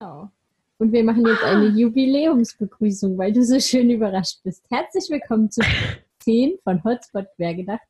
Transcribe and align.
Genau. 0.00 0.30
Und 0.78 0.92
wir 0.92 1.02
machen 1.02 1.26
jetzt 1.26 1.42
eine 1.42 1.66
Jubiläumsbegrüßung, 1.66 3.18
weil 3.18 3.32
du 3.32 3.42
so 3.42 3.58
schön 3.58 3.90
überrascht 3.90 4.38
bist. 4.44 4.64
Herzlich 4.70 5.10
willkommen 5.10 5.50
zu 5.50 5.60
10 6.20 6.58
von 6.62 6.84
Hotspot 6.84 7.26
Quergedacht. 7.34 7.82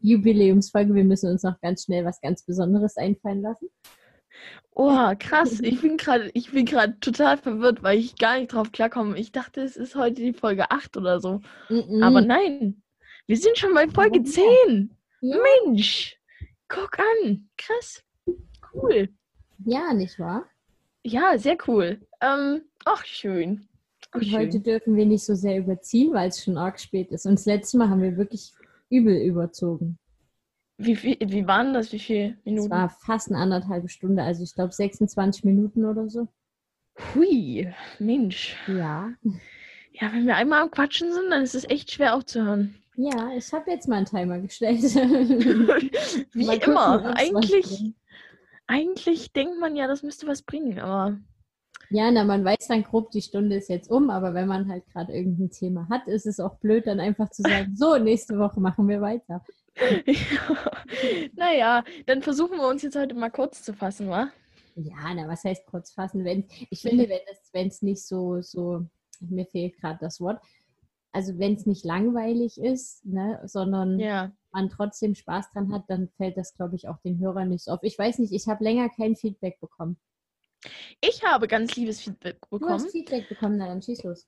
Jubiläumsfolge. 0.00 0.94
Wir 0.94 1.02
müssen 1.02 1.30
uns 1.30 1.42
noch 1.42 1.60
ganz 1.60 1.82
schnell 1.84 2.04
was 2.04 2.20
ganz 2.20 2.44
Besonderes 2.44 2.96
einfallen 2.96 3.42
lassen. 3.42 3.70
Oh, 4.70 5.12
krass. 5.18 5.58
Ich 5.58 5.80
bin 5.80 5.96
gerade, 5.96 6.30
ich 6.32 6.52
bin 6.52 6.64
gerade 6.64 6.98
total 7.00 7.38
verwirrt, 7.38 7.82
weil 7.82 7.98
ich 7.98 8.14
gar 8.16 8.38
nicht 8.38 8.52
drauf 8.52 8.70
klarkomme. 8.70 9.18
Ich 9.18 9.32
dachte, 9.32 9.60
es 9.62 9.76
ist 9.76 9.96
heute 9.96 10.22
die 10.22 10.34
Folge 10.34 10.70
8 10.70 10.96
oder 10.96 11.18
so. 11.18 11.40
Mm 11.68 11.74
-mm. 11.74 12.04
Aber 12.04 12.20
nein. 12.20 12.82
Wir 13.26 13.36
sind 13.36 13.58
schon 13.58 13.74
bei 13.74 13.88
Folge 13.88 14.20
Ja. 14.20 14.24
10. 14.24 14.96
Ja. 15.22 15.36
Mensch. 15.64 16.16
Guck 16.68 17.00
an. 17.00 17.48
Krass. 17.56 18.04
Cool. 18.72 19.08
Ja, 19.64 19.92
nicht 19.92 20.20
wahr? 20.20 20.46
Ja, 21.08 21.38
sehr 21.38 21.56
cool. 21.66 22.00
Ähm, 22.20 22.62
ach, 22.84 23.04
schön. 23.04 23.66
Ach, 24.10 24.20
Und 24.20 24.32
heute 24.32 24.52
schön. 24.52 24.62
dürfen 24.62 24.96
wir 24.96 25.06
nicht 25.06 25.24
so 25.24 25.34
sehr 25.34 25.58
überziehen, 25.58 26.12
weil 26.12 26.28
es 26.28 26.42
schon 26.44 26.58
arg 26.58 26.78
spät 26.80 27.10
ist. 27.12 27.26
Und 27.26 27.34
das 27.38 27.46
letzte 27.46 27.78
Mal 27.78 27.88
haben 27.88 28.02
wir 28.02 28.16
wirklich 28.16 28.52
übel 28.90 29.16
überzogen. 29.22 29.98
Wie, 30.76 30.96
viel, 30.96 31.16
wie 31.20 31.46
waren 31.46 31.74
das? 31.74 31.92
Wie 31.92 31.98
viele 31.98 32.36
Es 32.38 32.44
Minuten? 32.44 32.70
war 32.70 32.88
fast 32.90 33.28
eine 33.30 33.38
anderthalbe 33.38 33.88
Stunde, 33.88 34.22
also 34.22 34.42
ich 34.44 34.54
glaube 34.54 34.72
26 34.72 35.44
Minuten 35.44 35.84
oder 35.84 36.08
so. 36.08 36.28
Hui. 37.14 37.72
Mensch. 37.98 38.56
Ja. 38.68 39.12
Ja, 39.92 40.12
wenn 40.12 40.26
wir 40.26 40.36
einmal 40.36 40.62
am 40.62 40.70
Quatschen 40.70 41.12
sind, 41.12 41.30
dann 41.30 41.42
ist 41.42 41.54
es 41.54 41.68
echt 41.68 41.90
schwer 41.90 42.14
aufzuhören. 42.14 42.76
Ja, 42.96 43.30
ich 43.36 43.52
habe 43.52 43.70
jetzt 43.70 43.88
mal 43.88 43.96
einen 43.96 44.06
Timer 44.06 44.38
gestellt. 44.40 44.82
Wie 46.32 46.56
immer. 46.64 47.14
Eigentlich. 47.16 47.94
Eigentlich 48.68 49.32
denkt 49.32 49.58
man 49.58 49.74
ja, 49.74 49.88
das 49.88 50.02
müsste 50.02 50.26
was 50.28 50.42
bringen, 50.42 50.78
aber 50.78 51.18
Ja, 51.90 52.10
na, 52.10 52.22
man 52.22 52.44
weiß 52.44 52.68
dann 52.68 52.84
grob, 52.84 53.10
die 53.10 53.22
Stunde 53.22 53.56
ist 53.56 53.68
jetzt 53.68 53.90
um, 53.90 54.10
aber 54.10 54.34
wenn 54.34 54.46
man 54.46 54.68
halt 54.68 54.86
gerade 54.92 55.12
irgendein 55.12 55.50
Thema 55.50 55.88
hat, 55.88 56.06
ist 56.06 56.26
es 56.26 56.38
auch 56.38 56.56
blöd, 56.56 56.86
dann 56.86 57.00
einfach 57.00 57.30
zu 57.30 57.42
sagen, 57.42 57.74
so, 57.74 57.96
nächste 57.96 58.38
Woche 58.38 58.60
machen 58.60 58.86
wir 58.86 59.00
weiter. 59.00 59.42
naja, 61.34 61.82
dann 62.06 62.22
versuchen 62.22 62.58
wir 62.58 62.68
uns 62.68 62.82
jetzt 62.82 62.96
heute 62.96 63.14
mal 63.14 63.30
kurz 63.30 63.62
zu 63.62 63.72
fassen, 63.72 64.08
wa? 64.08 64.28
Ja, 64.74 65.14
na, 65.14 65.26
was 65.26 65.44
heißt 65.44 65.66
kurz 65.66 65.92
fassen? 65.92 66.24
Wenn, 66.24 66.44
ich 66.70 66.82
finde, 66.82 67.08
wenn 67.08 67.20
es, 67.30 67.50
wenn 67.52 67.68
es 67.68 67.82
nicht 67.82 68.06
so, 68.06 68.42
so, 68.42 68.86
mir 69.20 69.46
fehlt 69.46 69.76
gerade 69.80 69.98
das 70.00 70.20
Wort, 70.20 70.40
also 71.12 71.38
wenn 71.38 71.54
es 71.54 71.66
nicht 71.66 71.84
langweilig 71.84 72.60
ist, 72.60 73.04
ne, 73.04 73.40
sondern 73.44 73.98
Ja. 73.98 74.32
man 74.52 74.68
trotzdem 74.68 75.14
Spaß 75.14 75.50
dran 75.52 75.72
hat, 75.72 75.84
dann 75.88 76.08
fällt 76.16 76.36
das, 76.36 76.54
glaube 76.54 76.76
ich, 76.76 76.88
auch 76.88 76.98
den 76.98 77.18
Hörern 77.18 77.48
nicht 77.48 77.64
so 77.64 77.72
auf. 77.72 77.82
Ich 77.82 77.98
weiß 77.98 78.18
nicht, 78.18 78.32
ich 78.32 78.46
habe 78.48 78.62
länger 78.64 78.88
kein 78.90 79.16
Feedback 79.16 79.58
bekommen. 79.60 79.98
Ich 81.00 81.24
habe 81.24 81.46
ganz 81.48 81.76
liebes 81.76 82.00
Feedback 82.00 82.38
Du 82.50 82.58
bekommen. 82.58 82.72
hast 82.74 82.90
Feedback 82.90 83.28
bekommen, 83.28 83.56
na 83.58 83.68
dann 83.68 83.82
schieß 83.82 84.02
los. 84.04 84.26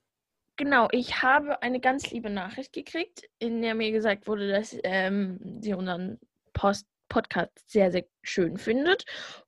Genau, 0.56 0.88
ich 0.92 1.22
habe 1.22 1.62
eine 1.62 1.80
ganz 1.80 2.10
liebe 2.10 2.28
Nachricht 2.30 2.72
gekriegt, 2.72 3.22
in 3.38 3.62
der 3.62 3.74
mir 3.74 3.92
gesagt 3.92 4.26
wurde, 4.28 4.48
dass 4.48 4.76
ähm, 4.84 5.58
sie 5.62 5.74
unseren 5.74 6.18
Post 6.52 6.86
Podcast 7.08 7.50
sehr, 7.66 7.90
sehr 7.90 8.04
schön 8.22 8.56
findet. 8.56 9.04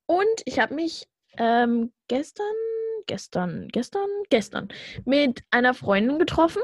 Und 0.06 0.26
ich 0.46 0.58
habe 0.58 0.74
mich 0.74 1.06
ähm, 1.38 1.92
gestern, 2.08 2.44
gestern, 3.06 3.68
gestern, 3.68 4.08
gestern 4.30 4.68
mit 5.04 5.42
einer 5.50 5.74
Freundin 5.74 6.18
getroffen 6.18 6.62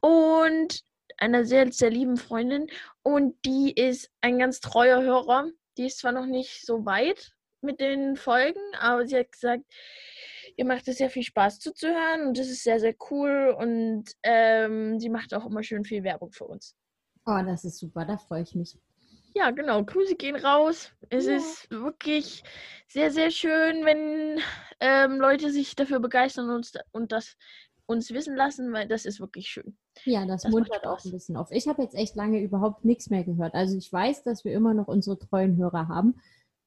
und 0.00 0.82
einer 1.18 1.44
sehr, 1.44 1.70
sehr 1.72 1.90
lieben 1.90 2.16
Freundin. 2.16 2.66
Und 3.02 3.36
die 3.44 3.72
ist 3.72 4.10
ein 4.20 4.38
ganz 4.38 4.60
treuer 4.60 5.02
Hörer. 5.02 5.48
Die 5.76 5.86
ist 5.86 5.98
zwar 5.98 6.12
noch 6.12 6.26
nicht 6.26 6.64
so 6.66 6.84
weit 6.86 7.32
mit 7.62 7.80
den 7.80 8.16
Folgen, 8.16 8.60
aber 8.78 9.06
sie 9.06 9.18
hat 9.18 9.32
gesagt, 9.32 9.64
ihr 10.56 10.64
macht 10.64 10.88
es 10.88 10.96
sehr 10.98 11.10
viel 11.10 11.22
Spaß 11.22 11.58
zuzuhören 11.58 12.26
und 12.26 12.38
das 12.38 12.48
ist 12.48 12.64
sehr, 12.64 12.80
sehr 12.80 12.94
cool 13.10 13.54
und 13.58 14.04
ähm, 14.22 14.98
sie 14.98 15.10
macht 15.10 15.34
auch 15.34 15.44
immer 15.46 15.62
schön 15.62 15.84
viel 15.84 16.02
Werbung 16.02 16.32
für 16.32 16.46
uns. 16.46 16.74
Oh, 17.26 17.38
das 17.44 17.64
ist 17.64 17.78
super, 17.78 18.04
da 18.06 18.16
freue 18.16 18.42
ich 18.42 18.54
mich. 18.54 18.78
Ja, 19.34 19.50
genau. 19.52 19.84
Grüße 19.84 20.16
gehen 20.16 20.36
raus. 20.36 20.90
Es 21.08 21.26
Ja. 21.26 21.36
ist 21.36 21.70
wirklich 21.70 22.42
sehr, 22.88 23.10
sehr 23.12 23.30
schön, 23.30 23.84
wenn 23.84 24.40
ähm, 24.80 25.20
Leute 25.20 25.52
sich 25.52 25.76
dafür 25.76 26.00
begeistern 26.00 26.50
und, 26.50 26.72
und 26.92 27.12
das 27.12 27.36
uns 27.90 28.10
wissen 28.12 28.36
lassen, 28.36 28.72
weil 28.72 28.86
das 28.88 29.04
ist 29.04 29.20
wirklich 29.20 29.48
schön. 29.48 29.76
Ja, 30.04 30.24
das, 30.24 30.42
Das 30.42 30.52
muntert 30.52 30.86
auch 30.86 30.98
Spaß. 31.00 31.06
ein 31.06 31.10
bisschen 31.12 31.36
auf. 31.36 31.50
Ich 31.50 31.66
habe 31.68 31.82
jetzt 31.82 31.94
echt 31.94 32.14
lange 32.16 32.40
überhaupt 32.40 32.84
nichts 32.84 33.10
mehr 33.10 33.24
gehört. 33.24 33.54
Also 33.54 33.76
ich 33.76 33.92
weiß, 33.92 34.22
dass 34.22 34.44
wir 34.44 34.52
immer 34.52 34.72
noch 34.74 34.88
unsere 34.88 35.18
treuen 35.18 35.56
Hörer 35.56 35.88
haben. 35.88 36.20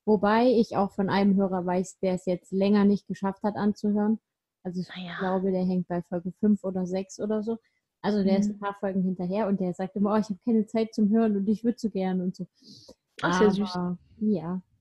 Wobei 0.06 0.48
ich 0.48 0.76
auch 0.76 0.92
von 0.92 1.10
einem 1.10 1.36
Hörer 1.38 1.66
weiß, 1.66 2.00
der 2.00 2.16
es 2.16 2.26
jetzt 2.26 2.52
länger 2.52 2.84
nicht 2.86 3.08
geschafft 3.08 3.42
hat 3.44 3.56
anzuhören. 3.56 4.20
Also 4.64 4.82
ich 4.82 4.90
Naja. 4.90 5.18
glaube, 5.20 5.52
der 5.52 5.64
hängt 5.66 5.88
bei 5.88 6.02
Folge 6.04 6.32
5 6.40 6.64
oder 6.64 6.86
6 6.86 7.20
oder 7.20 7.42
so. 7.42 7.58
Also 8.02 8.22
der 8.24 8.38
ist 8.40 8.50
Mhm. 8.50 8.56
ein 8.56 8.60
paar 8.60 8.76
Folgen 8.82 9.02
hinterher 9.02 9.48
und 9.48 9.62
der 9.62 9.74
sagt 9.74 9.96
immer, 9.96 10.14
oh, 10.14 10.18
ich 10.18 10.26
habe 10.26 10.40
keine 10.44 10.66
Zeit 10.66 10.94
zum 10.94 11.10
Hören 11.10 11.38
und 11.38 11.48
ich 11.48 11.64
würde 11.64 11.80
so 11.80 11.90
gern 11.90 12.20
und 12.20 12.36
so. 12.36 12.46
Ach, 13.22 13.34
sehr 13.40 13.50
süß. 13.52 13.76
Aber, 13.76 13.98
Ja, 14.20 14.56
ist 14.58 14.73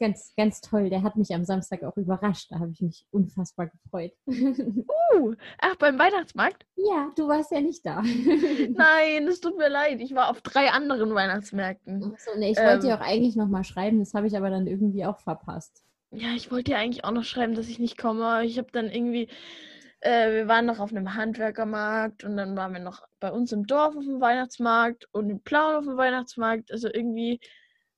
ganz, 0.00 0.32
ganz 0.36 0.60
toll. 0.60 0.90
Der 0.90 1.02
hat 1.02 1.14
mich 1.16 1.32
am 1.32 1.44
Samstag 1.44 1.84
auch 1.84 1.96
überrascht. 1.96 2.50
Da 2.50 2.58
habe 2.58 2.72
ich 2.72 2.80
mich 2.80 3.06
unfassbar 3.10 3.68
gefreut. 3.68 4.12
Uh, 5.12 5.34
ach, 5.60 5.74
beim 5.76 5.98
Weihnachtsmarkt? 5.98 6.64
ja, 6.76 7.10
du 7.16 7.26
warst 7.26 7.50
ja 7.50 7.60
nicht 7.60 7.84
da. 7.84 8.00
Nein, 8.70 9.26
es 9.26 9.40
tut 9.40 9.58
mir 9.58 9.68
leid. 9.68 10.00
Ich 10.00 10.14
war 10.14 10.30
auf 10.30 10.40
drei 10.40 10.70
anderen 10.70 11.12
Weihnachtsmärkten. 11.14 12.12
Achso, 12.14 12.30
nee, 12.38 12.52
ich 12.52 12.58
wollte 12.58 12.86
dir 12.86 12.92
Ähm. 12.92 12.98
auch 12.98 13.00
eigentlich 13.04 13.34
nochmal 13.34 13.64
schreiben, 13.64 13.98
das 13.98 14.14
habe 14.14 14.28
ich 14.28 14.36
aber 14.36 14.50
dann 14.50 14.68
irgendwie 14.68 15.04
auch 15.04 15.18
verpasst. 15.18 15.82
Ja, 16.12 16.28
ich 16.36 16.50
wollte 16.52 16.70
dir 16.70 16.78
eigentlich 16.78 17.04
auch 17.04 17.10
noch 17.10 17.24
schreiben, 17.24 17.54
dass 17.54 17.68
ich 17.68 17.80
nicht 17.80 17.98
komme. 17.98 18.44
Ich 18.44 18.56
habe 18.56 18.68
dann 18.72 18.88
irgendwie, 18.88 19.28
äh, 20.00 20.30
wir 20.32 20.48
waren 20.48 20.66
noch 20.66 20.78
auf 20.78 20.90
einem 20.92 21.14
Handwerkermarkt 21.14 22.22
und 22.24 22.36
dann 22.36 22.56
waren 22.56 22.72
wir 22.72 22.80
noch 22.80 23.02
bei 23.18 23.32
uns 23.32 23.50
im 23.50 23.66
Dorf 23.66 23.96
auf 23.96 24.04
dem 24.04 24.20
Weihnachtsmarkt 24.20 25.08
und 25.12 25.28
in 25.28 25.42
Plauen 25.42 25.74
auf 25.74 25.84
dem 25.84 25.96
Weihnachtsmarkt. 25.96 26.70
Also 26.70 26.88
irgendwie 26.92 27.40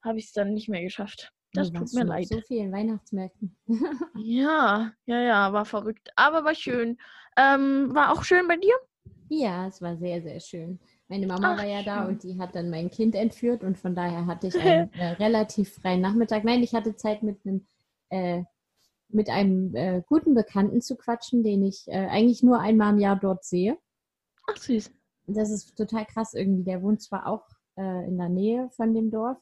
habe 0.03 0.19
ich 0.19 0.27
es 0.27 0.33
dann 0.33 0.55
nicht 0.55 0.71
mehr 0.71 0.83
geschafft. 0.83 1.31
Das 1.55 1.71
Du 1.71 1.79
tut 1.81 1.93
mir 1.93 2.05
leid. 2.05 2.29
So 2.29 2.41
vielen 2.41 2.73
Weihnachtsmärkten. 2.73 3.57
Ja, 4.15 4.93
ja, 5.07 5.21
ja, 5.21 5.53
war 5.53 5.65
verrückt. 5.65 6.11
Aber 6.17 6.45
war 6.45 6.55
schön. 6.55 6.99
Ähm, 7.37 7.95
war 7.95 8.13
auch 8.13 8.25
schön 8.25 8.47
bei 8.49 8.57
dir? 8.57 8.75
ja, 9.29 9.67
es 9.67 9.81
war 9.81 9.97
sehr, 9.97 10.23
sehr 10.23 10.41
schön. 10.41 10.79
Meine 11.09 11.27
Mama 11.27 11.55
Ach, 11.55 11.59
war 11.59 11.67
ja 11.67 11.83
da 11.83 12.03
schön. 12.03 12.15
und 12.15 12.23
die 12.23 12.39
hat 12.39 12.55
dann 12.55 12.71
mein 12.71 12.91
Kind 12.91 13.15
entführt 13.15 13.65
und 13.65 13.79
von 13.79 13.95
daher 13.95 14.27
hatte 14.27 14.49
ich 14.49 14.61
einen 14.61 14.93
äh, 14.95 15.13
relativ 15.13 15.75
freien 15.75 16.01
Nachmittag. 16.01 16.45
Nein, 16.45 16.63
ich 16.63 16.75
hatte 16.75 16.97
Zeit 16.97 17.23
mit 17.23 17.41
einem 17.45 17.67
äh, 18.11 18.45
mit 19.09 19.29
einem 19.29 19.75
äh, 19.75 20.03
guten 20.07 20.35
Bekannten 20.35 20.81
zu 20.81 20.97
quatschen, 20.97 21.43
den 21.43 21.63
ich 21.65 21.85
äh, 21.89 22.07
eigentlich 22.09 22.43
nur 22.43 22.61
einmal 22.61 22.93
im 22.93 22.99
Jahr 22.99 23.17
dort 23.17 23.45
sehe. 23.45 23.79
Ach, 24.51 24.57
süß. 24.57 24.91
Das 25.27 25.51
ist 25.51 25.77
total 25.77 26.07
krass 26.07 26.35
irgendwie. 26.35 26.65
Der 26.65 26.83
wohnt 26.83 27.03
zwar 27.03 27.27
auch 27.27 27.47
äh, 27.77 28.07
in 28.07 28.17
der 28.19 28.29
Nähe 28.29 28.71
von 28.71 28.95
dem 28.95 29.11
Dorf 29.11 29.39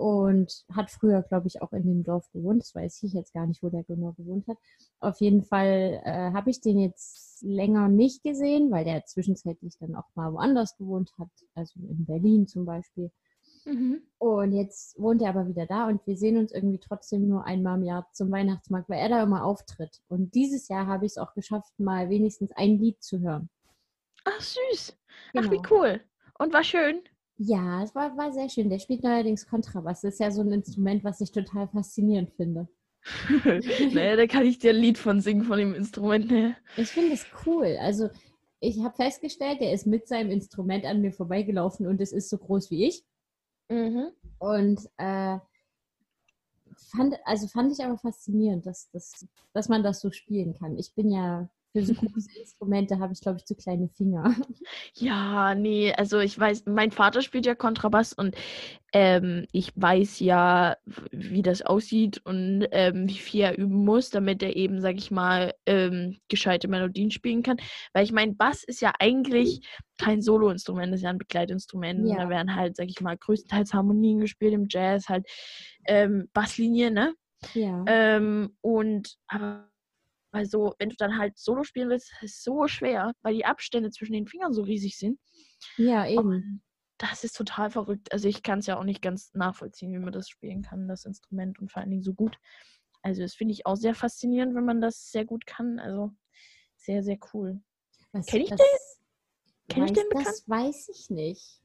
und 0.00 0.64
hat 0.72 0.90
früher, 0.90 1.20
glaube 1.22 1.46
ich, 1.46 1.60
auch 1.60 1.72
in 1.72 1.82
dem 1.82 2.02
Dorf 2.04 2.30
gewohnt. 2.32 2.62
Das 2.62 2.74
weiß 2.74 3.02
ich 3.02 3.12
jetzt 3.12 3.34
gar 3.34 3.46
nicht, 3.46 3.62
wo 3.62 3.68
der 3.68 3.84
genau 3.84 4.12
gewohnt 4.12 4.48
hat. 4.48 4.56
Auf 4.98 5.20
jeden 5.20 5.42
Fall 5.44 6.00
äh, 6.04 6.32
habe 6.32 6.48
ich 6.48 6.62
den 6.62 6.78
jetzt 6.78 7.42
länger 7.42 7.88
nicht 7.88 8.22
gesehen, 8.22 8.70
weil 8.70 8.84
der 8.84 9.04
zwischenzeitlich 9.04 9.76
dann 9.78 9.94
auch 9.94 10.08
mal 10.14 10.32
woanders 10.32 10.76
gewohnt 10.78 11.12
hat, 11.18 11.28
also 11.54 11.78
in 11.80 12.06
Berlin 12.06 12.46
zum 12.46 12.64
Beispiel. 12.64 13.10
Mhm. 13.66 14.00
Und 14.16 14.52
jetzt 14.52 14.98
wohnt 14.98 15.20
er 15.20 15.28
aber 15.28 15.46
wieder 15.46 15.66
da 15.66 15.86
und 15.88 16.06
wir 16.06 16.16
sehen 16.16 16.38
uns 16.38 16.50
irgendwie 16.50 16.78
trotzdem 16.78 17.28
nur 17.28 17.44
einmal 17.44 17.76
im 17.76 17.84
Jahr 17.84 18.08
zum 18.12 18.30
Weihnachtsmarkt, 18.30 18.88
weil 18.88 19.00
er 19.00 19.10
da 19.10 19.22
immer 19.22 19.44
auftritt. 19.44 20.00
Und 20.08 20.34
dieses 20.34 20.68
Jahr 20.68 20.86
habe 20.86 21.04
ich 21.04 21.12
es 21.12 21.18
auch 21.18 21.34
geschafft, 21.34 21.78
mal 21.78 22.08
wenigstens 22.08 22.52
ein 22.52 22.78
Lied 22.78 23.02
zu 23.02 23.20
hören. 23.20 23.50
Ach, 24.24 24.40
süß. 24.40 24.96
Ach, 25.36 25.42
Genau. 25.42 25.50
wie 25.50 25.60
cool. 25.70 26.00
Und 26.38 26.54
war 26.54 26.64
schön. 26.64 27.02
Ja, 27.42 27.82
es 27.82 27.94
war, 27.94 28.14
war 28.18 28.32
sehr 28.34 28.50
schön. 28.50 28.68
Der 28.68 28.78
spielt 28.78 29.02
neuerdings 29.02 29.46
Kontrabass. 29.46 30.02
Das 30.02 30.12
ist 30.12 30.20
ja 30.20 30.30
so 30.30 30.42
ein 30.42 30.52
Instrument, 30.52 31.02
was 31.04 31.22
ich 31.22 31.32
total 31.32 31.68
faszinierend 31.68 32.30
finde. 32.32 32.68
naja, 33.94 34.16
da 34.16 34.26
kann 34.26 34.44
ich 34.44 34.58
dir 34.58 34.72
ein 34.72 34.76
Lied 34.76 34.98
von 34.98 35.22
singen, 35.22 35.44
von 35.44 35.58
dem 35.58 35.74
Instrument. 35.74 36.30
Ne? 36.30 36.54
Ich 36.76 36.88
finde 36.88 37.14
es 37.14 37.24
cool. 37.46 37.78
Also, 37.80 38.10
ich 38.60 38.82
habe 38.84 38.94
festgestellt, 38.94 39.62
der 39.62 39.72
ist 39.72 39.86
mit 39.86 40.06
seinem 40.06 40.30
Instrument 40.30 40.84
an 40.84 41.00
mir 41.00 41.14
vorbeigelaufen 41.14 41.86
und 41.86 41.98
es 42.02 42.12
ist 42.12 42.28
so 42.28 42.36
groß 42.36 42.70
wie 42.70 42.84
ich. 42.84 43.04
Mhm. 43.70 44.08
Und 44.38 44.80
äh, 44.98 45.38
fand, 46.90 47.16
also 47.24 47.46
fand 47.46 47.72
ich 47.72 47.82
aber 47.82 47.96
faszinierend, 47.96 48.66
dass, 48.66 48.90
dass, 48.90 49.26
dass 49.54 49.70
man 49.70 49.82
das 49.82 50.00
so 50.00 50.10
spielen 50.10 50.52
kann. 50.52 50.76
Ich 50.76 50.94
bin 50.94 51.10
ja 51.10 51.48
für 51.72 51.84
so 51.84 51.94
große 51.94 52.38
Instrumente 52.38 52.98
habe 52.98 53.12
ich, 53.12 53.20
glaube 53.20 53.38
ich, 53.38 53.44
zu 53.44 53.54
kleine 53.54 53.88
Finger. 53.88 54.34
Ja, 54.94 55.54
nee, 55.54 55.92
also 55.92 56.18
ich 56.18 56.38
weiß, 56.38 56.64
mein 56.66 56.90
Vater 56.90 57.22
spielt 57.22 57.46
ja 57.46 57.54
Kontrabass 57.54 58.12
und 58.12 58.36
ähm, 58.92 59.46
ich 59.52 59.72
weiß 59.76 60.20
ja, 60.20 60.76
wie 61.12 61.42
das 61.42 61.62
aussieht 61.62 62.20
und 62.24 62.66
ähm, 62.72 63.08
wie 63.08 63.18
viel 63.18 63.42
er 63.42 63.56
üben 63.56 63.84
muss, 63.84 64.10
damit 64.10 64.42
er 64.42 64.56
eben, 64.56 64.80
sag 64.80 64.96
ich 64.96 65.10
mal, 65.10 65.54
ähm, 65.66 66.18
gescheite 66.28 66.66
Melodien 66.68 67.10
spielen 67.10 67.42
kann. 67.42 67.58
Weil 67.92 68.04
ich 68.04 68.12
meine, 68.12 68.34
Bass 68.34 68.64
ist 68.64 68.80
ja 68.80 68.92
eigentlich 68.98 69.60
kein 69.96 70.22
Soloinstrument, 70.22 70.92
das 70.92 71.00
ist 71.00 71.04
ja 71.04 71.10
ein 71.10 71.18
Begleitinstrument. 71.18 72.08
Ja. 72.08 72.16
Da 72.16 72.28
werden 72.28 72.56
halt, 72.56 72.76
sag 72.76 72.88
ich 72.88 73.00
mal, 73.00 73.16
größtenteils 73.16 73.72
Harmonien 73.72 74.20
gespielt 74.20 74.54
im 74.54 74.66
Jazz, 74.68 75.08
halt 75.08 75.26
ähm, 75.86 76.28
Basslinie, 76.32 76.90
ne? 76.90 77.14
Ja. 77.54 77.84
Ähm, 77.86 78.56
und 78.60 79.16
aber 79.28 79.69
Weil 80.32 80.46
so, 80.46 80.74
wenn 80.78 80.90
du 80.90 80.96
dann 80.96 81.18
halt 81.18 81.38
Solo 81.38 81.64
spielen 81.64 81.88
willst, 81.88 82.12
ist 82.22 82.36
es 82.36 82.42
so 82.42 82.68
schwer, 82.68 83.12
weil 83.22 83.34
die 83.34 83.44
Abstände 83.44 83.90
zwischen 83.90 84.12
den 84.12 84.26
Fingern 84.26 84.52
so 84.52 84.62
riesig 84.62 84.96
sind. 84.96 85.18
Ja, 85.76 86.06
eben. 86.06 86.18
Und 86.18 86.62
das 86.98 87.24
ist 87.24 87.36
total 87.36 87.70
verrückt. 87.70 88.12
Also 88.12 88.28
ich 88.28 88.42
kann 88.42 88.58
es 88.58 88.66
ja 88.66 88.78
auch 88.78 88.84
nicht 88.84 89.02
ganz 89.02 89.32
nachvollziehen, 89.34 89.92
wie 89.92 89.98
man 89.98 90.12
das 90.12 90.28
spielen 90.28 90.62
kann, 90.62 90.86
das 90.86 91.04
Instrument 91.04 91.58
und 91.58 91.72
vor 91.72 91.80
allen 91.80 91.90
Dingen 91.90 92.02
so 92.02 92.12
gut. 92.12 92.38
Also 93.02 93.22
das 93.22 93.34
finde 93.34 93.52
ich 93.52 93.66
auch 93.66 93.76
sehr 93.76 93.94
faszinierend, 93.94 94.54
wenn 94.54 94.66
man 94.66 94.80
das 94.80 95.10
sehr 95.10 95.24
gut 95.24 95.46
kann. 95.46 95.78
Also 95.78 96.12
sehr, 96.76 97.02
sehr 97.02 97.18
cool. 97.32 97.62
Kenn 98.26 98.42
ich 98.42 98.50
das, 98.50 98.58
den? 98.58 98.66
Kenn 99.68 99.84
ich 99.84 99.92
den 99.92 100.08
bekannt? 100.08 100.26
Das 100.26 100.48
weiß 100.48 100.88
ich 100.90 101.10
nicht. 101.10 101.60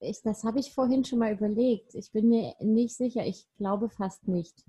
Ich, 0.00 0.20
das 0.22 0.42
habe 0.42 0.58
ich 0.58 0.74
vorhin 0.74 1.04
schon 1.04 1.20
mal 1.20 1.32
überlegt. 1.32 1.94
Ich 1.94 2.10
bin 2.10 2.28
mir 2.28 2.56
nicht 2.58 2.96
sicher. 2.96 3.24
Ich 3.24 3.46
glaube 3.56 3.88
fast 3.88 4.26
nicht. 4.26 4.64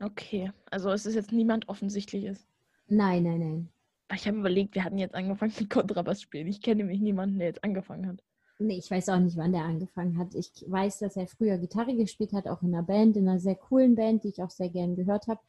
Okay, 0.00 0.52
also 0.70 0.90
es 0.90 1.06
ist 1.06 1.14
jetzt 1.14 1.32
niemand 1.32 1.68
Offensichtliches. 1.68 2.46
Nein, 2.88 3.22
nein, 3.22 3.38
nein. 3.38 3.68
Ich 4.14 4.28
habe 4.28 4.38
überlegt, 4.38 4.74
wir 4.74 4.84
hatten 4.84 4.98
jetzt 4.98 5.14
angefangen 5.14 5.52
mit 5.58 5.70
Kontrabass 5.70 6.22
spielen. 6.22 6.46
Ich 6.46 6.60
kenne 6.60 6.76
nämlich 6.76 7.00
niemanden, 7.00 7.38
der 7.38 7.48
jetzt 7.48 7.64
angefangen 7.64 8.06
hat. 8.06 8.22
Nee, 8.58 8.78
ich 8.78 8.90
weiß 8.90 9.10
auch 9.10 9.18
nicht, 9.18 9.36
wann 9.36 9.52
der 9.52 9.64
angefangen 9.64 10.16
hat. 10.16 10.34
Ich 10.34 10.64
weiß, 10.66 11.00
dass 11.00 11.16
er 11.16 11.26
früher 11.26 11.58
Gitarre 11.58 11.94
gespielt 11.94 12.32
hat, 12.32 12.46
auch 12.46 12.62
in 12.62 12.74
einer 12.74 12.82
Band, 12.82 13.16
in 13.16 13.28
einer 13.28 13.40
sehr 13.40 13.56
coolen 13.56 13.96
Band, 13.96 14.24
die 14.24 14.28
ich 14.28 14.42
auch 14.42 14.50
sehr 14.50 14.70
gern 14.70 14.96
gehört 14.96 15.26
habe. 15.26 15.40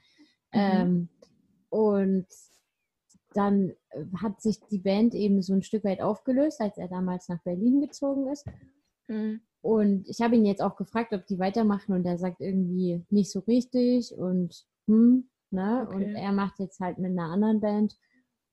Mhm. 0.54 0.60
Ähm, 0.60 1.10
und 1.70 2.28
dann 3.34 3.70
äh, 3.92 4.04
hat 4.22 4.42
sich 4.42 4.60
die 4.72 4.80
Band 4.80 5.14
eben 5.14 5.42
so 5.42 5.54
ein 5.54 5.64
Stück 5.64 5.84
weit 5.84 6.02
aufgelöst, 6.02 6.60
als 6.60 6.78
er 6.78 6.88
damals 6.88 7.30
nach 7.30 7.42
Berlin 7.44 7.80
gezogen 7.80 8.28
ist. 8.28 8.46
Hm. 9.08 9.42
Und 9.68 10.08
ich 10.08 10.22
habe 10.22 10.38
ihn 10.38 10.46
jetzt 10.46 10.62
auch 10.62 10.78
gefragt, 10.78 11.12
ob 11.12 11.28
die 11.28 11.40
weitermachen 11.40 11.94
und 11.94 12.06
er 12.06 12.18
sagt 12.18 12.40
irgendwie 12.40 13.04
nicht 13.10 13.30
so 13.30 13.40
richtig 13.40 14.14
und 14.14 14.66
hm, 14.88 15.30
ne? 15.52 15.86
Und 15.92 16.04
Okay. 16.04 16.14
er 16.16 16.32
macht 16.32 16.58
jetzt 16.60 16.80
halt 16.80 17.00
mit 17.00 17.12
einer 17.12 17.30
anderen 17.34 17.60
Band 17.60 17.98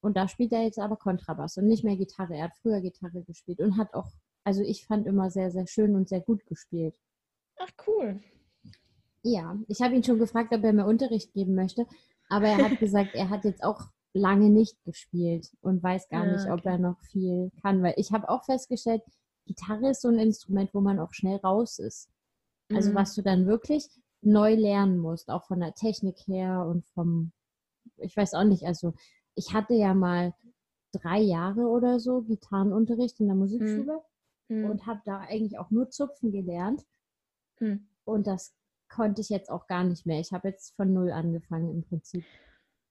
und 0.01 0.17
da 0.17 0.27
spielt 0.27 0.53
er 0.53 0.65
jetzt 0.65 0.81
aber 0.81 0.97
Kontrabass 0.97 1.57
und 1.57 1.69
nicht 1.69 1.85
mehr 1.85 1.97
Gitarre. 1.97 2.35
Er 2.35 2.47
hat 2.47 2.57
früher 2.61 2.81
Gitarre 2.81 3.23
gespielt 3.23 3.61
und 3.61 3.79
hat 3.79 3.95
auch, 3.95 4.11
also 4.43 4.63
ich 4.63 4.87
fand 4.87 5.07
immer 5.07 5.31
sehr, 5.31 5.53
sehr 5.53 5.69
schön 5.69 5.95
und 5.95 6.09
sehr 6.09 6.21
gut 6.21 6.45
gespielt. 6.47 6.97
Ach 7.59 7.71
cool. 7.87 8.21
Ja, 9.23 9.57
ich 9.69 9.81
habe 9.83 9.95
ihn 9.95 10.03
schon 10.03 10.19
gefragt, 10.19 10.53
ob 10.53 10.65
er 10.65 10.73
mir 10.73 10.85
Unterricht 10.87 11.33
geben 11.33 11.55
möchte, 11.55 11.87
aber 12.29 12.49
er 12.49 12.61
hat 12.61 12.79
gesagt, 12.81 13.15
er 13.15 13.31
hat 13.31 13.45
jetzt 13.45 13.63
auch 13.63 13.83
lange 14.15 14.51
nicht 14.51 14.83
gespielt 14.85 15.49
und 15.61 15.81
weiß 15.81 16.09
gar 16.09 16.27
Ja, 16.27 16.33
nicht, 16.33 16.51
ob 16.51 16.61
okay. 16.61 16.69
er 16.69 16.79
noch 16.79 17.01
viel 17.05 17.51
kann, 17.63 17.83
weil 17.85 17.95
ich 17.99 18.13
habe 18.13 18.29
auch 18.29 18.45
festgestellt, 18.45 19.03
Gitarre 19.47 19.91
ist 19.91 20.03
so 20.03 20.09
ein 20.09 20.19
Instrument, 20.19 20.73
wo 20.75 20.81
man 20.81 20.99
auch 20.99 21.13
schnell 21.13 21.37
raus 21.39 21.79
ist. 21.79 22.11
Also 22.73 22.91
Mhm. 22.91 22.95
was 22.95 23.15
du 23.15 23.23
dann 23.23 23.47
wirklich 23.47 23.89
neu 24.23 24.55
lernen 24.55 24.99
musst, 24.99 25.31
auch 25.31 25.45
von 25.45 25.61
der 25.61 25.75
Technik 25.75 26.19
her 26.27 26.67
und 26.67 26.87
vom, 26.89 27.33
ich 27.99 28.17
weiß 28.17 28.35
auch 28.35 28.45
nicht, 28.45 28.65
also 28.65 28.95
ich 29.35 29.53
hatte 29.55 29.75
ja 29.75 29.95
mal 29.95 30.35
drei 30.93 31.21
Jahre 31.21 31.63
oder 31.69 32.01
so 32.01 32.23
Gitarrenunterricht 32.23 33.21
in 33.21 33.27
der 33.27 33.37
Musikschule 33.37 34.01
Hm. 34.49 34.71
und 34.71 34.87
habe 34.87 35.03
da 35.05 35.21
eigentlich 35.21 35.59
auch 35.59 35.71
nur 35.71 35.91
Zupfen 35.91 36.33
gelernt 36.33 36.85
Hm. 37.61 37.77
und 38.05 38.27
das 38.27 38.55
konnte 38.89 39.21
ich 39.21 39.29
jetzt 39.29 39.51
auch 39.51 39.67
gar 39.67 39.85
nicht 39.85 40.07
mehr. 40.07 40.21
Ich 40.21 40.33
habe 40.33 40.49
jetzt 40.49 40.75
von 40.77 40.93
null 40.93 41.11
angefangen 41.13 41.71
im 41.71 41.83
Prinzip. 41.83 42.25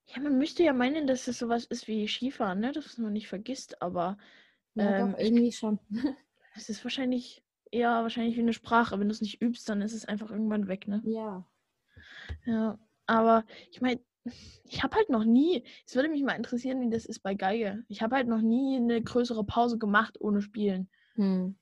Ja, 0.08 0.22
man 0.22 0.38
müsste 0.38 0.64
ja 0.64 0.72
meinen, 0.74 1.08
dass 1.08 1.28
es 1.28 1.40
sowas 1.40 1.66
ist 1.66 1.88
wie 1.90 2.08
Skifahren, 2.08 2.60
ne? 2.62 2.72
Dass 2.72 2.98
man 2.98 3.12
nicht 3.14 3.28
vergisst, 3.28 3.82
aber 3.82 4.18
Ja, 4.76 4.92
Ähm, 4.92 5.14
doch, 5.14 5.20
ich- 5.20 5.26
irgendwie 5.26 5.52
schon. 5.52 5.80
es 6.56 6.70
ist 6.70 6.84
wahrscheinlich 6.84 7.44
eher 7.72 7.90
wahrscheinlich 8.04 8.36
wie 8.36 8.42
eine 8.42 8.54
Sprache. 8.54 9.00
Wenn 9.00 9.08
du 9.08 9.14
es 9.14 9.22
nicht 9.22 9.42
übst, 9.42 9.68
dann 9.70 9.82
ist 9.82 9.94
es 9.94 10.06
einfach 10.06 10.32
irgendwann 10.32 10.68
weg, 10.68 10.88
ne? 10.88 11.02
Ja. 11.06 11.44
Ja, 12.46 12.78
aber 13.08 13.46
ich 13.72 13.82
meine, 13.82 14.00
ich 14.66 14.84
habe 14.84 14.96
halt 14.96 15.10
noch 15.10 15.26
nie, 15.26 15.64
es 15.86 15.96
würde 15.96 16.10
mich 16.10 16.24
mal 16.24 16.34
interessieren, 16.36 16.82
wie 16.82 16.90
das 16.90 17.06
ist 17.06 17.20
bei 17.20 17.34
Geige. 17.36 17.84
Ich 17.90 18.02
habe 18.02 18.16
halt 18.16 18.28
noch 18.28 18.42
nie 18.42 18.78
eine 18.78 19.02
größere 19.02 19.44
Pause 19.44 19.78
gemacht 19.78 20.20
ohne 20.22 20.42
Spielen. 20.42 20.90
Hm. 21.16 21.56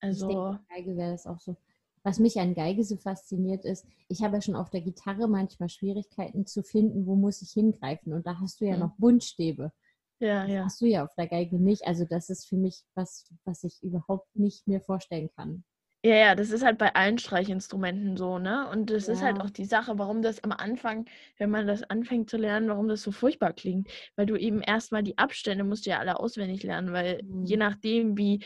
Also, 0.00 0.28
denke, 0.28 0.60
Geige 0.68 0.96
wäre 0.96 1.12
das 1.12 1.26
auch 1.26 1.40
so. 1.40 1.56
Was 2.02 2.18
mich 2.18 2.38
an 2.38 2.54
Geige 2.54 2.84
so 2.84 2.96
fasziniert 2.96 3.64
ist, 3.64 3.86
ich 4.08 4.22
habe 4.22 4.36
ja 4.36 4.42
schon 4.42 4.56
auf 4.56 4.68
der 4.68 4.82
Gitarre 4.82 5.26
manchmal 5.26 5.70
Schwierigkeiten 5.70 6.46
zu 6.46 6.62
finden, 6.62 7.06
wo 7.06 7.16
muss 7.16 7.40
ich 7.40 7.52
hingreifen. 7.52 8.12
Und 8.12 8.26
da 8.26 8.38
hast 8.40 8.60
du 8.60 8.66
ja 8.66 8.74
Hm. 8.74 8.80
noch 8.80 8.96
Buntstäbe. 8.98 9.72
Ja, 10.20 10.44
Das 10.46 10.52
ja. 10.52 10.64
hast 10.64 10.80
du 10.80 10.86
ja 10.86 11.04
auf 11.04 11.14
der 11.16 11.28
Geige 11.28 11.56
nicht. 11.58 11.86
Also 11.86 12.04
das 12.04 12.30
ist 12.30 12.48
für 12.48 12.56
mich 12.56 12.82
was, 12.94 13.26
was 13.44 13.64
ich 13.64 13.82
überhaupt 13.82 14.34
nicht 14.36 14.66
mir 14.66 14.80
vorstellen 14.80 15.30
kann. 15.36 15.64
Ja, 16.04 16.14
ja, 16.16 16.34
das 16.34 16.50
ist 16.50 16.62
halt 16.62 16.76
bei 16.76 16.94
allen 16.94 17.16
Streichinstrumenten 17.16 18.18
so, 18.18 18.38
ne? 18.38 18.68
Und 18.68 18.90
das 18.90 19.08
ist 19.08 19.22
halt 19.22 19.38
Ja. 19.38 19.40
auch 19.40 19.48
die 19.48 19.64
Sache, 19.64 19.98
warum 19.98 20.20
das 20.20 20.44
am 20.44 20.52
Anfang, 20.52 21.06
wenn 21.38 21.48
man 21.48 21.66
das 21.66 21.82
anfängt 21.82 22.28
zu 22.28 22.36
lernen, 22.36 22.68
warum 22.68 22.88
das 22.88 23.00
so 23.00 23.10
furchtbar 23.10 23.54
klingt. 23.54 23.88
Weil 24.14 24.26
du 24.26 24.36
eben 24.36 24.60
erstmal 24.60 25.02
die 25.02 25.16
Abstände 25.16 25.64
musst 25.64 25.86
du 25.86 25.90
ja 25.90 26.00
alle 26.00 26.20
auswendig 26.20 26.62
lernen, 26.62 26.92
weil 26.92 27.22
Mhm. 27.22 27.46
je 27.46 27.56
nachdem, 27.56 28.18
wie 28.18 28.44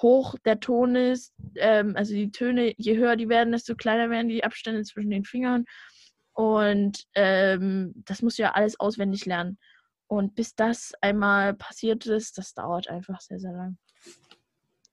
hoch 0.00 0.36
der 0.44 0.60
Ton 0.60 0.94
ist, 0.94 1.34
ähm, 1.56 1.96
also 1.96 2.14
die 2.14 2.30
Töne, 2.30 2.74
je 2.76 2.96
höher 2.96 3.16
die 3.16 3.28
werden, 3.28 3.50
desto 3.50 3.74
kleiner 3.74 4.08
werden 4.08 4.28
die 4.28 4.44
Abstände 4.44 4.84
zwischen 4.84 5.10
den 5.10 5.24
Fingern. 5.24 5.64
Und 6.32 7.06
ähm, 7.14 7.92
das 8.06 8.22
musst 8.22 8.38
du 8.38 8.42
ja 8.42 8.52
alles 8.52 8.78
auswendig 8.78 9.26
lernen. 9.26 9.58
Und 10.10 10.34
bis 10.34 10.56
das 10.56 10.92
einmal 11.00 11.54
passiert 11.54 12.04
ist, 12.04 12.36
das 12.36 12.52
dauert 12.52 12.88
einfach 12.88 13.20
sehr, 13.20 13.38
sehr 13.38 13.52
lang. 13.52 13.78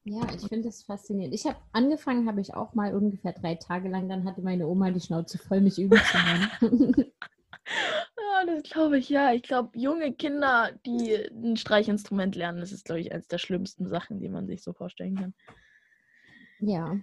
Ja, 0.03 0.21
ich 0.35 0.47
finde 0.47 0.65
das 0.65 0.83
faszinierend. 0.83 1.33
Ich 1.33 1.47
habe 1.47 1.57
angefangen, 1.71 2.27
habe 2.27 2.39
ich 2.39 2.53
auch 2.53 2.75
mal 2.75 2.95
ungefähr 2.95 3.33
drei 3.33 3.55
Tage 3.55 3.89
lang. 3.89 4.07
Dann 4.07 4.25
hatte 4.25 4.43
meine 4.43 4.67
Oma 4.67 4.91
die 4.91 5.01
Schnauze 5.01 5.39
voll, 5.39 5.61
mich 5.61 5.79
üben 5.79 5.97
zu 5.97 6.17
hören. 6.23 7.05
Ja, 8.17 8.45
das 8.45 8.63
glaube 8.63 8.99
ich, 8.99 9.09
ja. 9.09 9.33
Ich 9.33 9.41
glaube, 9.41 9.77
junge 9.77 10.13
Kinder, 10.13 10.71
die 10.85 11.15
ein 11.15 11.57
Streichinstrument 11.57 12.35
lernen, 12.35 12.59
das 12.59 12.71
ist, 12.71 12.85
glaube 12.85 13.01
ich, 13.01 13.11
eines 13.11 13.27
der 13.27 13.39
schlimmsten 13.39 13.87
Sachen, 13.89 14.19
die 14.21 14.29
man 14.29 14.47
sich 14.47 14.63
so 14.63 14.73
vorstellen 14.73 15.15
kann. 15.15 15.33
ja, 16.59 16.97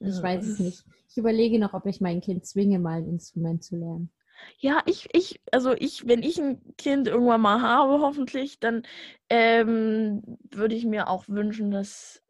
ich 0.00 0.16
Ja, 0.16 0.22
weiß 0.22 0.46
es 0.46 0.58
nicht. 0.58 0.84
Ich 1.08 1.16
überlege 1.18 1.58
noch, 1.58 1.74
ob 1.74 1.86
ich 1.86 2.00
mein 2.00 2.20
Kind 2.20 2.46
zwinge, 2.46 2.78
mal 2.78 2.98
ein 2.98 3.08
Instrument 3.08 3.62
zu 3.62 3.76
lernen. 3.76 4.10
Ja, 4.58 4.82
ich, 4.86 5.08
ich, 5.12 5.40
also 5.52 5.72
ich, 5.72 6.06
wenn 6.06 6.22
ich 6.22 6.38
ein 6.40 6.60
Kind 6.76 7.08
irgendwann 7.08 7.40
mal 7.40 7.60
habe, 7.62 8.00
hoffentlich, 8.00 8.60
dann 8.60 8.82
ähm, 9.28 10.22
würde 10.50 10.74
ich 10.74 10.84
mir 10.84 11.08
auch 11.08 11.28
wünschen, 11.28 11.70
dass 11.70 12.22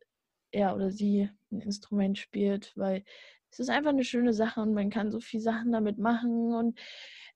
er 0.53 0.75
oder 0.75 0.91
sie 0.91 1.31
ein 1.51 1.61
Instrument 1.61 2.19
spielt, 2.19 2.73
weil 2.77 3.05
es 3.51 3.59
ist 3.61 3.71
einfach 3.71 3.91
eine 3.91 4.05
schöne 4.05 4.33
Sache 4.33 4.61
und 4.61 4.75
man 4.75 4.91
kann 4.91 5.11
so 5.11 5.21
viele 5.21 5.43
Sachen 5.43 5.73
damit 5.73 5.99
machen 5.99 6.55
und 6.55 6.79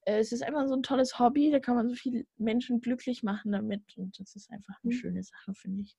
äh, 0.03 0.19
es 0.19 0.33
ist 0.33 0.43
einfach 0.43 0.67
so 0.69 0.75
ein 0.75 0.83
tolles 0.83 1.19
Hobby, 1.19 1.51
da 1.51 1.61
kann 1.61 1.77
man 1.77 1.89
so 1.89 1.95
viele 1.95 2.25
Menschen 2.39 2.81
glücklich 2.81 3.23
machen 3.23 3.53
damit 3.53 3.97
und 3.97 4.19
das 4.19 4.35
ist 4.37 4.51
einfach 4.51 4.75
eine 4.83 4.95
Mhm. 4.95 4.99
schöne 4.99 5.23
Sache, 5.23 5.55
finde 5.55 5.83
ich. 5.83 5.97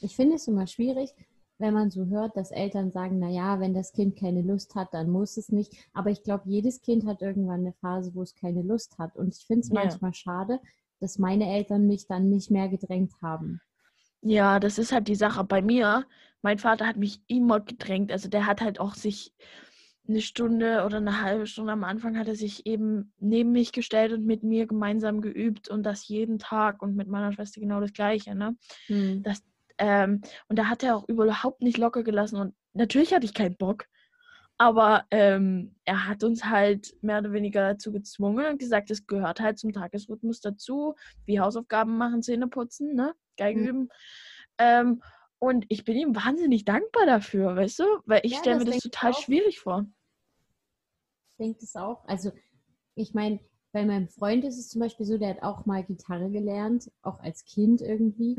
Ich 0.00 0.16
finde 0.16 0.36
es 0.36 0.48
immer 0.48 0.66
schwierig, 0.66 1.10
wenn 1.58 1.74
man 1.74 1.90
so 1.90 2.06
hört, 2.06 2.36
dass 2.36 2.50
Eltern 2.50 2.90
sagen, 2.90 3.18
na 3.18 3.28
ja, 3.28 3.60
wenn 3.60 3.74
das 3.74 3.92
Kind 3.92 4.16
keine 4.16 4.42
Lust 4.42 4.74
hat, 4.74 4.92
dann 4.94 5.10
muss 5.10 5.36
es 5.36 5.50
nicht. 5.50 5.72
Aber 5.92 6.10
ich 6.10 6.22
glaube, 6.24 6.44
jedes 6.48 6.80
Kind 6.82 7.06
hat 7.06 7.22
irgendwann 7.22 7.60
eine 7.60 7.72
Phase, 7.74 8.14
wo 8.14 8.22
es 8.22 8.34
keine 8.34 8.62
Lust 8.62 8.98
hat. 8.98 9.16
Und 9.16 9.36
ich 9.36 9.46
finde 9.46 9.60
es 9.60 9.70
Ja. 9.70 9.74
manchmal 9.74 10.14
schade, 10.14 10.60
dass 11.00 11.18
meine 11.18 11.48
Eltern 11.52 11.86
mich 11.86 12.06
dann 12.06 12.28
nicht 12.30 12.50
mehr 12.50 12.68
gedrängt 12.68 13.12
haben. 13.22 13.60
Ja, 14.22 14.60
das 14.60 14.78
ist 14.78 14.92
halt 14.92 15.08
die 15.08 15.14
Sache 15.14 15.44
bei 15.44 15.62
mir. 15.62 16.06
Mein 16.42 16.58
Vater 16.58 16.86
hat 16.86 16.96
mich 16.96 17.20
immer 17.26 17.60
gedrängt. 17.60 18.12
Also 18.12 18.28
der 18.28 18.46
hat 18.46 18.60
halt 18.60 18.80
auch 18.80 18.94
sich 18.94 19.34
eine 20.08 20.20
Stunde 20.20 20.84
oder 20.84 20.96
eine 20.98 21.22
halbe 21.22 21.46
Stunde 21.46 21.72
am 21.72 21.84
Anfang 21.84 22.18
hat 22.18 22.26
er 22.28 22.34
sich 22.34 22.66
eben 22.66 23.12
neben 23.20 23.52
mich 23.52 23.72
gestellt 23.72 24.12
und 24.12 24.26
mit 24.26 24.42
mir 24.42 24.66
gemeinsam 24.66 25.20
geübt 25.20 25.68
und 25.68 25.84
das 25.84 26.08
jeden 26.08 26.38
Tag 26.38 26.82
und 26.82 26.96
mit 26.96 27.08
meiner 27.08 27.32
Schwester 27.32 27.60
genau 27.60 27.80
das 27.80 27.92
Gleiche. 27.92 28.34
Ne? 28.34 28.56
Hm. 28.88 29.22
Ähm, 29.82 30.20
und 30.48 30.58
da 30.60 30.66
hat 30.68 30.84
er 30.84 30.96
auch 30.96 31.08
überhaupt 31.08 31.60
nicht 31.60 31.76
locker 31.76 32.04
gelassen 32.04 32.36
und 32.36 32.54
natürlich 32.72 33.12
hatte 33.12 33.26
ich 33.26 33.34
keinen 33.34 33.56
Bock. 33.56 33.86
Aber 34.58 35.06
ähm, 35.10 35.74
er 35.84 36.06
hat 36.06 36.22
uns 36.22 36.44
halt 36.44 36.94
mehr 37.02 37.18
oder 37.18 37.32
weniger 37.32 37.62
dazu 37.72 37.90
gezwungen 37.92 38.46
und 38.46 38.58
gesagt, 38.60 38.90
es 38.92 39.06
gehört 39.08 39.40
halt 39.40 39.58
zum 39.58 39.72
Tagesrhythmus 39.72 40.40
dazu, 40.40 40.94
wie 41.26 41.40
Hausaufgaben 41.40 41.96
machen, 41.98 42.22
Zähne 42.22 42.46
putzen, 42.46 42.94
ne? 42.94 43.14
Geige 43.36 43.60
Mhm. 43.60 43.68
üben. 43.70 43.88
Ähm, 44.58 45.02
und 45.40 45.66
ich 45.68 45.84
bin 45.84 45.96
ihm 45.96 46.14
wahnsinnig 46.14 46.64
dankbar 46.64 47.06
dafür, 47.06 47.56
weißt 47.56 47.80
du? 47.80 47.84
Weil 48.06 48.20
ich 48.24 48.32
Ja, 48.32 48.38
stelle 48.38 48.58
mir 48.58 48.66
das 48.66 48.78
total 48.78 49.12
schwierig 49.14 49.58
vor. 49.58 49.86
Ich 51.30 51.36
denke 51.36 51.58
das 51.60 51.74
auch. 51.76 52.04
Also, 52.06 52.30
ich 52.94 53.14
meine, 53.14 53.40
bei 53.72 53.84
meinem 53.84 54.08
Freund 54.08 54.44
ist 54.44 54.58
es 54.58 54.68
zum 54.68 54.80
Beispiel 54.80 55.06
so, 55.06 55.18
der 55.18 55.30
hat 55.30 55.42
auch 55.42 55.66
mal 55.66 55.82
Gitarre 55.84 56.30
gelernt, 56.30 56.90
auch 57.02 57.18
als 57.20 57.44
Kind 57.44 57.80
irgendwie. 57.80 58.38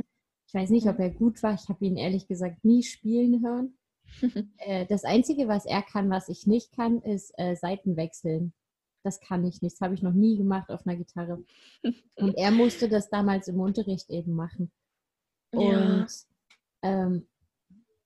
Ich 0.54 0.60
weiß 0.62 0.70
nicht, 0.70 0.86
ob 0.86 1.00
er 1.00 1.10
gut 1.10 1.42
war. 1.42 1.56
Ich 1.56 1.68
habe 1.68 1.84
ihn 1.84 1.98
ehrlich 1.98 2.28
gesagt 2.28 2.64
nie 2.64 2.84
spielen 2.84 3.44
hören. 3.44 3.78
Äh, 4.58 4.86
das 4.86 5.06
Einzige, 5.06 5.48
was 5.48 5.66
er 5.66 5.82
kann, 5.82 6.10
was 6.12 6.30
ich 6.30 6.46
nicht 6.46 6.72
kann, 6.74 7.02
ist 7.02 7.34
äh, 7.38 7.56
Seiten 7.56 7.98
wechseln. 7.98 8.54
Das 9.04 9.20
kann 9.20 9.44
ich 9.44 9.64
nicht. 9.64 9.74
Das 9.74 9.82
habe 9.82 9.96
ich 9.96 10.04
noch 10.04 10.14
nie 10.14 10.38
gemacht 10.38 10.70
auf 10.70 10.86
einer 10.86 10.96
Gitarre. 10.96 11.44
Und 12.16 12.38
er 12.38 12.52
musste 12.52 12.88
das 12.88 13.10
damals 13.10 13.48
im 13.48 13.60
Unterricht 13.60 14.12
eben 14.12 14.34
machen. 14.34 14.72
Ja. 15.52 15.60
Und 15.60 16.08
ähm, 16.84 17.28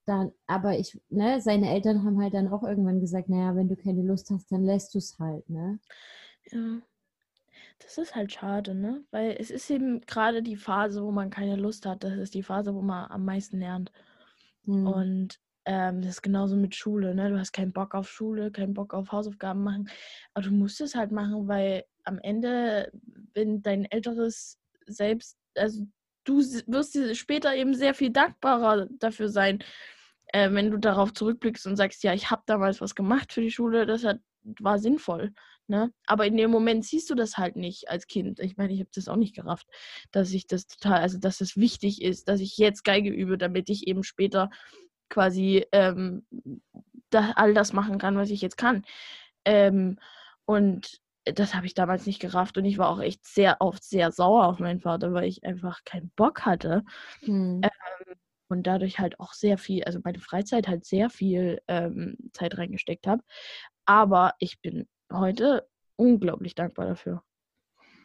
dann, 0.05 0.31
aber 0.45 0.79
ich, 0.79 0.97
ne, 1.09 1.41
seine 1.41 1.69
Eltern 1.69 2.05
haben 2.05 2.21
halt 2.21 2.33
dann 2.33 2.47
auch 2.47 2.63
irgendwann 2.63 3.01
gesagt, 3.01 3.27
naja, 3.27 3.55
wenn 3.55 3.67
du 3.67 3.75
keine 3.75 4.03
Lust 4.03 4.31
hast, 4.31 4.49
dann 4.51 4.63
lässt 4.63 4.93
du 4.93 4.99
es 4.99 5.19
halt, 5.19 5.49
ne? 5.49 5.79
Ja. 6.51 6.81
Das 7.79 7.97
ist 7.97 8.15
halt 8.15 8.31
schade, 8.31 8.73
ne? 8.73 9.03
Weil 9.11 9.37
es 9.39 9.51
ist 9.51 9.69
eben 9.69 10.01
gerade 10.01 10.41
die 10.41 10.55
Phase, 10.55 11.03
wo 11.03 11.11
man 11.11 11.29
keine 11.29 11.55
Lust 11.55 11.85
hat. 11.85 12.03
Das 12.03 12.13
ist 12.13 12.33
die 12.33 12.43
Phase, 12.43 12.73
wo 12.73 12.81
man 12.81 13.09
am 13.11 13.25
meisten 13.25 13.59
lernt. 13.59 13.91
Hm. 14.65 14.87
Und 14.87 15.39
ähm, 15.65 16.01
das 16.01 16.11
ist 16.11 16.21
genauso 16.21 16.55
mit 16.55 16.75
Schule, 16.75 17.13
ne? 17.13 17.29
Du 17.29 17.37
hast 17.37 17.51
keinen 17.51 17.73
Bock 17.73 17.93
auf 17.93 18.09
Schule, 18.09 18.51
keinen 18.51 18.73
Bock 18.73 18.93
auf 18.93 19.11
Hausaufgaben 19.11 19.63
machen. 19.63 19.89
Aber 20.33 20.45
du 20.45 20.51
musst 20.51 20.81
es 20.81 20.95
halt 20.95 21.11
machen, 21.11 21.47
weil 21.47 21.83
am 22.03 22.19
Ende, 22.19 22.91
wenn 23.33 23.61
dein 23.61 23.85
älteres 23.85 24.59
Selbst, 24.87 25.37
also 25.55 25.85
du 26.23 26.37
wirst 26.37 26.95
dir 26.95 27.13
später 27.15 27.55
eben 27.55 27.73
sehr 27.73 27.93
viel 27.93 28.11
dankbarer 28.11 28.87
dafür 28.99 29.29
sein, 29.29 29.63
äh, 30.27 30.51
wenn 30.51 30.71
du 30.71 30.77
darauf 30.77 31.13
zurückblickst 31.13 31.67
und 31.67 31.75
sagst, 31.75 32.03
ja, 32.03 32.13
ich 32.13 32.31
habe 32.31 32.43
damals 32.45 32.81
was 32.81 32.95
gemacht 32.95 33.33
für 33.33 33.41
die 33.41 33.51
Schule, 33.51 33.85
das 33.85 34.03
hat, 34.03 34.19
war 34.59 34.79
sinnvoll. 34.79 35.33
Ne? 35.67 35.91
Aber 36.05 36.25
in 36.25 36.37
dem 36.37 36.49
Moment 36.49 36.85
siehst 36.85 37.09
du 37.09 37.15
das 37.15 37.37
halt 37.37 37.57
nicht 37.57 37.89
als 37.89 38.07
Kind. 38.07 38.39
Ich 38.39 38.55
meine, 38.55 38.73
ich 38.73 38.79
habe 38.79 38.89
das 38.93 39.07
auch 39.09 39.17
nicht 39.17 39.35
gerafft, 39.35 39.67
dass 40.11 40.31
ich 40.31 40.47
das 40.47 40.67
total, 40.67 40.99
also 41.01 41.17
dass 41.19 41.41
es 41.41 41.57
wichtig 41.57 42.01
ist, 42.01 42.29
dass 42.29 42.39
ich 42.39 42.57
jetzt 42.57 42.83
Geige 42.85 43.09
übe, 43.09 43.37
damit 43.37 43.69
ich 43.69 43.87
eben 43.87 44.03
später 44.03 44.49
quasi 45.09 45.65
ähm, 45.73 46.25
da, 47.09 47.31
all 47.35 47.53
das 47.53 47.73
machen 47.73 47.97
kann, 47.97 48.17
was 48.17 48.29
ich 48.29 48.41
jetzt 48.41 48.57
kann. 48.57 48.83
Ähm, 49.45 49.99
und 50.45 51.01
das 51.25 51.53
habe 51.53 51.65
ich 51.65 51.73
damals 51.73 52.05
nicht 52.05 52.21
gerafft 52.21 52.57
und 52.57 52.65
ich 52.65 52.77
war 52.77 52.89
auch 52.89 53.01
echt 53.01 53.25
sehr 53.25 53.57
oft 53.59 53.83
sehr 53.83 54.11
sauer 54.11 54.45
auf 54.47 54.59
meinen 54.59 54.79
Vater, 54.79 55.13
weil 55.13 55.25
ich 55.25 55.43
einfach 55.43 55.83
keinen 55.83 56.11
Bock 56.15 56.45
hatte 56.45 56.83
Hm. 57.23 57.61
und 58.49 58.65
dadurch 58.65 58.99
halt 58.99 59.19
auch 59.19 59.33
sehr 59.33 59.57
viel, 59.57 59.83
also 59.83 59.99
meine 60.03 60.19
Freizeit 60.19 60.67
halt 60.67 60.85
sehr 60.85 61.09
viel 61.09 61.61
ähm, 61.67 62.17
Zeit 62.31 62.57
reingesteckt 62.57 63.07
habe. 63.07 63.23
Aber 63.85 64.33
ich 64.39 64.61
bin 64.61 64.87
heute 65.11 65.67
unglaublich 65.95 66.55
dankbar 66.55 66.87
dafür. 66.87 67.23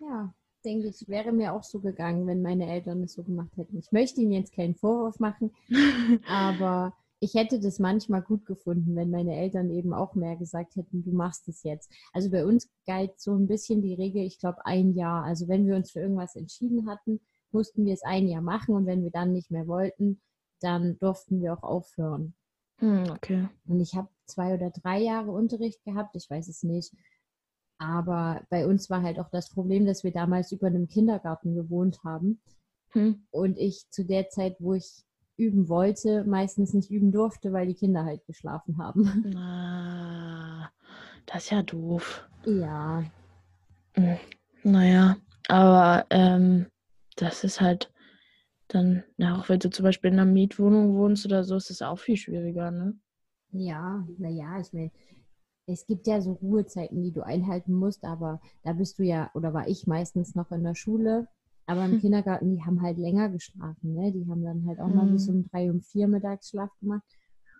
Ja, 0.00 0.34
denke 0.64 0.88
ich, 0.88 1.08
wäre 1.08 1.32
mir 1.32 1.52
auch 1.52 1.64
so 1.64 1.80
gegangen, 1.80 2.26
wenn 2.26 2.42
meine 2.42 2.70
Eltern 2.70 3.02
es 3.02 3.14
so 3.14 3.22
gemacht 3.22 3.56
hätten. 3.56 3.78
Ich 3.78 3.92
möchte 3.92 4.20
ihnen 4.20 4.32
jetzt 4.32 4.54
keinen 4.54 4.74
Vorwurf 4.74 5.18
machen, 5.18 5.52
aber 6.28 6.94
ich 7.20 7.34
hätte 7.34 7.60
das 7.60 7.78
manchmal 7.78 8.20
gut 8.20 8.46
gefunden, 8.46 8.96
wenn 8.96 9.10
meine 9.10 9.36
Eltern 9.36 9.70
eben 9.70 9.94
auch 9.94 10.16
mehr 10.16 10.36
gesagt 10.36 10.74
hätten, 10.74 11.04
du 11.04 11.12
machst 11.12 11.46
es 11.48 11.62
jetzt. 11.62 11.92
Also 12.12 12.30
bei 12.30 12.44
uns 12.44 12.68
galt 12.84 13.20
so 13.20 13.32
ein 13.32 13.46
bisschen 13.46 13.80
die 13.80 13.94
Regel, 13.94 14.22
ich 14.22 14.40
glaube, 14.40 14.66
ein 14.66 14.94
Jahr. 14.94 15.22
Also 15.22 15.46
wenn 15.46 15.66
wir 15.66 15.76
uns 15.76 15.92
für 15.92 16.00
irgendwas 16.00 16.34
entschieden 16.34 16.88
hatten, 16.88 17.20
mussten 17.52 17.84
wir 17.84 17.94
es 17.94 18.02
ein 18.02 18.26
Jahr 18.26 18.42
machen 18.42 18.74
und 18.74 18.86
wenn 18.86 19.04
wir 19.04 19.12
dann 19.12 19.32
nicht 19.32 19.52
mehr 19.52 19.68
wollten, 19.68 20.20
dann 20.60 20.98
durften 20.98 21.40
wir 21.40 21.52
auch 21.52 21.62
aufhören. 21.62 22.34
Hm, 22.78 23.04
okay. 23.10 23.48
Und 23.66 23.80
ich 23.80 23.94
habe 23.94 24.08
zwei 24.26 24.54
oder 24.54 24.70
drei 24.70 25.00
Jahre 25.00 25.30
Unterricht 25.30 25.82
gehabt, 25.84 26.16
ich 26.16 26.28
weiß 26.28 26.48
es 26.48 26.62
nicht. 26.62 26.92
Aber 27.78 28.42
bei 28.50 28.66
uns 28.66 28.90
war 28.90 29.02
halt 29.02 29.18
auch 29.18 29.28
das 29.30 29.50
Problem, 29.50 29.86
dass 29.86 30.04
wir 30.04 30.12
damals 30.12 30.52
über 30.52 30.68
einem 30.68 30.88
Kindergarten 30.88 31.54
gewohnt 31.54 31.98
haben 32.04 32.40
Hm. 32.90 33.26
und 33.30 33.58
ich 33.58 33.88
zu 33.90 34.04
der 34.04 34.28
Zeit, 34.28 34.56
wo 34.58 34.74
ich 34.74 35.02
üben 35.36 35.68
wollte, 35.68 36.24
meistens 36.24 36.74
nicht 36.74 36.90
üben 36.90 37.10
durfte, 37.10 37.52
weil 37.52 37.66
die 37.66 37.74
Kinder 37.74 38.04
halt 38.04 38.24
geschlafen 38.26 38.78
haben. 38.78 39.04
Na, 39.34 40.70
das 41.26 41.44
ist 41.44 41.50
ja 41.50 41.62
doof. 41.62 42.28
Ja, 42.44 43.04
Hm, 43.94 44.18
Naja, 44.62 45.16
aber 45.48 46.06
ähm, 46.10 46.66
das 47.16 47.44
ist 47.44 47.60
halt 47.60 47.92
dann, 48.68 49.04
auch 49.20 49.48
wenn 49.48 49.58
du 49.58 49.70
zum 49.70 49.82
Beispiel 49.84 50.12
in 50.12 50.18
einer 50.18 50.30
Mietwohnung 50.30 50.94
wohnst 50.94 51.26
oder 51.26 51.44
so, 51.44 51.56
ist 51.56 51.70
es 51.70 51.82
auch 51.82 51.98
viel 51.98 52.16
schwieriger, 52.16 52.70
ne? 52.70 52.98
Ja, 53.52 54.06
naja, 54.18 54.60
ich 54.60 54.72
meine, 54.72 54.90
es 55.66 55.86
gibt 55.86 56.06
ja 56.06 56.20
so 56.20 56.32
Ruhezeiten, 56.32 57.02
die 57.02 57.12
du 57.12 57.22
einhalten 57.24 57.72
musst, 57.74 58.04
aber 58.04 58.40
da 58.64 58.72
bist 58.72 58.98
du 58.98 59.04
ja, 59.04 59.30
oder 59.34 59.54
war 59.54 59.68
ich 59.68 59.86
meistens 59.86 60.34
noch 60.34 60.50
in 60.50 60.64
der 60.64 60.74
Schule, 60.74 61.28
aber 61.66 61.84
im 61.84 61.92
Hm. 61.92 62.00
Kindergarten, 62.00 62.50
die 62.50 62.64
haben 62.64 62.82
halt 62.82 62.98
länger 62.98 63.28
geschlafen, 63.28 63.94
ne? 63.94 64.12
Die 64.12 64.28
haben 64.28 64.42
dann 64.42 64.66
halt 64.66 64.80
auch 64.80 64.88
mal 64.88 65.06
bis 65.06 65.28
Hm. 65.28 65.36
um 65.36 65.48
drei, 65.48 65.70
um 65.70 65.80
vier 65.80 66.08
Mittagsschlaf 66.08 66.70
gemacht. 66.80 67.04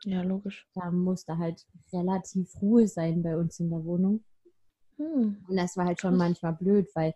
Ja, 0.04 0.22
logisch. 0.22 0.66
da 0.75 0.90
musste 0.90 1.38
halt 1.38 1.64
relativ 1.92 2.61
Ruhe 2.61 2.88
sein 2.88 3.22
bei 3.22 3.37
uns 3.37 3.61
in 3.61 3.70
der 3.70 3.84
Wohnung. 3.84 4.25
Hm. 4.96 5.37
Und 5.49 5.56
das 5.56 5.76
war 5.76 5.87
halt 5.87 6.00
schon 6.00 6.16
manchmal 6.16 6.54
blöd, 6.54 6.88
weil 6.94 7.14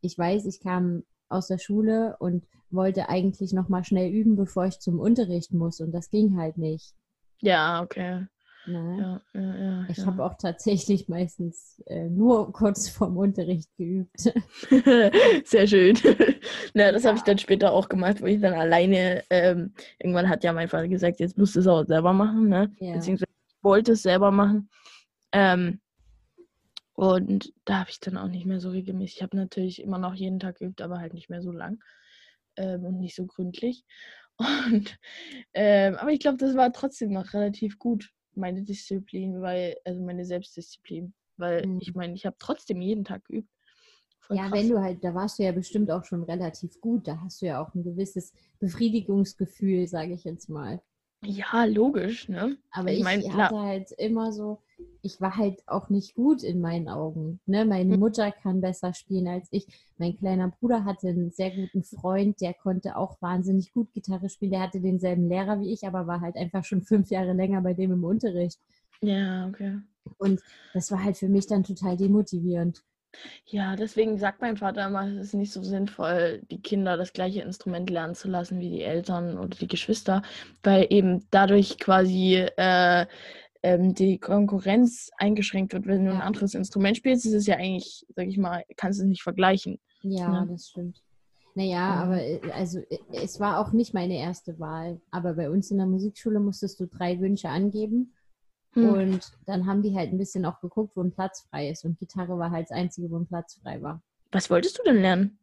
ich 0.00 0.16
weiß, 0.16 0.46
ich 0.46 0.60
kam 0.60 1.02
aus 1.28 1.48
der 1.48 1.58
Schule 1.58 2.16
und 2.20 2.46
wollte 2.70 3.08
eigentlich 3.10 3.52
noch 3.52 3.68
mal 3.68 3.84
schnell 3.84 4.10
üben, 4.10 4.36
bevor 4.36 4.64
ich 4.66 4.80
zum 4.80 4.98
Unterricht 4.98 5.52
muss. 5.52 5.80
Und 5.80 5.92
das 5.92 6.10
ging 6.10 6.36
halt 6.38 6.56
nicht. 6.56 6.94
Ja, 7.42 7.82
okay. 7.82 8.26
Ne? 8.66 9.20
Ja, 9.34 9.40
ja, 9.40 9.56
ja. 9.56 9.86
Ich 9.88 10.06
habe 10.06 10.24
auch 10.24 10.34
tatsächlich 10.38 11.08
meistens 11.08 11.82
äh, 11.86 12.08
nur 12.08 12.52
kurz 12.52 12.88
vorm 12.88 13.16
Unterricht 13.16 13.68
geübt. 13.76 14.20
Sehr 15.44 15.66
schön. 15.66 15.98
Na, 16.74 16.92
das 16.92 17.04
habe 17.04 17.16
ich 17.16 17.24
dann 17.24 17.38
später 17.38 17.72
auch 17.72 17.88
gemacht, 17.88 18.22
wo 18.22 18.26
ich 18.26 18.40
dann 18.40 18.54
alleine, 18.54 19.24
ähm, 19.30 19.74
irgendwann 19.98 20.28
hat 20.28 20.44
ja 20.44 20.52
mein 20.52 20.68
Vater 20.68 20.86
gesagt, 20.86 21.18
jetzt 21.18 21.36
musst 21.36 21.56
du 21.56 21.60
es 21.60 21.66
auch 21.66 21.84
selber 21.84 22.12
machen, 22.12 22.48
ne? 22.48 22.72
Ja. 22.78 22.94
Beziehungsweise 22.94 23.32
ich 23.48 23.64
wollte 23.64 23.92
es 23.92 24.02
selber 24.02 24.30
machen. 24.30 24.70
Ähm, 25.32 25.80
und 26.94 27.52
da 27.64 27.80
habe 27.80 27.90
ich 27.90 27.98
dann 27.98 28.16
auch 28.16 28.28
nicht 28.28 28.46
mehr 28.46 28.60
so 28.60 28.70
regelmäßig. 28.70 29.16
Ich 29.16 29.22
habe 29.22 29.36
natürlich 29.36 29.82
immer 29.82 29.98
noch 29.98 30.14
jeden 30.14 30.38
Tag 30.38 30.58
geübt, 30.58 30.82
aber 30.82 30.98
halt 30.98 31.14
nicht 31.14 31.30
mehr 31.30 31.42
so 31.42 31.50
lang 31.50 31.82
ähm, 32.56 32.84
und 32.84 33.00
nicht 33.00 33.16
so 33.16 33.26
gründlich. 33.26 33.84
Und, 34.72 34.98
ähm, 35.54 35.96
aber 35.96 36.10
ich 36.12 36.20
glaube, 36.20 36.38
das 36.38 36.56
war 36.56 36.72
trotzdem 36.72 37.12
noch 37.12 37.32
relativ 37.34 37.78
gut, 37.78 38.12
meine 38.34 38.62
Disziplin, 38.62 39.40
weil, 39.42 39.76
also 39.84 40.00
meine 40.02 40.24
Selbstdisziplin. 40.24 41.14
Weil 41.36 41.64
Mhm. 41.64 41.78
ich 41.78 41.94
meine, 41.94 42.14
ich 42.14 42.26
habe 42.26 42.36
trotzdem 42.38 42.80
jeden 42.80 43.04
Tag 43.04 43.24
geübt. 43.26 43.48
Voll 44.20 44.36
Ja, 44.36 44.44
krass. 44.44 44.60
wenn 44.60 44.68
du 44.70 44.80
halt, 44.80 45.04
da 45.04 45.14
warst 45.14 45.38
du 45.38 45.44
ja 45.44 45.52
bestimmt 45.52 45.90
auch 45.90 46.04
schon 46.04 46.22
relativ 46.24 46.80
gut. 46.80 47.06
Da 47.08 47.20
hast 47.20 47.42
du 47.42 47.46
ja 47.46 47.62
auch 47.62 47.74
ein 47.74 47.82
gewisses 47.84 48.32
Befriedigungsgefühl, 48.60 49.86
sage 49.88 50.14
ich 50.14 50.24
jetzt 50.24 50.48
mal. 50.48 50.80
Ja, 51.24 51.64
logisch, 51.64 52.28
ne? 52.28 52.58
Aber 52.70 52.90
Ich 52.90 52.98
ich, 52.98 53.04
mein, 53.04 53.22
hatte 53.28 53.56
klar. 53.56 53.58
halt 53.58 53.92
immer 53.92 54.32
so, 54.32 54.60
ich 55.02 55.20
war 55.20 55.36
halt 55.36 55.62
auch 55.66 55.88
nicht 55.90 56.14
gut 56.14 56.42
in 56.42 56.60
meinen 56.60 56.88
Augen. 56.88 57.40
Ne? 57.46 57.64
Meine 57.64 57.94
Hm. 57.94 57.96
Mutter 57.96 58.30
kann 58.32 58.60
besser 58.60 58.94
spielen 58.94 59.26
als 59.28 59.48
ich. 59.50 59.66
Mein 59.98 60.16
kleiner 60.16 60.48
Bruder 60.48 60.84
hatte 60.84 61.08
einen 61.08 61.30
sehr 61.30 61.50
guten 61.50 61.82
Freund, 61.84 62.40
der 62.40 62.54
konnte 62.54 62.96
auch 62.96 63.20
wahnsinnig 63.20 63.72
gut 63.72 63.92
Gitarre 63.92 64.28
spielen. 64.28 64.52
Der 64.52 64.60
hatte 64.62 64.80
denselben 64.80 65.28
Lehrer 65.28 65.60
wie 65.60 65.72
ich, 65.72 65.86
aber 65.86 66.06
war 66.06 66.20
halt 66.20 66.36
einfach 66.36 66.64
schon 66.64 66.82
fünf 66.82 67.10
Jahre 67.10 67.32
länger 67.32 67.60
bei 67.62 67.74
dem 67.74 67.92
im 67.92 68.04
Unterricht. 68.04 68.58
Ja, 69.00 69.46
okay. 69.48 69.82
Und 70.16 70.40
das 70.72 70.90
war 70.90 71.04
halt 71.04 71.18
für 71.18 71.28
mich 71.28 71.46
dann 71.48 71.64
total 71.64 71.98
demotivierend. 71.98 72.82
Ja, 73.46 73.76
deswegen 73.76 74.18
sagt 74.18 74.40
mein 74.40 74.56
Vater 74.56 74.86
immer, 74.86 75.06
es 75.06 75.16
ist 75.28 75.34
nicht 75.34 75.52
so 75.52 75.62
sinnvoll, 75.62 76.40
die 76.50 76.60
Kinder 76.62 76.96
das 76.96 77.12
gleiche 77.12 77.42
Instrument 77.42 77.90
lernen 77.90 78.14
zu 78.14 78.28
lassen 78.28 78.60
wie 78.60 78.70
die 78.70 78.82
Eltern 78.82 79.38
oder 79.38 79.56
die 79.56 79.68
Geschwister, 79.68 80.22
weil 80.62 80.86
eben 80.90 81.26
dadurch 81.30 81.78
quasi 81.78 82.36
äh, 82.56 83.06
ähm, 83.62 83.94
die 83.94 84.18
Konkurrenz 84.18 85.10
eingeschränkt 85.18 85.72
wird. 85.72 85.86
Wenn 85.86 86.04
du 86.04 86.10
ein 86.12 86.18
Ja. 86.18 86.24
anderes 86.24 86.54
Instrument 86.54 86.96
spielst, 86.96 87.26
ist 87.26 87.34
es 87.34 87.46
ja 87.46 87.56
eigentlich, 87.56 88.04
sag 88.16 88.26
ich 88.26 88.38
mal, 88.38 88.64
kannst 88.76 88.98
du 89.00 89.04
es 89.04 89.08
nicht 89.08 89.22
vergleichen. 89.22 89.78
Ja, 90.02 90.44
Ne? 90.44 90.52
das 90.52 90.68
stimmt. 90.68 91.02
Naja, 91.54 91.94
aber 92.02 92.22
äh, 92.22 92.40
also 92.52 92.78
äh, 92.80 92.98
es 93.12 93.38
war 93.38 93.58
auch 93.58 93.72
nicht 93.72 93.92
meine 93.94 94.16
erste 94.18 94.58
Wahl. 94.58 95.00
Aber 95.10 95.34
bei 95.34 95.50
uns 95.50 95.70
in 95.70 95.78
der 95.78 95.86
Musikschule 95.86 96.40
musstest 96.40 96.80
du 96.80 96.86
drei 96.86 97.20
Wünsche 97.20 97.48
angeben. 97.48 98.14
Hm. 98.74 98.88
Und 98.88 99.32
dann 99.46 99.66
haben 99.66 99.82
die 99.82 99.94
halt 99.94 100.12
ein 100.12 100.18
bisschen 100.18 100.46
auch 100.46 100.60
geguckt, 100.60 100.96
wo 100.96 101.02
ein 101.02 101.12
Platz 101.12 101.42
frei 101.50 101.68
ist. 101.68 101.84
Und 101.84 101.98
Gitarre 101.98 102.38
war 102.38 102.50
halt 102.50 102.70
das 102.70 102.76
Einzige, 102.76 103.10
wo 103.10 103.18
ein 103.18 103.26
Platz 103.26 103.60
frei 103.62 103.82
war. 103.82 104.02
Was 104.32 104.48
wolltest 104.48 104.78
du 104.78 104.82
denn 104.82 105.02
lernen? 105.02 105.38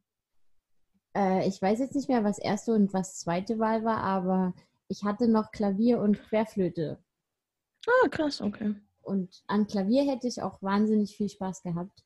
Äh, 1.15 1.47
ich 1.47 1.61
weiß 1.61 1.79
jetzt 1.79 1.95
nicht 1.95 2.09
mehr, 2.09 2.23
was 2.23 2.39
erste 2.39 2.73
und 2.73 2.91
was 2.93 3.19
zweite 3.19 3.59
Wahl 3.59 3.83
war, 3.83 3.97
aber 3.97 4.53
ich 4.87 5.03
hatte 5.03 5.27
noch 5.27 5.51
Klavier 5.51 5.99
und 5.99 6.19
Querflöte. 6.23 6.97
Ah, 7.87 8.07
krass, 8.09 8.41
okay. 8.41 8.75
Und 9.01 9.43
an 9.47 9.67
Klavier 9.67 10.03
hätte 10.03 10.27
ich 10.27 10.41
auch 10.41 10.61
wahnsinnig 10.61 11.15
viel 11.15 11.29
Spaß 11.29 11.63
gehabt. 11.63 12.03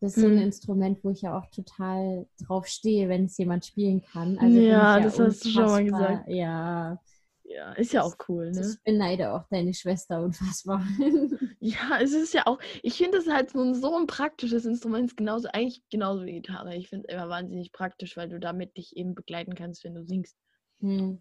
Das 0.00 0.14
ist 0.14 0.20
so 0.20 0.26
ein 0.26 0.36
Hm. 0.36 0.42
Instrument, 0.42 1.02
wo 1.02 1.10
ich 1.10 1.22
ja 1.22 1.38
auch 1.38 1.46
total 1.50 2.26
drauf 2.46 2.66
stehe, 2.66 3.08
wenn 3.08 3.24
es 3.24 3.38
jemand 3.38 3.64
spielen 3.64 4.02
kann. 4.02 4.38
Also 4.38 4.58
Ja, 4.58 4.98
ich 4.98 5.04
das 5.04 5.18
hast 5.18 5.44
du 5.44 5.48
schon 5.50 5.64
mal 5.64 5.84
gesagt. 5.84 6.28
Ja, 6.28 6.98
Ja, 7.44 7.72
ist 7.74 7.92
ja 7.92 8.02
auch 8.02 8.16
cool, 8.28 8.52
ne? 8.52 8.60
ich 8.72 8.82
beneide 8.84 9.32
auch 9.32 9.44
deine 9.50 9.72
Schwester 9.72 10.22
unfassbar. 10.22 10.84
Ja, 11.60 11.98
es 12.00 12.12
ist 12.12 12.34
ja 12.34 12.42
auch, 12.46 12.58
ich 12.82 12.94
finde 12.94 13.18
es 13.18 13.26
halt 13.28 13.50
so 13.50 13.60
ein, 13.62 13.74
so 13.74 13.96
ein 13.96 14.06
praktisches 14.06 14.66
Instrument, 14.66 15.06
ist 15.10 15.16
genauso, 15.16 15.48
eigentlich 15.52 15.82
genauso 15.90 16.24
wie 16.24 16.34
Gitarre. 16.34 16.76
Ich 16.76 16.88
finde 16.88 17.08
es 17.08 17.14
immer 17.14 17.28
wahnsinnig 17.28 17.72
praktisch, 17.72 18.16
weil 18.16 18.28
du 18.28 18.38
damit 18.38 18.76
dich 18.76 18.96
eben 18.96 19.14
begleiten 19.14 19.54
kannst, 19.54 19.82
wenn 19.84 19.94
du 19.94 20.04
singst. 20.04 20.36
Hm. 20.80 21.20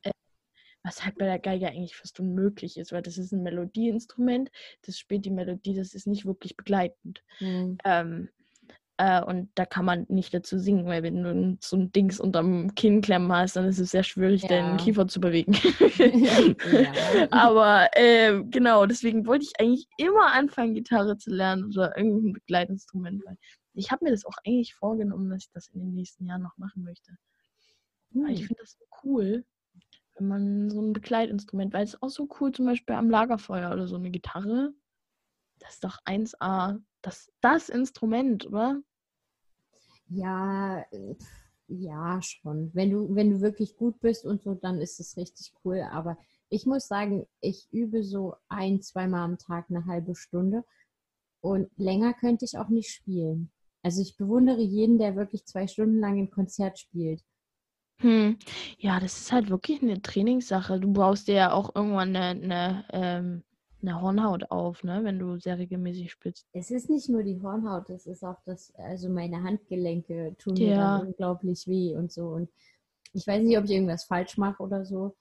Was 0.86 1.04
halt 1.04 1.18
bei 1.18 1.25
der 1.25 1.39
Geige 1.39 1.68
eigentlich 1.68 1.96
fast 1.96 2.20
unmöglich 2.20 2.77
ist, 2.77 2.92
weil 2.92 3.01
das 3.01 3.18
ist 3.18 3.32
ein 3.32 3.42
Melodieinstrument, 3.42 4.51
das 4.86 5.00
spielt 5.00 5.25
die 5.25 5.32
Melodie, 5.32 5.74
das 5.74 5.96
ist 5.96 6.06
nicht 6.06 6.27
wirklich 6.27 6.56
begleitend. 6.56 7.24
Hm. 7.39 7.80
Ähm, 7.84 8.30
äh, 8.98 9.22
und 9.24 9.50
da 9.56 9.65
kann 9.65 9.84
man 9.84 10.06
nicht 10.10 10.32
dazu 10.34 10.60
singen, 10.60 10.86
weil 10.86 11.01
wenn 11.01 11.24
du 11.24 11.58
so 11.60 11.75
ein 11.75 11.92
Dings 11.92 12.20
unterm 12.20 12.75
Kinn 12.75 13.01
klemmen 13.01 13.32
hast, 13.34 13.56
dann 13.56 13.65
ist 13.65 13.80
es 13.80 13.92
sehr 13.92 14.04
schwierig, 14.04 14.44
Ja. 14.44 14.50
deinen 14.50 14.77
Kiefer 14.77 15.08
zu 15.08 15.20
bewegen. 15.20 15.54
Ja. 15.98 16.94
Aber 17.32 17.89
ähm, 17.96 18.51
genau, 18.51 18.86
deswegen 18.86 19.25
wollte 19.25 19.46
ich 19.46 19.60
eigentlich 19.60 19.88
immer 19.98 20.34
anfangen, 20.34 20.75
Gitarre 20.75 21.18
zu 21.18 21.32
lernen 21.32 21.65
oder 21.65 21.98
irgendein 21.98 22.34
Begleitinstrument, 22.34 23.25
weil 23.25 23.38
ich 23.74 23.92
habe 23.92 24.06
mir 24.06 24.12
das 24.12 24.24
auch 24.24 24.38
eigentlich 24.46 24.75
vorgenommen, 24.75 25.30
dass 25.30 25.46
ich 25.46 25.51
das 25.51 25.68
in 25.70 25.80
den 25.80 25.94
nächsten 25.96 26.25
Jahren 26.27 26.44
noch 26.44 26.58
machen 26.58 26.84
möchte. 26.84 27.12
Hm. 28.13 28.27
Ich 28.27 28.46
finde 28.46 28.62
das 28.62 28.77
so 28.80 28.86
cool, 29.04 29.44
wenn 30.15 30.27
man 30.27 30.69
so 30.69 30.81
ein 30.81 30.93
Begleitinstrument, 30.93 31.74
weil 31.74 31.84
es 31.84 31.93
ist 31.95 32.01
auch 32.01 32.10
so 32.10 32.27
cool, 32.39 32.51
zum 32.51 32.65
Beispiel 32.65 32.95
am 32.95 33.10
Lagerfeuer 33.10 33.72
oder 33.72 33.88
so 33.88 33.95
eine 33.95 34.12
Gitarre. 34.12 34.74
Das 35.60 35.75
ist 35.75 35.84
doch 35.84 36.00
1A, 36.05 36.81
das, 37.01 37.31
das 37.41 37.69
Instrument, 37.69 38.45
oder? 38.48 38.81
Ja, 40.07 40.81
äh, 40.91 41.15
ja, 41.67 42.22
schon. 42.22 42.72
Wenn 42.74 42.91
du, 42.91 43.13
wenn 43.15 43.31
du 43.31 43.41
wirklich 43.41 43.75
gut 43.75 44.00
bist 44.00 44.25
und 44.25 44.43
so, 44.43 44.53
dann 44.53 44.79
ist 44.79 45.00
es 45.00 45.17
richtig 45.17 45.51
cool. 45.63 45.81
Aber 45.91 46.17
ich 46.50 46.65
muss 46.65 46.88
sagen, 46.88 47.25
ich 47.41 47.67
übe 47.72 48.03
so 48.03 48.36
ein, 48.50 48.81
zweimal 48.81 49.22
am 49.22 49.38
Tag 49.38 49.65
eine 49.69 49.86
halbe 49.86 50.15
Stunde 50.15 50.63
und 51.41 51.69
länger 51.77 52.13
könnte 52.13 52.45
ich 52.45 52.57
auch 52.57 52.69
nicht 52.69 52.89
spielen. 52.89 53.51
Also 53.81 54.01
ich 54.01 54.17
bewundere 54.17 54.62
jeden, 54.62 54.98
der 54.98 55.15
wirklich 55.15 55.45
zwei 55.45 55.67
Stunden 55.67 56.00
lang 56.00 56.17
ein 56.17 56.31
Konzert 56.31 56.79
spielt. 56.79 57.24
Hm. 58.00 58.38
Ja, 58.78 59.00
das 59.00 59.20
ist 59.20 59.32
halt 59.32 59.50
wirklich 59.50 59.82
eine 59.82 60.02
Trainingssache. 60.02 60.80
Du 60.80 60.92
baust 60.92 61.28
dir 61.28 61.36
ja 61.36 61.52
auch 61.54 61.74
irgendwann 61.75 62.16
eine, 62.16 62.42
eine, 62.42 62.86
ähm, 62.92 63.44
eine 63.82 64.02
Hornhaut 64.02 64.52
auf, 64.52 64.84
ne, 64.84 65.04
wenn 65.04 65.20
du 65.20 65.38
sehr 65.40 65.58
regelmäßig 65.58 66.12
spielst. 66.12 66.46
Es 66.54 66.72
ist 66.72 66.90
nicht 66.90 67.10
nur 67.10 67.24
die 67.24 67.42
Hornhaut, 67.42 67.90
es 67.90 68.08
ist 68.08 68.24
auch 68.24 68.42
das, 68.46 68.74
also 68.75 69.10
meine 69.10 69.44
Handgelenke 69.44 70.36
tun 70.38 70.56
mir 70.56 70.70
ja. 70.70 70.98
dann 70.98 71.08
unglaublich 71.08 71.68
weh 71.68 71.96
und 71.96 72.12
so. 72.12 72.28
Und 72.30 72.50
ich 73.14 73.25
weiß 73.25 73.44
nicht, 73.44 73.58
ob 73.58 73.66
ich 73.66 73.72
irgendwas 73.72 74.06
falsch 74.06 74.38
mache 74.38 74.62
oder 74.62 74.86
so. 74.86 75.16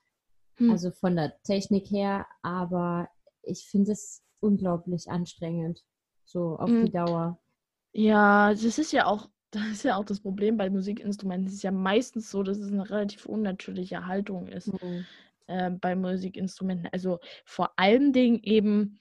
Hm. 0.57 0.71
Also 0.71 0.91
von 0.91 1.15
der 1.15 1.33
Technik 1.43 1.89
her, 1.91 2.25
aber 2.41 3.07
ich 3.43 3.67
finde 3.67 3.91
es 3.91 4.23
unglaublich 4.39 5.09
anstrengend. 5.09 5.83
So 6.25 6.57
auf 6.57 6.69
hm. 6.69 6.85
die 6.85 6.91
Dauer. 6.91 7.39
Ja, 7.93 8.49
das 8.49 8.77
ist 8.77 8.91
ja 8.91 9.05
auch 9.05 9.29
das 9.55 9.67
ist 9.71 9.83
ja 9.83 9.95
auch 9.95 10.05
das 10.05 10.19
Problem 10.19 10.57
bei 10.57 10.69
Musikinstrumenten. 10.69 11.47
Es 11.47 11.53
ist 11.53 11.63
ja 11.63 11.71
meistens 11.71 12.29
so, 12.29 12.43
dass 12.43 12.57
es 12.57 12.71
eine 12.71 12.89
relativ 12.89 13.25
unnatürliche 13.25 14.05
Haltung 14.05 14.47
ist 14.47 14.71
mhm. 14.81 15.05
äh, 15.47 15.71
bei 15.71 15.95
Musikinstrumenten. 15.95 16.89
Also 16.91 17.19
vor 17.45 17.71
allen 17.77 18.13
Dingen 18.13 18.39
eben, 18.43 18.99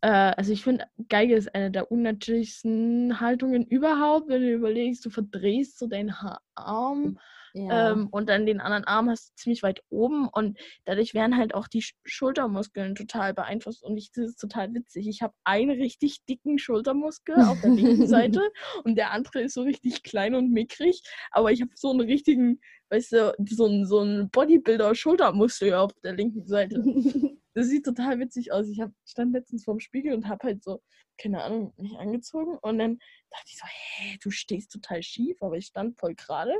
äh, 0.00 0.08
also 0.08 0.52
ich 0.52 0.62
finde, 0.62 0.86
Geige 1.08 1.34
ist 1.34 1.54
eine 1.54 1.70
der 1.70 1.90
unnatürlichsten 1.90 3.20
Haltungen 3.20 3.64
überhaupt, 3.66 4.28
wenn 4.28 4.42
du 4.42 4.52
überlegst, 4.52 5.04
du 5.04 5.10
verdrehst 5.10 5.78
so 5.78 5.86
deinen 5.86 6.14
Arm 6.54 7.18
ja. 7.56 7.92
Ähm, 7.92 8.08
und 8.10 8.28
dann 8.28 8.46
den 8.46 8.60
anderen 8.60 8.84
Arm 8.84 9.08
hast 9.08 9.30
du 9.30 9.34
ziemlich 9.36 9.62
weit 9.62 9.80
oben 9.88 10.28
und 10.28 10.58
dadurch 10.84 11.14
werden 11.14 11.36
halt 11.36 11.54
auch 11.54 11.68
die 11.68 11.84
Schultermuskeln 12.04 12.96
total 12.96 13.32
beeinflusst. 13.32 13.84
Und 13.84 13.96
ich, 13.96 14.10
das 14.10 14.30
ist 14.30 14.40
total 14.40 14.74
witzig. 14.74 15.06
Ich 15.06 15.22
habe 15.22 15.34
einen 15.44 15.80
richtig 15.80 16.24
dicken 16.28 16.58
Schultermuskel 16.58 17.36
auf 17.36 17.60
der 17.60 17.70
linken 17.70 18.06
Seite 18.08 18.40
und 18.82 18.96
der 18.96 19.12
andere 19.12 19.42
ist 19.42 19.54
so 19.54 19.62
richtig 19.62 20.02
klein 20.02 20.34
und 20.34 20.50
mickrig. 20.50 21.00
Aber 21.30 21.52
ich 21.52 21.60
habe 21.60 21.70
so 21.76 21.90
einen 21.90 22.00
richtigen, 22.00 22.60
weißt 22.90 23.12
du, 23.12 23.34
so 23.48 23.66
einen, 23.66 23.86
so 23.86 24.00
einen 24.00 24.30
Bodybuilder-Schultermuskel 24.30 25.74
auf 25.74 25.92
der 26.02 26.14
linken 26.14 26.46
Seite. 26.46 26.82
Das 27.56 27.68
sieht 27.68 27.84
total 27.84 28.18
witzig 28.18 28.50
aus. 28.50 28.68
Ich 28.68 28.80
hab, 28.80 28.90
stand 29.06 29.32
letztens 29.32 29.62
vorm 29.62 29.78
Spiegel 29.78 30.12
und 30.12 30.26
habe 30.26 30.42
halt 30.42 30.64
so, 30.64 30.82
keine 31.18 31.40
Ahnung, 31.44 31.72
mich 31.76 31.96
angezogen 31.96 32.58
und 32.62 32.78
dann 32.78 32.98
dachte 33.30 33.46
ich 33.46 33.56
so, 33.56 33.64
hä, 33.64 34.18
du 34.20 34.32
stehst 34.32 34.72
total 34.72 35.04
schief, 35.04 35.40
aber 35.40 35.56
ich 35.56 35.66
stand 35.66 35.96
voll 35.96 36.16
gerade. 36.16 36.52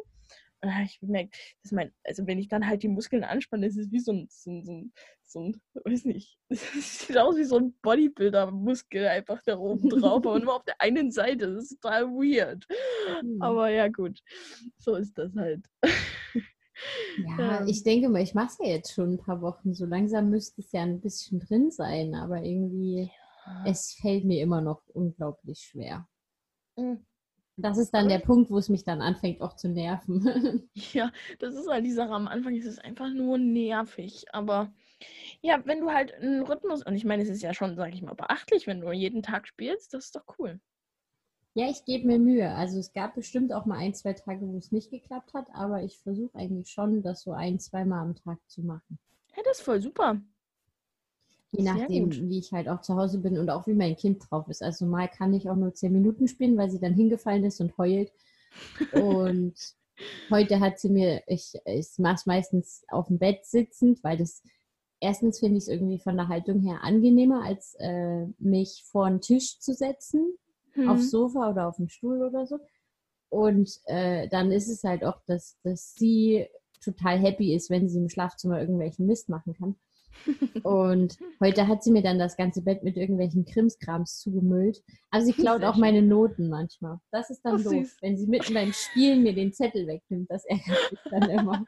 Habe 0.72 0.84
ich 0.84 1.00
bemerkt, 1.00 1.36
dass 1.62 1.72
mein, 1.72 1.92
also 2.04 2.26
wenn 2.26 2.38
ich 2.38 2.48
dann 2.48 2.66
halt 2.66 2.82
die 2.82 2.88
Muskeln 2.88 3.24
anspanne, 3.24 3.66
ist 3.66 3.76
es 3.76 3.90
wie 3.90 4.00
so 4.00 4.12
ein, 4.12 4.26
so 4.30 4.50
ein, 4.50 4.64
so 4.64 4.72
ein, 4.72 4.92
so 5.24 5.40
ein 5.40 5.60
weiß 5.84 6.04
nicht, 6.04 6.38
es 6.48 7.00
sieht 7.00 7.18
aus 7.18 7.36
wie 7.36 7.44
so 7.44 7.56
ein 7.58 7.74
Bodybuilder-Muskel 7.82 9.06
einfach 9.06 9.42
da 9.44 9.58
oben 9.58 9.88
drauf, 9.88 10.26
aber 10.26 10.38
nur 10.38 10.56
auf 10.56 10.64
der 10.64 10.80
einen 10.80 11.10
Seite. 11.10 11.54
Das 11.54 11.64
ist 11.64 11.80
total 11.80 12.06
weird. 12.08 12.66
Mhm. 13.22 13.42
Aber 13.42 13.68
ja, 13.68 13.88
gut, 13.88 14.20
so 14.78 14.94
ist 14.94 15.16
das 15.18 15.34
halt. 15.36 15.64
Ja, 17.26 17.60
ähm. 17.60 17.68
ich 17.68 17.82
denke 17.82 18.08
mal, 18.08 18.22
ich 18.22 18.34
mache 18.34 18.48
es 18.48 18.58
ja 18.58 18.74
jetzt 18.74 18.92
schon 18.92 19.14
ein 19.14 19.18
paar 19.18 19.40
Wochen. 19.40 19.74
So 19.74 19.86
langsam 19.86 20.30
müsste 20.30 20.60
es 20.60 20.72
ja 20.72 20.82
ein 20.82 21.00
bisschen 21.00 21.40
drin 21.40 21.70
sein, 21.70 22.14
aber 22.14 22.42
irgendwie, 22.42 23.10
ja. 23.46 23.64
es 23.66 23.94
fällt 23.94 24.24
mir 24.24 24.42
immer 24.42 24.60
noch 24.60 24.82
unglaublich 24.88 25.60
schwer. 25.60 26.08
Mhm. 26.76 27.04
Das 27.56 27.78
ist 27.78 27.94
dann 27.94 28.08
der 28.08 28.18
Punkt, 28.18 28.50
wo 28.50 28.58
es 28.58 28.68
mich 28.68 28.82
dann 28.82 29.00
anfängt 29.00 29.40
auch 29.40 29.54
zu 29.54 29.68
nerven. 29.68 30.68
ja, 30.74 31.12
das 31.38 31.54
ist 31.54 31.68
halt 31.68 31.84
die 31.84 31.92
Sache. 31.92 32.12
Am 32.12 32.26
Anfang 32.26 32.54
ist 32.56 32.66
es 32.66 32.78
einfach 32.78 33.08
nur 33.08 33.38
nervig. 33.38 34.24
Aber 34.32 34.72
ja, 35.40 35.64
wenn 35.64 35.80
du 35.80 35.90
halt 35.92 36.14
einen 36.14 36.42
Rhythmus, 36.42 36.84
und 36.84 36.96
ich 36.96 37.04
meine, 37.04 37.22
es 37.22 37.28
ist 37.28 37.42
ja 37.42 37.54
schon, 37.54 37.76
sag 37.76 37.94
ich 37.94 38.02
mal, 38.02 38.14
beachtlich, 38.14 38.66
wenn 38.66 38.80
du 38.80 38.90
jeden 38.90 39.22
Tag 39.22 39.46
spielst, 39.46 39.94
das 39.94 40.06
ist 40.06 40.16
doch 40.16 40.24
cool. 40.38 40.60
Ja, 41.56 41.70
ich 41.70 41.84
gebe 41.84 42.08
mir 42.08 42.18
Mühe. 42.18 42.50
Also 42.50 42.80
es 42.80 42.92
gab 42.92 43.14
bestimmt 43.14 43.52
auch 43.52 43.64
mal 43.64 43.78
ein, 43.78 43.94
zwei 43.94 44.14
Tage, 44.14 44.40
wo 44.48 44.58
es 44.58 44.72
nicht 44.72 44.90
geklappt 44.90 45.34
hat, 45.34 45.46
aber 45.52 45.84
ich 45.84 46.00
versuche 46.00 46.36
eigentlich 46.36 46.70
schon, 46.70 47.02
das 47.02 47.22
so 47.22 47.32
ein, 47.32 47.60
zweimal 47.60 48.00
am 48.00 48.16
Tag 48.16 48.38
zu 48.48 48.62
machen. 48.62 48.98
Ja, 49.36 49.42
das 49.44 49.58
ist 49.58 49.64
voll 49.64 49.80
super. 49.80 50.20
Je 51.56 51.64
nachdem, 51.64 52.10
wie 52.28 52.38
ich 52.38 52.52
halt 52.52 52.68
auch 52.68 52.80
zu 52.80 52.96
Hause 52.96 53.18
bin 53.18 53.38
und 53.38 53.50
auch 53.50 53.66
wie 53.66 53.74
mein 53.74 53.96
Kind 53.96 54.24
drauf 54.28 54.48
ist. 54.48 54.62
Also 54.62 54.86
mal 54.86 55.08
kann 55.08 55.34
ich 55.34 55.48
auch 55.48 55.56
nur 55.56 55.74
zehn 55.74 55.92
Minuten 55.92 56.28
spielen, 56.28 56.56
weil 56.56 56.70
sie 56.70 56.80
dann 56.80 56.94
hingefallen 56.94 57.44
ist 57.44 57.60
und 57.60 57.76
heult. 57.78 58.12
Und 58.92 59.54
heute 60.30 60.60
hat 60.60 60.78
sie 60.78 60.88
mir, 60.88 61.22
ich, 61.26 61.52
ich 61.64 61.88
mache 61.98 62.14
es 62.16 62.26
meistens 62.26 62.84
auf 62.88 63.08
dem 63.08 63.18
Bett 63.18 63.44
sitzend, 63.44 64.02
weil 64.02 64.16
das 64.16 64.42
erstens 65.00 65.38
finde 65.38 65.58
ich 65.58 65.64
es 65.64 65.68
irgendwie 65.68 65.98
von 65.98 66.16
der 66.16 66.28
Haltung 66.28 66.60
her 66.60 66.82
angenehmer, 66.82 67.44
als 67.44 67.76
äh, 67.78 68.26
mich 68.38 68.84
vor 68.90 69.06
einen 69.06 69.20
Tisch 69.20 69.58
zu 69.60 69.74
setzen, 69.74 70.34
hm. 70.72 70.88
aufs 70.88 71.10
Sofa 71.10 71.50
oder 71.50 71.68
auf 71.68 71.76
dem 71.76 71.88
Stuhl 71.88 72.22
oder 72.22 72.46
so. 72.46 72.58
Und 73.28 73.80
äh, 73.86 74.28
dann 74.28 74.50
ist 74.50 74.68
es 74.68 74.82
halt 74.84 75.04
auch, 75.04 75.20
dass, 75.26 75.58
dass 75.62 75.94
sie 75.94 76.46
total 76.82 77.18
happy 77.18 77.54
ist, 77.54 77.70
wenn 77.70 77.88
sie 77.88 77.98
im 77.98 78.08
Schlafzimmer 78.08 78.60
irgendwelchen 78.60 79.06
Mist 79.06 79.28
machen 79.28 79.54
kann. 79.54 79.76
Und 80.62 81.18
heute 81.40 81.68
hat 81.68 81.82
sie 81.82 81.90
mir 81.90 82.02
dann 82.02 82.18
das 82.18 82.36
ganze 82.36 82.62
Bett 82.62 82.82
mit 82.82 82.96
irgendwelchen 82.96 83.44
Krimskrams 83.44 84.18
zugemüllt. 84.18 84.82
Aber 85.10 85.22
sie 85.22 85.32
klaut 85.32 85.64
auch 85.64 85.76
meine 85.76 86.02
Noten 86.02 86.48
manchmal. 86.48 86.98
Das 87.10 87.30
ist 87.30 87.42
dann 87.42 87.56
Ach, 87.56 87.62
doof, 87.62 87.72
süß. 87.72 87.96
wenn 88.00 88.16
sie 88.16 88.26
mitten 88.26 88.54
beim 88.54 88.72
Spielen 88.72 89.22
mir 89.22 89.34
den 89.34 89.52
Zettel 89.52 89.86
wegnimmt. 89.86 90.30
Das 90.30 90.44
ärgert 90.46 90.92
mich 90.92 91.00
dann 91.10 91.30
immer. 91.30 91.64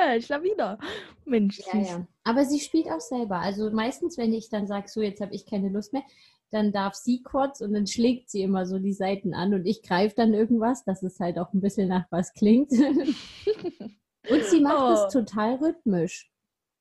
ah, 0.00 0.20
Schlawiner. 0.20 0.78
Mensch. 1.24 1.60
Ja, 1.72 1.80
ja. 1.80 2.06
Aber 2.24 2.44
sie 2.44 2.60
spielt 2.60 2.88
auch 2.88 3.00
selber. 3.00 3.38
Also 3.38 3.70
meistens, 3.70 4.18
wenn 4.18 4.32
ich 4.32 4.48
dann 4.48 4.66
sage, 4.66 4.88
so 4.88 5.02
jetzt 5.02 5.20
habe 5.20 5.34
ich 5.34 5.46
keine 5.46 5.68
Lust 5.68 5.92
mehr, 5.92 6.02
dann 6.50 6.72
darf 6.72 6.94
sie 6.94 7.22
kurz 7.22 7.60
und 7.60 7.74
dann 7.74 7.86
schlägt 7.86 8.30
sie 8.30 8.42
immer 8.42 8.66
so 8.66 8.78
die 8.78 8.94
Seiten 8.94 9.34
an 9.34 9.52
und 9.52 9.66
ich 9.66 9.82
greife 9.82 10.14
dann 10.16 10.32
irgendwas, 10.32 10.84
dass 10.84 11.02
es 11.02 11.20
halt 11.20 11.38
auch 11.38 11.52
ein 11.52 11.60
bisschen 11.60 11.88
nach 11.88 12.06
was 12.10 12.32
klingt. 12.32 12.72
und 14.30 14.44
sie 14.44 14.60
macht 14.60 14.94
es 14.94 15.14
oh. 15.14 15.20
total 15.20 15.56
rhythmisch. 15.56 16.30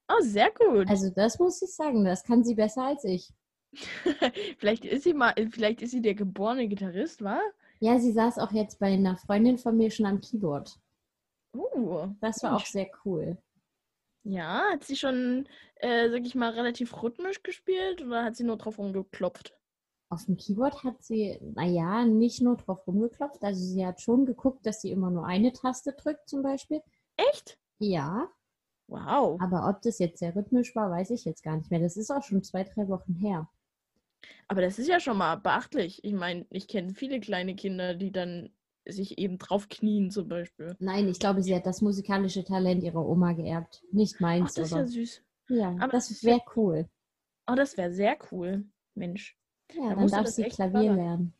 Oh, 0.10 0.22
sehr 0.22 0.52
gut. 0.52 0.88
Also 0.90 1.10
das 1.10 1.38
muss 1.40 1.62
ich 1.62 1.74
sagen, 1.74 2.06
das 2.06 2.24
kann 2.24 2.44
sie 2.44 2.56
besser 2.56 2.84
als 2.84 3.04
ich. 3.04 3.34
vielleicht 4.58 4.86
ist 4.86 5.04
sie 5.04 5.14
mal, 5.14 5.34
vielleicht 5.52 5.82
ist 5.82 5.92
sie 5.92 6.02
der 6.02 6.16
geborene 6.16 6.68
Gitarrist, 6.68 7.24
wa? 7.24 7.40
Ja, 7.80 8.00
sie 8.00 8.12
saß 8.12 8.40
auch 8.40 8.52
jetzt 8.52 8.80
bei 8.80 8.88
einer 8.88 9.18
Freundin 9.18 9.58
von 9.58 9.78
mir 9.78 9.92
schon 9.92 10.06
am 10.06 10.22
Keyboard. 10.22 10.80
Uh, 11.56 12.08
das 12.22 12.42
war 12.44 12.52
Mensch. 12.52 12.64
auch 12.64 12.66
sehr 12.66 12.90
cool. 13.06 13.38
Ja, 14.24 14.72
hat 14.72 14.84
sie 14.84 14.96
schon, 14.96 15.48
äh, 15.76 16.10
sag 16.10 16.26
ich 16.26 16.36
mal, 16.36 16.52
relativ 16.52 17.02
rhythmisch 17.02 17.44
gespielt 17.44 18.02
oder 18.02 18.24
hat 18.24 18.36
sie 18.36 18.44
nur 18.44 18.58
drauf 18.58 18.78
rumgeklopft? 18.78 19.54
Auf 20.10 20.26
dem 20.26 20.38
Keyboard 20.38 20.84
hat 20.84 21.04
sie, 21.04 21.38
naja, 21.42 22.06
nicht 22.06 22.42
nur 22.42 22.58
drauf 22.58 22.86
rumgeklopft. 22.88 23.44
Also 23.44 23.64
sie 23.64 23.86
hat 23.86 24.02
schon 24.02 24.26
geguckt, 24.26 24.66
dass 24.66 24.82
sie 24.82 24.92
immer 24.92 25.12
nur 25.12 25.26
eine 25.26 25.54
Taste 25.54 25.94
drückt 25.94 26.30
zum 26.30 26.44
Beispiel. 26.44 26.82
Echt? 27.18 27.58
Ja. 27.80 28.30
Wow. 28.88 29.40
Aber 29.42 29.68
ob 29.70 29.82
das 29.82 30.00
jetzt 30.00 30.20
sehr 30.20 30.36
rhythmisch 30.36 30.76
war, 30.76 30.90
weiß 30.90 31.12
ich 31.12 31.26
jetzt 31.26 31.44
gar 31.44 31.58
nicht 31.58 31.70
mehr. 31.70 31.80
Das 31.80 31.98
ist 31.98 32.10
auch 32.10 32.24
schon 32.24 32.44
zwei, 32.44 32.64
drei 32.64 32.88
Wochen 32.88 33.16
her. 33.16 33.50
Aber 34.48 34.62
das 34.62 34.80
ist 34.80 34.88
ja 34.88 35.00
schon 35.00 35.18
mal 35.18 35.36
beachtlich. 35.36 36.04
Ich 36.04 36.14
meine, 36.14 36.46
ich 36.50 36.68
kenne 36.68 36.94
viele 36.94 37.20
kleine 37.20 37.56
Kinder, 37.56 37.94
die 37.94 38.12
dann 38.12 38.50
sich 38.86 39.18
eben 39.18 39.38
drauf 39.38 39.68
knien 39.68 40.10
zum 40.10 40.30
Beispiel. 40.30 40.76
Nein, 40.80 41.10
ich 41.10 41.20
glaube, 41.20 41.44
sie 41.44 41.54
hat 41.54 41.66
das 41.66 41.82
musikalische 41.82 42.46
Talent 42.46 42.84
ihrer 42.84 43.06
Oma 43.06 43.34
geerbt. 43.34 43.84
Nicht 43.92 44.22
meins. 44.22 44.52
Ach, 44.52 44.62
das 44.62 44.72
oder? 44.72 44.84
ist 44.84 44.96
ja 44.96 45.02
süß. 45.02 45.22
Ja, 45.50 45.76
aber 45.80 45.92
das 45.92 46.24
wäre 46.24 46.42
cool. 46.56 46.90
Oh, 47.50 47.56
das 47.56 47.78
wäre 47.78 47.94
sehr 47.94 48.18
cool. 48.32 48.66
Mensch. 48.96 49.38
Ja, 49.74 49.90
dann, 49.90 50.00
dann 50.00 50.08
darf 50.10 50.28
sie 50.28 50.44
Klavier 50.44 50.94
lernen. 50.94 51.34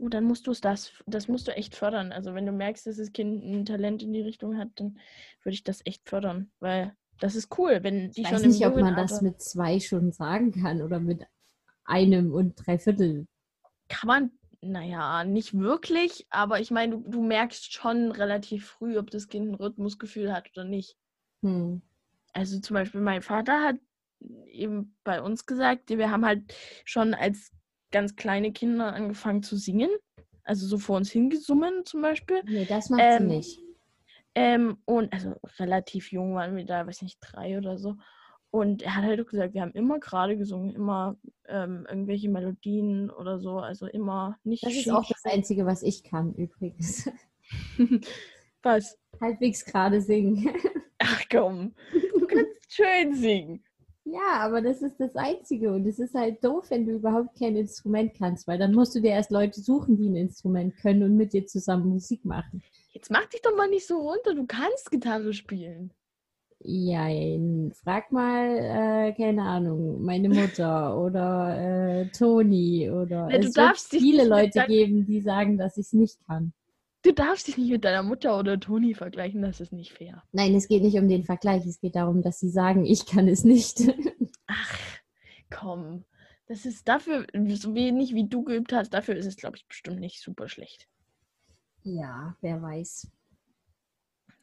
Oh, 0.00 0.08
dann 0.08 0.24
musst 0.24 0.46
du 0.46 0.50
es 0.50 0.62
das, 0.62 0.92
das 1.06 1.28
musst 1.28 1.46
du 1.46 1.54
echt 1.54 1.76
fördern. 1.76 2.10
Also 2.10 2.34
wenn 2.34 2.46
du 2.46 2.52
merkst, 2.52 2.86
dass 2.86 2.96
das 2.96 3.12
Kind 3.12 3.44
ein 3.44 3.66
Talent 3.66 4.02
in 4.02 4.12
die 4.12 4.22
Richtung 4.22 4.56
hat, 4.56 4.68
dann 4.76 4.98
würde 5.42 5.54
ich 5.54 5.62
das 5.62 5.84
echt 5.84 6.08
fördern, 6.08 6.50
weil 6.58 6.96
das 7.18 7.34
ist 7.34 7.56
cool, 7.58 7.80
wenn 7.82 8.10
die 8.10 8.22
ich 8.22 8.32
weiß 8.32 8.42
nicht, 8.44 8.66
ob 8.66 8.76
man 8.76 8.94
Alter 8.94 9.02
das 9.02 9.20
mit 9.20 9.42
zwei 9.42 9.78
schon 9.78 10.10
sagen 10.10 10.52
kann 10.52 10.80
oder 10.80 11.00
mit 11.00 11.26
einem 11.84 12.32
und 12.32 12.54
drei 12.54 12.78
Viertel. 12.78 13.26
Kann 13.88 14.06
man, 14.06 14.30
naja, 14.62 15.24
nicht 15.24 15.58
wirklich, 15.58 16.26
aber 16.30 16.60
ich 16.60 16.70
meine, 16.70 16.96
du, 16.96 17.10
du 17.10 17.22
merkst 17.22 17.70
schon 17.72 18.10
relativ 18.10 18.66
früh, 18.66 18.96
ob 18.96 19.10
das 19.10 19.28
Kind 19.28 19.50
ein 19.50 19.54
Rhythmusgefühl 19.54 20.32
hat 20.32 20.50
oder 20.54 20.64
nicht. 20.64 20.96
Hm. 21.42 21.82
Also 22.32 22.58
zum 22.60 22.74
Beispiel 22.74 23.02
mein 23.02 23.20
Vater 23.20 23.64
hat 23.64 23.76
eben 24.46 24.96
bei 25.04 25.20
uns 25.20 25.44
gesagt, 25.44 25.90
wir 25.90 26.10
haben 26.10 26.24
halt 26.24 26.54
schon 26.84 27.12
als 27.12 27.52
ganz 27.90 28.16
kleine 28.16 28.52
Kinder 28.52 28.92
angefangen 28.92 29.42
zu 29.42 29.56
singen. 29.56 29.90
Also 30.44 30.66
so 30.66 30.78
vor 30.78 30.96
uns 30.96 31.10
hingesummen 31.10 31.84
zum 31.84 32.02
Beispiel. 32.02 32.42
Nee, 32.44 32.64
das 32.64 32.90
macht 32.90 33.02
Ähm, 33.04 33.28
sie 33.30 33.36
nicht. 33.36 33.60
Ähm, 34.34 34.78
und 34.84 35.12
also 35.12 35.34
relativ 35.58 36.12
jung 36.12 36.34
waren 36.34 36.56
wir 36.56 36.64
da, 36.64 36.86
weiß 36.86 37.02
nicht, 37.02 37.18
drei 37.20 37.58
oder 37.58 37.78
so. 37.78 37.96
Und 38.50 38.82
er 38.82 38.96
hat 38.96 39.04
halt 39.04 39.20
auch 39.20 39.30
gesagt, 39.30 39.54
wir 39.54 39.62
haben 39.62 39.72
immer 39.72 40.00
gerade 40.00 40.36
gesungen, 40.36 40.74
immer 40.74 41.16
ähm, 41.46 41.86
irgendwelche 41.88 42.28
Melodien 42.28 43.10
oder 43.10 43.38
so, 43.38 43.58
also 43.58 43.86
immer 43.86 44.38
nicht 44.42 44.64
Das 44.64 44.74
ist 44.74 44.90
auch 44.90 45.06
das 45.06 45.24
Einzige, 45.24 45.66
was 45.66 45.82
ich 45.82 46.02
kann 46.02 46.34
übrigens. 46.34 47.08
Was? 48.62 48.98
Halbwegs 49.20 49.64
gerade 49.64 50.00
singen. 50.00 50.50
Ach 50.98 51.22
komm, 51.30 51.74
du 51.92 52.26
kannst 52.26 52.74
schön 52.74 53.14
singen. 53.14 53.64
Ja, 54.04 54.40
aber 54.40 54.62
das 54.62 54.82
ist 54.82 54.98
das 54.98 55.14
Einzige. 55.14 55.72
Und 55.72 55.86
es 55.86 55.98
ist 55.98 56.14
halt 56.14 56.42
doof, 56.42 56.66
wenn 56.70 56.86
du 56.86 56.92
überhaupt 56.92 57.38
kein 57.38 57.56
Instrument 57.56 58.12
kannst, 58.18 58.48
weil 58.48 58.58
dann 58.58 58.74
musst 58.74 58.94
du 58.94 59.00
dir 59.00 59.10
erst 59.10 59.30
Leute 59.30 59.60
suchen, 59.60 59.96
die 59.96 60.08
ein 60.08 60.16
Instrument 60.16 60.76
können 60.76 61.02
und 61.02 61.16
mit 61.16 61.32
dir 61.32 61.46
zusammen 61.46 61.88
Musik 61.88 62.24
machen. 62.24 62.62
Jetzt 62.92 63.10
mach 63.10 63.26
dich 63.26 63.42
doch 63.42 63.56
mal 63.56 63.68
nicht 63.68 63.86
so 63.86 63.98
runter, 63.98 64.34
du 64.34 64.46
kannst 64.46 64.90
Gitarre 64.90 65.32
spielen. 65.32 65.92
Ja, 66.62 67.08
frag 67.82 68.12
mal, 68.12 68.58
äh, 68.58 69.12
keine 69.14 69.42
Ahnung, 69.42 70.02
meine 70.02 70.28
Mutter 70.28 70.98
oder 70.98 72.02
äh, 72.02 72.06
Toni 72.10 72.90
oder 72.90 73.30
Ja, 73.30 73.38
es 73.38 73.56
wird 73.56 73.78
viele 73.78 74.28
Leute 74.28 74.64
geben, 74.66 75.06
die 75.06 75.22
sagen, 75.22 75.56
dass 75.56 75.78
ich 75.78 75.86
es 75.86 75.92
nicht 75.94 76.18
kann. 76.26 76.52
Du 77.02 77.12
darfst 77.12 77.48
dich 77.48 77.56
nicht 77.56 77.70
mit 77.70 77.84
deiner 77.84 78.02
Mutter 78.02 78.38
oder 78.38 78.60
Toni 78.60 78.94
vergleichen, 78.94 79.40
das 79.40 79.60
ist 79.60 79.72
nicht 79.72 79.92
fair. 79.92 80.22
Nein, 80.32 80.54
es 80.54 80.68
geht 80.68 80.82
nicht 80.82 80.98
um 80.98 81.08
den 81.08 81.24
Vergleich, 81.24 81.64
es 81.64 81.80
geht 81.80 81.96
darum, 81.96 82.20
dass 82.20 82.40
sie 82.40 82.50
sagen, 82.50 82.84
ich 82.84 83.06
kann 83.06 83.26
es 83.26 83.42
nicht. 83.42 83.80
Ach, 84.46 84.78
komm. 85.50 86.04
Das 86.46 86.66
ist 86.66 86.86
dafür, 86.88 87.26
so 87.32 87.74
wenig 87.74 88.14
wie 88.14 88.28
du 88.28 88.42
geübt 88.42 88.72
hast, 88.72 88.90
dafür 88.90 89.16
ist 89.16 89.26
es, 89.26 89.36
glaube 89.36 89.56
ich, 89.56 89.66
bestimmt 89.66 90.00
nicht 90.00 90.20
super 90.20 90.48
schlecht. 90.48 90.88
ja, 91.82 92.36
wer 92.40 92.60
weiß. 92.60 93.08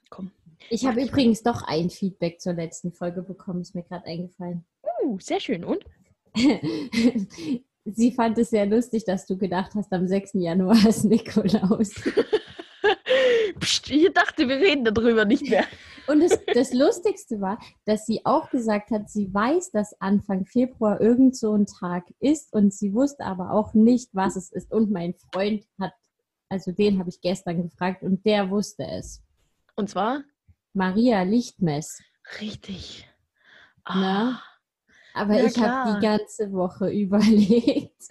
Komm. 0.10 0.32
Ich 0.70 0.86
habe 0.86 1.04
übrigens 1.04 1.44
doch 1.44 1.62
ein 1.64 1.90
Feedback 1.90 2.40
zur 2.42 2.54
letzten 2.54 2.92
Folge 2.92 3.22
bekommen, 3.22 3.62
ist 3.62 3.76
mir 3.76 3.84
gerade 3.84 4.06
eingefallen. 4.06 4.66
Uh, 5.04 5.20
sehr 5.20 5.40
schön. 5.40 5.64
Und? 5.64 5.84
Sie 7.94 8.12
fand 8.12 8.38
es 8.38 8.50
sehr 8.50 8.66
lustig, 8.66 9.06
dass 9.06 9.26
du 9.26 9.38
gedacht 9.38 9.74
hast, 9.76 9.92
am 9.94 10.08
6. 10.08 10.32
Januar 10.34 10.78
ist 10.88 11.06
Nikolaus. 11.06 11.92
Psst, 13.60 13.90
ich 13.90 14.12
dachte, 14.14 14.48
wir 14.48 14.58
reden 14.58 14.84
darüber 14.84 15.26
nicht 15.26 15.50
mehr. 15.50 15.66
Und 16.08 16.22
das, 16.22 16.40
das 16.54 16.74
Lustigste 16.74 17.42
war, 17.42 17.60
dass 17.86 18.06
sie 18.06 18.26
auch 18.26 18.50
gesagt 18.50 18.92
hat, 18.92 19.10
sie 19.10 19.34
weiß, 19.34 19.72
dass 19.72 20.00
Anfang 20.00 20.46
Februar 20.46 21.02
irgend 21.02 21.36
so 21.36 21.54
ein 21.54 21.66
Tag 21.66 22.06
ist 22.20 22.54
und 22.54 22.74
sie 22.74 22.94
wusste 22.94 23.26
aber 23.26 23.52
auch 23.52 23.74
nicht, 23.74 24.10
was 24.14 24.36
es 24.36 24.52
ist. 24.52 24.72
Und 24.72 24.92
mein 24.92 25.16
Freund 25.34 25.66
hat, 25.80 25.94
also 26.50 26.72
den 26.72 27.00
habe 27.00 27.10
ich 27.10 27.22
gestern 27.22 27.64
gefragt 27.64 28.04
und 28.04 28.26
der 28.26 28.50
wusste 28.50 28.86
es. 28.86 29.22
Und 29.76 29.90
zwar? 29.90 30.24
Maria 30.74 31.24
Lichtmess. 31.24 32.02
Richtig. 32.42 33.10
Na? 33.88 34.42
Aber 35.18 35.34
Ja, 35.36 35.46
ich 35.46 35.58
habe 35.58 36.00
die 36.00 36.06
ganze 36.06 36.52
Woche 36.54 36.90
überlegt. 36.92 38.04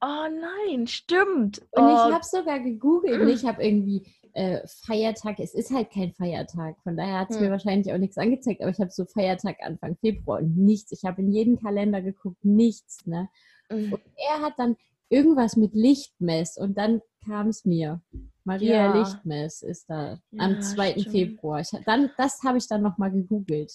Oh 0.00 0.26
nein, 0.68 0.86
stimmt. 0.86 1.60
Und 1.72 1.82
oh, 1.84 1.88
ich 1.88 2.12
habe 2.14 2.24
sogar 2.24 2.60
gegoogelt 2.60 3.20
und 3.20 3.28
ich 3.28 3.44
habe 3.44 3.62
irgendwie 3.64 4.06
äh, 4.32 4.60
Feiertag, 4.66 5.38
es 5.38 5.54
ist 5.54 5.70
halt 5.70 5.90
kein 5.90 6.12
Feiertag, 6.12 6.76
von 6.82 6.96
daher 6.96 7.20
hat 7.20 7.30
es 7.30 7.38
mir 7.38 7.46
Hm. 7.46 7.52
wahrscheinlich 7.52 7.92
auch 7.92 7.98
nichts 7.98 8.18
angezeigt, 8.18 8.60
aber 8.62 8.70
ich 8.70 8.80
habe 8.80 8.90
so 8.90 9.04
Feiertag 9.04 9.56
Anfang 9.62 9.96
Februar 9.96 10.40
und 10.40 10.56
nichts. 10.56 10.90
Ich 10.92 11.04
habe 11.04 11.22
in 11.22 11.30
jeden 11.30 11.60
Kalender 11.60 12.02
geguckt, 12.02 12.44
nichts. 12.44 13.06
Ne? 13.06 13.28
mm, 13.70 13.92
Und 13.92 14.00
er 14.16 14.40
hat 14.42 14.54
dann 14.58 14.76
irgendwas 15.08 15.56
mit 15.56 15.74
Lichtmess 15.74 16.56
und 16.58 16.76
dann 16.76 17.00
kam 17.24 17.48
es 17.48 17.64
mir. 17.64 18.00
Maria 18.42 18.86
Ja. 18.88 18.98
Lichtmess 18.98 19.62
ist 19.62 19.88
da 19.88 20.18
am 20.36 20.54
Ja, 20.54 20.60
2. 20.60 20.90
stimmt. 20.92 21.08
Februar. 21.10 21.60
Ich, 21.60 21.68
dann, 21.86 22.10
das 22.18 22.42
habe 22.44 22.58
ich 22.58 22.66
dann 22.68 22.82
nochmal 22.82 23.10
gegoogelt. 23.12 23.72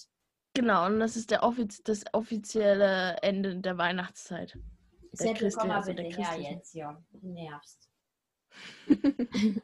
Genau, 0.54 0.86
und 0.86 0.98
das 1.00 1.16
ist 1.16 1.30
der 1.30 1.42
offiz 1.44 1.82
das 1.84 2.04
offizielle 2.12 3.16
Ende 3.22 3.56
der 3.56 3.78
Weihnachtszeit. 3.78 4.54
Der 5.12 5.26
Sepp, 5.28 5.38
Christi- 5.38 5.58
komm 5.58 5.68
mal 5.68 5.76
also 5.76 5.92
bitte 5.94 6.02
her 6.02 6.40
jetzt 6.40 6.72
hier. 6.72 7.02
Du 7.12 7.28
nervst. 7.28 7.88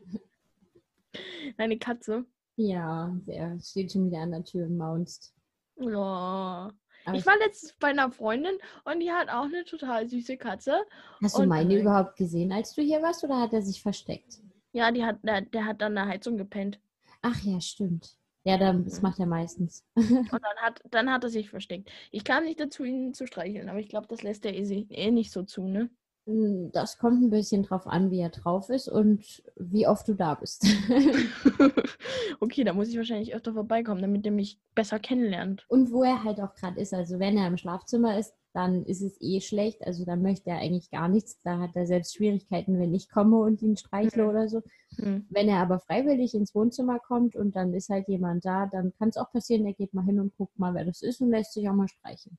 Eine 1.57 1.79
Katze. 1.79 2.25
Ja, 2.57 3.15
der 3.27 3.59
steht 3.61 3.93
schon 3.93 4.07
wieder 4.07 4.21
an 4.21 4.31
der 4.33 4.45
Tür 4.45 4.67
und 4.67 4.77
maunzt. 4.77 5.35
Oh. 5.77 5.87
Aber 5.95 7.17
Ich 7.17 7.27
war 7.27 7.37
letztens 7.39 7.75
bei 7.79 7.89
einer 7.89 8.11
Freundin 8.11 8.57
und 8.85 9.01
die 9.01 9.11
hat 9.13 9.29
auch 9.29 9.45
eine 9.45 9.65
total 9.65 10.09
süße 10.09 10.37
Katze. 10.37 10.85
Hast 11.23 11.37
du 11.37 11.43
und- 11.43 11.49
meine 11.49 11.79
überhaupt 11.79 12.17
gesehen, 12.17 12.53
als 12.53 12.75
du 12.75 12.83
hier 12.83 13.03
warst, 13.03 13.23
oder 13.25 13.41
hat 13.41 13.53
er 13.53 13.63
sich 13.63 13.81
versteckt? 13.83 14.41
Ja, 14.73 14.91
die 14.91 15.05
hat, 15.05 15.19
der, 15.23 15.43
der 15.43 15.65
hat 15.67 15.83
an 15.83 15.95
der 15.95 16.07
Heizung 16.07 16.37
gepennt. 16.37 16.81
Ach 17.23 17.41
ja, 17.43 17.61
stimmt. 17.61 18.17
Ja, 18.47 18.57
das 18.59 19.03
macht 19.03 19.19
er 19.19 19.27
meistens. 19.27 19.85
Und 19.97 20.31
dann 20.31 20.57
hat, 20.59 20.81
dann 20.89 21.11
hat 21.11 21.25
er 21.25 21.31
sich 21.31 21.51
versteckt. 21.51 21.91
Ich 22.13 22.23
kam 22.23 22.45
nicht 22.45 22.61
dazu, 22.61 22.85
ihn 22.85 23.13
zu 23.13 23.27
streicheln, 23.27 23.69
aber 23.69 23.81
ich 23.81 23.89
glaube, 23.89 24.07
das 24.07 24.23
lässt 24.23 24.47
er 24.47 24.55
eh, 24.55 24.87
eh 24.89 25.11
nicht 25.11 25.33
so 25.33 25.43
zu, 25.43 25.67
ne? 25.67 25.91
Mm, 26.27 26.71
Das 26.73 26.99
kommt 26.99 27.23
ein 27.23 27.31
bisschen 27.31 27.63
drauf 27.63 27.87
an, 27.87 28.11
wie 28.11 28.21
er 28.21 28.31
drauf 28.31 28.69
ist 28.71 28.89
und 28.89 29.43
wie 29.57 29.87
oft 29.87 30.07
du 30.09 30.15
da 30.15 30.35
bist. 30.35 30.65
okay, 32.41 32.65
da 32.65 32.73
muss 32.73 32.89
ich 32.89 32.97
wahrscheinlich 32.97 33.35
öfter 33.35 33.53
vorbeikommen, 33.53 34.03
damit 34.03 34.25
er 34.27 34.33
mich 34.33 34.59
besser 34.75 34.99
kennenlernt. 34.99 35.65
und 35.69 35.91
wo 35.93 36.03
er 36.03 36.25
halt 36.25 36.41
auch 36.41 36.55
gerade 36.55 36.81
ist. 36.81 36.93
Also 36.95 37.19
wenn 37.19 37.37
er 37.39 37.47
im 37.47 37.57
Schlafzimmer 37.57 38.19
ist, 38.19 38.35
dann 38.53 38.85
ist 38.87 39.03
es 39.03 39.17
eh 39.21 39.41
schlecht. 39.43 39.87
Also 39.87 40.05
dann 40.07 40.23
möchte 40.23 40.49
er 40.51 40.59
eigentlich 40.59 40.91
gar 40.91 41.09
nichts. 41.09 41.39
Da 41.43 41.59
hat 41.59 41.77
er 41.77 41.87
selbst 41.87 42.15
Schwierigkeiten, 42.17 42.79
wenn 42.79 42.95
ich 42.95 43.11
komme 43.11 43.37
und 43.39 43.61
ihn 43.63 43.77
streichle 43.77 44.23
Mhm. 44.25 44.29
oder 44.31 44.49
so. 44.49 44.63
Hm. 44.97 45.27
Wenn 45.29 45.49
er 45.49 45.59
aber 45.59 45.79
freiwillig 45.79 46.35
ins 46.35 46.55
Wohnzimmer 46.55 46.99
kommt 46.99 47.37
und 47.37 47.55
dann 47.55 47.75
ist 47.75 47.91
halt 47.91 48.09
jemand 48.09 48.45
da, 48.47 48.67
dann 48.67 48.95
kann 48.99 49.11
es 49.11 49.17
auch 49.19 49.31
passieren, 49.31 49.67
er 49.67 49.75
geht 49.75 49.93
mal 49.93 50.05
hin 50.05 50.21
und 50.21 50.35
guckt 50.39 50.59
mal, 50.59 50.73
wer 50.75 50.85
das 50.87 51.03
ist 51.03 51.21
und 51.21 51.31
lässt 51.31 51.53
sich 51.53 51.69
auch 51.69 51.75
mal 51.75 51.89
streicheln. 51.89 52.39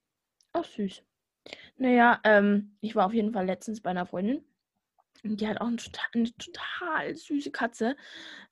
Ach, 0.54 0.66
süß. 0.66 1.04
Naja, 1.78 2.20
ähm, 2.24 2.78
ich 2.82 2.96
war 2.96 3.06
auf 3.06 3.14
jeden 3.14 3.34
Fall 3.34 3.46
letztens 3.46 3.82
bei 3.82 3.92
einer 3.92 4.06
Freundin. 4.06 4.44
Und 5.24 5.42
die 5.42 5.48
hat 5.48 5.60
auch 5.62 5.68
eine 5.68 5.78
total, 5.78 6.06
eine 6.14 6.32
total 6.38 7.16
süße 7.16 7.52
Katze. 7.52 7.96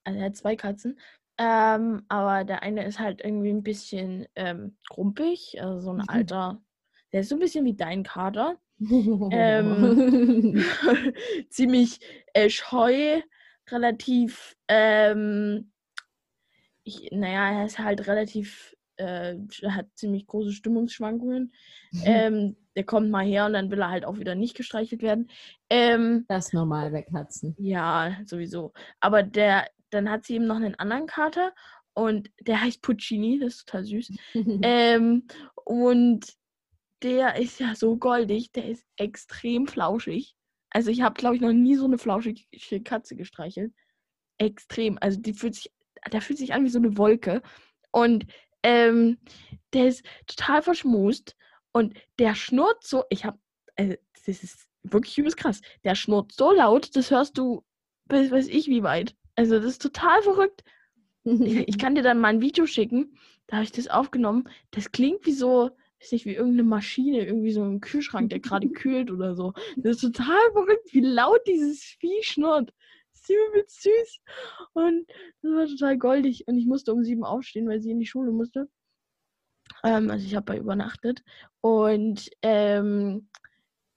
Also 0.03 0.19
er 0.19 0.25
hat 0.27 0.36
zwei 0.36 0.55
Katzen. 0.55 0.99
Ähm, 1.38 2.03
aber 2.10 2.43
der 2.45 2.63
eine 2.63 2.86
ist 2.86 2.99
halt 2.99 3.21
irgendwie 3.23 3.49
ein 3.49 3.63
bisschen 3.63 4.27
ähm, 4.36 4.77
grumpig, 4.89 5.62
also 5.62 5.79
so 5.81 5.91
ein 5.91 6.01
Mhm. 6.01 6.05
alter. 6.08 6.62
Der 7.12 7.21
ist 7.21 7.29
so 7.29 7.36
ein 7.36 7.39
bisschen 7.39 7.65
wie 7.65 7.75
dein 7.75 8.03
Kater. 8.03 8.60
Ähm, 9.29 9.99
ziemlich 11.49 11.99
äh, 12.34 12.49
scheu, 12.49 13.21
relativ, 13.69 14.55
ähm, 14.67 15.71
ich, 16.84 17.10
naja, 17.12 17.60
er 17.60 17.65
ist 17.65 17.79
halt 17.79 18.08
relativ, 18.08 18.74
äh, 18.97 19.36
hat 19.67 19.88
ziemlich 19.95 20.27
große 20.27 20.51
Stimmungsschwankungen. 20.51 21.53
Ähm, 22.03 22.58
der 22.75 22.84
kommt 22.84 23.10
mal 23.10 23.25
her 23.25 23.45
und 23.45 23.53
dann 23.53 23.71
will 23.71 23.79
er 23.79 23.89
halt 23.89 24.03
auch 24.03 24.19
wieder 24.19 24.36
nicht 24.36 24.58
gestreichelt 24.58 25.01
werden. 25.01 25.29
Ähm, 25.69 26.25
das 26.27 26.47
ist 26.47 26.53
normal 26.53 26.91
bei 26.91 27.03
Katzen. 27.03 27.55
ja, 27.58 28.17
sowieso. 28.25 28.73
Aber 28.99 29.23
der, 29.23 29.69
dann 29.91 30.10
hat 30.10 30.25
sie 30.25 30.36
eben 30.36 30.45
noch 30.45 30.58
einen 30.58 30.75
anderen 30.75 31.08
Kater 31.08 31.53
und 31.93 32.29
der 32.41 32.62
heißt 32.62 32.81
Puccini, 32.81 33.39
das 33.39 33.55
ist 33.55 33.65
total 33.65 33.86
süß. 33.86 34.12
Ähm, 34.62 35.25
und 35.63 36.25
der 37.01 37.38
ist 37.39 37.60
ja 37.60 37.75
so 37.75 37.97
goldig, 37.97 38.51
der 38.51 38.67
ist 38.67 38.86
extrem 38.97 39.67
flauschig. 39.67 40.36
Also 40.69 40.91
ich 40.91 41.01
habe, 41.01 41.15
glaube 41.15 41.36
ich, 41.36 41.41
noch 41.41 41.53
nie 41.53 41.75
so 41.75 41.86
eine 41.86 41.97
flauschige 41.97 42.43
Katze 42.84 43.15
gestreichelt. 43.15 43.73
Extrem. 44.38 44.97
Also 44.99 45.19
die 45.21 45.34
fühlt 45.34 45.55
sich, 45.55 45.71
der 46.12 46.21
fühlt 46.21 46.39
sich 46.39 46.53
an 46.53 46.65
wie 46.65 46.69
so 46.69 46.79
eine 46.79 46.97
Wolke. 46.97 47.41
Und 47.91 48.25
ähm, 48.65 49.17
der 49.73 49.88
ist 49.88 50.04
total 50.25 50.62
verschmust 50.63 51.36
und 51.71 51.93
der 52.19 52.36
schnurrt 52.36 52.84
so. 52.84 53.04
Ich 53.10 53.23
habe, 53.25 53.38
also 53.75 53.95
das 54.25 54.43
ist 54.43 54.67
wirklich 54.84 55.17
übelst 55.17 55.38
krass. 55.38 55.62
Der 55.84 55.95
schnurrt 55.95 56.32
so 56.32 56.51
laut, 56.51 56.95
das 56.95 57.12
hörst 57.12 57.38
du 57.38 57.63
bis 58.08 58.32
weiß 58.32 58.47
ich 58.47 58.67
wie 58.67 58.84
weit. 58.84 59.15
Also 59.36 59.58
das 59.58 59.65
ist 59.65 59.82
total 59.82 60.21
verrückt. 60.21 60.63
Ich, 61.23 61.67
ich 61.67 61.78
kann 61.80 61.95
dir 61.95 62.04
dann 62.04 62.19
mal 62.19 62.30
ein 62.30 62.41
Video 62.41 62.65
schicken. 62.65 63.17
Da 63.47 63.58
habe 63.58 63.63
ich 63.65 63.71
das 63.71 63.88
aufgenommen. 63.88 64.49
Das 64.71 64.91
klingt 64.91 65.25
wie 65.25 65.34
so, 65.34 65.71
weiß 66.01 66.12
nicht, 66.12 66.25
wie 66.25 66.36
irgendeine 66.36 66.63
Maschine, 66.63 67.25
irgendwie 67.25 67.51
so 67.51 67.63
ein 67.63 67.82
Kühlschrank, 67.82 68.30
der 68.30 68.39
gerade 68.39 68.69
kühlt 68.71 69.12
oder 69.12 69.36
so. 69.36 69.54
Das 69.78 69.97
ist 69.97 70.01
total 70.01 70.51
verrückt, 70.54 70.93
wie 70.93 71.01
laut 71.01 71.41
dieses 71.47 71.84
Vieh 71.84 72.21
schnurrt. 72.21 72.71
Übelst 73.33 73.81
süß. 73.81 74.19
Und 74.73 75.07
das 75.41 75.51
war 75.51 75.67
total 75.67 75.97
goldig. 75.97 76.47
Und 76.47 76.57
ich 76.57 76.65
musste 76.65 76.93
um 76.93 77.03
sieben 77.03 77.23
aufstehen, 77.23 77.67
weil 77.67 77.81
sie 77.81 77.91
in 77.91 77.99
die 77.99 78.05
Schule 78.05 78.31
musste. 78.31 78.69
Ähm, 79.83 80.09
also 80.09 80.25
ich 80.25 80.35
habe 80.35 80.45
bei 80.45 80.57
übernachtet. 80.57 81.23
Und 81.61 82.29
ähm, 82.41 83.29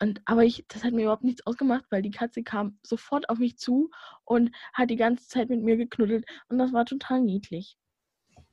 und, 0.01 0.23
aber 0.27 0.45
ich, 0.45 0.65
das 0.69 0.85
hat 0.85 0.93
mir 0.93 1.03
überhaupt 1.03 1.25
nichts 1.25 1.45
ausgemacht, 1.45 1.85
weil 1.91 2.03
die 2.03 2.13
Katze 2.13 2.43
kam 2.43 2.79
sofort 2.85 3.29
auf 3.29 3.39
mich 3.39 3.59
zu 3.59 3.91
und 4.25 4.55
hat 4.73 4.91
die 4.91 4.97
ganze 4.97 5.27
Zeit 5.27 5.49
mit 5.49 5.63
mir 5.63 5.77
geknuddelt. 5.77 6.25
Und 6.49 6.59
das 6.59 6.73
war 6.73 6.85
total 6.85 7.21
niedlich. 7.21 7.77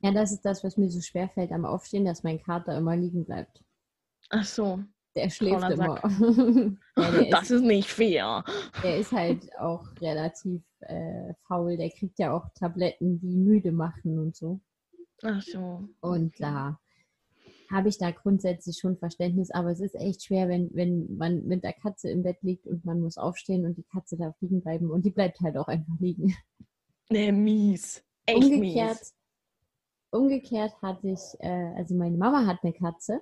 Ja, 0.00 0.10
das 0.10 0.32
ist 0.32 0.42
das, 0.42 0.64
was 0.64 0.76
mir 0.76 0.90
so 0.90 1.00
schwer 1.00 1.28
fällt 1.28 1.52
am 1.52 1.64
Aufstehen, 1.64 2.04
dass 2.04 2.24
mein 2.24 2.42
Kater 2.42 2.76
immer 2.76 2.96
liegen 2.96 3.24
bleibt. 3.24 3.62
Ach 4.30 4.44
so. 4.44 4.82
Der 5.16 5.30
schläft 5.30 5.60
Fauler 5.60 5.72
immer. 5.72 6.02
Ja, 6.96 7.10
der, 7.10 7.24
Das 7.30 7.44
ist, 7.44 7.50
ist 7.50 7.62
nicht 7.62 7.90
fair. 7.90 8.44
der 8.82 8.98
ist 8.98 9.12
halt 9.12 9.48
auch 9.58 9.84
relativ 10.00 10.62
äh, 10.80 11.32
faul. 11.48 11.76
Der 11.76 11.90
kriegt 11.90 12.18
ja 12.18 12.32
auch 12.32 12.46
Tabletten, 12.54 13.18
die 13.20 13.36
müde 13.36 13.72
machen 13.72 14.18
und 14.18 14.36
so. 14.36 14.60
Ach 15.22 15.42
so. 15.42 15.88
Und 16.00 16.34
da 16.38 16.78
habe 17.70 17.88
ich 17.88 17.98
da 17.98 18.10
grundsätzlich 18.10 18.78
schon 18.78 18.96
Verständnis, 18.96 19.50
aber 19.50 19.70
es 19.70 19.80
ist 19.80 19.94
echt 19.96 20.24
schwer, 20.24 20.48
wenn, 20.48 20.70
wenn 20.74 21.16
man 21.16 21.44
mit 21.46 21.64
der 21.64 21.72
Katze 21.72 22.10
im 22.10 22.22
Bett 22.22 22.38
liegt 22.42 22.66
und 22.66 22.84
man 22.84 23.00
muss 23.00 23.16
aufstehen 23.16 23.64
und 23.64 23.76
die 23.76 23.82
Katze 23.82 24.16
darf 24.16 24.36
liegen 24.40 24.60
bleiben 24.60 24.90
und 24.90 25.04
die 25.04 25.10
bleibt 25.10 25.40
halt 25.40 25.56
auch 25.56 25.66
einfach 25.66 25.98
liegen. 25.98 26.36
Nee, 27.08 27.32
mies. 27.32 28.04
Echt 28.26 28.44
umgekehrt, 28.44 28.98
mies. 28.98 29.14
umgekehrt 30.10 30.82
hatte 30.82 31.08
ich, 31.08 31.20
äh, 31.40 31.72
also 31.76 31.94
meine 31.94 32.16
Mama 32.16 32.46
hat 32.46 32.58
eine 32.62 32.72
Katze 32.72 33.20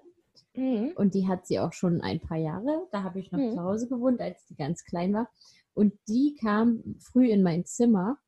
Mhm. 0.55 0.93
und 0.97 1.15
die 1.15 1.27
hat 1.29 1.47
sie 1.47 1.59
auch 1.59 1.73
schon 1.73 2.01
ein 2.01 2.21
paar 2.21 2.37
Jahre. 2.39 2.87
Da 2.93 3.03
habe 3.03 3.19
ich 3.21 3.33
noch 3.33 3.39
Mhm. 3.41 3.53
zu 3.53 3.61
Hause 3.63 3.89
gewohnt, 3.89 4.21
als 4.21 4.45
die 4.47 4.57
ganz 4.57 4.85
klein 4.85 5.13
war. 5.13 5.29
Und 5.75 5.95
die 6.09 6.37
kam 6.41 6.97
früh 7.01 7.29
in 7.29 7.43
mein 7.43 7.65
Zimmer, 7.65 8.19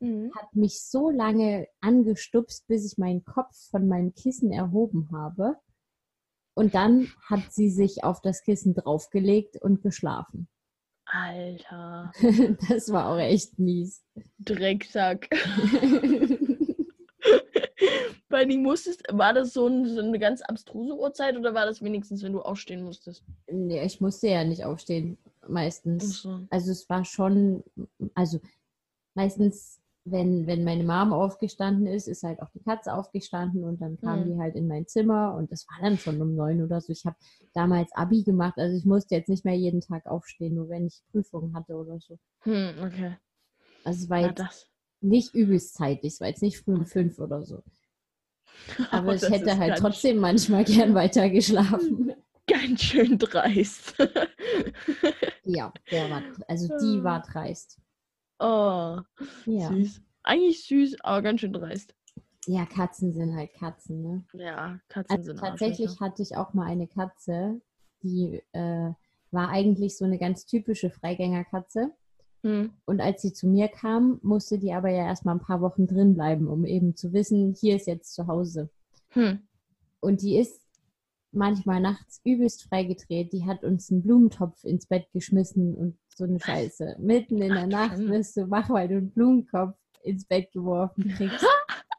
Mhm. 0.00 0.32
hat 0.34 0.54
mich 0.54 0.82
so 0.82 1.10
lange 1.10 1.68
angestupst, 1.80 2.66
bis 2.66 2.90
ich 2.90 2.98
meinen 2.98 3.24
Kopf 3.24 3.54
von 3.70 3.86
meinem 3.88 4.14
Kissen 4.14 4.50
erhoben 4.52 5.10
habe. 5.12 5.56
Und 6.54 6.74
dann 6.74 7.08
hat 7.28 7.52
sie 7.52 7.68
sich 7.70 8.04
auf 8.04 8.20
das 8.20 8.42
Kissen 8.42 8.74
draufgelegt 8.74 9.56
und 9.60 9.82
geschlafen. 9.82 10.48
Alter. 11.06 12.12
Das 12.70 12.90
war 12.92 13.08
auch 13.10 13.18
echt 13.18 13.58
mies. 13.58 14.02
Drecksack. 14.38 15.28
Weil 18.34 18.46
die 18.48 18.58
musstest, 18.58 19.04
war 19.12 19.32
das 19.32 19.52
so, 19.52 19.66
ein, 19.68 19.86
so 19.86 20.00
eine 20.00 20.18
ganz 20.18 20.42
abstruse 20.42 20.94
Uhrzeit 20.98 21.36
oder 21.36 21.54
war 21.54 21.66
das 21.66 21.82
wenigstens, 21.82 22.22
wenn 22.22 22.32
du 22.32 22.42
aufstehen 22.42 22.82
musstest? 22.82 23.22
nee, 23.50 23.84
ich 23.84 24.00
musste 24.00 24.28
ja 24.28 24.44
nicht 24.44 24.64
aufstehen, 24.64 25.18
meistens. 25.48 26.22
so. 26.22 26.40
Also 26.50 26.70
es 26.72 26.88
war 26.88 27.04
schon, 27.04 27.62
also 28.14 28.40
meistens, 29.14 29.80
wenn, 30.04 30.46
wenn 30.46 30.64
meine 30.64 30.84
Mom 30.84 31.12
aufgestanden 31.12 31.86
ist, 31.86 32.08
ist 32.08 32.24
halt 32.24 32.40
auch 32.42 32.50
die 32.54 32.62
Katze 32.62 32.94
aufgestanden 32.94 33.64
und 33.64 33.80
dann 33.80 33.98
kam 34.00 34.24
Mhm. 34.24 34.34
die 34.34 34.38
halt 34.38 34.56
in 34.56 34.68
mein 34.68 34.86
Zimmer 34.86 35.34
und 35.36 35.52
das 35.52 35.66
war 35.68 35.78
dann 35.82 35.98
schon 35.98 36.20
um 36.22 36.34
neun 36.36 36.62
oder 36.62 36.80
so. 36.80 36.92
Ich 36.92 37.06
habe 37.06 37.16
damals 37.54 37.92
Abi 37.94 38.22
gemacht, 38.22 38.54
also 38.58 38.76
ich 38.76 38.84
musste 38.84 39.16
jetzt 39.16 39.28
nicht 39.30 39.44
mehr 39.44 39.56
jeden 39.56 39.80
Tag 39.80 40.06
aufstehen, 40.06 40.56
nur 40.56 40.68
wenn 40.68 40.86
ich 40.86 41.02
Prüfungen 41.12 41.54
hatte 41.54 41.74
oder 41.76 42.00
so. 42.00 42.18
Hm, 42.44 42.78
okay. 42.84 43.18
Also 43.82 44.04
es 44.04 44.10
war 44.10 44.20
Na, 44.20 44.32
jetzt 44.32 44.44
das. 44.44 44.66
nicht 45.00 45.34
übelst 45.34 45.74
zeitig, 45.74 46.14
es 46.14 46.20
war 46.20 46.28
jetzt 46.28 46.42
nicht 46.42 46.58
früh 46.58 46.74
um 46.74 46.86
fünf 46.86 47.18
oder 47.18 47.44
so. 47.44 47.62
Aber 48.90 49.14
ich 49.14 49.20
das 49.20 49.30
hätte 49.30 49.56
halt 49.58 49.78
trotzdem 49.78 50.18
manchmal 50.18 50.64
gern 50.64 50.94
weiter 50.94 51.28
geschlafen. 51.30 52.12
Ganz 52.46 52.82
schön 52.82 53.18
dreist. 53.18 53.94
ja, 55.44 55.72
der 55.90 56.10
war, 56.10 56.22
also 56.46 56.68
die 56.78 57.02
war 57.02 57.22
dreist. 57.22 57.78
oh, 58.38 58.98
Ja. 59.46 59.68
süß. 59.68 60.02
Eigentlich 60.22 60.66
süß, 60.66 60.96
aber 61.00 61.22
ganz 61.22 61.40
schön 61.40 61.52
dreist. 61.54 61.94
ja, 62.46 62.66
Katzen 62.66 63.12
sind 63.14 63.34
halt 63.34 63.54
Katzen, 63.54 64.02
ne? 64.02 64.24
Ja, 64.34 64.78
Katzen 64.88 65.16
Also 65.16 65.30
sind 65.32 65.38
tatsächlich 65.40 65.88
Arschlöcher. 65.88 66.04
hatte 66.04 66.22
ich 66.22 66.36
auch 66.36 66.52
mal 66.52 66.66
eine 66.66 66.86
Katze, 66.86 67.60
die 68.02 68.42
äh, 68.52 68.90
war 69.30 69.48
eigentlich 69.48 69.96
so 69.96 70.04
eine 70.04 70.18
ganz 70.18 70.44
typische 70.44 70.90
Freigängerkatze. 70.90 71.92
Hm. 72.44 72.72
Und 72.84 73.00
als 73.00 73.22
sie 73.22 73.32
zu 73.32 73.48
mir 73.48 73.68
kam, 73.68 74.20
musste 74.22 74.58
die 74.58 74.74
aber 74.74 74.90
ja 74.90 75.06
erstmal 75.06 75.34
ein 75.34 75.40
paar 75.40 75.62
Wochen 75.62 75.86
drin 75.86 76.14
bleiben, 76.14 76.46
um 76.46 76.66
eben 76.66 76.94
zu 76.94 77.14
wissen, 77.14 77.54
hier 77.58 77.76
ist 77.76 77.86
jetzt 77.86 78.14
zu 78.14 78.26
Hause. 78.26 78.68
Hm. 79.08 79.40
Und 80.00 80.20
die 80.20 80.36
ist 80.36 80.60
manchmal 81.32 81.80
nachts 81.80 82.20
übelst 82.22 82.64
freigedreht. 82.64 83.32
Die 83.32 83.46
hat 83.46 83.64
uns 83.64 83.90
einen 83.90 84.02
Blumentopf 84.02 84.62
ins 84.64 84.86
Bett 84.86 85.06
geschmissen 85.14 85.74
und 85.74 85.98
so 86.14 86.24
eine 86.24 86.38
Scheiße. 86.38 86.96
Mitten 87.00 87.40
in 87.40 87.54
der 87.54 87.64
Ach, 87.64 87.88
Nacht 87.88 87.98
wirst 87.98 88.36
du 88.36 88.50
wach, 88.50 88.68
weil 88.68 88.88
du 88.88 88.98
einen 88.98 89.10
Blumentopf 89.10 89.74
ins 90.02 90.26
Bett 90.26 90.52
geworfen 90.52 91.08
kriegst. 91.16 91.44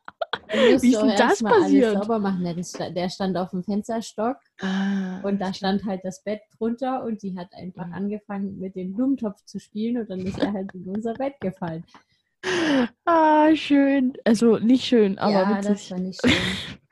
Wie 0.55 0.73
ist 0.73 1.01
denn 1.01 1.09
das 1.09 1.43
alles 1.43 1.59
passiert? 1.61 1.93
sauber 1.93 2.19
machen. 2.19 2.43
Der, 2.43 2.53
das 2.53 2.71
sta- 2.73 2.89
der 2.89 3.09
stand 3.09 3.37
auf 3.37 3.49
dem 3.51 3.63
Fensterstock 3.63 4.37
Ah, 4.61 5.19
und 5.21 5.39
da 5.41 5.53
stand 5.53 5.83
halt 5.85 6.01
das 6.03 6.23
Bett 6.23 6.41
drunter 6.57 7.03
und 7.03 7.21
die 7.23 7.37
hat 7.37 7.53
einfach 7.53 7.89
angefangen 7.91 8.59
mit 8.59 8.75
dem 8.75 8.93
Blumentopf 8.93 9.43
zu 9.45 9.59
spielen 9.59 9.97
und 9.97 10.09
dann 10.09 10.19
ist 10.19 10.39
er 10.39 10.53
halt 10.53 10.73
in 10.73 10.85
unser 10.85 11.13
Bett 11.13 11.35
gefallen. 11.41 11.83
ah, 13.05 13.55
schön. 13.55 14.13
Also 14.23 14.57
nicht 14.57 14.85
schön, 14.85 15.17
aber 15.19 15.31
ja, 15.33 15.55
das 15.61 15.65
witzig. 15.71 15.91
war 15.91 15.99
nicht 15.99 16.21
schön. 16.21 16.31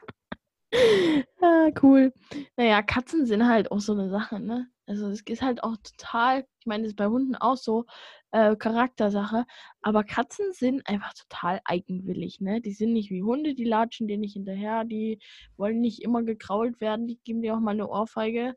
Ah, 1.41 1.69
cool. 1.84 2.12
Naja, 2.58 2.82
Katzen 2.82 3.26
sind 3.26 3.47
halt 3.47 3.69
auch 3.71 3.80
so 3.80 3.91
eine 3.93 4.10
Sache, 4.10 4.39
ne? 4.39 4.67
Also 4.86 5.08
es 5.08 5.22
ist 5.22 5.41
halt 5.41 5.63
auch 5.63 5.78
total, 5.78 6.46
ich 6.60 6.65
meine, 6.65 6.84
das 6.84 6.91
ist 6.91 6.98
bei 6.98 7.08
Hunden 7.08 7.36
auch 7.36 7.56
so, 7.56 7.86
äh, 8.32 8.56
Charaktersache, 8.56 9.46
aber 9.82 10.04
Katzen 10.04 10.52
sind 10.54 10.88
einfach 10.88 11.13
total 11.13 11.62
eigenwillig, 11.65 12.41
ne? 12.41 12.60
Die 12.62 12.74
sind 12.74 12.93
nicht 12.93 13.10
wie 13.10 13.24
Hunde, 13.24 13.56
die 13.56 13.63
latschen 13.63 14.08
dir 14.08 14.17
nicht 14.17 14.34
hinterher, 14.34 14.84
die 14.84 15.19
wollen 15.56 15.80
nicht 15.80 16.02
immer 16.02 16.24
gekrault 16.24 16.82
werden, 16.82 17.08
die 17.08 17.19
geben 17.24 17.41
dir 17.41 17.56
auch 17.56 17.60
mal 17.60 17.72
eine 17.72 17.88
Ohrfeige. 17.88 18.56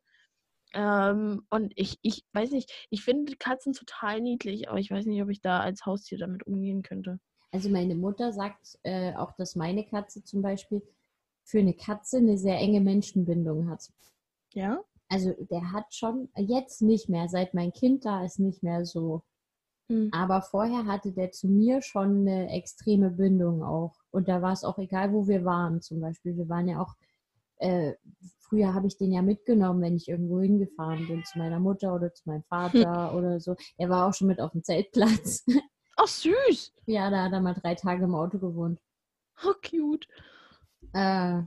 Ähm, 0.75 1.47
und 1.51 1.73
ich, 1.77 1.99
ich 2.03 2.25
weiß 2.33 2.51
nicht, 2.51 2.73
ich 2.91 3.05
finde 3.05 3.37
Katzen 3.37 3.73
total 3.73 4.21
niedlich, 4.21 4.69
aber 4.69 4.79
ich 4.79 4.91
weiß 4.91 5.07
nicht, 5.07 5.23
ob 5.23 5.31
ich 5.31 5.41
da 5.41 5.61
als 5.61 5.87
Haustier 5.87 6.19
damit 6.19 6.47
umgehen 6.47 6.83
könnte. 6.83 7.21
Also 7.53 7.71
meine 7.71 7.95
Mutter 7.95 8.33
sagt 8.33 8.79
äh, 8.83 9.15
auch, 9.15 9.33
dass 9.33 9.57
meine 9.57 9.85
Katze 9.85 10.25
zum 10.25 10.43
Beispiel 10.43 10.83
für 11.45 11.61
eine 11.61 11.75
Katze 11.75 12.19
eine 12.19 12.37
sehr 12.37 12.59
enge 12.59 12.81
Menschenbindung 12.81 13.71
hat. 13.71 13.89
Ja? 14.53 14.83
Also 15.09 15.33
der 15.51 15.73
hat 15.73 15.95
schon, 15.95 16.29
jetzt 16.37 16.83
nicht 16.83 17.09
mehr, 17.09 17.29
seit 17.29 17.55
mein 17.55 17.73
Kind 17.73 18.05
da 18.05 18.25
ist 18.25 18.39
nicht 18.39 18.63
mehr 18.63 18.85
so. 18.85 19.23
Hm. 19.89 20.11
Aber 20.13 20.43
vorher 20.43 20.87
hatte 20.87 21.13
der 21.13 21.31
zu 21.31 21.49
mir 21.49 21.81
schon 21.81 22.21
eine 22.27 22.51
extreme 22.51 23.11
Bindung 23.11 23.63
auch. 23.63 23.95
Und 24.11 24.29
da 24.29 24.43
war 24.43 24.53
es 24.53 24.65
auch 24.65 24.79
egal, 24.79 25.13
wo 25.13 25.29
wir 25.29 25.45
waren 25.45 25.81
zum 25.81 26.01
Beispiel. 26.01 26.37
Wir 26.37 26.49
waren 26.49 26.69
ja 26.69 26.81
auch, 26.81 26.95
äh, 27.59 27.95
früher 28.41 28.75
habe 28.75 28.89
ich 28.89 28.99
den 28.99 29.13
ja 29.13 29.23
mitgenommen, 29.23 29.81
wenn 29.83 29.97
ich 29.97 30.09
irgendwo 30.09 30.41
hingefahren 30.41 31.07
bin, 31.07 31.25
zu 31.25 31.39
meiner 31.39 31.61
Mutter 31.61 31.95
oder 31.95 32.13
zu 32.13 32.29
meinem 32.29 32.43
Vater 32.45 33.15
oder 33.17 33.39
so. 33.39 33.55
Er 33.77 33.89
war 33.89 34.09
auch 34.09 34.15
schon 34.15 34.29
mit 34.29 34.41
auf 34.41 34.53
dem 34.53 34.65
Zeltplatz. 34.65 35.45
Ach, 35.97 36.09
süß! 36.09 36.75
ja, 36.87 37.09
da 37.11 37.25
hat 37.25 37.33
er 37.33 37.41
mal 37.41 37.55
drei 37.55 37.75
Tage 37.75 38.05
im 38.05 38.15
Auto 38.15 38.39
gewohnt. 38.39 38.81
Oh, 39.45 39.55
cute. 39.63 40.07
Äh, 40.93 41.43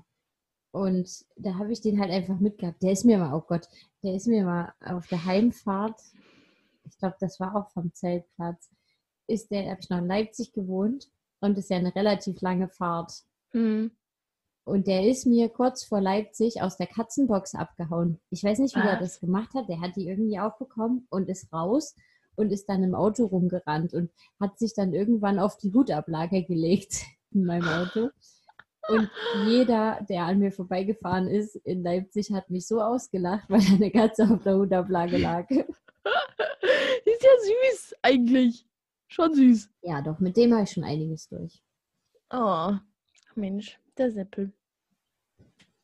und 0.71 1.25
da 1.35 1.55
habe 1.55 1.71
ich 1.71 1.81
den 1.81 1.99
halt 1.99 2.11
einfach 2.11 2.39
mitgehabt. 2.39 2.81
Der 2.83 2.91
ist 2.91 3.05
mir 3.05 3.17
mal, 3.17 3.33
oh 3.33 3.43
Gott, 3.47 3.67
der 4.03 4.15
ist 4.15 4.27
mir 4.27 4.43
mal 4.43 4.73
auf 4.85 5.07
der 5.07 5.25
Heimfahrt, 5.25 5.99
ich 6.85 6.97
glaube, 6.97 7.17
das 7.19 7.39
war 7.39 7.55
auch 7.55 7.69
vom 7.71 7.93
Zeltplatz, 7.93 8.69
ist 9.27 9.51
der, 9.51 9.69
habe 9.69 9.79
ich 9.81 9.89
noch 9.89 9.99
in 9.99 10.07
Leipzig 10.07 10.53
gewohnt 10.53 11.09
und 11.39 11.57
ist 11.57 11.69
ja 11.69 11.77
eine 11.77 11.95
relativ 11.95 12.41
lange 12.41 12.67
Fahrt. 12.67 13.23
Hm. 13.51 13.91
Und 14.65 14.87
der 14.87 15.07
ist 15.07 15.25
mir 15.25 15.49
kurz 15.49 15.83
vor 15.83 16.01
Leipzig 16.01 16.61
aus 16.61 16.77
der 16.77 16.87
Katzenbox 16.87 17.55
abgehauen. 17.55 18.19
Ich 18.29 18.43
weiß 18.43 18.59
nicht, 18.59 18.75
wie 18.75 18.81
er 18.81 18.99
Was? 18.99 18.99
das 18.99 19.19
gemacht 19.19 19.53
hat. 19.55 19.67
Der 19.67 19.81
hat 19.81 19.95
die 19.95 20.07
irgendwie 20.07 20.39
aufbekommen 20.39 21.07
und 21.09 21.27
ist 21.27 21.51
raus 21.51 21.95
und 22.35 22.51
ist 22.51 22.69
dann 22.69 22.83
im 22.83 22.93
Auto 22.93 23.25
rumgerannt 23.25 23.93
und 23.93 24.11
hat 24.39 24.59
sich 24.59 24.73
dann 24.75 24.93
irgendwann 24.93 25.39
auf 25.39 25.57
die 25.57 25.73
Hutablage 25.73 26.43
gelegt 26.43 27.03
in 27.31 27.45
meinem 27.45 27.67
Auto. 27.67 28.09
Und 28.89 29.09
jeder, 29.45 30.05
der 30.09 30.23
an 30.23 30.39
mir 30.39 30.51
vorbeigefahren 30.51 31.27
ist 31.27 31.55
in 31.55 31.83
Leipzig, 31.83 32.31
hat 32.31 32.49
mich 32.49 32.67
so 32.67 32.81
ausgelacht, 32.81 33.49
weil 33.49 33.61
eine 33.61 33.91
Katze 33.91 34.23
auf 34.23 34.43
der 34.43 34.57
Hutablage 34.57 35.17
lag. 35.17 35.49
ist 35.51 37.23
ja 37.23 37.29
süß, 37.41 37.95
eigentlich. 38.01 38.65
Schon 39.07 39.33
süß. 39.33 39.69
Ja, 39.81 40.01
doch, 40.01 40.19
mit 40.19 40.37
dem 40.37 40.53
habe 40.53 40.63
ich 40.63 40.71
schon 40.71 40.83
einiges 40.83 41.27
durch. 41.29 41.63
Oh, 42.31 42.73
Mensch, 43.35 43.79
der 43.97 44.11
Seppel. 44.11 44.53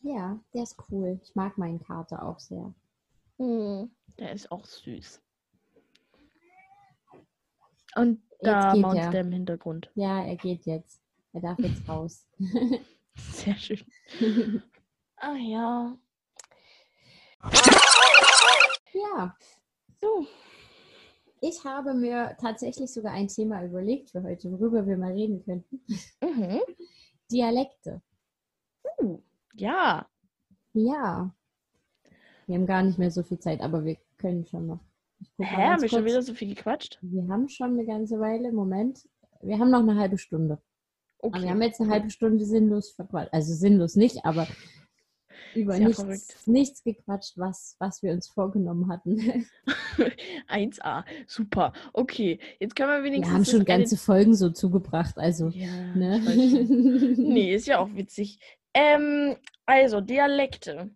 Ja, 0.01 0.39
der 0.53 0.63
ist 0.63 0.77
cool. 0.91 1.19
Ich 1.23 1.33
mag 1.33 1.57
meinen 1.57 1.79
Kater 1.79 2.23
auch 2.23 2.39
sehr. 2.39 2.73
Hm, 3.37 3.89
der 4.19 4.33
ist 4.33 4.51
auch 4.51 4.65
süß. 4.65 5.21
Und 7.95 8.21
da 8.41 8.73
geht 8.73 8.81
maunzt 8.81 9.01
er. 9.01 9.11
der 9.11 9.21
im 9.21 9.31
Hintergrund. 9.31 9.89
Ja, 9.95 10.23
er 10.23 10.35
geht 10.35 10.65
jetzt. 10.65 11.01
Er 11.33 11.41
darf 11.41 11.59
jetzt 11.59 11.87
raus. 11.89 12.27
Sehr 13.15 13.55
schön. 13.57 14.61
Ah 15.17 15.35
ja. 15.35 15.97
ja, 18.93 19.35
So. 20.01 20.27
ich 21.41 21.63
habe 21.63 21.93
mir 21.93 22.35
tatsächlich 22.39 22.91
sogar 22.91 23.13
ein 23.13 23.27
Thema 23.27 23.63
überlegt 23.63 24.11
für 24.11 24.23
heute, 24.23 24.51
worüber 24.51 24.85
wir 24.85 24.97
mal 24.97 25.13
reden 25.13 25.43
könnten. 25.43 25.81
Mhm. 26.21 26.59
Dialekte. 27.31 28.01
Uh, 28.99 29.21
ja. 29.53 30.07
Ja. 30.73 31.33
Wir 32.47 32.55
haben 32.55 32.67
gar 32.67 32.83
nicht 32.83 32.99
mehr 32.99 33.11
so 33.11 33.23
viel 33.23 33.39
Zeit, 33.39 33.61
aber 33.61 33.85
wir 33.85 33.97
können 34.17 34.45
schon 34.45 34.67
noch. 34.67 34.79
Hä, 35.39 35.45
haben 35.45 35.81
wir 35.81 35.89
schon 35.89 36.05
wieder 36.05 36.21
so 36.21 36.33
viel 36.33 36.53
gequatscht? 36.53 36.99
Wir 37.01 37.27
haben 37.27 37.47
schon 37.49 37.71
eine 37.71 37.85
ganze 37.85 38.19
Weile. 38.19 38.51
Moment. 38.51 39.07
Wir 39.41 39.57
haben 39.57 39.71
noch 39.71 39.79
eine 39.79 39.95
halbe 39.95 40.17
Stunde. 40.17 40.61
Aber 41.33 41.43
wir 41.43 41.49
haben 41.49 41.61
jetzt 41.61 41.79
eine 41.81 41.89
halbe 41.91 42.09
Stunde 42.09 42.45
sinnlos 42.45 42.91
verquatscht. 42.91 43.33
Also 43.33 43.53
sinnlos 43.53 43.95
nicht, 43.95 44.23
aber 44.25 44.47
über 45.53 45.73
Sehr 45.75 45.87
nichts, 45.87 46.01
verrückt. 46.01 46.47
nichts 46.47 46.83
gequatscht, 46.83 47.37
was, 47.37 47.75
was 47.79 48.03
wir 48.03 48.11
uns 48.11 48.27
vorgenommen 48.27 48.89
hatten. 48.91 49.45
1a, 50.49 51.03
super. 51.27 51.71
Okay, 51.93 52.39
jetzt 52.59 52.75
können 52.75 52.89
wir 52.89 52.97
Wir 52.97 53.03
wenigstens. 53.03 53.33
haben 53.33 53.43
das 53.43 53.51
schon 53.51 53.65
ganze 53.65 53.97
Folgen 53.97 54.35
so 54.35 54.49
zugebracht, 54.49 55.17
also. 55.17 55.47
Ja, 55.49 55.95
Ne? 55.95 56.19
Nee, 57.17 57.55
ist 57.55 57.67
ja 57.67 57.79
auch 57.79 57.93
witzig. 57.95 58.39
Ähm, 58.73 59.35
also, 59.65 60.01
Dialekte. 60.01 60.91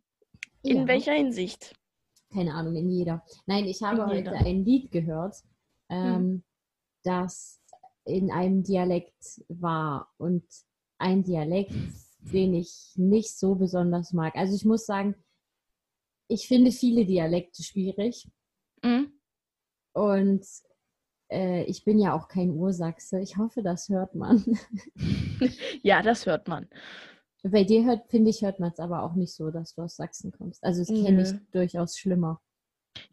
In 0.63 0.77
Ja. 0.79 0.87
welcher 0.87 1.13
Hinsicht? 1.13 1.73
Keine 2.33 2.53
Ahnung, 2.53 2.75
in 2.75 2.89
jeder. 2.89 3.23
Nein, 3.45 3.65
ich 3.65 3.81
habe 3.81 4.01
In 4.01 4.07
heute 4.07 4.17
jeder. 4.17 4.45
ein 4.45 4.65
Lied 4.65 4.91
gehört, 4.91 5.35
ähm, 5.89 6.15
Hm. 6.15 6.43
das 7.03 7.58
in 8.09 8.31
einem 8.31 8.63
Dialekt 8.63 9.41
war 9.47 10.11
und 10.17 10.43
ein 10.97 11.23
Dialekt, 11.23 11.71
den 12.33 12.53
ich 12.53 12.91
nicht 12.95 13.37
so 13.37 13.55
besonders 13.55 14.11
mag. 14.13 14.35
Also 14.35 14.55
ich 14.55 14.65
muss 14.65 14.85
sagen, 14.85 15.15
ich 16.27 16.47
finde 16.47 16.71
viele 16.71 17.05
Dialekte 17.05 17.63
schwierig 17.63 18.27
Hm? 18.83 19.11
und 19.93 20.45
äh, 21.31 21.63
ich 21.63 21.83
bin 21.83 21.99
ja 21.99 22.13
auch 22.13 22.27
kein 22.27 22.51
Ursachse. 22.51 23.19
Ich 23.19 23.37
hoffe, 23.37 23.61
das 23.63 23.89
hört 23.89 24.15
man. 24.15 24.43
Ja, 25.83 26.01
das 26.01 26.25
hört 26.25 26.49
man. 26.49 26.67
Bei 27.43 27.63
dir 27.63 27.85
hört, 27.85 28.09
finde 28.09 28.29
ich, 28.29 28.41
hört 28.41 28.59
man 28.59 28.71
es 28.71 28.79
aber 28.79 29.03
auch 29.03 29.13
nicht 29.13 29.33
so, 29.33 29.49
dass 29.51 29.73
du 29.75 29.83
aus 29.83 29.95
Sachsen 29.95 30.31
kommst. 30.33 30.61
Also 30.63 30.81
das 30.81 30.89
kenne 30.89 31.21
ich 31.21 31.31
Nö. 31.31 31.39
durchaus 31.51 31.97
schlimmer. 31.97 32.41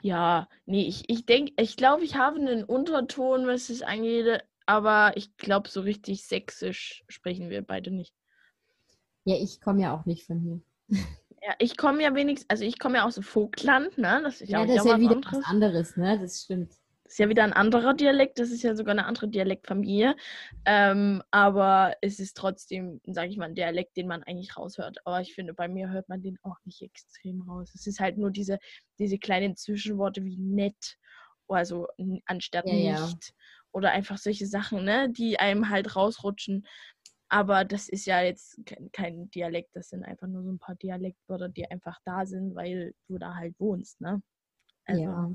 Ja, 0.03 0.49
nee, 0.65 0.87
ich, 0.89 1.09
ich 1.09 1.27
denke, 1.27 1.53
ich 1.57 1.77
glaube, 1.77 2.05
ich 2.05 2.17
habe 2.17 2.41
einen 2.41 2.65
Unterton, 2.65 3.47
was 3.47 3.71
es 3.71 3.83
angeht, 3.83 4.43
aber 4.67 5.13
ich 5.17 5.37
glaube, 5.37 5.69
so 5.69 5.81
richtig 5.81 6.25
sächsisch 6.27 7.05
sprechen 7.09 7.51
wir 7.51 7.63
beide 7.63 7.91
nicht. 7.91 8.15
Ja, 9.25 9.37
ich 9.37 9.61
komme 9.61 9.83
ja 9.83 9.95
auch 9.97 10.05
nicht 10.07 10.25
von 10.27 10.41
hier. 10.41 10.61
Ja, 11.43 11.55
ich 11.59 11.77
komme 11.77 12.03
ja 12.03 12.15
wenigstens, 12.15 12.51
also 12.51 12.65
ich 12.65 12.79
komme 12.79 12.97
ja 12.99 13.05
aus 13.05 13.15
dem 13.15 13.23
Vogtland, 13.25 13.99
ne? 13.99 14.21
Das 14.25 14.41
ist 14.41 14.51
ja, 14.51 14.61
Ja, 14.61 14.67
das 14.67 14.85
ist 14.85 14.91
ja 14.91 14.99
wieder 15.01 15.17
anderes. 15.17 15.39
was 15.39 15.45
anderes, 15.47 15.97
ne? 15.97 16.19
Das 16.19 16.43
stimmt. 16.43 16.73
Das 17.05 17.13
ist 17.13 17.19
ja 17.19 17.29
wieder 17.29 17.45
ein 17.45 17.53
anderer 17.53 17.95
Dialekt, 17.95 18.41
das 18.41 18.51
ist 18.51 18.63
ja 18.65 18.75
sogar 18.75 18.91
eine 18.91 19.07
andere 19.07 19.29
Dialektfamilie. 19.29 20.17
Ähm, 20.65 21.23
aber 21.31 21.95
es 22.01 22.19
ist 22.19 22.37
trotzdem, 22.37 23.01
sage 23.05 23.29
ich 23.29 23.37
mal, 23.37 23.45
ein 23.45 23.55
Dialekt, 23.55 23.97
den 23.97 24.09
man 24.09 24.25
eigentlich 24.25 24.57
raushört. 24.57 24.99
Aber 25.05 25.21
ich 25.21 25.33
finde, 25.33 25.55
bei 25.55 25.69
mir 25.69 25.89
hört 25.91 26.09
man 26.09 26.21
den 26.21 26.37
auch 26.43 26.57
nicht 26.65 26.83
extrem 26.83 27.43
raus. 27.43 27.71
Es 27.77 27.87
ist 27.87 28.01
halt 28.01 28.19
nur 28.19 28.33
diese, 28.33 28.59
diese 28.99 29.19
kleinen 29.19 29.55
Zwischenworte 29.55 30.25
wie 30.25 30.37
nett, 30.37 30.97
also 31.47 31.87
anstatt 32.25 32.67
Ja, 32.67 32.75
ja. 32.75 33.09
Oder 33.77 33.91
einfach 33.91 34.17
solche 34.17 34.47
Sachen, 34.47 34.85
ne, 34.85 35.11
die 35.11 35.39
einem 35.39 35.69
halt 35.69 35.97
rausrutschen. 35.97 36.67
Aber 37.29 37.67
das 37.67 37.91
ist 37.91 38.07
ja 38.07 38.23
jetzt 38.23 38.59
kein, 38.95 39.29
Dialekt, 39.33 39.69
das 39.75 39.91
sind 39.91 40.03
einfach 40.03 40.29
nur 40.29 40.43
so 40.43 40.51
ein 40.51 40.59
paar 40.59 40.77
Dialektwörter, 40.77 41.51
die 41.51 41.71
einfach 41.71 41.99
da 42.07 42.25
sind, 42.25 42.55
weil 42.55 42.95
du 43.07 43.19
da 43.19 43.35
halt 43.35 43.55
wohnst, 43.59 44.01
ne? 44.01 44.23
Also, 44.87 45.03
Ja. 45.03 45.31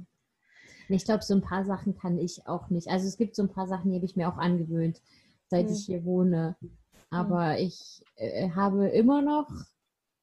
Ich 0.89 1.05
glaube, 1.05 1.23
so 1.23 1.35
ein 1.35 1.41
paar 1.41 1.65
Sachen 1.65 1.95
kann 1.95 2.17
ich 2.17 2.47
auch 2.47 2.69
nicht. 2.71 2.87
Also 2.87 3.07
es 3.07 3.17
gibt 3.17 3.35
so 3.35 3.43
ein 3.43 3.49
paar 3.49 3.67
Sachen, 3.67 3.91
die 3.91 3.97
habe 3.97 4.05
ich 4.05 4.15
mir 4.15 4.27
auch 4.27 4.37
angewöhnt, 4.37 5.01
seit 5.49 5.67
Hm. 5.67 5.75
ich 5.75 5.85
hier 5.85 6.03
wohne. 6.03 6.55
Aber 7.11 7.59
ich 7.59 8.03
äh, 8.15 8.49
habe 8.51 8.87
immer 8.87 9.21
noch 9.21 9.47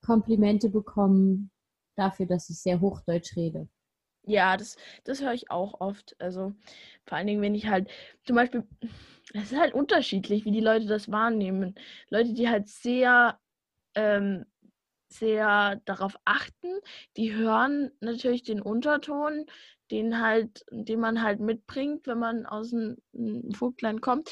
Komplimente 0.04 0.70
bekommen 0.70 1.50
dafür, 1.96 2.26
dass 2.26 2.50
ich 2.50 2.58
sehr 2.58 2.80
Hochdeutsch 2.80 3.36
rede. 3.36 3.68
Ja, 4.28 4.56
das, 4.58 4.76
das 5.04 5.22
höre 5.22 5.32
ich 5.32 5.50
auch 5.50 5.80
oft. 5.80 6.14
Also 6.20 6.52
vor 7.06 7.16
allen 7.16 7.26
Dingen, 7.26 7.40
wenn 7.42 7.54
ich 7.54 7.66
halt, 7.66 7.88
zum 8.24 8.36
Beispiel, 8.36 8.64
es 9.32 9.52
ist 9.52 9.58
halt 9.58 9.72
unterschiedlich, 9.74 10.44
wie 10.44 10.50
die 10.50 10.60
Leute 10.60 10.86
das 10.86 11.10
wahrnehmen. 11.10 11.74
Leute, 12.10 12.34
die 12.34 12.48
halt 12.48 12.68
sehr, 12.68 13.38
ähm, 13.94 14.46
sehr 15.10 15.80
darauf 15.86 16.16
achten, 16.26 16.68
die 17.16 17.34
hören 17.34 17.90
natürlich 18.00 18.42
den 18.44 18.62
Unterton, 18.62 19.46
den 19.90 20.20
halt, 20.20 20.64
den 20.70 21.00
man 21.00 21.22
halt 21.22 21.40
mitbringt, 21.40 22.06
wenn 22.06 22.18
man 22.18 22.46
aus 22.46 22.70
dem 22.70 22.96
m, 23.14 23.52
Vogtland 23.54 24.02
kommt. 24.02 24.30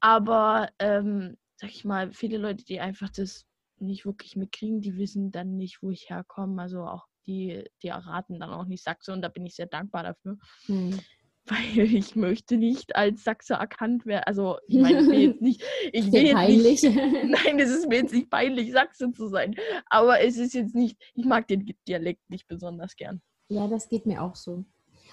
Aber, 0.00 0.70
ähm, 0.78 1.38
sag 1.56 1.70
ich 1.70 1.84
mal, 1.86 2.12
viele 2.12 2.38
Leute, 2.38 2.64
die 2.64 2.80
einfach 2.80 3.10
das 3.10 3.46
nicht 3.78 4.06
wirklich 4.06 4.36
mitkriegen, 4.36 4.82
die 4.82 4.96
wissen 4.98 5.30
dann 5.32 5.56
nicht, 5.56 5.82
wo 5.82 5.90
ich 5.90 6.10
herkomme. 6.10 6.62
Also 6.62 6.82
auch 6.84 7.06
die, 7.30 7.64
die 7.82 7.88
erraten 7.88 8.40
dann 8.40 8.50
auch 8.50 8.64
nicht 8.66 8.82
Sachse 8.82 9.12
und 9.12 9.22
da 9.22 9.28
bin 9.28 9.46
ich 9.46 9.54
sehr 9.54 9.66
dankbar 9.66 10.02
dafür, 10.02 10.36
Hm. 10.66 10.98
weil 11.46 11.94
ich 11.94 12.16
möchte 12.16 12.56
nicht 12.56 12.94
als 12.96 13.24
Sachse 13.24 13.54
erkannt 13.54 14.06
werden. 14.06 14.24
Also 14.26 14.58
ich 14.68 14.76
meine, 14.80 15.00
ich 15.00 15.10
will 15.10 15.20
jetzt 15.20 15.40
nicht, 15.40 15.62
ich 15.92 16.12
will 16.12 16.34
peinlich? 16.34 16.82
nicht, 16.82 16.96
nein, 17.22 17.58
es 17.58 17.70
ist 17.70 17.88
mir 17.88 17.96
jetzt 17.96 18.12
nicht 18.12 18.30
peinlich, 18.30 18.72
Sachse 18.72 19.10
zu 19.12 19.28
sein, 19.28 19.56
aber 19.86 20.20
es 20.20 20.36
ist 20.36 20.54
jetzt 20.54 20.74
nicht, 20.74 20.96
ich 21.14 21.24
mag 21.24 21.48
den 21.48 21.66
Dialekt 21.88 22.28
nicht 22.28 22.46
besonders 22.46 22.94
gern. 22.96 23.20
ja, 23.48 23.66
das 23.68 23.88
geht 23.88 24.06
mir 24.06 24.22
auch 24.22 24.36
so. 24.36 24.64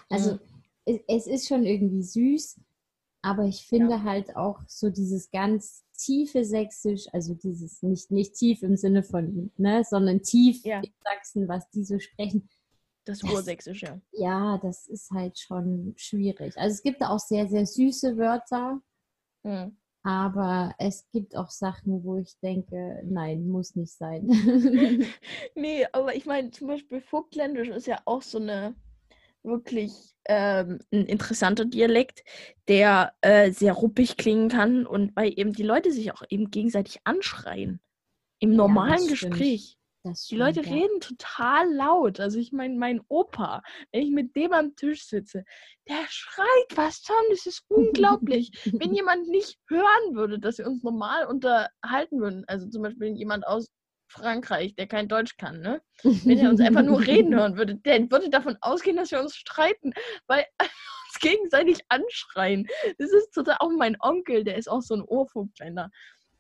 Also 0.10 0.34
Mhm. 0.34 0.39
es, 0.86 0.99
es 1.08 1.27
ist 1.27 1.47
schon 1.47 1.65
irgendwie 1.65 2.03
süß, 2.03 2.60
aber 3.23 3.45
ich 3.45 3.65
finde 3.65 4.03
halt 4.03 4.36
auch 4.36 4.60
so 4.67 4.89
dieses 4.89 5.32
ganz 5.32 5.84
tiefe 5.98 6.46
Sächsisch, 6.46 7.06
also 7.12 7.34
dieses 7.34 7.82
nicht, 7.84 8.12
nicht 8.12 8.36
tief 8.36 8.64
im 8.64 8.78
Sinne 8.78 9.04
von, 9.04 9.52
ne, 9.58 9.84
sondern 9.84 10.22
tief 10.22 10.64
Ja. 10.64 10.80
in 10.82 10.94
Sachsen, 11.04 11.48
was 11.48 11.70
die 11.72 11.84
so 11.84 12.00
sprechen. 12.00 12.48
Das 13.06 13.20
Das- 13.20 13.32
Ursächsische. 13.34 14.02
Ja, 14.12 14.58
das 14.62 14.88
ist 14.88 15.12
halt 15.12 15.40
schon 15.40 15.94
schwierig. 15.98 16.58
Also 16.58 16.74
es 16.76 16.84
gibt 16.84 17.02
auch 17.04 17.20
sehr, 17.20 17.48
sehr 17.48 17.66
süße 17.66 18.18
Wörter, 18.18 18.82
Mhm. 19.44 19.78
aber 20.04 20.74
es 20.78 21.10
gibt 21.12 21.36
auch 21.36 21.50
Sachen, 21.50 22.04
wo 22.04 22.18
ich 22.18 22.38
denke, 22.42 23.02
nein, 23.06 23.48
muss 23.48 23.76
nicht 23.76 23.94
sein. 23.94 24.28
Nee, 25.56 25.86
aber 25.94 26.16
ich 26.16 26.26
meine, 26.26 26.52
zum 26.52 26.68
Beispiel 26.68 27.02
Vogtländisch 27.02 27.70
ist 27.70 27.88
ja 27.88 28.00
auch 28.06 28.22
so 28.22 28.38
eine 28.40 28.76
wirklich 29.48 29.92
ähm, 30.26 30.80
ein 30.92 31.06
interessanter 31.06 31.66
Dialekt, 31.66 32.24
der 32.68 33.14
äh, 33.22 33.52
sehr 33.52 33.74
ruppig 33.74 34.18
klingen 34.18 34.50
kann 34.50 34.86
und 34.86 35.16
weil 35.16 35.34
eben 35.40 35.54
die 35.54 35.64
Leute 35.64 35.92
sich 35.92 36.12
auch 36.12 36.24
eben 36.30 36.52
gegenseitig 36.52 37.00
anschreien. 37.06 37.80
Im 38.40 38.52
Ja, 38.52 38.58
normalen 38.58 39.00
stimmt. 39.16 39.34
Gespräch. 39.34 39.78
Das 40.04 40.26
Die 40.28 40.36
Leute 40.38 40.62
stimmt, 40.62 40.68
ja. 40.68 40.84
reden 40.84 41.00
total 41.02 41.74
laut. 41.74 42.20
Also 42.20 42.40
ich 42.40 42.52
meine, 42.52 42.76
mein 42.76 43.02
Opa, 43.08 43.62
wenn 43.92 44.04
ich 44.04 44.12
mit 44.12 44.36
dem 44.36 44.54
am 44.54 44.76
Tisch 44.76 45.06
sitze, 45.06 45.44
der 45.90 46.06
schreit 46.10 46.46
was 46.76 47.02
schon. 47.06 47.16
Das 47.30 47.46
ist 47.46 47.64
unglaublich. 47.68 48.52
wenn 48.80 48.94
jemand 48.96 49.28
nicht 49.28 49.58
hören 49.68 50.16
würde, 50.16 50.40
dass 50.40 50.60
wir 50.60 50.68
uns 50.68 50.84
normal 50.84 51.26
unterhalten 51.26 52.20
würden, 52.20 52.44
also 52.48 52.70
zum 52.70 52.84
Beispiel 52.84 53.16
jemand 53.18 53.46
aus 53.48 53.68
Frankreich, 54.08 54.76
der 54.76 54.88
kein 54.88 55.08
Deutsch 55.08 55.38
kann, 55.38 55.62
ne? 55.62 55.82
Wenn 56.04 56.38
er 56.39 56.50
uns 56.50 56.62
einfach 56.62 56.84
nur 56.84 57.00
reden 57.06 57.36
hören 57.36 57.58
würde, 57.58 57.76
der 57.76 58.10
würde 58.10 58.30
davon 58.30 58.58
ausgehen, 58.62 58.98
dass 58.98 59.12
wir 59.12 59.20
uns 59.20 59.36
streiten, 59.36 59.93
weil 60.28 60.46
uns 60.60 61.20
gegenseitig 61.20 61.80
anschreien. 61.89 62.67
Das 62.98 63.12
ist 63.12 63.32
total 63.34 63.58
auch 63.60 63.72
mein 63.78 63.98
Onkel, 64.00 64.43
der 64.43 64.58
ist 64.58 64.70
auch 64.70 64.82
so 64.82 64.96
ein 64.96 65.02
Ohrvogtländer. 65.02 65.89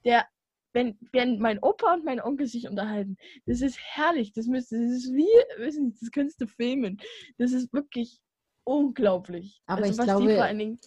Der, 0.05 0.25
wenn, 0.73 0.97
wenn 1.11 1.39
mein 1.39 1.59
Opa 1.59 1.93
und 1.93 2.05
mein 2.05 2.21
Onkel 2.21 2.47
sich 2.47 2.67
unterhalten, 2.67 3.17
das 3.45 3.61
ist 3.61 3.77
herrlich. 3.79 4.31
Das, 4.33 4.45
müsste, 4.47 4.75
das 4.81 4.91
ist 4.91 5.13
wie, 5.13 5.27
weiß 5.59 5.77
nicht, 5.77 6.01
das 6.01 6.11
könntest 6.11 6.39
du 6.41 6.47
filmen. 6.47 6.99
Das 7.37 7.51
ist 7.51 7.73
wirklich 7.73 8.19
unglaublich. 8.63 9.61
Aber 9.65 9.83
also, 9.83 9.91
ich 9.93 9.97
was 9.97 10.05
die 10.05 10.11
glaube- 10.23 10.35
vor 10.35 10.43
allen 10.43 10.59
Dingen 10.59 10.79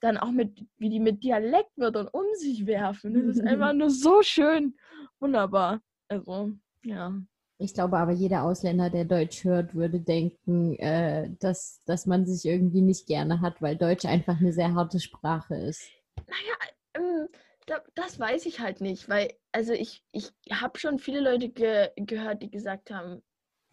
dann 0.00 0.18
auch 0.18 0.30
mit, 0.30 0.64
wie 0.76 0.90
die 0.90 1.00
mit 1.00 1.24
Dialektwörtern 1.24 2.08
um 2.08 2.24
sich 2.34 2.66
werfen. 2.66 3.14
Das 3.14 3.24
ist 3.36 3.40
einfach 3.46 3.72
nur 3.72 3.90
so 3.90 4.22
schön. 4.22 4.76
Wunderbar. 5.20 5.80
Also, 6.08 6.52
ja. 6.84 7.14
Ich 7.58 7.72
glaube 7.72 7.96
aber, 7.96 8.12
jeder 8.12 8.42
Ausländer, 8.42 8.90
der 8.90 9.06
Deutsch 9.06 9.44
hört, 9.44 9.74
würde 9.74 10.00
denken, 10.00 10.76
äh, 10.78 11.30
dass, 11.40 11.82
dass 11.86 12.04
man 12.04 12.26
sich 12.26 12.44
irgendwie 12.44 12.82
nicht 12.82 13.06
gerne 13.06 13.40
hat, 13.40 13.62
weil 13.62 13.76
Deutsch 13.76 14.04
einfach 14.04 14.38
eine 14.38 14.52
sehr 14.52 14.74
harte 14.74 15.00
Sprache 15.00 15.54
ist. 15.56 15.88
Naja, 16.16 16.54
ähm, 16.94 17.28
da, 17.64 17.82
das 17.94 18.20
weiß 18.20 18.44
ich 18.44 18.60
halt 18.60 18.82
nicht, 18.82 19.08
weil, 19.08 19.32
also 19.52 19.72
ich, 19.72 20.04
ich 20.12 20.32
habe 20.50 20.78
schon 20.78 20.98
viele 20.98 21.20
Leute 21.20 21.48
ge 21.48 21.88
gehört, 21.96 22.42
die 22.42 22.50
gesagt 22.50 22.90
haben, 22.90 23.22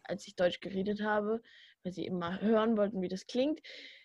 als 0.04 0.28
ich 0.28 0.36
Deutsch 0.36 0.62
geredet 0.62 1.02
habe, 1.02 1.42
weil 1.84 1.92
sie 1.92 2.06
eben 2.06 2.20
mal 2.20 2.42
hören 2.42 2.78
wollten, 2.78 3.02
wie 3.02 3.10
das 3.10 3.28
klingt, 3.28 3.60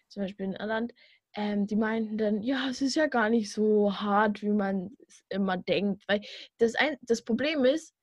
zum 0.09 0.23
Beispiel 0.23 0.47
in 0.47 0.55
Irland, 0.55 0.93
ähm, 1.35 1.67
die 1.67 1.77
meinten 1.77 2.19
dann, 2.19 2.43
ja, 2.43 2.69
es 2.69 2.83
ist 2.83 2.97
ja 2.97 3.07
gar 3.07 3.31
nicht 3.31 3.53
so 3.53 3.95
hart, 3.95 4.43
wie 4.43 4.51
man 4.51 4.91
es 5.07 5.23
immer 5.29 5.57
denkt, 5.57 6.03
weil 6.09 6.21
das, 6.59 6.75
ein, 6.75 6.97
das 7.03 7.23
Problem 7.23 7.65
ist, 7.65 7.95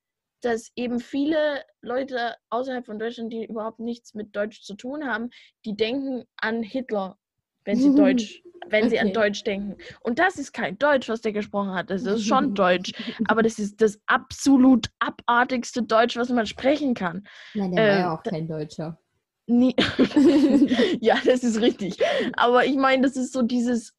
dass 0.45 0.71
eben 0.75 0.99
viele 0.99 1.63
Leute 1.81 2.35
außerhalb 2.49 2.85
von 2.85 2.99
Deutschland, 2.99 3.33
die 3.33 3.45
überhaupt 3.45 3.79
nichts 3.79 4.13
mit 4.13 4.35
Deutsch 4.35 4.61
zu 4.61 4.75
tun 4.75 5.05
haben, 5.05 5.29
die 5.65 5.75
denken 5.75 6.23
an 6.37 6.61
Hitler, 6.63 7.17
wenn 7.65 7.77
sie 7.77 7.93
Deutsch, 7.95 8.43
wenn 8.67 8.89
sie 8.89 8.99
an 8.99 9.07
Okay. 9.07 9.13
Deutsch 9.13 9.43
denken. 9.43 9.77
Und 10.01 10.19
das 10.19 10.37
ist 10.37 10.53
kein 10.53 10.77
Deutsch, 10.77 11.09
was 11.09 11.21
der 11.21 11.33
gesprochen 11.33 11.73
hat. 11.73 11.89
Das 11.89 12.03
ist 12.03 12.25
schon 12.25 12.53
Deutsch, 12.55 12.93
aber 13.27 13.41
das 13.43 13.59
ist 13.59 13.81
das 13.81 13.99
absolut 14.05 14.87
abartigste 14.99 15.83
Deutsch, 15.83 16.15
was 16.15 16.29
man 16.29 16.45
sprechen 16.45 16.93
kann. 16.93 17.27
Nein, 17.53 17.71
der 17.71 17.81
war 17.81 17.89
Ähm, 17.89 17.99
ja 17.99 18.15
auch 18.17 18.23
da- 18.23 18.31
kein 18.31 18.47
Deutscher. 18.47 18.99
Nie. 19.47 19.75
ja, 21.01 21.19
das 21.23 21.43
ist 21.43 21.61
richtig. 21.61 21.97
Aber 22.35 22.65
ich 22.65 22.75
meine, 22.75 23.03
das 23.03 23.15
ist 23.15 23.31
so 23.33 23.43
dieses 23.43 23.95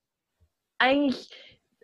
eigentlich 0.79 1.31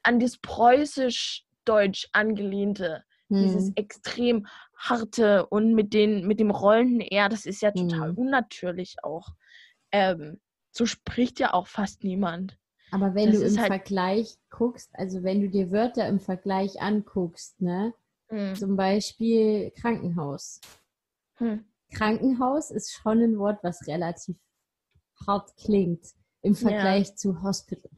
an 0.03 0.19
das 0.19 0.37
preußisch-deutsch 0.39 2.09
angelehnte, 2.13 3.05
dieses 3.33 3.67
Hm. 3.69 3.73
extrem 3.77 4.47
harte 4.77 5.47
und 5.47 5.75
mit, 5.75 5.93
den, 5.95 6.27
mit 6.27 6.41
dem 6.41 6.51
rollenden 6.51 7.01
R, 7.01 7.29
das 7.29 7.47
ist 7.47 7.63
ja 7.63 7.71
total 7.73 8.13
Mhm. 8.13 8.19
unnatürlich 8.19 8.97
auch. 9.03 9.29
Ähm, 9.93 10.41
so 10.71 10.87
spricht 10.87 11.39
ja 11.41 11.53
auch 11.53 11.67
fast 11.67 12.03
niemand. 12.05 12.59
Aber 12.91 13.15
wenn 13.15 13.31
Das 13.33 13.41
du 13.41 13.47
im 13.47 13.59
halt- 13.59 13.67
Vergleich 13.69 14.37
guckst, 14.51 14.91
also 14.95 15.23
wenn 15.23 15.41
du 15.41 15.49
dir 15.49 15.71
Wörter 15.71 16.07
im 16.09 16.21
Vergleich 16.21 16.81
anguckst, 16.81 17.61
ne? 17.61 17.95
Hm. 18.29 18.55
Zum 18.55 18.77
Beispiel 18.77 19.71
Krankenhaus. 19.73 20.61
Hm. 21.35 21.65
Krankenhaus 21.93 22.71
ist 22.71 22.93
schon 22.93 23.21
ein 23.21 23.39
Wort, 23.39 23.59
was 23.63 23.87
relativ 23.87 24.37
hart 25.27 25.55
klingt 25.57 26.07
im 26.41 26.55
Vergleich 26.55 27.15
zu 27.17 27.43
Hospital. 27.43 27.91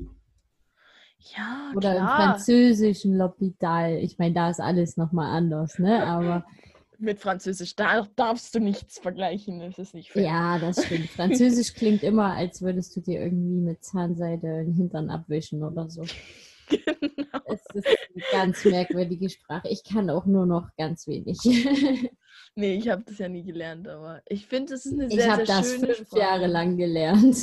Ja, 1.37 1.73
Oder 1.75 1.93
im 1.97 2.05
klar. 2.05 2.17
französischen 2.35 3.17
L'Hôpital. 3.21 3.97
Ich 3.97 4.19
meine, 4.19 4.35
da 4.35 4.51
ist 4.51 4.61
alles 4.61 4.97
nochmal 4.97 5.31
anders, 5.37 5.79
ne? 5.79 6.05
Aber 6.07 6.45
Mit 6.99 7.19
Französisch, 7.19 7.75
da 7.75 8.07
darfst 8.15 8.55
du 8.55 8.61
nichts 8.61 8.99
vergleichen, 9.01 9.59
das 9.59 9.79
ist 9.79 9.95
nicht 9.95 10.13
fair. 10.13 10.23
ja, 10.23 10.59
das 10.61 10.85
stimmt. 10.85 11.09
Französisch 11.11 11.75
klingt 11.75 12.03
immer, 12.05 12.35
als 12.35 12.63
würdest 12.63 12.95
du 12.95 13.01
dir 13.01 13.21
irgendwie 13.21 13.61
mit 13.61 13.83
Zahnseide 13.85 14.65
den 14.65 14.75
Hintern 14.75 15.11
abwischen 15.11 15.63
oder 15.63 15.89
so. 15.91 16.05
Genau. 16.67 17.41
Es 17.47 17.61
ist 17.75 17.87
eine 17.87 18.25
ganz 18.33 18.65
merkwürdige 18.65 19.29
Sprache. 19.29 19.69
Ich 19.69 19.85
kann 19.85 20.09
auch 20.09 20.25
nur 20.25 20.47
noch 20.47 20.71
ganz 20.79 21.07
wenig. 21.07 21.39
Nee, 22.55 22.77
ich 22.77 22.89
habe 22.89 23.03
das 23.05 23.19
ja 23.19 23.29
nie 23.29 23.43
gelernt, 23.45 23.87
aber 23.87 24.23
ich 24.27 24.47
finde, 24.47 24.73
es 24.73 24.87
ist 24.87 24.95
eine 24.95 25.09
Ich 25.09 25.15
sehr, 25.15 25.31
habe 25.33 25.45
sehr 25.45 25.57
das 25.59 25.71
schöne 25.71 25.95
fünf 25.95 26.09
Sprache. 26.09 26.21
Jahre 26.21 26.47
lang 26.47 26.79
gelernt. 26.79 27.37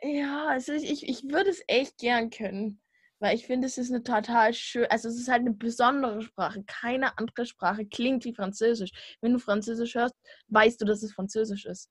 Ja, 0.00 0.46
also 0.48 0.72
ich, 0.74 0.88
ich, 0.92 1.08
ich 1.08 1.24
würde 1.24 1.50
es 1.50 1.62
echt 1.66 1.98
gern 1.98 2.30
können, 2.30 2.78
weil 3.18 3.34
ich 3.34 3.46
finde, 3.46 3.66
es 3.66 3.78
ist 3.78 3.90
eine 3.90 4.02
total 4.02 4.52
schön, 4.52 4.86
also 4.90 5.08
es 5.08 5.16
ist 5.16 5.28
halt 5.28 5.40
eine 5.40 5.52
besondere 5.52 6.22
Sprache. 6.22 6.62
Keine 6.66 7.16
andere 7.18 7.46
Sprache 7.46 7.86
klingt 7.86 8.24
wie 8.24 8.34
Französisch. 8.34 8.90
Wenn 9.20 9.32
du 9.32 9.38
Französisch 9.38 9.94
hörst, 9.94 10.14
weißt 10.48 10.80
du, 10.80 10.84
dass 10.84 11.02
es 11.02 11.12
Französisch 11.12 11.64
ist. 11.64 11.90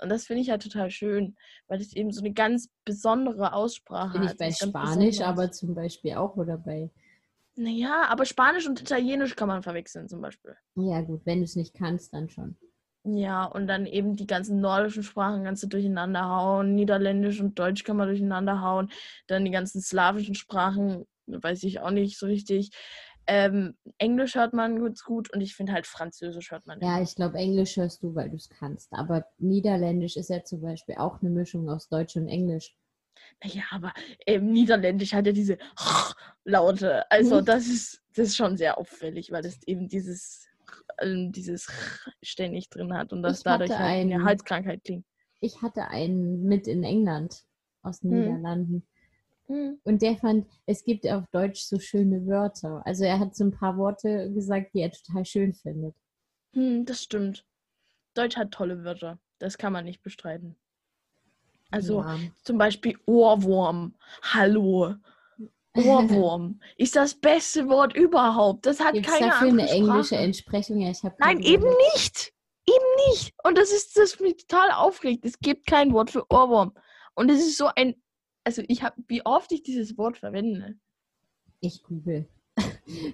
Und 0.00 0.08
das 0.08 0.26
finde 0.26 0.42
ich 0.42 0.50
halt 0.50 0.62
total 0.62 0.90
schön, 0.90 1.36
weil 1.66 1.80
es 1.80 1.94
eben 1.94 2.10
so 2.10 2.20
eine 2.20 2.32
ganz 2.32 2.68
besondere 2.84 3.52
Aussprache 3.52 4.12
Bin 4.12 4.22
ich 4.22 4.30
hat. 4.30 4.38
bei 4.38 4.48
was 4.48 4.58
ganz 4.58 4.70
Spanisch 4.70 5.20
aber 5.20 5.50
zum 5.52 5.74
Beispiel 5.74 6.14
auch 6.14 6.36
oder 6.36 6.58
bei. 6.58 6.90
Naja, 7.56 8.06
aber 8.08 8.24
Spanisch 8.24 8.66
und 8.66 8.80
Italienisch 8.80 9.36
kann 9.36 9.48
man 9.48 9.62
verwechseln 9.62 10.08
zum 10.08 10.20
Beispiel. 10.20 10.56
Ja, 10.74 11.00
gut, 11.02 11.24
wenn 11.24 11.38
du 11.38 11.44
es 11.44 11.54
nicht 11.54 11.74
kannst, 11.74 12.12
dann 12.12 12.28
schon. 12.28 12.56
Ja, 13.06 13.44
und 13.44 13.66
dann 13.66 13.84
eben 13.84 14.16
die 14.16 14.26
ganzen 14.26 14.60
nordischen 14.60 15.02
Sprachen 15.02 15.44
kannst 15.44 15.62
du 15.62 15.66
durcheinander 15.66 16.24
hauen. 16.26 16.74
Niederländisch 16.74 17.38
und 17.40 17.58
Deutsch 17.58 17.84
kann 17.84 17.98
man 17.98 18.08
durcheinander 18.08 18.62
hauen. 18.62 18.90
Dann 19.26 19.44
die 19.44 19.50
ganzen 19.50 19.82
slawischen 19.82 20.34
Sprachen, 20.34 21.06
weiß 21.26 21.64
ich 21.64 21.80
auch 21.80 21.90
nicht 21.90 22.18
so 22.18 22.24
richtig. 22.26 22.70
Ähm, 23.26 23.76
Englisch 23.98 24.36
hört 24.36 24.54
man 24.54 24.82
ganz 24.82 25.02
gut 25.02 25.30
und 25.32 25.42
ich 25.42 25.54
finde 25.54 25.72
halt 25.74 25.86
Französisch 25.86 26.50
hört 26.50 26.66
man 26.66 26.80
Ja, 26.80 27.00
ich 27.02 27.14
glaube, 27.14 27.38
Englisch 27.38 27.76
hörst 27.76 28.02
du, 28.02 28.14
weil 28.14 28.30
du 28.30 28.36
es 28.36 28.48
kannst. 28.48 28.92
Aber 28.92 29.26
Niederländisch 29.38 30.16
ist 30.16 30.30
ja 30.30 30.42
zum 30.42 30.62
Beispiel 30.62 30.96
auch 30.96 31.20
eine 31.20 31.30
Mischung 31.30 31.68
aus 31.68 31.88
Deutsch 31.88 32.16
und 32.16 32.28
Englisch. 32.28 32.74
Naja, 33.42 33.62
aber 33.70 33.92
ähm, 34.26 34.50
Niederländisch 34.52 35.12
hat 35.12 35.26
ja 35.26 35.32
diese 35.32 35.58
Laute. 36.44 37.10
Also 37.10 37.40
Mhm. 37.40 37.44
das 37.44 37.66
ist, 37.66 38.02
das 38.14 38.28
ist 38.28 38.36
schon 38.36 38.56
sehr 38.56 38.78
auffällig, 38.78 39.30
weil 39.30 39.44
es 39.46 39.62
eben 39.66 39.88
dieses, 39.88 40.46
ähm, 41.00 41.32
dieses 41.32 41.70
ständig 42.22 42.68
drin 42.70 42.94
hat 42.94 43.12
und 43.12 43.22
das 43.22 43.38
Ich 43.38 43.44
dadurch 43.44 43.70
halt 43.70 43.80
eine 43.80 44.24
Halskrankheit 44.24 44.84
klingt. 44.84 45.04
Ich 45.40 45.62
hatte 45.62 45.88
einen 45.88 46.44
mit 46.44 46.66
in 46.66 46.84
England 46.84 47.44
aus 47.82 48.00
den 48.00 48.10
Hm. 48.12 48.20
Niederlanden. 48.20 48.86
Hm. 49.46 49.78
Und 49.84 50.00
der 50.00 50.16
fand, 50.16 50.46
es 50.66 50.84
gibt 50.84 51.06
auf 51.06 51.26
Deutsch 51.30 51.62
so 51.62 51.78
schöne 51.78 52.26
Wörter. 52.26 52.82
Also 52.86 53.04
er 53.04 53.18
hat 53.18 53.36
so 53.36 53.44
ein 53.44 53.50
paar 53.52 53.76
Worte 53.76 54.32
gesagt, 54.32 54.72
die 54.74 54.80
er 54.80 54.90
total 54.90 55.24
schön 55.26 55.52
findet. 55.52 55.94
Hm, 56.54 56.86
das 56.86 57.02
stimmt. 57.02 57.44
Deutsch 58.14 58.36
hat 58.36 58.52
tolle 58.52 58.84
Wörter. 58.84 59.18
Das 59.38 59.58
kann 59.58 59.72
man 59.72 59.84
nicht 59.84 60.02
bestreiten. 60.02 60.56
Also 61.70 62.02
ja. 62.02 62.18
zum 62.42 62.56
Beispiel 62.56 62.96
Ohrwurm. 63.04 63.94
Hallo. 64.22 64.94
Ohrwurm 65.76 66.60
ist 66.76 66.94
das 66.96 67.14
beste 67.14 67.68
Wort 67.68 67.94
überhaupt. 67.96 68.64
Das 68.66 68.80
hat 68.80 68.94
Gibt 68.94 69.06
es 69.06 69.12
keine 69.12 69.26
dafür 69.30 69.48
andere 69.48 69.68
eine 69.68 69.76
englische 69.76 70.04
Sprache. 70.14 70.22
Entsprechung? 70.22 70.80
Ja, 70.80 70.90
ich 70.90 71.02
habe 71.02 71.16
Nein, 71.18 71.40
eben 71.40 71.66
nicht. 71.94 72.32
Eben 72.66 73.10
nicht. 73.10 73.34
Und 73.44 73.58
das 73.58 73.70
ist 73.72 73.96
das 73.96 74.20
mich 74.20 74.36
total 74.46 74.70
aufregt. 74.70 75.24
Es 75.24 75.38
gibt 75.38 75.66
kein 75.66 75.92
Wort 75.92 76.10
für 76.10 76.24
Ohrwurm. 76.30 76.72
Und 77.14 77.30
es 77.30 77.40
ist 77.40 77.58
so 77.58 77.68
ein. 77.74 77.94
Also 78.44 78.62
ich 78.68 78.82
habe, 78.82 78.96
wie 79.08 79.24
oft 79.24 79.50
ich 79.52 79.62
dieses 79.62 79.96
Wort 79.98 80.18
verwende. 80.18 80.76
Ich 81.60 81.82
google. 81.82 82.28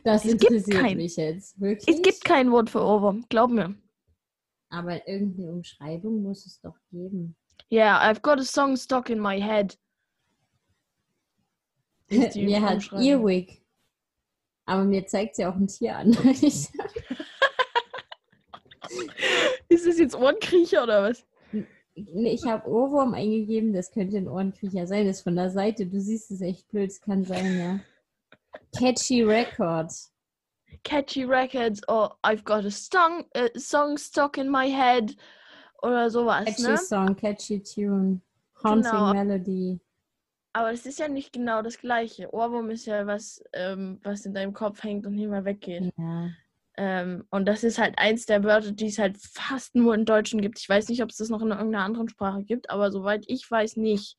Das 0.04 0.24
Es 0.24 0.32
gibt 0.32 0.44
interessiert 0.50 0.80
kein- 0.82 0.96
mich 0.96 1.16
jetzt. 1.16 1.58
Wirklich? 1.60 1.96
Es 1.96 2.02
gibt 2.02 2.24
kein 2.24 2.50
Wort 2.50 2.68
für 2.70 2.80
Ohrwurm, 2.82 3.24
glaub 3.28 3.50
mir. 3.50 3.74
Aber 4.68 5.06
irgendeine 5.08 5.50
Umschreibung 5.52 6.22
muss 6.22 6.44
es 6.46 6.60
doch 6.60 6.74
geben. 6.90 7.36
Yeah, 7.72 8.00
I've 8.00 8.20
got 8.20 8.38
a 8.40 8.42
song 8.44 8.76
stuck 8.76 9.08
in 9.10 9.18
my 9.20 9.40
head. 9.40 9.78
Die 12.10 12.44
mir 12.44 12.60
hat. 12.62 12.90
Earwig. 12.92 13.62
Aber 14.66 14.84
mir 14.84 15.06
zeigt 15.06 15.36
sie 15.36 15.46
auch 15.46 15.54
ein 15.56 15.66
Tier 15.66 15.96
an. 15.96 16.12
Ist 19.68 19.86
das 19.86 19.98
jetzt 19.98 20.16
Ohrenkriecher 20.16 20.82
oder 20.82 21.02
was? 21.04 21.24
Nee, 21.94 22.32
ich 22.32 22.44
habe 22.44 22.68
Ohrwurm 22.68 23.14
eingegeben, 23.14 23.72
das 23.72 23.90
könnte 23.90 24.16
ein 24.16 24.28
Ohrenkriecher 24.28 24.86
sein. 24.86 25.06
Das 25.06 25.18
ist 25.18 25.22
von 25.22 25.36
der 25.36 25.50
Seite. 25.50 25.86
Du 25.86 26.00
siehst 26.00 26.30
es 26.30 26.40
echt 26.40 26.68
blöd, 26.68 26.90
es 26.90 27.00
kann 27.00 27.24
sein, 27.24 27.58
ja. 27.58 27.80
Catchy 28.78 29.22
Record. 29.22 29.92
Catchy 30.84 31.24
Records 31.24 31.80
or 31.88 32.16
I've 32.22 32.44
got 32.44 32.64
a 32.64 32.70
song, 32.70 33.24
a 33.34 33.48
song 33.58 33.98
stuck 33.98 34.38
in 34.38 34.48
my 34.48 34.68
head 34.68 35.16
oder 35.82 36.08
sowas, 36.10 36.44
Catchy 36.46 36.62
ne? 36.62 36.78
Song, 36.78 37.16
catchy 37.16 37.60
Tune. 37.60 38.22
Haunting 38.62 38.90
Genau. 38.90 39.12
Melody. 39.12 39.80
Aber 40.52 40.72
es 40.72 40.84
ist 40.86 40.98
ja 40.98 41.08
nicht 41.08 41.32
genau 41.32 41.62
das 41.62 41.78
gleiche. 41.78 42.32
Ohrwurm 42.34 42.70
ist 42.70 42.86
ja 42.86 43.06
was, 43.06 43.42
ähm, 43.52 44.00
was 44.02 44.26
in 44.26 44.34
deinem 44.34 44.52
Kopf 44.52 44.82
hängt 44.82 45.06
und 45.06 45.14
nie 45.14 45.28
mehr 45.28 45.44
weggeht. 45.44 45.92
Ja. 45.96 46.30
Ähm, 46.76 47.24
und 47.30 47.46
das 47.46 47.62
ist 47.62 47.78
halt 47.78 47.98
eins 47.98 48.26
der 48.26 48.42
Wörter, 48.42 48.72
die 48.72 48.86
es 48.86 48.98
halt 48.98 49.16
fast 49.18 49.74
nur 49.74 49.94
im 49.94 50.04
Deutschen 50.04 50.40
gibt. 50.40 50.58
Ich 50.58 50.68
weiß 50.68 50.88
nicht, 50.88 51.02
ob 51.02 51.10
es 51.10 51.16
das 51.16 51.28
noch 51.28 51.42
in 51.42 51.50
irgendeiner 51.50 51.84
anderen 51.84 52.08
Sprache 52.08 52.42
gibt, 52.42 52.70
aber 52.70 52.90
soweit 52.90 53.24
ich 53.28 53.48
weiß 53.48 53.76
nicht. 53.76 54.16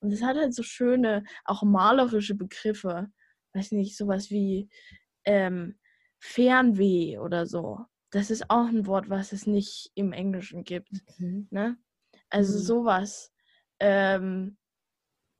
Und 0.00 0.12
es 0.12 0.22
hat 0.22 0.36
halt 0.36 0.54
so 0.54 0.62
schöne, 0.62 1.24
auch 1.44 1.62
malerische 1.62 2.34
Begriffe. 2.34 3.08
Weiß 3.54 3.72
nicht, 3.72 3.96
sowas 3.96 4.30
wie 4.30 4.68
ähm, 5.24 5.78
Fernweh 6.18 7.18
oder 7.18 7.46
so. 7.46 7.80
Das 8.10 8.30
ist 8.30 8.50
auch 8.50 8.66
ein 8.66 8.86
Wort, 8.86 9.08
was 9.08 9.32
es 9.32 9.46
nicht 9.46 9.90
im 9.94 10.12
Englischen 10.12 10.64
gibt. 10.64 10.90
Okay. 11.08 11.46
Ne? 11.50 11.76
Also 12.30 12.58
Mhm. 12.58 12.62
sowas. 12.62 13.32
Ähm, 13.80 14.56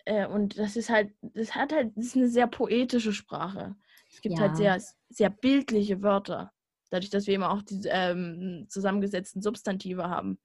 äh, 0.06 0.26
und 0.26 0.58
das 0.58 0.76
ist 0.76 0.88
halt, 0.88 1.12
das 1.20 1.54
hat 1.54 1.72
halt, 1.72 1.92
das 1.96 2.06
ist 2.06 2.16
eine 2.16 2.28
sehr 2.28 2.46
poetische 2.46 3.12
Sprache. 3.12 3.76
Es 4.10 4.20
gibt 4.22 4.40
halt 4.40 4.52
Ja. 4.52 4.78
sehr, 4.78 4.82
sehr 5.10 5.30
bildliche 5.30 6.02
Wörter. 6.02 6.52
Dadurch, 6.90 7.10
dass 7.10 7.26
wir 7.26 7.34
eben 7.34 7.42
auch 7.42 7.62
die 7.62 7.82
ähm, 7.86 8.66
zusammengesetzten 8.68 9.42
Substantive 9.42 10.08
haben. 10.08 10.38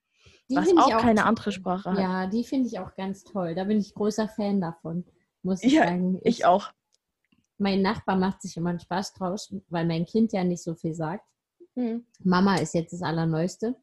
Die 0.50 0.56
was 0.56 0.68
ich 0.68 0.78
auch 0.78 0.98
keine 1.00 1.26
andere 1.26 1.52
Sprache 1.52 1.92
hat. 1.92 2.00
Ja, 2.00 2.28
die 2.28 2.44
finde 2.44 2.68
ich 2.68 2.80
auch 2.80 2.94
ganz 2.96 3.24
toll. 3.24 3.56
Da 3.56 3.64
bin 3.64 3.80
ich 3.80 3.94
großer 3.94 4.28
Fan 4.28 4.60
davon, 4.60 5.06
muss 5.44 5.64
ich 5.64 5.74
Ja, 5.74 5.86
sagen. 5.86 6.20
Ich 6.24 6.46
auch. 6.46 6.72
Mein 7.58 7.82
Nachbar 7.84 8.18
macht 8.18 8.42
sich 8.42 8.58
immer 8.58 8.72
einen 8.72 8.80
Spaß 8.80 9.14
draus, 9.14 9.54
weil 9.70 9.86
mein 9.86 10.06
Kind 10.06 10.34
ja 10.34 10.44
nicht 10.44 10.64
so 10.64 10.74
viel 10.74 10.96
sagt. 10.96 11.26
Hm. 11.76 12.06
Mama 12.24 12.56
ist 12.56 12.74
jetzt 12.74 12.92
das 12.94 13.04
Allerneueste. 13.04 13.76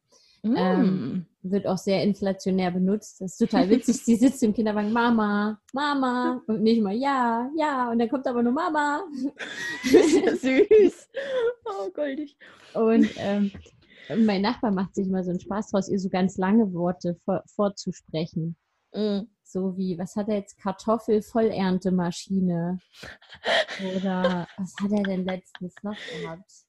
Mm. 0.43 0.55
Ähm, 0.55 1.25
Wird 1.41 1.67
auch 1.67 1.77
sehr 1.77 2.03
inflationär 2.03 2.71
benutzt. 2.71 3.21
Das 3.21 3.33
ist 3.33 3.37
total 3.37 3.69
witzig. 3.69 4.03
Sie 4.03 4.15
sitzt 4.15 4.43
im 4.43 4.53
Kinderwagen, 4.53 4.91
Mama, 4.91 5.59
Mama. 5.73 6.41
Und 6.47 6.61
nicht 6.61 6.81
mal, 6.81 6.95
ja, 6.95 7.49
ja. 7.57 7.91
Und 7.91 7.99
dann 7.99 8.09
kommt 8.09 8.27
aber 8.27 8.43
nur 8.43 8.53
Mama. 8.53 9.03
Das 9.83 9.93
ist 9.93 10.25
ja 10.25 10.35
süß. 10.35 11.09
Oh, 11.65 11.89
goldig. 11.91 12.37
Und 12.73 13.09
ähm, 13.17 13.51
mein 14.25 14.41
Nachbar 14.41 14.71
macht 14.71 14.95
sich 14.95 15.07
immer 15.07 15.23
so 15.23 15.29
einen 15.31 15.39
Spaß 15.39 15.71
draus, 15.71 15.89
ihr 15.89 15.99
so 15.99 16.09
ganz 16.09 16.37
lange 16.37 16.73
Worte 16.73 17.15
vor, 17.23 17.43
vorzusprechen. 17.47 18.55
Mm. 18.93 19.21
So 19.43 19.77
wie, 19.77 19.97
was 19.97 20.15
hat 20.15 20.29
er 20.29 20.37
jetzt? 20.37 20.59
Kartoffelvollerntemaschine. 20.59 22.79
Oder 23.95 24.47
was 24.57 24.75
hat 24.79 24.91
er 24.91 25.03
denn 25.03 25.25
letztens 25.25 25.73
noch 25.81 25.97
gehabt? 26.21 26.68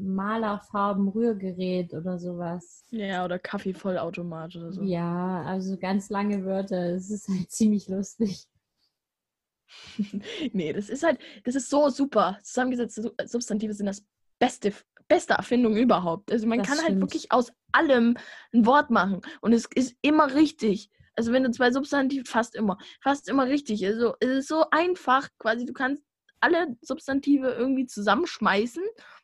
Malerfarben-Rührgerät 0.00 1.94
oder 1.94 2.18
sowas. 2.18 2.84
Ja, 2.90 3.24
oder 3.24 3.38
Kaffeevollautomat 3.38 4.56
oder 4.56 4.72
so. 4.72 4.82
Ja, 4.82 5.42
also 5.42 5.76
ganz 5.76 6.10
lange 6.10 6.44
Wörter. 6.44 6.94
Es 6.94 7.10
ist 7.10 7.28
halt 7.28 7.50
ziemlich 7.50 7.88
lustig. 7.88 8.46
nee, 10.52 10.72
das 10.72 10.88
ist 10.88 11.02
halt, 11.02 11.18
das 11.44 11.54
ist 11.54 11.70
so 11.70 11.88
super. 11.88 12.38
Zusammengesetzte 12.42 13.02
Su- 13.02 13.14
Substantive 13.24 13.72
sind 13.74 13.86
das 13.86 14.04
beste, 14.38 14.72
beste 15.08 15.34
Erfindung 15.34 15.76
überhaupt. 15.76 16.32
Also 16.32 16.46
man 16.46 16.58
Das 16.58 16.68
kann 16.68 16.78
halt 16.78 16.86
stimmt. 16.88 17.02
wirklich 17.02 17.32
aus 17.32 17.52
allem 17.72 18.16
ein 18.52 18.66
Wort 18.66 18.90
machen 18.90 19.20
und 19.40 19.52
es 19.52 19.66
ist 19.74 19.94
immer 20.02 20.34
richtig. 20.34 20.90
Also 21.14 21.32
wenn 21.32 21.44
du 21.44 21.50
zwei 21.50 21.70
Substantive, 21.70 22.24
fast 22.24 22.54
immer, 22.54 22.78
fast 23.00 23.28
immer 23.28 23.46
richtig. 23.46 23.84
Also 23.86 24.14
es 24.20 24.28
ist 24.30 24.48
so 24.48 24.64
einfach, 24.70 25.28
quasi 25.38 25.66
du 25.66 25.72
kannst 25.72 26.02
alle 26.40 26.76
Substantive 26.80 27.48
irgendwie 27.50 27.86
zusammenschmeißen 27.86 28.82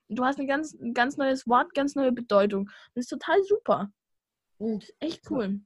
du 0.08 0.24
hast 0.24 0.38
ein 0.38 0.46
ganz, 0.46 0.74
ein 0.74 0.94
ganz 0.94 1.16
neues 1.16 1.46
Wort, 1.46 1.74
ganz 1.74 1.94
neue 1.94 2.12
Bedeutung. 2.12 2.70
Das 2.94 3.04
ist 3.04 3.08
total 3.10 3.42
super. 3.44 3.90
Ist 4.58 4.94
echt 5.00 5.30
cool. 5.30 5.60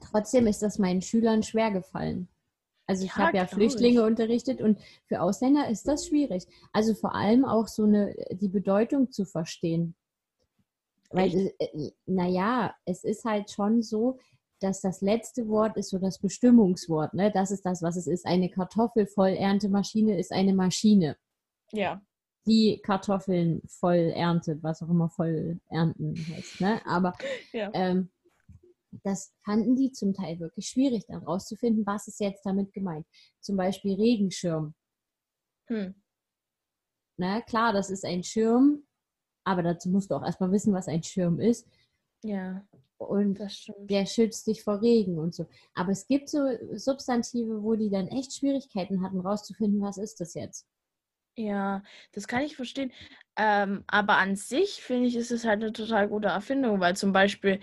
Trotzdem 0.00 0.46
ist 0.46 0.62
das 0.62 0.78
meinen 0.78 1.02
Schülern 1.02 1.42
schwer 1.42 1.70
gefallen. 1.70 2.28
Also 2.86 3.04
ich 3.04 3.10
Ja, 3.10 3.18
habe 3.18 3.36
ja 3.36 3.46
Flüchtlinge 3.46 4.00
ich. 4.00 4.06
unterrichtet 4.06 4.60
und 4.60 4.80
für 5.06 5.20
Ausländer 5.20 5.68
ist 5.68 5.86
das 5.86 6.06
schwierig. 6.06 6.46
Also 6.72 6.94
vor 6.94 7.14
allem 7.14 7.44
auch 7.44 7.68
so 7.68 7.84
eine 7.84 8.14
die 8.32 8.48
Bedeutung 8.48 9.10
zu 9.10 9.24
verstehen. 9.24 9.94
Weil, 11.10 11.28
Echt? 11.28 11.54
äh, 11.60 11.90
naja, 12.06 12.74
es 12.84 13.02
ist 13.02 13.24
halt 13.24 13.50
schon 13.50 13.82
so, 13.82 14.18
dass 14.60 14.80
das 14.80 15.00
letzte 15.00 15.48
Wort 15.48 15.76
ist 15.76 15.90
so 15.90 15.98
das 15.98 16.18
Bestimmungswort. 16.18 17.14
Ne? 17.14 17.32
Das 17.32 17.50
ist 17.50 17.64
das, 17.64 17.82
was 17.82 17.96
es 17.96 18.06
ist. 18.06 18.26
Eine 18.26 18.50
Kartoffelvollerntemaschine 18.50 20.18
ist 20.18 20.32
eine 20.32 20.52
Maschine, 20.54 21.16
Ja. 21.72 22.00
Die 22.46 22.80
Kartoffeln 22.82 23.60
voll 23.66 24.12
erntet, 24.14 24.62
was 24.62 24.82
auch 24.82 24.88
immer 24.88 25.08
voll 25.10 25.60
ernten 25.68 26.14
heißt. 26.16 26.60
Ne? 26.60 26.80
Aber 26.86 27.12
Ja. 27.52 27.70
ähm, 27.74 28.10
das 29.04 29.32
fanden 29.44 29.76
die 29.76 29.92
zum 29.92 30.14
Teil 30.14 30.40
wirklich 30.40 30.66
schwierig, 30.68 31.04
dann 31.06 31.22
rauszufinden, 31.22 31.86
was 31.86 32.08
ist 32.08 32.18
jetzt 32.20 32.44
damit 32.44 32.72
gemeint. 32.72 33.06
Zum 33.40 33.56
Beispiel 33.56 33.94
Regenschirm. 33.94 34.74
Hm. 35.68 35.94
Ne? 37.18 37.42
Klar, 37.46 37.72
das 37.72 37.90
ist 37.90 38.04
ein 38.04 38.24
Schirm, 38.24 38.84
aber 39.44 39.62
dazu 39.62 39.90
musst 39.90 40.10
du 40.10 40.14
auch 40.16 40.24
erstmal 40.24 40.50
wissen, 40.50 40.72
was 40.72 40.88
ein 40.88 41.02
Schirm 41.02 41.38
ist. 41.38 41.68
Ja, 42.24 42.66
Und 42.98 43.38
der 43.78 44.06
schützt 44.06 44.46
dich 44.46 44.62
vor 44.62 44.82
Regen 44.82 45.18
und 45.18 45.34
so. 45.34 45.46
Aber 45.74 45.92
es 45.92 46.06
gibt 46.06 46.28
so 46.28 46.38
Substantive, 46.72 47.62
wo 47.62 47.74
die 47.76 47.90
dann 47.90 48.08
echt 48.08 48.34
Schwierigkeiten 48.34 49.02
hatten, 49.02 49.20
rauszufinden, 49.20 49.80
was 49.80 49.98
ist 49.98 50.20
das 50.20 50.34
jetzt. 50.34 50.66
Ja, 51.46 51.82
das 52.12 52.28
kann 52.28 52.42
ich 52.42 52.56
verstehen. 52.56 52.92
Ähm, 53.36 53.84
aber 53.86 54.18
an 54.18 54.36
sich 54.36 54.82
finde 54.82 55.08
ich, 55.08 55.16
ist 55.16 55.30
es 55.30 55.44
halt 55.44 55.62
eine 55.62 55.72
total 55.72 56.08
gute 56.08 56.28
Erfindung, 56.28 56.80
weil 56.80 56.96
zum 56.96 57.12
Beispiel 57.12 57.60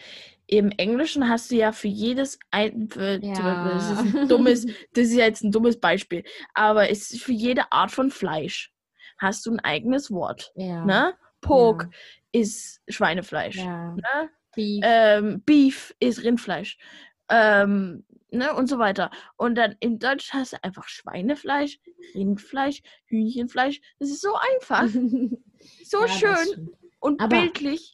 im 0.47 0.71
Englischen 0.71 1.29
hast 1.29 1.51
du 1.51 1.55
ja 1.55 1.71
für 1.71 1.89
jedes 1.89 2.39
ein, 2.51 2.89
für, 2.89 3.19
Beispiel, 3.21 3.73
das 3.73 3.91
ist 3.91 4.15
ein 4.15 4.27
dummes, 4.27 4.65
das 4.93 5.07
ist 5.07 5.15
jetzt 5.15 5.43
ein 5.43 5.51
dummes 5.51 5.79
Beispiel, 5.79 6.23
aber 6.53 6.89
es 6.89 7.11
ist 7.11 7.21
für 7.21 7.33
jede 7.33 7.71
Art 7.71 7.91
von 7.91 8.09
Fleisch 8.09 8.73
hast 9.17 9.45
du 9.45 9.51
ein 9.51 9.59
eigenes 9.59 10.11
Wort. 10.11 10.51
ja. 10.55 10.85
Ne? 10.85 11.13
Pork 11.41 11.89
ist 12.31 12.81
Schweinefleisch. 12.87 13.57
Ja. 13.57 13.93
Ne? 13.93 14.29
Beef. 14.55 14.83
ähm, 14.83 15.43
Beef 15.45 15.95
ist 15.99 16.23
Rindfleisch. 16.23 16.77
Ähm, 17.29 18.05
ne, 18.31 18.53
und 18.55 18.67
so 18.67 18.79
weiter. 18.79 19.11
Und 19.37 19.55
dann 19.55 19.75
im 19.79 19.99
Deutsch 19.99 20.33
hast 20.33 20.53
du 20.53 20.63
einfach 20.63 20.87
Schweinefleisch, 20.87 21.79
Rindfleisch, 22.13 22.81
Hühnchenfleisch. 23.05 23.81
Das 23.99 24.09
ist 24.09 24.21
so 24.21 24.29
einfach, 24.55 24.87
so 25.83 26.01
Ja, 26.01 26.07
schön 26.07 26.69
und 26.99 27.19
Aber- 27.21 27.39
bildlich. 27.41 27.93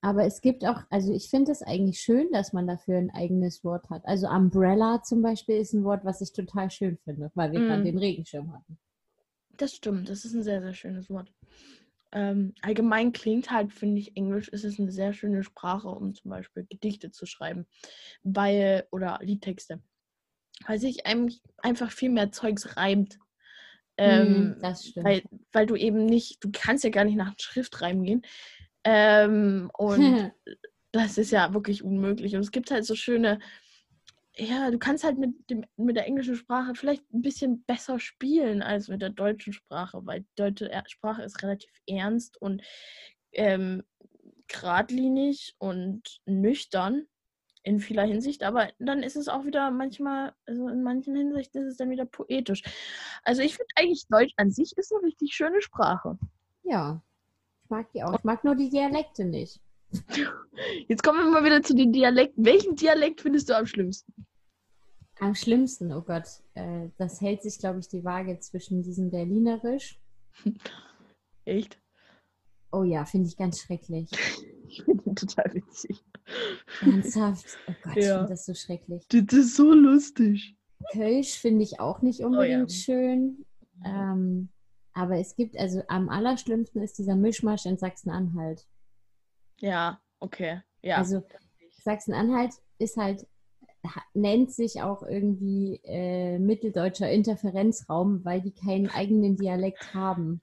Aber 0.00 0.24
es 0.24 0.40
gibt 0.40 0.64
auch, 0.64 0.82
also 0.90 1.12
ich 1.12 1.28
finde 1.28 1.50
es 1.50 1.60
eigentlich 1.60 1.98
schön, 2.00 2.30
dass 2.30 2.52
man 2.52 2.68
dafür 2.68 2.98
ein 2.98 3.10
eigenes 3.10 3.64
Wort 3.64 3.90
hat. 3.90 4.06
Also 4.06 4.28
Umbrella 4.28 5.02
zum 5.02 5.22
Beispiel 5.22 5.56
ist 5.56 5.72
ein 5.72 5.82
Wort, 5.82 6.04
was 6.04 6.20
ich 6.20 6.32
total 6.32 6.70
schön 6.70 6.98
finde, 6.98 7.32
weil 7.34 7.50
wir 7.50 7.58
Mm. 7.58 7.66
gerade 7.66 7.82
den 7.82 7.98
Regenschirm 7.98 8.52
hatten. 8.54 8.78
Das 9.56 9.74
stimmt, 9.74 10.08
das 10.08 10.24
ist 10.24 10.34
ein 10.34 10.44
sehr, 10.44 10.62
sehr 10.62 10.72
schönes 10.74 11.10
Wort. 11.10 11.32
Ähm, 12.12 12.54
allgemein 12.62 13.12
klingt 13.12 13.50
halt, 13.50 13.72
finde 13.72 14.00
ich, 14.00 14.16
Englisch 14.16 14.48
ist 14.48 14.64
es 14.64 14.78
eine 14.78 14.90
sehr 14.90 15.12
schöne 15.12 15.42
Sprache, 15.42 15.88
um 15.88 16.14
zum 16.14 16.30
Beispiel 16.30 16.66
Gedichte 16.68 17.10
zu 17.10 17.26
schreiben. 17.26 17.66
Weil, 18.22 18.86
oder 18.90 19.18
Liedtexte. 19.22 19.80
Weil 20.66 20.78
sich 20.78 21.06
einem 21.06 21.30
einfach 21.58 21.90
viel 21.90 22.10
mehr 22.10 22.32
Zeugs 22.32 22.76
reimt. 22.76 23.18
Ähm, 23.96 24.50
Mm, 24.50 24.60
das 24.60 24.86
stimmt. 24.86 25.06
weil, 25.06 25.22
weil 25.52 25.66
du 25.66 25.76
eben 25.76 26.06
nicht, 26.06 26.42
du 26.42 26.50
kannst 26.52 26.84
ja 26.84 26.90
gar 26.90 27.04
nicht 27.04 27.16
nach 27.16 27.34
Schriftrahmen 27.38 28.04
gehen. 28.04 28.22
Ähm, 28.84 29.70
und 29.76 30.32
das 30.92 31.18
ist 31.18 31.30
ja 31.30 31.52
wirklich 31.52 31.82
unmöglich. 31.82 32.34
Und 32.34 32.40
es 32.40 32.52
gibt 32.52 32.70
halt 32.70 32.84
so 32.84 32.94
schöne, 32.94 33.38
ja, 34.38 34.70
du 34.70 34.78
kannst 34.78 35.04
halt 35.04 35.18
mit, 35.18 35.50
dem, 35.50 35.64
mit 35.76 35.96
der 35.96 36.06
englischen 36.06 36.36
Sprache 36.36 36.74
vielleicht 36.74 37.02
ein 37.12 37.22
bisschen 37.22 37.64
besser 37.64 37.98
spielen 37.98 38.62
als 38.62 38.88
mit 38.88 39.02
der 39.02 39.10
deutschen 39.10 39.52
Sprache, 39.52 40.00
weil 40.04 40.20
die 40.20 40.34
deutsche 40.36 40.70
Sprache 40.86 41.22
ist 41.22 41.42
relativ 41.42 41.70
ernst 41.86 42.40
und 42.40 42.62
ähm, 43.32 43.82
geradlinig 44.46 45.54
und 45.58 46.20
nüchtern 46.24 47.06
in 47.62 47.80
vieler 47.80 48.04
Hinsicht, 48.04 48.44
aber 48.44 48.68
dann 48.78 49.02
ist 49.02 49.16
es 49.16 49.28
auch 49.28 49.44
wieder 49.44 49.70
manchmal, 49.70 50.32
also 50.46 50.68
in 50.68 50.82
manchen 50.82 51.14
Hinsichten 51.14 51.62
ist 51.62 51.72
es 51.72 51.76
dann 51.76 51.90
wieder 51.90 52.06
poetisch. 52.06 52.62
Also 53.24 53.42
ich 53.42 53.56
finde 53.56 53.68
eigentlich 53.76 54.06
Deutsch 54.08 54.32
an 54.36 54.50
sich 54.50 54.72
ist 54.76 54.92
eine 54.92 55.02
richtig 55.02 55.34
schöne 55.34 55.60
Sprache. 55.60 56.16
ja, 56.62 57.02
ich 57.64 57.70
mag 57.70 57.92
die 57.92 58.02
auch. 58.02 58.14
Ich 58.14 58.24
mag 58.24 58.42
nur 58.44 58.54
die 58.54 58.70
Dialekte 58.70 59.24
nicht. 59.24 59.60
Jetzt 60.88 61.02
kommen 61.02 61.18
wir 61.24 61.30
mal 61.30 61.44
wieder 61.44 61.62
zu 61.62 61.74
den 61.74 61.92
Dialekten. 61.92 62.44
Welchen 62.44 62.76
Dialekt 62.76 63.20
findest 63.20 63.48
du 63.48 63.56
am 63.56 63.66
schlimmsten? 63.66 64.12
Am 65.20 65.34
schlimmsten, 65.34 65.92
oh 65.92 66.02
Gott, 66.02 66.26
äh, 66.54 66.88
das 66.96 67.20
hält 67.20 67.42
sich, 67.42 67.58
glaube 67.58 67.80
ich, 67.80 67.88
die 67.88 68.04
Waage 68.04 68.38
zwischen 68.38 68.82
diesem 68.82 69.10
Berlinerisch. 69.10 69.98
Echt? 71.44 71.78
Oh 72.70 72.84
ja, 72.84 73.04
finde 73.04 73.28
ich 73.28 73.36
ganz 73.36 73.60
schrecklich. 73.60 74.10
Ich 74.70 74.82
finde 74.84 75.02
ihn 75.06 75.16
total 75.16 75.54
witzig. 75.54 76.04
Ernsthaft. 76.82 77.58
Oh 77.68 77.72
Gott, 77.82 77.96
ich 77.96 78.04
Ja. 78.04 78.16
finde 78.18 78.28
das 78.32 78.44
so 78.44 78.52
schrecklich. 78.52 79.02
Das 79.08 79.32
ist 79.32 79.56
so 79.56 79.72
lustig. 79.72 80.58
Kölsch 80.92 81.38
finde 81.38 81.62
ich 81.62 81.80
auch 81.80 82.02
nicht 82.02 82.20
Oh 82.20 82.24
ja. 82.24 82.26
unbedingt 82.28 82.70
schön. 82.72 83.46
Ähm, 83.82 84.50
aber 84.92 85.16
es 85.16 85.34
gibt, 85.36 85.56
also 85.56 85.80
am 85.88 86.10
allerschlimmsten 86.10 86.82
ist 86.82 86.98
dieser 86.98 87.16
Mischmasch 87.16 87.64
in 87.64 87.78
Sachsen-Anhalt. 87.78 88.66
Ja, 89.60 90.00
okay. 90.20 90.62
Ja. 90.82 90.96
Also 90.98 91.22
Sachsen-Anhalt 91.84 92.52
ist 92.78 92.96
halt, 92.96 93.26
ha- 93.84 94.02
nennt 94.14 94.52
sich 94.52 94.82
auch 94.82 95.02
irgendwie 95.02 95.80
äh, 95.84 96.38
mitteldeutscher 96.38 97.10
Interferenzraum, 97.10 98.24
weil 98.24 98.40
die 98.40 98.52
keinen 98.52 98.90
eigenen 98.90 99.36
Dialekt 99.36 99.94
haben. 99.94 100.40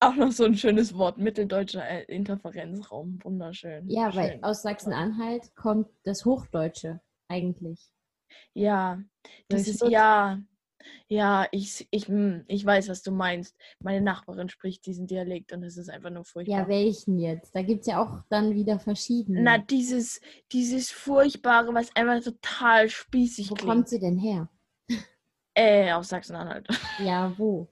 auch 0.00 0.14
noch 0.14 0.32
so 0.32 0.44
ein 0.44 0.54
schönes 0.56 0.94
Wort. 0.94 1.18
Mitteldeutscher 1.18 1.88
äh, 1.88 2.04
Interferenzraum. 2.04 3.18
Wunderschön. 3.22 3.88
Ja, 3.88 4.14
weil 4.14 4.32
Schön. 4.32 4.44
aus 4.44 4.62
Sachsen-Anhalt 4.62 5.54
kommt 5.56 5.88
das 6.04 6.24
Hochdeutsche 6.24 7.00
eigentlich. 7.28 7.80
Ja, 8.54 9.02
das 9.48 9.64
Das 9.64 9.68
ist, 9.68 9.82
ja. 9.88 10.40
Ja, 11.08 11.46
ich, 11.52 11.86
ich, 11.90 12.08
hm, 12.08 12.44
ich 12.48 12.64
weiß, 12.64 12.88
was 12.88 13.02
du 13.02 13.10
meinst. 13.12 13.56
Meine 13.80 14.00
Nachbarin 14.00 14.48
spricht 14.48 14.84
diesen 14.86 15.06
Dialekt 15.06 15.52
und 15.52 15.62
es 15.62 15.76
ist 15.76 15.88
einfach 15.88 16.10
nur 16.10 16.24
furchtbar. 16.24 16.60
Ja, 16.60 16.68
welchen 16.68 17.18
jetzt? 17.18 17.54
Da 17.54 17.62
gibt 17.62 17.80
es 17.82 17.86
ja 17.86 18.02
auch 18.02 18.22
dann 18.28 18.54
wieder 18.54 18.78
verschiedene. 18.78 19.42
Na, 19.42 19.58
dieses, 19.58 20.20
dieses 20.52 20.90
Furchtbare, 20.90 21.72
was 21.74 21.94
einfach 21.96 22.22
total 22.22 22.88
spießig 22.88 23.50
Wo 23.50 23.54
klingt. 23.54 23.70
kommt 23.70 23.88
sie 23.88 24.00
denn 24.00 24.18
her? 24.18 24.48
Äh, 25.54 25.92
aus 25.92 26.08
Sachsen-Anhalt. 26.08 26.68
Ja, 27.04 27.32
wo? 27.36 27.68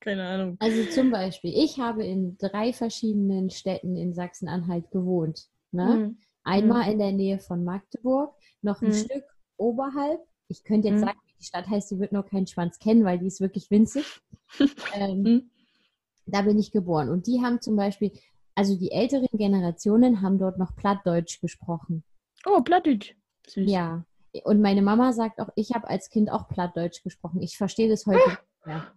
Keine 0.00 0.26
Ahnung. 0.26 0.56
Also 0.60 0.84
zum 0.86 1.10
Beispiel, 1.10 1.52
ich 1.54 1.78
habe 1.78 2.04
in 2.04 2.36
drei 2.38 2.72
verschiedenen 2.72 3.50
Städten 3.50 3.96
in 3.96 4.14
Sachsen-Anhalt 4.14 4.90
gewohnt. 4.90 5.48
Ne? 5.70 5.94
Hm. 5.94 6.18
Einmal 6.44 6.90
in 6.90 6.98
der 6.98 7.12
Nähe 7.12 7.38
von 7.38 7.64
Magdeburg, 7.64 8.34
noch 8.62 8.82
ein 8.82 8.88
Mhm. 8.88 8.94
Stück 8.94 9.24
oberhalb. 9.56 10.20
Ich 10.48 10.64
könnte 10.64 10.88
jetzt 10.88 11.00
Mhm. 11.00 11.06
sagen, 11.06 11.18
die 11.42 11.46
Stadt 11.46 11.68
heißt, 11.68 11.90
die 11.90 11.98
wird 11.98 12.12
nur 12.12 12.22
keinen 12.24 12.46
Schwanz 12.46 12.78
kennen, 12.78 13.04
weil 13.04 13.18
die 13.18 13.26
ist 13.26 13.40
wirklich 13.40 13.70
winzig. 13.70 14.20
ähm, 14.94 15.22
Mhm. 15.22 15.50
Da 16.24 16.42
bin 16.42 16.56
ich 16.56 16.70
geboren. 16.70 17.08
Und 17.08 17.26
die 17.26 17.40
haben 17.42 17.60
zum 17.60 17.74
Beispiel, 17.74 18.12
also 18.54 18.76
die 18.78 18.92
älteren 18.92 19.26
Generationen 19.32 20.22
haben 20.22 20.38
dort 20.38 20.56
noch 20.56 20.76
Plattdeutsch 20.76 21.40
gesprochen. 21.40 22.04
Oh, 22.46 22.60
Plattdeutsch. 22.62 23.16
Süß. 23.48 23.68
Ja. 23.68 24.04
Und 24.44 24.60
meine 24.60 24.82
Mama 24.82 25.12
sagt 25.12 25.40
auch, 25.40 25.48
ich 25.56 25.72
habe 25.72 25.88
als 25.88 26.10
Kind 26.10 26.30
auch 26.30 26.48
Plattdeutsch 26.48 27.02
gesprochen. 27.02 27.42
Ich 27.42 27.56
verstehe 27.56 27.88
das 27.88 28.06
heute 28.06 28.20
nicht 28.28 28.66
mehr. 28.66 28.92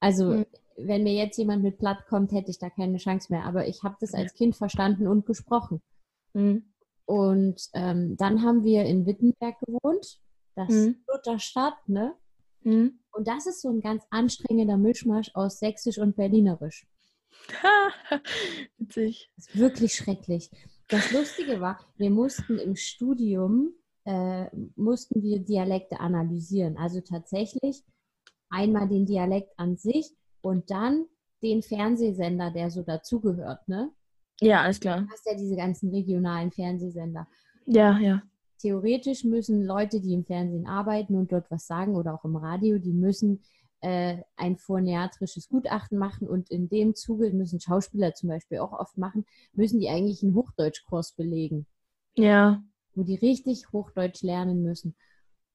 Also, 0.00 0.32
Hm. 0.32 0.46
wenn 0.78 1.02
mir 1.02 1.12
jetzt 1.12 1.36
jemand 1.36 1.62
mit 1.62 1.78
Platt 1.78 2.06
kommt, 2.08 2.32
hätte 2.32 2.50
ich 2.50 2.58
da 2.58 2.70
keine 2.70 2.96
Chance 2.96 3.30
mehr. 3.30 3.44
Aber 3.44 3.68
ich 3.68 3.82
habe 3.82 3.96
das 4.00 4.14
als 4.14 4.32
Kind 4.32 4.56
verstanden 4.56 5.06
und 5.06 5.26
gesprochen. 5.26 5.82
Hm. 6.34 6.64
Und 7.04 7.68
ähm, 7.74 8.16
dann 8.16 8.42
haben 8.42 8.64
wir 8.64 8.84
in 8.84 9.04
Wittenberg 9.04 9.58
gewohnt. 9.60 10.20
Das 10.60 10.74
Mhm. 10.74 10.96
Lutherstadt, 11.08 11.88
ne? 11.88 12.14
Hm. 12.62 12.98
Und 13.12 13.26
das 13.26 13.46
ist 13.46 13.62
so 13.62 13.70
ein 13.70 13.80
ganz 13.80 14.04
anstrengender 14.10 14.76
Mischmasch 14.76 15.30
aus 15.34 15.58
Sächsisch 15.58 15.96
und 15.98 16.16
Berlinerisch. 16.16 16.86
Witzig. 18.78 19.30
Das 19.36 19.46
ist 19.46 19.58
wirklich 19.58 19.94
schrecklich. 19.94 20.50
Das 20.88 21.12
Lustige 21.12 21.60
war, 21.60 21.80
wir 21.96 22.10
mussten 22.10 22.58
im 22.58 22.76
Studium, 22.76 23.72
äh, 24.04 24.46
mussten 24.76 25.22
wir 25.22 25.38
Dialekte 25.38 25.98
analysieren. 26.00 26.76
Also 26.76 27.00
tatsächlich 27.00 27.82
einmal 28.50 28.86
den 28.88 29.06
Dialekt 29.06 29.58
an 29.58 29.78
sich 29.78 30.10
und 30.42 30.70
dann 30.70 31.06
den 31.42 31.62
Fernsehsender, 31.62 32.50
der 32.50 32.70
so 32.70 32.82
dazugehört. 32.82 33.66
Ne? 33.66 33.90
Ja, 34.42 34.60
alles 34.62 34.78
klar. 34.78 35.02
Du 35.02 35.08
hast 35.10 35.24
ja 35.26 35.34
diese 35.34 35.56
ganzen 35.56 35.90
regionalen 35.90 36.50
Fernsehsender. 36.52 37.26
Ja, 37.64 37.98
ja. 37.98 38.22
Theoretisch 38.60 39.24
müssen 39.24 39.64
Leute, 39.64 40.00
die 40.00 40.12
im 40.12 40.24
Fernsehen 40.24 40.66
arbeiten 40.66 41.16
und 41.16 41.32
dort 41.32 41.50
was 41.50 41.66
sagen 41.66 41.96
oder 41.96 42.14
auch 42.14 42.24
im 42.24 42.36
Radio, 42.36 42.78
die 42.78 42.92
müssen 42.92 43.42
äh, 43.80 44.18
ein 44.36 44.56
phoniatrisches 44.56 45.48
Gutachten 45.48 45.96
machen 45.98 46.28
und 46.28 46.50
in 46.50 46.68
dem 46.68 46.94
Zuge 46.94 47.32
müssen 47.32 47.60
Schauspieler 47.60 48.14
zum 48.14 48.28
Beispiel 48.28 48.58
auch 48.58 48.72
oft 48.72 48.98
machen, 48.98 49.24
müssen 49.54 49.80
die 49.80 49.88
eigentlich 49.88 50.22
einen 50.22 50.34
Hochdeutschkurs 50.34 51.12
belegen. 51.12 51.66
Ja. 52.16 52.62
Wo 52.94 53.02
die 53.02 53.14
richtig 53.14 53.72
Hochdeutsch 53.72 54.22
lernen 54.22 54.62
müssen. 54.62 54.94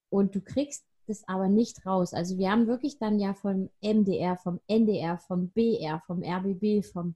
Und 0.10 0.34
du 0.34 0.41
kriegst 0.41 0.86
das 1.08 1.28
aber 1.28 1.47
nicht 1.47 1.86
raus. 1.86 2.14
Also 2.14 2.38
wir 2.39 2.49
haben 2.49 2.66
wirklich 2.66 2.97
dann 2.97 3.20
ja 3.20 3.36
vom 3.36 3.70
MDR, 3.82 4.38
vom 4.38 4.60
NDR, 4.68 5.20
vom 5.20 5.49
BR, 5.49 6.01
vom 6.08 6.24
RBB, 6.24 6.84
vom 6.84 7.16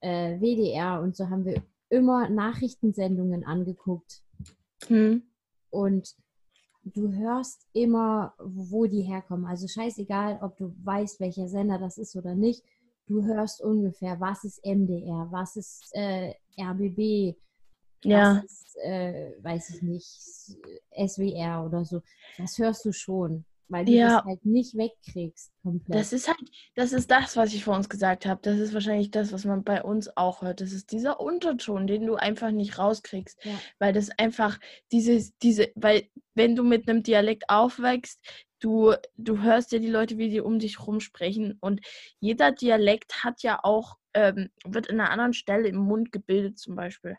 äh, 0.00 0.38
WDR 0.38 1.00
und 1.00 1.16
so 1.16 1.30
haben 1.30 1.46
wir 1.46 1.62
immer 1.88 2.28
Nachrichtensendungen 2.28 3.44
angeguckt. 3.44 4.22
Hm. 4.86 5.22
Und 5.70 6.14
du 6.84 7.12
hörst 7.12 7.66
immer, 7.72 8.34
wo 8.38 8.86
die 8.86 9.02
herkommen. 9.02 9.46
Also 9.46 9.68
scheißegal, 9.68 10.38
ob 10.42 10.56
du 10.56 10.74
weißt, 10.84 11.20
welcher 11.20 11.48
Sender 11.48 11.78
das 11.78 11.98
ist 11.98 12.16
oder 12.16 12.34
nicht. 12.34 12.62
Du 13.06 13.24
hörst 13.24 13.60
ungefähr, 13.60 14.20
was 14.20 14.44
ist 14.44 14.64
MDR, 14.64 15.28
was 15.30 15.56
ist 15.56 15.90
äh, 15.94 16.34
RBB, 16.58 17.36
Ja. 18.04 18.36
was 18.36 18.44
ist, 18.44 18.76
äh, 18.84 19.32
weiß 19.42 19.70
ich 19.70 19.82
nicht, 19.82 20.56
SWR 20.96 21.64
oder 21.66 21.84
so. 21.84 22.02
Das 22.38 22.56
hörst 22.58 22.84
du 22.84 22.92
schon, 22.92 23.44
weil 23.70 23.84
du 23.84 23.92
Ja. 23.92 24.16
das 24.16 24.24
halt 24.24 24.44
nicht 24.44 24.76
wegkriegst 24.76 25.52
komplett. 25.62 25.98
Das 25.98 26.12
ist 26.12 26.28
halt, 26.28 26.38
das 26.74 26.92
ist 26.92 27.10
das, 27.10 27.36
was 27.36 27.54
ich 27.54 27.64
vor 27.64 27.76
uns 27.76 27.88
gesagt 27.88 28.26
habe. 28.26 28.40
Das 28.42 28.58
ist 28.58 28.74
wahrscheinlich 28.74 29.10
das, 29.10 29.32
was 29.32 29.44
man 29.44 29.64
bei 29.64 29.82
uns 29.82 30.14
auch 30.16 30.42
hört. 30.42 30.60
Das 30.60 30.72
ist 30.72 30.92
dieser 30.92 31.20
Unterton, 31.20 31.86
den 31.86 32.06
du 32.06 32.16
einfach 32.16 32.50
nicht 32.50 32.78
rauskriegst. 32.78 33.38
Ja. 33.44 33.52
Weil 33.78 33.92
das 33.92 34.10
einfach 34.18 34.58
dieses, 34.92 35.36
diese, 35.38 35.68
weil 35.74 36.08
wenn 36.34 36.56
du 36.56 36.62
mit 36.64 36.88
einem 36.88 37.02
Dialekt 37.02 37.44
aufwächst, 37.48 38.20
du, 38.60 38.94
du 39.16 39.42
hörst 39.42 39.72
ja 39.72 39.78
die 39.78 39.88
Leute, 39.88 40.18
wie 40.18 40.28
die 40.30 40.40
um 40.40 40.58
dich 40.58 40.86
rum 40.86 41.00
sprechen. 41.00 41.56
Und 41.60 41.80
jeder 42.20 42.52
Dialekt 42.52 43.24
hat 43.24 43.42
ja 43.42 43.60
auch, 43.62 43.96
ähm, 44.12 44.50
wird 44.64 44.90
an 44.90 45.00
einer 45.00 45.10
anderen 45.10 45.32
Stelle 45.32 45.68
im 45.68 45.76
Mund 45.76 46.12
gebildet, 46.12 46.58
zum 46.58 46.74
Beispiel. 46.76 47.16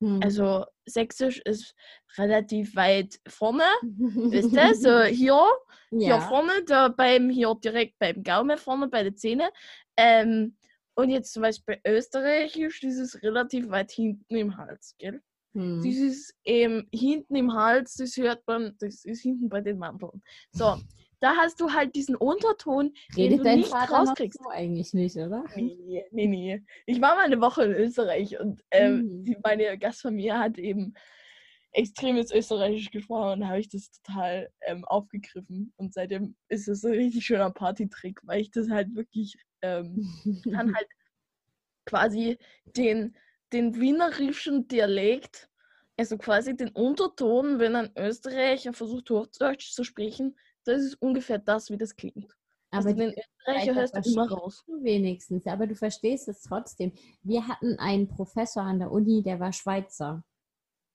Hm. 0.00 0.20
Also 0.22 0.64
Sächsisch 0.86 1.40
ist 1.44 1.74
relativ 2.18 2.76
weit 2.76 3.18
vorne, 3.26 3.64
wisst 3.82 4.52
ihr? 4.52 4.74
So 4.74 5.02
hier, 5.02 5.46
hier 5.90 6.08
ja. 6.08 6.20
vorne, 6.20 6.52
da 6.66 6.88
beim, 6.88 7.30
hier 7.30 7.54
direkt 7.62 7.98
beim 7.98 8.22
Gaumen 8.22 8.58
vorne 8.58 8.88
bei 8.88 9.02
der 9.02 9.16
Zähne. 9.16 9.50
Ähm, 9.96 10.56
und 10.94 11.10
jetzt 11.10 11.32
zum 11.32 11.42
Beispiel 11.42 11.78
Österreichisch, 11.86 12.80
dieses 12.80 13.22
relativ 13.22 13.70
weit 13.70 13.90
hinten 13.90 14.36
im 14.36 14.56
Hals, 14.56 14.94
gell? 14.98 15.22
Hm. 15.54 15.82
Dieses 15.82 16.34
ähm, 16.44 16.86
hinten 16.92 17.36
im 17.36 17.52
Hals, 17.54 17.94
das 17.94 18.16
hört 18.16 18.46
man, 18.46 18.76
das 18.78 19.04
ist 19.04 19.22
hinten 19.22 19.48
bei 19.48 19.60
den 19.60 19.78
Mandeln. 19.78 20.22
So, 20.52 20.76
da 21.24 21.36
hast 21.36 21.58
du 21.60 21.72
halt 21.72 21.94
diesen 21.96 22.16
Unterton, 22.16 22.92
den 23.16 23.24
Redet 23.24 23.38
du 23.38 23.44
dein 23.44 23.56
nicht 23.60 23.68
Vater 23.70 23.94
rauskriegst. 23.96 24.38
so 24.42 24.48
eigentlich 24.50 24.92
nicht, 24.92 25.16
oder? 25.16 25.44
Nee, 25.56 26.04
nee, 26.10 26.26
nee. 26.26 26.62
Ich 26.84 27.00
war 27.00 27.14
mal 27.16 27.24
eine 27.24 27.40
Woche 27.40 27.64
in 27.64 27.72
Österreich 27.72 28.38
und 28.38 28.62
ähm, 28.70 29.04
Mhm. 29.04 29.24
die, 29.24 29.36
meine 29.42 29.78
Gastfamilie 29.78 30.38
hat 30.38 30.58
eben 30.58 30.92
extremes 31.72 32.30
Österreichisch 32.30 32.90
gesprochen 32.90 33.32
und 33.32 33.40
da 33.40 33.48
habe 33.48 33.60
ich 33.60 33.68
das 33.68 33.90
total 33.90 34.50
ähm, 34.66 34.84
aufgegriffen. 34.84 35.72
Und 35.76 35.94
seitdem 35.94 36.36
ist 36.48 36.68
es 36.68 36.82
so 36.82 36.88
ein 36.88 36.94
richtig 36.94 37.24
schöner 37.24 37.50
Partytrick, 37.50 38.20
weil 38.24 38.42
ich 38.42 38.50
das 38.50 38.68
halt 38.68 38.94
wirklich 38.94 39.36
ähm, 39.62 40.06
dann 40.44 40.74
halt 40.74 40.86
quasi 41.86 42.38
den, 42.76 43.16
den 43.52 43.80
wienerischen 43.80 44.68
Dialekt, 44.68 45.48
also 45.96 46.18
quasi 46.18 46.54
den 46.56 46.68
Unterton, 46.70 47.58
wenn 47.58 47.76
ein 47.76 47.90
Österreicher 47.96 48.72
versucht, 48.72 49.10
Hochdeutsch 49.10 49.72
zu 49.72 49.84
sprechen, 49.84 50.36
das 50.64 50.82
ist 50.82 50.94
ungefähr 51.02 51.38
das, 51.38 51.70
wie 51.70 51.78
das 51.78 51.94
klingt. 51.96 52.36
Aber 52.70 52.86
also 52.88 52.98
den 52.98 53.14
Österreicher 53.14 53.74
hörst 53.74 53.96
du 53.96 54.10
immer 54.10 54.28
raus. 54.28 54.64
wenigstens, 54.66 55.46
aber 55.46 55.66
du 55.66 55.76
verstehst 55.76 56.28
es 56.28 56.42
trotzdem. 56.42 56.92
Wir 57.22 57.46
hatten 57.46 57.78
einen 57.78 58.08
Professor 58.08 58.62
an 58.64 58.80
der 58.80 58.90
Uni, 58.90 59.22
der 59.22 59.38
war 59.38 59.52
Schweizer. 59.52 60.24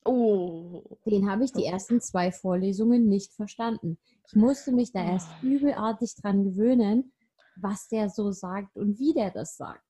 Oh. 0.06 0.84
Den 1.06 1.30
habe 1.30 1.44
ich 1.44 1.52
die 1.54 1.66
ersten 1.66 2.02
zwei 2.02 2.32
Vorlesungen 2.32 3.08
nicht 3.08 3.34
verstanden. 3.34 3.98
Ich 4.28 4.36
musste 4.36 4.72
mich 4.72 4.92
da 4.92 5.04
erst 5.04 5.30
Ah. 5.30 5.40
übelartig 5.42 6.16
dran 6.16 6.44
gewöhnen, 6.44 7.14
was 7.58 7.88
der 7.90 8.10
so 8.10 8.32
sagt 8.32 8.76
und 8.78 9.00
wie 9.00 9.14
der 9.14 9.32
das 9.32 9.58
sagt. 9.58 9.84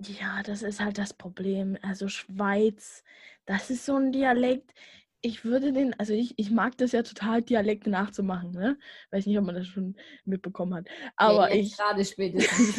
Ja, 0.00 0.42
das 0.42 0.62
ist 0.62 0.80
halt 0.80 0.98
das 0.98 1.14
Problem. 1.14 1.78
Also 1.82 2.08
Schweiz, 2.08 3.02
das 3.46 3.70
ist 3.70 3.86
so 3.86 3.94
ein 3.96 4.12
Dialekt. 4.12 4.74
Ich 5.26 5.42
würde 5.42 5.72
den, 5.72 5.98
also 5.98 6.12
ich, 6.12 6.34
ich 6.38 6.50
mag 6.50 6.76
das 6.76 6.92
ja 6.92 7.02
total, 7.02 7.40
Dialekte 7.40 7.88
nachzumachen, 7.88 8.50
ne? 8.50 8.78
Weiß 9.10 9.24
nicht, 9.24 9.38
ob 9.38 9.46
man 9.46 9.54
das 9.54 9.66
schon 9.66 9.96
mitbekommen 10.26 10.74
hat. 10.74 10.86
Aber 11.16 11.50
jetzt 11.54 11.72
ich, 11.72 11.76
gerade 11.78 12.04
spätestens. 12.04 12.78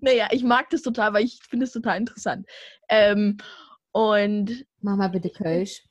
naja, 0.00 0.28
ich 0.30 0.44
mag 0.44 0.70
das 0.70 0.82
total, 0.82 1.12
weil 1.12 1.24
ich 1.24 1.40
finde 1.48 1.64
es 1.64 1.72
total 1.72 1.98
interessant. 1.98 2.46
Ähm, 2.88 3.38
und 3.90 4.64
Mach 4.82 4.96
mal 4.96 5.08
bitte 5.08 5.30
Kölsch. 5.30 5.82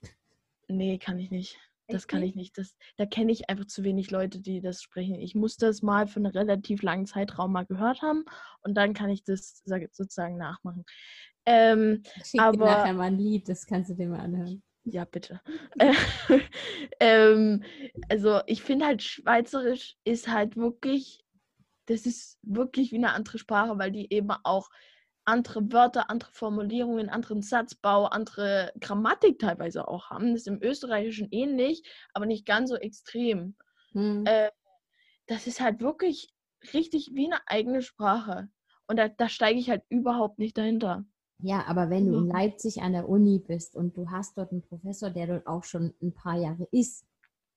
nee, 0.69 0.97
kann 0.99 1.19
ich 1.19 1.31
nicht. 1.31 1.57
Das 1.89 2.07
kann 2.07 2.23
ich 2.23 2.33
nicht. 2.35 2.57
Das, 2.57 2.77
da 2.95 3.05
kenne 3.05 3.33
ich 3.33 3.49
einfach 3.49 3.65
zu 3.65 3.83
wenig 3.83 4.09
Leute, 4.09 4.39
die 4.39 4.61
das 4.61 4.81
sprechen. 4.81 5.15
Ich 5.15 5.35
muss 5.35 5.57
das 5.57 5.81
mal 5.81 6.07
für 6.07 6.21
einen 6.21 6.27
relativ 6.31 6.81
langen 6.81 7.05
Zeitraum 7.05 7.51
mal 7.51 7.65
gehört 7.65 8.01
haben 8.01 8.23
und 8.61 8.75
dann 8.75 8.93
kann 8.93 9.09
ich 9.09 9.25
das 9.25 9.61
sag- 9.65 9.93
sozusagen 9.93 10.37
nachmachen. 10.37 10.85
Ähm, 11.45 12.03
Ich 12.15 12.27
schick 12.27 12.39
dir 12.39 12.57
nachher 12.57 12.93
mal 12.93 13.03
ein 13.07 13.17
Lied, 13.17 13.49
das 13.49 13.67
kannst 13.67 13.89
du 13.89 13.95
dir 13.95 14.07
mal 14.07 14.21
anhören. 14.21 14.63
Ja, 14.85 15.05
bitte. 15.05 15.41
Äh, 15.79 15.93
ähm, 16.99 17.63
also 18.09 18.41
ich 18.47 18.61
finde 18.61 18.85
halt, 18.85 19.01
Schweizerisch 19.01 19.95
ist 20.03 20.27
halt 20.27 20.57
wirklich, 20.57 21.23
das 21.85 22.05
ist 22.05 22.37
wirklich 22.41 22.91
wie 22.91 22.97
eine 22.97 23.13
andere 23.13 23.37
Sprache, 23.37 23.77
weil 23.77 23.91
die 23.91 24.11
eben 24.11 24.31
auch 24.43 24.69
andere 25.25 25.71
Wörter, 25.71 26.09
andere 26.09 26.31
Formulierungen, 26.33 27.09
anderen 27.09 27.41
Satzbau, 27.41 28.05
andere 28.05 28.73
Grammatik 28.81 29.39
teilweise 29.39 29.87
auch 29.87 30.09
haben. 30.09 30.31
Das 30.31 30.41
ist 30.41 30.47
im 30.47 30.61
Österreichischen 30.61 31.29
ähnlich, 31.31 31.83
aber 32.13 32.25
nicht 32.25 32.45
ganz 32.45 32.69
so 32.69 32.75
extrem. 32.75 33.55
Hm. 33.93 34.25
Äh, 34.25 34.51
das 35.27 35.47
ist 35.47 35.61
halt 35.61 35.79
wirklich 35.79 36.33
richtig 36.73 37.11
wie 37.13 37.27
eine 37.27 37.39
eigene 37.47 37.81
Sprache. 37.81 38.49
Und 38.87 38.97
da, 38.97 39.07
da 39.07 39.29
steige 39.29 39.59
ich 39.59 39.69
halt 39.69 39.83
überhaupt 39.87 40.39
nicht 40.39 40.57
dahinter. 40.57 41.05
Ja, 41.43 41.65
aber 41.67 41.89
wenn 41.89 42.07
du 42.07 42.13
in 42.13 42.23
Mhm. 42.27 42.31
Leipzig 42.31 42.81
an 42.81 42.93
der 42.93 43.09
Uni 43.09 43.37
bist 43.37 43.75
und 43.75 43.97
du 43.97 44.09
hast 44.09 44.37
dort 44.37 44.51
einen 44.53 44.61
Professor, 44.61 45.09
der 45.09 45.27
dort 45.27 45.45
auch 45.45 45.65
schon 45.65 45.93
ein 46.01 46.13
paar 46.13 46.37
Jahre 46.39 46.69
ist 46.71 47.03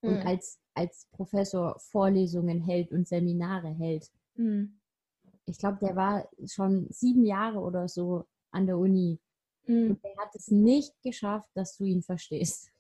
und 0.01 0.21
Hm. 0.21 0.27
als, 0.27 0.59
als 0.75 1.07
Professor 1.13 1.79
Vorlesungen 1.79 2.61
hält 2.61 2.91
und 2.91 3.07
Seminare 3.07 3.69
hält, 3.69 4.11
Hm. 4.35 4.81
ich 5.45 5.57
glaube, 5.59 5.79
der 5.81 5.95
war 5.95 6.29
schon 6.47 6.89
sieben 6.91 7.25
Jahre 7.25 7.61
oder 7.61 7.89
so 7.89 8.25
an 8.51 8.67
der 8.67 8.77
Uni 8.77 9.21
Hm. 9.67 9.91
und 9.91 10.03
der 10.03 10.17
hat 10.17 10.35
es 10.35 10.51
nicht 10.51 10.93
geschafft, 11.05 11.49
dass 11.55 11.77
du 11.77 11.85
ihn 11.85 12.03
verstehst. 12.03 12.73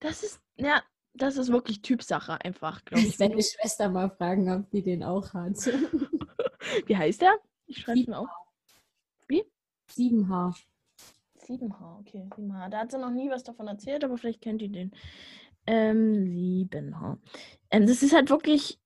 Das 0.00 0.22
ist, 0.22 0.38
ja, 0.56 0.82
das 1.14 1.38
ist 1.38 1.50
wirklich 1.50 1.80
Typsache 1.80 2.38
einfach, 2.44 2.84
glaube 2.84 3.04
Ich 3.04 3.14
ich. 3.14 3.18
werde 3.18 3.36
die 3.36 3.42
Schwester 3.42 3.88
mal 3.88 4.10
fragen, 4.10 4.50
ob 4.52 4.70
die 4.70 4.82
den 4.82 5.02
auch 5.02 5.32
hat. 5.32 5.56
Wie 6.86 6.96
heißt 6.96 7.22
der? 7.22 7.38
Ich 7.66 7.78
schreibe 7.78 8.00
ihn 8.00 8.12
auf. 8.12 8.28
7H. 9.90 10.54
7H, 11.46 11.98
okay, 12.00 12.28
7H. 12.30 12.68
Da 12.70 12.78
hat 12.78 12.90
sie 12.92 12.98
noch 12.98 13.10
nie 13.10 13.30
was 13.30 13.42
davon 13.42 13.68
erzählt, 13.68 14.04
aber 14.04 14.16
vielleicht 14.16 14.40
kennt 14.40 14.62
ihr 14.62 14.70
den. 14.70 14.92
Ähm, 15.66 16.68
7H. 16.70 17.18
Ähm, 17.70 17.86
das 17.86 18.02
ist 18.02 18.14
halt 18.14 18.30
wirklich 18.30 18.80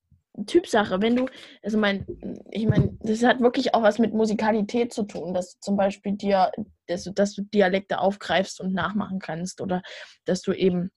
Typsache. 0.47 1.01
Wenn 1.01 1.17
du, 1.17 1.27
also 1.63 1.79
mein, 1.79 2.07
ich 2.51 2.67
meine, 2.67 2.97
das 3.01 3.23
hat 3.23 3.41
wirklich 3.41 3.75
auch 3.75 3.83
was 3.83 3.99
mit 3.99 4.13
Musikalität 4.13 4.93
zu 4.93 5.05
tun, 5.05 5.33
dass 5.33 5.55
du 5.55 5.61
zum 5.61 5.77
Beispiel 5.77 6.13
dir, 6.13 6.51
dass 6.87 7.05
du, 7.05 7.13
dass 7.13 7.35
du 7.35 7.43
Dialekte 7.43 8.01
aufgreifst 8.01 8.61
und 8.61 8.75
nachmachen 8.75 9.19
kannst 9.19 9.61
oder 9.61 9.83
dass 10.27 10.43
du 10.43 10.53
eben, 10.53 10.91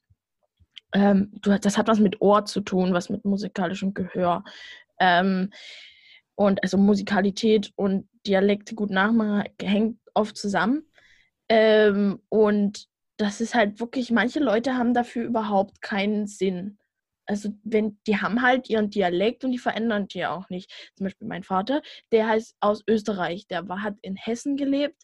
ähm, 0.93 1.31
du, 1.41 1.57
das 1.57 1.77
hat 1.77 1.87
was 1.87 1.99
mit 1.99 2.21
Ohr 2.21 2.45
zu 2.45 2.61
tun, 2.61 2.93
was 2.93 3.09
mit 3.09 3.23
musikalischem 3.23 3.93
Gehör. 3.93 4.43
Ähm, 4.99 5.51
und 6.39 6.63
also 6.63 6.77
Musikalität 6.77 7.73
und 7.75 8.07
Dialekte 8.25 8.73
gut 8.73 8.91
nachmachen 8.91 9.43
hängt 9.61 9.99
oft 10.13 10.37
zusammen. 10.37 10.83
Ähm, 11.49 12.21
und 12.29 12.87
das 13.17 13.41
ist 13.41 13.55
halt 13.55 13.81
wirklich, 13.81 14.09
manche 14.09 14.39
Leute 14.39 14.77
haben 14.77 14.93
dafür 14.93 15.25
überhaupt 15.25 15.81
keinen 15.81 16.27
Sinn. 16.27 16.77
Also 17.25 17.49
wenn, 17.63 17.99
die 18.07 18.21
haben 18.21 18.41
halt 18.41 18.69
ihren 18.69 18.89
Dialekt 18.89 19.43
und 19.43 19.51
die 19.51 19.57
verändern 19.57 20.07
die 20.07 20.25
auch 20.25 20.49
nicht. 20.49 20.71
Zum 20.95 21.07
Beispiel 21.07 21.27
mein 21.27 21.43
Vater, 21.43 21.81
der 22.13 22.29
heißt 22.29 22.55
aus 22.61 22.83
Österreich, 22.87 23.45
der 23.47 23.67
war, 23.67 23.83
hat 23.83 23.97
in 24.01 24.15
Hessen 24.15 24.55
gelebt 24.55 25.03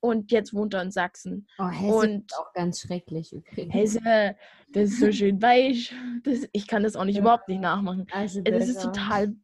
und 0.00 0.32
jetzt 0.32 0.54
wohnt 0.54 0.72
er 0.72 0.80
in 0.80 0.90
Sachsen. 0.90 1.46
Oh, 1.58 1.68
Hesse 1.68 1.94
Und- 1.94 2.30
ist 2.30 2.38
auch 2.38 2.52
ganz 2.54 2.80
schrecklich 2.80 3.34
übrigens. 3.34 3.74
Hesse, 3.74 4.34
das 4.72 4.84
ist 4.92 5.00
so 5.00 5.12
schön 5.12 5.42
weich. 5.42 5.94
Das, 6.24 6.48
ich 6.52 6.66
kann 6.66 6.84
das 6.84 6.96
auch 6.96 7.04
nicht 7.04 7.16
Ja. 7.16 7.20
überhaupt 7.20 7.48
nicht 7.48 7.60
nachmachen. 7.60 8.06
Also 8.12 8.40
Das 8.40 8.66
ist 8.66 8.80
total, 8.80 9.34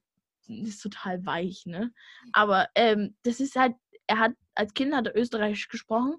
ist 0.48 0.80
total 0.82 1.24
weich, 1.26 1.66
ne? 1.66 1.92
Aber 2.32 2.68
ähm, 2.74 3.16
das 3.22 3.40
ist 3.40 3.56
halt, 3.56 3.74
er 4.06 4.18
hat, 4.18 4.32
als 4.54 4.74
Kind 4.74 4.94
hat 4.94 5.06
er 5.06 5.16
Österreichisch 5.16 5.68
gesprochen. 5.68 6.16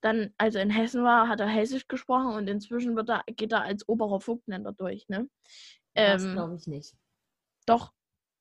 Dann, 0.00 0.32
als 0.38 0.54
er 0.54 0.62
in 0.62 0.70
Hessen 0.70 1.02
war, 1.02 1.28
hat 1.28 1.40
er 1.40 1.48
Hessisch 1.48 1.88
gesprochen 1.88 2.34
und 2.34 2.48
inzwischen 2.48 2.94
wird 2.96 3.08
er, 3.08 3.24
geht 3.26 3.52
er 3.52 3.62
als 3.62 3.88
oberer 3.88 4.20
Vogtländer 4.20 4.72
durch, 4.72 5.08
ne? 5.08 5.28
Das 5.94 6.22
Ähm, 6.22 6.32
glaube 6.34 6.56
ich 6.56 6.66
nicht. 6.68 6.94
doch, 7.66 7.92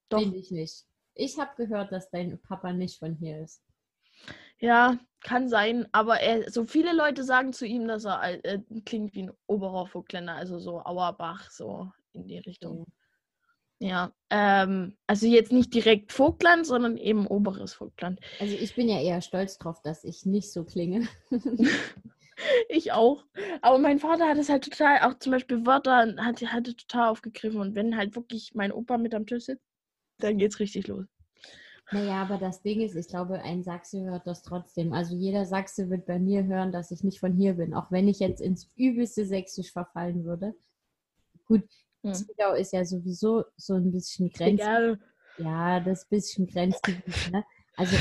Doch. 0.09 0.22
Finde 0.22 0.38
ich 0.38 0.51
nicht. 0.51 0.86
Ich 1.15 1.39
habe 1.39 1.55
gehört, 1.55 1.91
dass 1.91 2.09
dein 2.11 2.39
Papa 2.41 2.72
nicht 2.74 2.99
von 2.99 3.15
hier 3.15 3.41
ist. 3.41 3.63
Ja, 4.59 4.97
kann 5.22 5.49
sein, 5.49 5.88
aber 5.91 6.20
er, 6.20 6.49
so 6.51 6.63
viele 6.65 6.93
Leute 6.93 7.24
sagen 7.24 7.53
zu 7.53 7.65
ihm, 7.65 7.88
dass 7.88 8.05
er 8.05 8.43
äh, 8.45 8.59
klingt 8.86 9.13
wie 9.15 9.24
ein 9.24 9.32
oberer 9.47 9.88
Vogtländer, 9.88 10.36
also 10.36 10.59
so 10.59 10.80
Auerbach, 10.82 11.49
so 11.49 11.91
in 12.13 12.28
die 12.28 12.39
Richtung. 12.39 12.86
Ja, 13.80 14.11
ähm, 14.32 14.97
also 15.05 15.28
jetzt 15.28 15.51
nicht 15.51 15.73
direkt 15.73 16.11
Vogtland, 16.11 16.65
sondern 16.65 16.97
eben 16.97 17.28
oberes 17.28 17.73
Vogtland. 17.73 18.19
Also 18.39 18.55
ich 18.55 18.73
bin 18.75 18.89
ja 18.89 18.99
eher 18.99 19.21
stolz 19.21 19.59
drauf, 19.59 19.82
dass 19.84 20.03
ich 20.03 20.25
nicht 20.25 20.51
so 20.51 20.63
klinge. 20.63 21.07
Ich 22.69 22.91
auch. 22.91 23.23
Aber 23.61 23.80
mein 23.80 23.99
Vater 23.99 24.28
hat 24.28 24.38
es 24.38 24.49
halt 24.49 24.63
total, 24.63 24.99
auch 25.01 25.17
zum 25.19 25.32
Beispiel 25.32 25.65
Wörter, 25.65 26.15
hat, 26.17 26.41
hatte 26.43 26.75
total 26.75 27.09
aufgegriffen. 27.09 27.59
Und 27.59 27.75
wenn 27.75 27.97
halt 27.97 28.15
wirklich 28.15 28.53
mein 28.53 28.71
Opa 28.71 28.97
mit 28.97 29.15
am 29.15 29.25
Tisch 29.25 29.45
sitzt, 29.45 29.65
dann 30.19 30.38
geht's 30.38 30.59
richtig 30.59 30.88
los. 30.88 31.05
Naja, 31.91 32.21
aber 32.21 32.38
das 32.38 32.61
Ding 32.61 32.82
ist, 32.82 32.95
ich 32.95 33.07
glaube, 33.07 33.41
ein 33.41 33.63
Sachse 33.63 34.01
hört 34.03 34.28
das 34.28 34.43
trotzdem. 34.43 34.91
Also 34.91 35.15
jeder 35.15 35.45
Sachse 35.45 35.89
wird 35.89 36.05
bei 36.05 36.19
mir 36.19 36.43
hören, 36.43 36.71
dass 36.71 36.91
ich 36.91 37.03
nicht 37.03 37.19
von 37.19 37.34
hier 37.34 37.53
bin, 37.53 37.73
auch 37.73 37.91
wenn 37.91 38.07
ich 38.07 38.19
jetzt 38.19 38.41
ins 38.41 38.69
übelste 38.75 39.25
Sächsisch 39.25 39.71
verfallen 39.71 40.25
würde. 40.25 40.53
Gut, 41.45 41.63
Hm. 42.08 42.14
Zwickau 42.16 42.53
ist 42.53 42.74
ja 42.74 42.84
sowieso 42.86 43.45
so 43.55 43.76
ein 43.76 43.91
bisschen 43.91 44.30
Grenz. 44.30 44.62
Egal. 44.62 44.99
Ja, 45.38 45.80
das 45.80 46.05
bisschen 46.05 46.47
Grenzgebiet. 46.47 47.32
Ne? 47.32 47.43
Also 47.76 47.95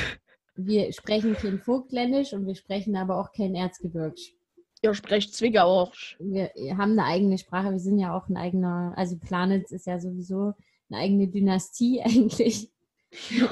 wir 0.56 0.92
sprechen 0.92 1.34
kein 1.34 1.58
Vogtländisch 1.58 2.32
und 2.32 2.46
wir 2.46 2.54
sprechen 2.54 2.96
aber 2.96 3.20
auch 3.20 3.32
kein 3.32 3.54
Erzgebirgisch. 3.54 4.34
Ihr 4.82 4.94
sprecht 4.94 5.34
Zwickauisch. 5.34 6.16
Wir 6.18 6.50
haben 6.76 6.92
eine 6.92 7.04
eigene 7.04 7.38
Sprache, 7.38 7.72
wir 7.72 7.78
sind 7.78 7.98
ja 7.98 8.16
auch 8.16 8.28
ein 8.28 8.36
eigener, 8.36 8.92
also 8.96 9.16
Planitz 9.18 9.70
ist 9.70 9.86
ja 9.86 9.98
sowieso 9.98 10.54
eine 10.90 11.00
eigene 11.00 11.28
Dynastie 11.28 12.00
eigentlich. 12.04 12.70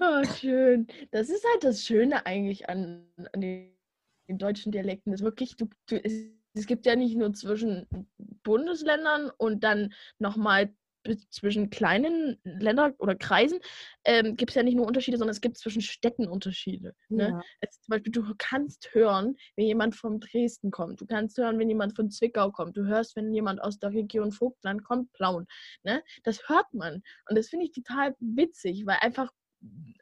oh, 0.00 0.24
schön. 0.36 0.86
Das 1.10 1.28
ist 1.28 1.44
halt 1.52 1.64
das 1.64 1.84
Schöne 1.84 2.26
eigentlich 2.26 2.68
an, 2.68 3.06
an 3.32 3.40
den, 3.40 3.70
den 4.28 4.38
deutschen 4.38 4.72
Dialekten. 4.72 5.12
Das 5.12 5.20
ist 5.20 5.24
wirklich, 5.24 5.56
du, 5.56 5.68
du, 5.86 5.96
es, 6.02 6.12
es 6.54 6.66
gibt 6.66 6.86
ja 6.86 6.96
nicht 6.96 7.16
nur 7.16 7.32
zwischen 7.34 7.86
Bundesländern 8.42 9.30
und 9.36 9.64
dann 9.64 9.92
nochmal 10.18 10.72
zwischen 11.30 11.70
kleinen 11.70 12.38
Ländern 12.44 12.94
oder 12.98 13.14
Kreisen 13.14 13.58
ähm, 14.04 14.36
gibt 14.36 14.50
es 14.50 14.54
ja 14.54 14.62
nicht 14.62 14.76
nur 14.76 14.86
Unterschiede, 14.86 15.18
sondern 15.18 15.32
es 15.32 15.40
gibt 15.40 15.58
zwischen 15.58 15.82
Städten 15.82 16.26
Unterschiede. 16.26 16.94
Ne? 17.08 17.28
Ja. 17.28 17.42
Also 17.60 17.80
zum 17.80 17.90
Beispiel, 17.90 18.12
du 18.12 18.34
kannst 18.38 18.94
hören, 18.94 19.36
wenn 19.56 19.66
jemand 19.66 19.94
von 19.96 20.20
Dresden 20.20 20.70
kommt. 20.70 21.00
Du 21.00 21.06
kannst 21.06 21.36
hören, 21.36 21.58
wenn 21.58 21.68
jemand 21.68 21.94
von 21.94 22.10
Zwickau 22.10 22.50
kommt. 22.50 22.76
Du 22.76 22.86
hörst, 22.86 23.16
wenn 23.16 23.34
jemand 23.34 23.60
aus 23.60 23.78
der 23.78 23.90
Region 23.90 24.32
Vogtland 24.32 24.84
kommt, 24.84 25.12
Plauen. 25.12 25.46
Ne? 25.82 26.02
Das 26.22 26.48
hört 26.48 26.72
man. 26.72 27.02
Und 27.28 27.36
das 27.36 27.48
finde 27.48 27.66
ich 27.66 27.72
total 27.72 28.14
witzig, 28.20 28.86
weil 28.86 28.96
einfach, 29.00 29.30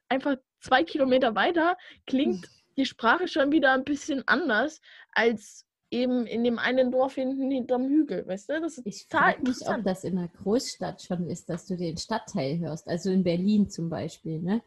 einfach 0.09 0.37
zwei 0.61 0.85
Kilometer 0.85 1.35
weiter 1.35 1.77
klingt 2.07 2.47
die 2.77 2.87
Sprache 2.87 3.29
schon 3.29 3.53
wieder 3.53 3.73
ein 3.73 3.85
bisschen 3.85 4.23
anders 4.27 4.81
als 5.11 5.67
eben 5.93 6.27
in 6.27 6.43
dem 6.45 6.59
einen 6.59 6.91
Dorf 6.91 7.15
hinten 7.15 7.51
hinterm 7.51 7.87
Hügel. 7.89 8.27
Weißt 8.27 8.49
du? 8.49 8.61
Das 8.61 8.79
ist 8.79 8.87
Ich 8.87 9.07
frage 9.09 9.43
mich, 9.43 9.59
ob 9.69 9.85
das 9.85 10.05
in 10.05 10.19
einer 10.19 10.29
Großstadt 10.29 11.03
schon 11.03 11.29
ist, 11.29 11.49
dass 11.51 11.67
du 11.67 11.77
den 11.77 11.97
Stadtteil 11.97 12.59
hörst. 12.59 12.89
Also 12.89 13.11
in 13.11 13.23
Berlin 13.23 13.69
zum 13.69 13.89
Beispiel. 13.89 14.41
Ne? 14.41 14.63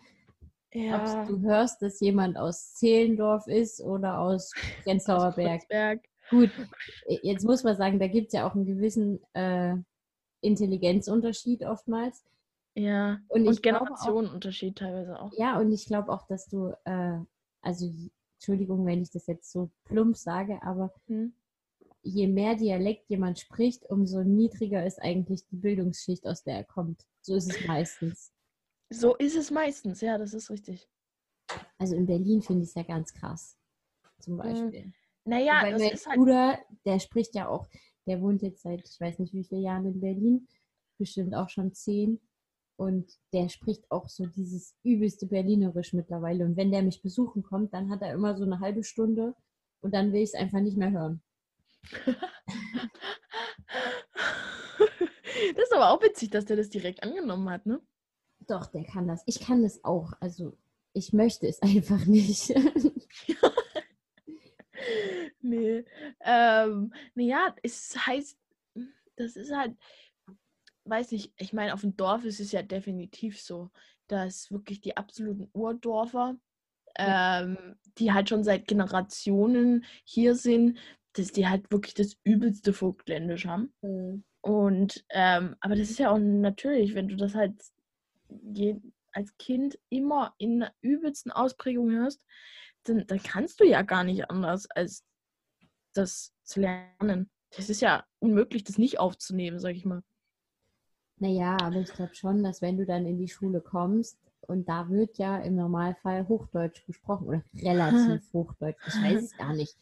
Ja, 0.73 1.21
Ob 1.21 1.27
du 1.27 1.39
hörst, 1.41 1.81
dass 1.81 1.99
jemand 1.99 2.37
aus 2.37 2.73
Zehlendorf 2.75 3.47
ist 3.47 3.81
oder 3.81 4.19
aus 4.19 4.51
Prenzlauer 4.83 5.31
Berg. 5.31 6.01
Gut, 6.29 6.49
jetzt 7.21 7.45
muss 7.45 7.63
man 7.63 7.75
sagen, 7.77 7.99
da 7.99 8.07
gibt 8.07 8.27
es 8.27 8.33
ja 8.33 8.47
auch 8.47 8.55
einen 8.55 8.65
gewissen 8.65 9.19
äh, 9.33 9.75
Intelligenzunterschied 10.41 11.63
oftmals. 11.63 12.23
Ja, 12.75 13.19
Und 13.29 13.47
und, 13.47 13.53
ich 13.53 13.61
glaube 13.61 13.81
auch- 13.81 13.85
Generationenunterschied 13.85 14.77
teilweise 14.77 15.19
auch. 15.19 15.31
Ja, 15.37 15.59
und 15.59 15.71
ich 15.71 15.85
glaube 15.85 16.11
auch, 16.11 16.27
dass 16.27 16.47
du, 16.47 16.73
äh, 16.83 17.19
also 17.61 17.89
Entschuldigung, 18.35 18.85
wenn 18.85 19.01
ich 19.01 19.11
das 19.11 19.27
jetzt 19.27 19.51
so 19.51 19.71
plump 19.85 20.17
sage, 20.17 20.61
aber 20.61 20.93
Hm. 21.07 21.33
je 22.03 22.27
mehr 22.27 22.55
Dialekt 22.55 23.09
jemand 23.09 23.39
spricht, 23.39 23.89
umso 23.89 24.23
niedriger 24.23 24.85
ist 24.85 25.01
eigentlich 25.01 25.45
die 25.47 25.57
Bildungsschicht, 25.57 26.25
aus 26.27 26.43
der 26.43 26.57
er 26.57 26.63
kommt. 26.63 27.05
So 27.21 27.35
ist 27.35 27.47
es 27.49 27.65
meistens. 27.65 28.31
So 28.89 29.15
ist 29.15 29.35
es 29.35 29.49
meistens, 29.49 30.01
ja, 30.01 30.17
das 30.17 30.33
ist 30.33 30.49
richtig. 30.49 30.87
Also 31.77 31.95
in 31.95 32.05
Berlin 32.05 32.41
finde 32.41 32.63
ich 32.63 32.69
es 32.69 32.75
ja 32.75 32.83
ganz 32.83 33.13
krass. 33.13 33.57
Zum 34.19 34.35
Mhm. 34.35 34.37
Beispiel. 34.37 34.93
Naja, 35.25 35.59
Weil 35.61 35.73
das 35.73 35.81
mein 35.81 35.91
ist 35.93 36.07
halt. 36.07 36.17
Bruder, 36.17 36.59
der 36.85 36.99
spricht 36.99 37.33
ja 37.35 37.47
auch, 37.47 37.67
der 38.05 38.21
wohnt 38.21 38.41
jetzt 38.43 38.61
seit, 38.61 38.87
ich 38.87 38.99
weiß 38.99 39.19
nicht 39.19 39.33
wie 39.33 39.43
viele 39.43 39.61
Jahren 39.61 39.85
in 39.85 39.99
Berlin, 39.99 40.47
bestimmt 40.99 41.33
auch 41.33 41.49
schon 41.49 41.73
zehn. 41.73 42.21
Und 42.77 43.09
der 43.31 43.49
spricht 43.49 43.89
auch 43.89 44.09
so 44.09 44.25
dieses 44.25 44.75
übelste 44.83 45.27
Berlinerisch 45.27 45.93
mittlerweile. 45.93 46.45
Und 46.45 46.57
wenn 46.57 46.71
der 46.71 46.83
mich 46.83 47.01
besuchen 47.01 47.43
kommt, 47.43 47.73
dann 47.73 47.89
hat 47.89 48.01
er 48.01 48.13
immer 48.13 48.35
so 48.35 48.43
eine 48.43 48.59
halbe 48.59 48.83
Stunde 48.83 49.33
und 49.81 49.93
dann 49.93 50.11
will 50.11 50.21
ich 50.21 50.33
es 50.33 50.35
einfach 50.35 50.59
nicht 50.59 50.77
mehr 50.77 50.91
hören. 50.91 51.21
das 55.55 55.63
ist 55.63 55.73
aber 55.73 55.91
auch 55.91 56.01
witzig, 56.01 56.31
dass 56.31 56.45
der 56.45 56.57
das 56.57 56.69
direkt 56.69 57.03
angenommen 57.03 57.49
hat, 57.49 57.65
ne? 57.65 57.79
Doch, 58.47 58.65
der 58.67 58.83
kann 58.83 59.07
das. 59.07 59.23
Ich 59.25 59.39
kann 59.39 59.63
das 59.63 59.83
auch. 59.83 60.13
Also 60.19 60.57
ich 60.93 61.13
möchte 61.13 61.47
es 61.47 61.61
einfach 61.61 62.05
nicht. 62.05 62.49
nee. 65.41 65.85
Ähm, 66.21 66.93
naja, 67.13 67.55
es 67.63 67.95
heißt, 68.05 68.37
das 69.17 69.35
ist 69.35 69.51
halt, 69.51 69.75
weiß 70.85 71.11
nicht, 71.11 71.33
ich 71.37 71.53
meine, 71.53 71.73
auf 71.73 71.81
dem 71.81 71.95
Dorf 71.97 72.25
ist 72.25 72.39
es 72.39 72.51
ja 72.51 72.61
definitiv 72.61 73.41
so, 73.41 73.71
dass 74.07 74.51
wirklich 74.51 74.81
die 74.81 74.97
absoluten 74.97 75.49
Urdorfer, 75.53 76.37
ähm, 76.97 77.57
die 77.97 78.13
halt 78.13 78.29
schon 78.29 78.43
seit 78.43 78.67
Generationen 78.67 79.85
hier 80.03 80.35
sind, 80.35 80.77
dass 81.13 81.31
die 81.31 81.47
halt 81.47 81.71
wirklich 81.71 81.93
das 81.93 82.17
übelste 82.23 82.73
Vogtländisch 82.73 83.45
haben. 83.45 83.73
Und, 84.41 85.03
ähm, 85.09 85.55
aber 85.59 85.75
das 85.75 85.89
ist 85.89 85.99
ja 85.99 86.11
auch 86.11 86.19
natürlich, 86.19 86.93
wenn 86.93 87.07
du 87.07 87.15
das 87.15 87.33
halt 87.35 87.53
je, 88.53 88.79
als 89.11 89.35
Kind 89.37 89.79
immer 89.89 90.35
in 90.37 90.59
der 90.59 90.73
übelsten 90.81 91.31
Ausprägung 91.31 91.89
hörst, 91.91 92.23
dann, 92.83 93.07
dann 93.07 93.23
kannst 93.23 93.59
du 93.59 93.63
ja 93.65 93.81
gar 93.81 94.03
nicht 94.03 94.29
anders, 94.29 94.69
als 94.69 95.03
das 95.93 96.33
zu 96.43 96.59
lernen. 96.59 97.31
Das 97.55 97.69
ist 97.69 97.81
ja 97.81 98.05
unmöglich, 98.19 98.63
das 98.63 98.77
nicht 98.77 98.99
aufzunehmen, 98.99 99.59
sag 99.59 99.75
ich 99.75 99.85
mal. 99.85 100.03
Naja, 101.17 101.57
aber 101.61 101.77
ich 101.77 101.93
glaube 101.93 102.13
schon, 102.15 102.43
dass 102.43 102.61
wenn 102.61 102.77
du 102.77 102.85
dann 102.85 103.05
in 103.05 103.17
die 103.17 103.29
Schule 103.29 103.61
kommst 103.61 104.17
und 104.41 104.67
da 104.67 104.89
wird 104.89 105.17
ja 105.17 105.37
im 105.39 105.55
Normalfall 105.55 106.27
Hochdeutsch 106.27 106.85
gesprochen 106.85 107.27
oder 107.27 107.43
relativ 107.55 108.21
Hochdeutsch, 108.33 108.79
ich 108.87 108.95
weiß 108.95 109.23
es 109.23 109.37
gar 109.37 109.53
nicht. 109.53 109.75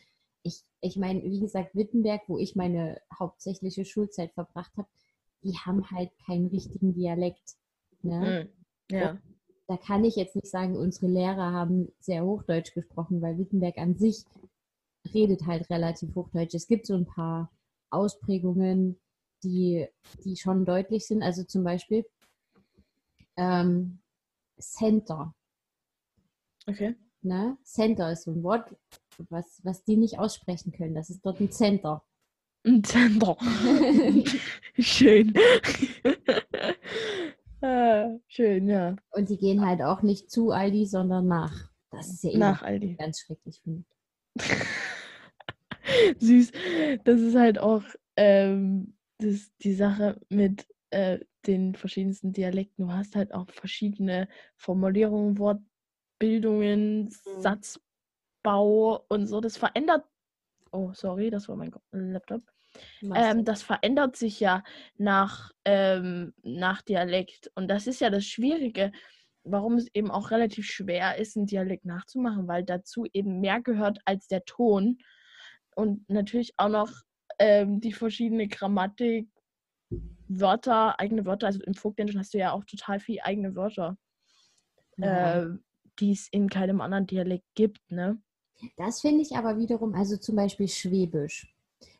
Ich, 0.44 0.62
ich 0.82 0.98
meine, 0.98 1.24
wie 1.24 1.40
gesagt, 1.40 1.76
Wittenberg, 1.76 2.22
wo 2.28 2.38
ich 2.38 2.56
meine 2.56 3.02
hauptsächliche 3.18 3.86
Schulzeit 3.86 4.32
verbracht 4.34 4.72
habe, 4.78 4.88
die 5.44 5.58
haben 5.58 5.90
halt 5.90 6.12
keinen 6.26 6.48
richtigen 6.48 6.94
Dialekt. 6.94 7.56
Ne? 8.02 8.50
Mhm. 8.90 8.96
Ja. 8.96 9.18
Da 9.68 9.78
kann 9.78 10.04
ich 10.04 10.16
jetzt 10.18 10.36
nicht 10.36 10.50
sagen, 10.50 10.76
unsere 10.76 11.08
Lehrer 11.08 11.52
haben 11.52 11.92
sehr 12.00 12.26
Hochdeutsch 12.26 12.74
gesprochen, 12.74 13.22
weil 13.22 13.38
Wittenberg 13.38 13.78
an 13.78 13.96
sich 13.96 14.26
redet 15.14 15.46
halt 15.46 15.70
relativ 15.70 16.16
Hochdeutsch. 16.16 16.54
Es 16.54 16.68
gibt 16.68 16.86
so 16.86 16.96
ein 16.96 17.06
paar 17.06 17.50
Ausprägungen, 17.90 19.00
die, 19.44 19.88
die 20.24 20.36
schon 20.36 20.66
deutlich 20.66 21.06
sind. 21.06 21.24
Also 21.24 21.44
zum 21.44 21.64
Beispiel 21.64 22.06
ähm, 23.38 24.00
Center. 24.60 25.34
Okay. 26.68 26.96
Ne? 27.22 27.58
Center 27.64 28.12
ist 28.12 28.24
so 28.24 28.32
ein 28.32 28.44
Wort, 28.44 28.76
was, 29.30 29.62
was 29.64 29.84
die 29.84 29.98
nicht 29.98 30.20
aussprechen 30.20 30.72
können. 30.72 30.96
Das 30.96 31.10
ist 31.10 31.26
dort 31.26 31.40
ein 31.40 31.52
Center. 31.52 32.04
Ein 32.66 32.84
Zentrum. 32.84 33.38
Schön. 34.80 35.34
ah, 37.62 38.08
schön, 38.28 38.70
ja. 38.70 38.96
Und 39.12 39.30
die 39.30 39.38
gehen 39.38 39.66
halt 39.66 39.82
auch 39.82 40.02
nicht 40.02 40.32
zu 40.32 40.52
Aldi, 40.52 40.86
sondern 40.86 41.28
nach. 41.28 41.70
Das 41.92 42.10
ist 42.10 42.24
ja 42.24 42.32
eh 42.32 42.38
Nach 42.38 42.64
Aldi. 42.64 42.96
ganz 42.96 43.20
schrecklich, 43.20 43.62
finde 43.62 43.84
ich. 44.36 44.44
Süß. 46.20 46.52
Das 47.04 47.20
ist 47.20 47.36
halt 47.36 47.60
auch 47.60 47.84
ähm, 48.16 48.93
das, 49.20 49.52
die 49.58 49.74
Sache 49.74 50.20
mit 50.30 50.68
äh, 50.90 51.20
den 51.46 51.76
verschiedensten 51.76 52.34
Dialekten. 52.34 52.86
Du 52.88 52.94
hast 52.94 53.16
halt 53.16 53.34
auch 53.34 53.50
verschiedene 53.50 54.28
Formulierungen, 54.56 55.38
Wortbildungen, 55.40 57.10
Satzbau 57.40 59.06
und 59.10 59.28
so. 59.28 59.42
Das 59.42 59.58
verändert. 59.58 60.06
Oh, 60.72 60.92
sorry, 60.94 61.30
das 61.30 61.50
war 61.50 61.56
mein 61.56 61.72
Laptop. 61.92 62.42
Ähm, 63.14 63.46
das 63.46 63.62
verändert 63.62 64.16
sich 64.16 64.40
ja 64.40 64.64
nach, 64.98 65.52
ähm, 65.66 66.34
nach 66.42 66.82
Dialekt. 66.82 67.52
Und 67.56 67.68
das 67.68 67.88
ist 67.88 68.02
ja 68.02 68.10
das 68.10 68.26
Schwierige, 68.26 68.92
warum 69.44 69.76
es 69.76 69.88
eben 69.94 70.10
auch 70.10 70.32
relativ 70.32 70.66
schwer 70.66 71.18
ist, 71.18 71.38
einen 71.38 71.46
Dialekt 71.46 71.86
nachzumachen, 71.86 72.48
weil 72.48 72.64
dazu 72.64 73.06
eben 73.14 73.42
mehr 73.42 73.62
gehört 73.62 74.00
als 74.06 74.28
der 74.28 74.46
Ton. 74.46 74.98
Und 75.76 76.10
natürlich 76.10 76.54
auch 76.58 76.70
noch 76.70 76.92
ähm, 77.40 77.80
die 77.82 77.94
verschiedene 77.94 78.48
Grammatik, 78.48 79.28
Wörter, 80.28 81.00
eigene 81.00 81.26
Wörter. 81.26 81.48
Also 81.48 81.62
im 81.64 81.74
Vogtländischen 81.74 82.20
hast 82.20 82.34
du 82.34 82.38
ja 82.38 82.52
auch 82.54 82.64
total 82.66 83.00
viel 83.00 83.20
eigene 83.22 83.56
Wörter, 83.56 83.98
Ja. 84.98 85.44
äh, 85.44 85.48
die 86.00 86.12
es 86.12 86.28
in 86.30 86.50
keinem 86.50 86.82
anderen 86.82 87.08
Dialekt 87.08 87.46
gibt, 87.56 87.80
ne? 87.92 88.22
Das 88.78 89.02
finde 89.02 89.22
ich 89.22 89.36
aber 89.36 89.58
wiederum, 89.58 89.94
also 89.94 90.16
zum 90.18 90.36
Beispiel 90.38 90.68
Schwäbisch. 90.68 91.54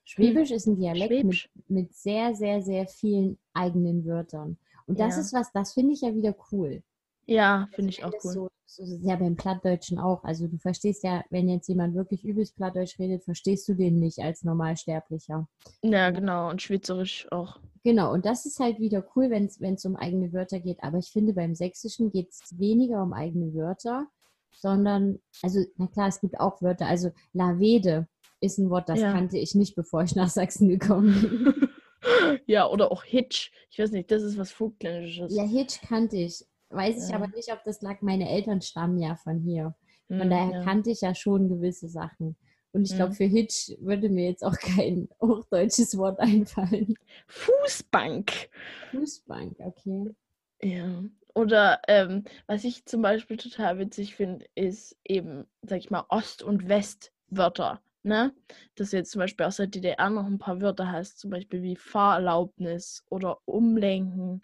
Schwäbisch 0.06 0.52
ist 0.52 0.66
ein 0.68 0.78
Dialekt 0.78 1.24
mit, 1.24 1.50
mit 1.68 1.94
sehr, 1.94 2.34
sehr, 2.36 2.62
sehr 2.62 2.88
vielen 2.88 3.38
eigenen 3.54 4.06
Wörtern. 4.06 4.58
Und 4.86 5.00
das 5.00 5.16
Ja. 5.16 5.22
ist 5.22 5.34
was, 5.34 5.52
das 5.52 5.74
finde 5.74 5.94
ich 5.94 6.02
ja 6.02 6.14
wieder 6.16 6.36
cool. 6.52 6.84
Ja, 7.26 7.68
finde 7.74 7.90
Also 7.90 7.90
ich 7.90 8.04
wenn 8.04 8.06
auch 8.06 8.24
cool. 8.26 8.34
So, 8.34 8.50
so 8.66 8.84
ist 8.84 9.04
ja 9.06 9.16
beim 9.16 9.36
Plattdeutschen 9.36 10.00
auch. 10.00 10.24
Also 10.24 10.48
du 10.48 10.58
verstehst 10.58 11.04
ja, 11.04 11.24
wenn 11.30 11.48
jetzt 11.50 11.68
jemand 11.68 11.96
wirklich 11.96 12.24
übelst 12.24 12.56
Plattdeutsch 12.56 12.98
redet, 13.00 13.24
verstehst 13.24 13.68
du 13.70 13.76
den 13.76 14.00
nicht 14.00 14.20
als 14.20 14.44
Normalsterblicher. 14.44 15.48
Ja, 15.84 16.10
genau. 16.10 16.50
Und 16.50 16.62
Schweizerisch 16.62 17.28
auch. 17.32 17.60
Genau, 17.84 18.14
und 18.14 18.26
das 18.26 18.46
ist 18.46 18.60
halt 18.60 18.80
wieder 18.80 19.06
cool, 19.16 19.30
wenn 19.30 19.46
es 19.76 19.86
um 19.86 19.96
eigene 19.96 20.32
Wörter 20.34 20.60
geht. 20.60 20.82
Aber 20.84 20.98
ich 21.00 21.12
finde, 21.12 21.34
beim 21.34 21.54
Sächsischen 21.54 22.12
geht 22.12 22.30
es 22.30 22.58
weniger 22.58 23.04
um 23.04 23.12
eigene 23.14 23.54
Wörter, 23.54 24.08
sondern, 24.56 25.20
also, 25.42 25.60
na 25.78 25.88
klar, 25.88 26.08
es 26.08 26.22
gibt 26.22 26.40
auch 26.40 26.62
Wörter. 26.62 26.88
Also, 26.88 27.12
Lavede 27.34 28.08
ist 28.40 28.58
ein 28.58 28.70
Wort, 28.70 28.88
das 28.90 29.02
Ja. 29.02 29.12
kannte 29.12 29.38
ich 29.38 29.54
nicht, 29.54 29.76
bevor 29.76 30.04
ich 30.04 30.16
nach 30.16 30.30
Sachsen 30.30 30.70
gekommen 30.70 31.22
bin. 31.22 31.70
ja, 32.48 32.68
oder 32.70 32.92
auch 32.92 33.04
Hitch. 33.04 33.52
Ich 33.70 33.80
weiß 33.80 33.92
nicht, 33.92 34.10
das 34.12 34.24
ist 34.24 34.38
was 34.38 34.52
Vogtländisches. 34.52 35.36
ja, 35.36 35.44
Hitch 35.44 35.82
kannte 35.82 36.18
ich. 36.18 36.46
Weiß 36.74 37.08
ich 37.08 37.16
aber 37.16 37.28
nicht, 37.28 37.52
ob 37.52 37.64
das 37.64 37.82
lag. 37.82 38.02
Meine 38.02 38.30
Eltern 38.30 38.62
stammen 38.62 38.98
ja 39.00 39.16
von 39.16 39.40
hier. 39.40 39.76
Von 40.08 40.22
Hm, 40.22 40.30
daher 40.30 40.52
ja. 40.54 40.64
kannte 40.64 40.92
ich 40.92 41.02
ja 41.02 41.16
schon 41.16 41.50
gewisse 41.50 41.88
Sachen. 41.88 42.36
Und 42.72 42.86
ich 42.90 42.96
glaube, 42.96 43.12
Mhm. 43.12 43.16
für 43.16 43.24
Hitch 43.26 43.72
würde 43.80 44.10
mir 44.10 44.28
jetzt 44.30 44.44
auch 44.44 44.58
kein 44.58 45.08
hochdeutsches 45.22 45.98
Wort 45.98 46.20
einfallen. 46.20 46.96
Fußbank. 47.28 48.50
Fußbank, 48.92 49.58
okay. 49.60 50.16
Ja. 50.62 51.04
Oder 51.36 51.82
ähm, 51.88 52.24
was 52.48 52.64
ich 52.64 52.86
zum 52.86 53.02
Beispiel 53.02 53.38
total 53.38 53.80
witzig 53.80 54.16
finde, 54.16 54.46
ist 54.56 54.98
eben, 55.04 55.46
sag 55.62 55.80
ich 55.80 55.90
mal, 55.90 56.06
Ost- 56.10 56.44
und 56.44 56.68
Westwörter. 56.70 57.82
Ne? 58.04 58.34
Dass 58.76 58.90
du 58.90 58.98
jetzt 58.98 59.12
zum 59.12 59.20
Beispiel 59.20 59.46
aus 59.46 59.56
der 59.58 59.68
DDR 59.68 60.10
noch 60.10 60.26
ein 60.26 60.38
paar 60.38 60.60
Wörter 60.62 60.92
hast, 60.92 61.20
zum 61.20 61.30
Beispiel 61.32 61.62
wie 61.62 61.76
Fahrerlaubnis 61.78 63.04
oder 63.10 63.38
Umlenken 63.46 64.42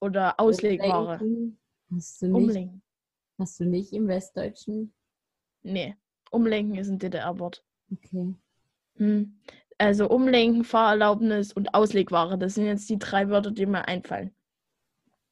oder 0.00 0.38
Auslegware. 0.40 1.18
Umlenken 1.20 1.58
Hast 1.90 2.20
du 2.22 2.26
nicht, 2.26 2.34
Umlenken. 2.34 2.82
hast 3.38 3.60
du 3.60 3.64
nicht 3.64 3.92
im 3.92 4.08
Westdeutschen? 4.08 4.92
Nee, 5.62 5.96
Umlenken 6.30 6.76
ist 6.76 6.88
ein 6.88 6.98
DDR-Wort. 6.98 7.64
Okay. 7.92 8.34
Hm. 8.96 9.38
Also 9.78 10.10
Umlenken, 10.10 10.64
Fahrerlaubnis 10.64 11.52
und 11.52 11.72
Auslegware, 11.74 12.36
das 12.36 12.54
sind 12.54 12.66
jetzt 12.66 12.90
die 12.90 12.98
drei 12.98 13.28
Wörter, 13.28 13.50
die 13.52 13.64
mir 13.66 13.86
einfallen. 13.86 14.32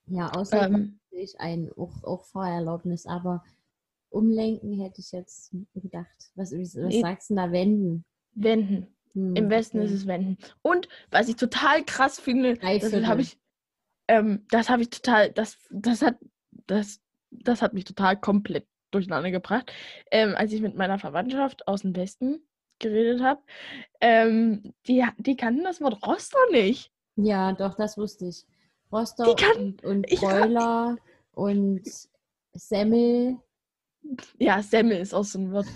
Ja, 0.07 0.31
außer 0.31 0.67
Ähm, 0.67 1.01
ich 1.11 1.39
ein 1.41 1.71
auch, 1.77 2.05
auch 2.05 2.25
Fahrerlaubnis, 2.25 3.07
aber 3.07 3.43
umlenken 4.09 4.81
hätte 4.81 5.01
ich 5.01 5.11
jetzt 5.12 5.53
gedacht. 5.75 6.31
Was, 6.37 6.53
was 6.53 6.75
Nee. 6.75 7.01
sagst 7.01 7.31
du 7.31 7.35
da 7.35 7.51
wenden? 7.51 8.05
Wenden. 8.35 8.87
Hm, 9.14 9.35
Im 9.35 9.51
Westen 9.51 9.79
okay. 9.79 9.87
ist 9.87 9.93
es 9.93 10.07
Wenden. 10.07 10.39
Und 10.62 10.89
was 11.11 11.29
ich 11.29 11.37
total 11.37 11.85
krass 11.85 12.21
finde, 12.21 12.55
das 12.55 12.93
habe 13.07 13.23
ich, 13.23 13.37
ähm, 14.09 14.45
das 14.51 14.69
habe 14.69 14.83
ich 14.83 14.91
total, 14.91 15.31
das, 15.33 15.59
das 15.71 16.03
hat, 16.03 16.17
das, 16.67 17.01
das 17.31 17.63
hat 17.63 17.75
mich 17.75 17.85
total 17.85 18.19
komplett 18.19 18.67
durcheinander 18.91 19.31
gebracht, 19.31 19.73
ähm, 20.11 20.35
als 20.37 20.53
ich 20.53 20.61
mit 20.61 20.77
meiner 20.77 20.99
Verwandtschaft 20.99 21.67
aus 21.69 21.83
dem 21.83 21.97
Westen 21.97 22.47
geredet 22.79 23.23
habe. 23.23 23.43
Ähm, 24.01 24.75
die, 24.87 25.05
die 25.19 25.37
kannten 25.37 25.65
das 25.65 25.81
Wort 25.81 26.07
Roster 26.07 26.39
nicht. 26.51 26.93
Ja, 27.17 27.53
doch, 27.53 27.75
das 27.75 27.97
wusste 27.97 28.27
ich. 28.27 28.45
Die 28.93 29.35
kann- 29.35 29.77
und, 29.83 29.85
und 29.85 30.11
und 31.33 31.83
Semmel. 32.53 33.39
Ja, 34.39 34.63
Semmel 34.63 34.99
ist 34.99 35.13
auch 35.15 35.25
so 35.25 35.39
ein 35.39 35.53
Wort. 35.53 35.67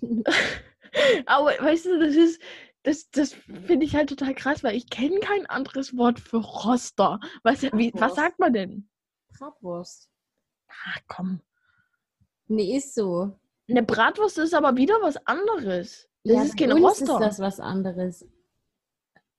Aber 1.26 1.46
weißt 1.46 1.86
du, 1.86 1.98
das 1.98 2.14
ist, 2.14 2.40
das, 2.84 3.10
das 3.10 3.32
finde 3.32 3.86
ich 3.86 3.96
halt 3.96 4.10
total 4.10 4.34
krass, 4.34 4.62
weil 4.62 4.76
ich 4.76 4.88
kenne 4.88 5.18
kein 5.20 5.46
anderes 5.46 5.96
Wort 5.96 6.20
für 6.20 6.36
Roster. 6.36 7.18
Was, 7.42 7.62
wie, 7.62 7.92
was 7.94 8.14
sagt 8.14 8.38
man 8.38 8.52
denn? 8.52 8.88
Bratwurst. 9.36 10.10
Ach 10.68 10.98
komm. 11.08 11.40
Nee, 12.46 12.76
ist 12.76 12.94
so. 12.94 13.38
Eine 13.68 13.82
Bratwurst 13.82 14.38
ist 14.38 14.54
aber 14.54 14.76
wieder 14.76 14.96
was 15.00 15.16
anderes. 15.26 16.10
Das 16.24 16.36
ja, 16.36 16.42
ist 16.42 16.58
kein 16.58 16.72
Roster. 16.72 17.14
ist 17.14 17.20
das 17.20 17.38
was 17.38 17.58
anderes. 17.58 18.28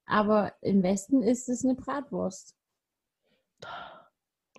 Aber 0.07 0.53
im 0.61 0.81
Westen 0.81 1.21
ist 1.21 1.47
es 1.47 1.63
eine 1.63 1.75
Bratwurst. 1.75 2.55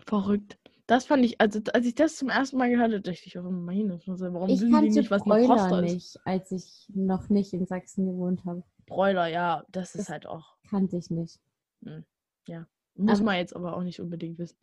Verrückt. 0.07 0.59
Das 0.87 1.07
fand 1.07 1.25
ich, 1.25 1.41
also 1.41 1.61
als 1.73 1.87
ich 1.87 1.97
das 1.97 2.15
zum 2.15 2.29
ersten 2.29 2.57
Mal 2.59 2.71
gehört 2.71 2.93
habe, 2.93 3.01
dachte 3.01 3.21
ich, 3.25 3.37
oh 3.37 3.43
meine, 3.43 4.01
warum 4.07 4.49
Ich 4.49 4.61
wissen 4.61 4.81
die 4.81 4.91
nicht, 4.91 5.11
was 5.11 5.23
ein 5.23 5.29
Bräuler 5.29 5.49
Roster 5.49 5.83
ist? 5.83 5.93
nicht, 5.93 6.21
als 6.25 6.53
ich 6.53 6.87
noch 6.95 7.29
nicht 7.29 7.53
in 7.53 7.67
Sachsen 7.67 8.07
gewohnt 8.07 8.45
habe. 8.45 8.63
Bräuler, 8.87 9.27
ja, 9.27 9.65
das 9.69 9.95
ist 9.95 10.03
Das- 10.03 10.09
halt 10.11 10.27
auch. 10.27 10.55
Kannte 10.71 10.97
ich 10.97 11.11
nicht. 11.11 11.39
Muss 12.99 13.19
Aber- 13.19 13.25
man 13.25 13.37
jetzt 13.37 13.55
aber 13.55 13.77
auch 13.77 13.83
nicht 13.83 14.01
unbedingt 14.01 14.39
wissen. 14.39 14.57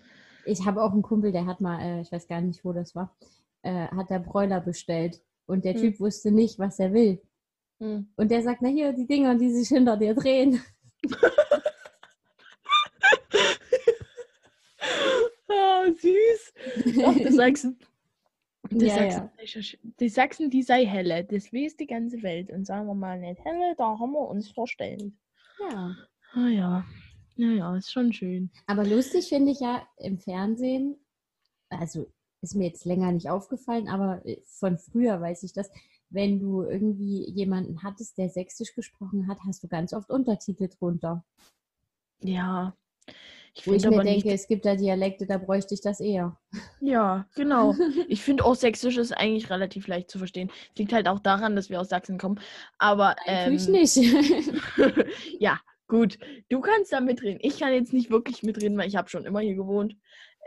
Ich 0.45 0.65
habe 0.65 0.81
auch 0.81 0.91
einen 0.91 1.03
Kumpel, 1.03 1.31
der 1.31 1.45
hat 1.45 1.61
mal, 1.61 1.79
äh, 1.79 2.01
ich 2.01 2.11
weiß 2.11 2.27
gar 2.27 2.41
nicht, 2.41 2.65
wo 2.65 2.73
das 2.73 2.95
war, 2.95 3.15
äh, 3.61 3.87
hat 3.89 4.09
der 4.09 4.17
Bräuler 4.19 4.59
bestellt. 4.59 5.21
Und 5.45 5.65
der 5.65 5.75
Hm. 5.75 5.81
Typ 5.81 5.99
wusste 5.99 6.31
nicht, 6.31 6.57
was 6.57 6.79
er 6.79 6.93
will. 6.93 7.21
Hm. 7.79 8.07
Und 8.15 8.31
der 8.31 8.41
sagt, 8.41 8.63
na 8.63 8.69
hier, 8.69 8.91
die 8.93 9.05
Dinger, 9.05 9.35
die 9.35 9.51
sich 9.53 9.67
hinter 9.67 9.97
dir 9.97 10.15
drehen. 10.15 10.63
Ah, 15.49 15.85
süß. 15.85 16.53
Doch, 16.95 17.15
die 17.15 17.31
Sachsen. 17.31 17.77
Die, 18.71 18.85
Ja, 18.85 19.29
Sachsen 19.37 19.93
die 19.99 20.09
Sachsen, 20.09 20.49
die 20.49 20.63
sei 20.63 20.85
helle. 20.85 21.23
Das 21.25 21.51
weiß 21.51 21.77
die 21.77 21.87
ganze 21.87 22.23
Welt. 22.23 22.49
Und 22.51 22.65
sagen 22.65 22.87
wir 22.87 22.95
mal 22.95 23.19
nicht 23.19 23.43
helle, 23.43 23.75
da 23.77 23.99
haben 23.99 24.13
wir 24.13 24.27
uns 24.27 24.49
verstellt. 24.51 25.11
Ja. 25.59 25.95
Ah 26.33 26.47
ja. 26.47 26.85
Ja, 27.35 27.49
ja, 27.49 27.75
ist 27.75 27.91
schon 27.91 28.13
schön. 28.13 28.51
Aber 28.67 28.85
lustig 28.85 29.29
finde 29.29 29.51
ich 29.51 29.59
ja 29.59 29.87
im 29.97 30.19
Fernsehen, 30.19 30.97
also 31.69 32.11
ist 32.41 32.55
mir 32.55 32.67
jetzt 32.67 32.85
länger 32.85 33.11
nicht 33.11 33.29
aufgefallen, 33.29 33.87
aber 33.87 34.23
äh, 34.25 34.41
von 34.45 34.77
früher 34.77 35.19
weiß 35.19 35.43
ich 35.43 35.53
das, 35.53 35.71
wenn 36.09 36.39
du 36.39 36.61
irgendwie 36.61 37.27
jemanden 37.31 37.81
hattest, 37.81 38.17
der 38.17 38.29
Sächsisch 38.29 38.75
gesprochen 38.75 39.27
hat, 39.27 39.39
hast 39.47 39.63
du 39.63 39.67
ganz 39.67 39.93
oft 39.93 40.11
Untertitel 40.11 40.67
drunter. 40.67 41.25
Ja. 42.21 42.77
Ich 43.55 43.67
Wo 43.67 43.73
ich 43.73 43.83
finde 43.83 43.97
mir 43.97 44.03
denke, 44.03 44.31
es 44.31 44.47
gibt 44.47 44.65
da 44.65 44.75
Dialekte, 44.75 45.27
da 45.27 45.37
bräuchte 45.37 45.75
ich 45.75 45.81
das 45.81 45.99
eher. 45.99 46.37
Ja, 46.81 47.27
genau. 47.35 47.75
Ich 48.07 48.23
finde 48.23 48.45
auch 48.45 48.55
Sächsisch 48.55 48.97
ist 48.97 49.11
eigentlich 49.11 49.49
relativ 49.49 49.87
leicht 49.87 50.09
zu 50.09 50.17
verstehen. 50.17 50.51
Liegt 50.77 50.91
halt 50.91 51.07
auch 51.07 51.19
daran, 51.19 51.55
dass 51.55 51.69
wir 51.69 51.79
aus 51.79 51.89
Sachsen 51.89 52.17
kommen. 52.17 52.39
Aber 52.79 53.15
ähm, 53.27 53.53
ich 53.53 53.67
nicht. 53.67 53.95
ja, 55.39 55.59
gut. 55.87 56.17
Du 56.49 56.61
kannst 56.61 56.91
da 56.91 56.99
mitreden. 56.99 57.39
Ich 57.41 57.59
kann 57.59 57.73
jetzt 57.73 57.93
nicht 57.93 58.09
wirklich 58.09 58.41
mitreden, 58.41 58.77
weil 58.77 58.87
ich 58.87 58.95
habe 58.95 59.09
schon 59.09 59.25
immer 59.25 59.41
hier 59.41 59.55
gewohnt. 59.55 59.95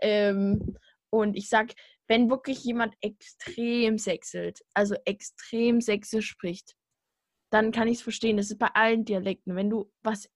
Ähm, 0.03 0.77
und 1.11 1.37
ich 1.37 1.49
sag, 1.49 1.73
wenn 2.09 2.29
wirklich 2.29 2.65
jemand 2.65 2.95
extrem 3.01 3.99
sächselt, 3.99 4.61
also 4.75 4.97
extrem 5.05 5.81
sächsisch 5.81 6.29
spricht, 6.29 6.75
dann 7.51 7.71
kann 7.71 7.87
ich 7.87 7.99
es 7.99 8.03
verstehen. 8.03 8.37
Das 8.37 8.51
ist 8.51 8.59
bei 8.59 8.69
allen 8.75 9.05
Dialekten. 9.05 9.55
Wenn 9.55 9.71
du 9.71 9.91
was 10.03 10.29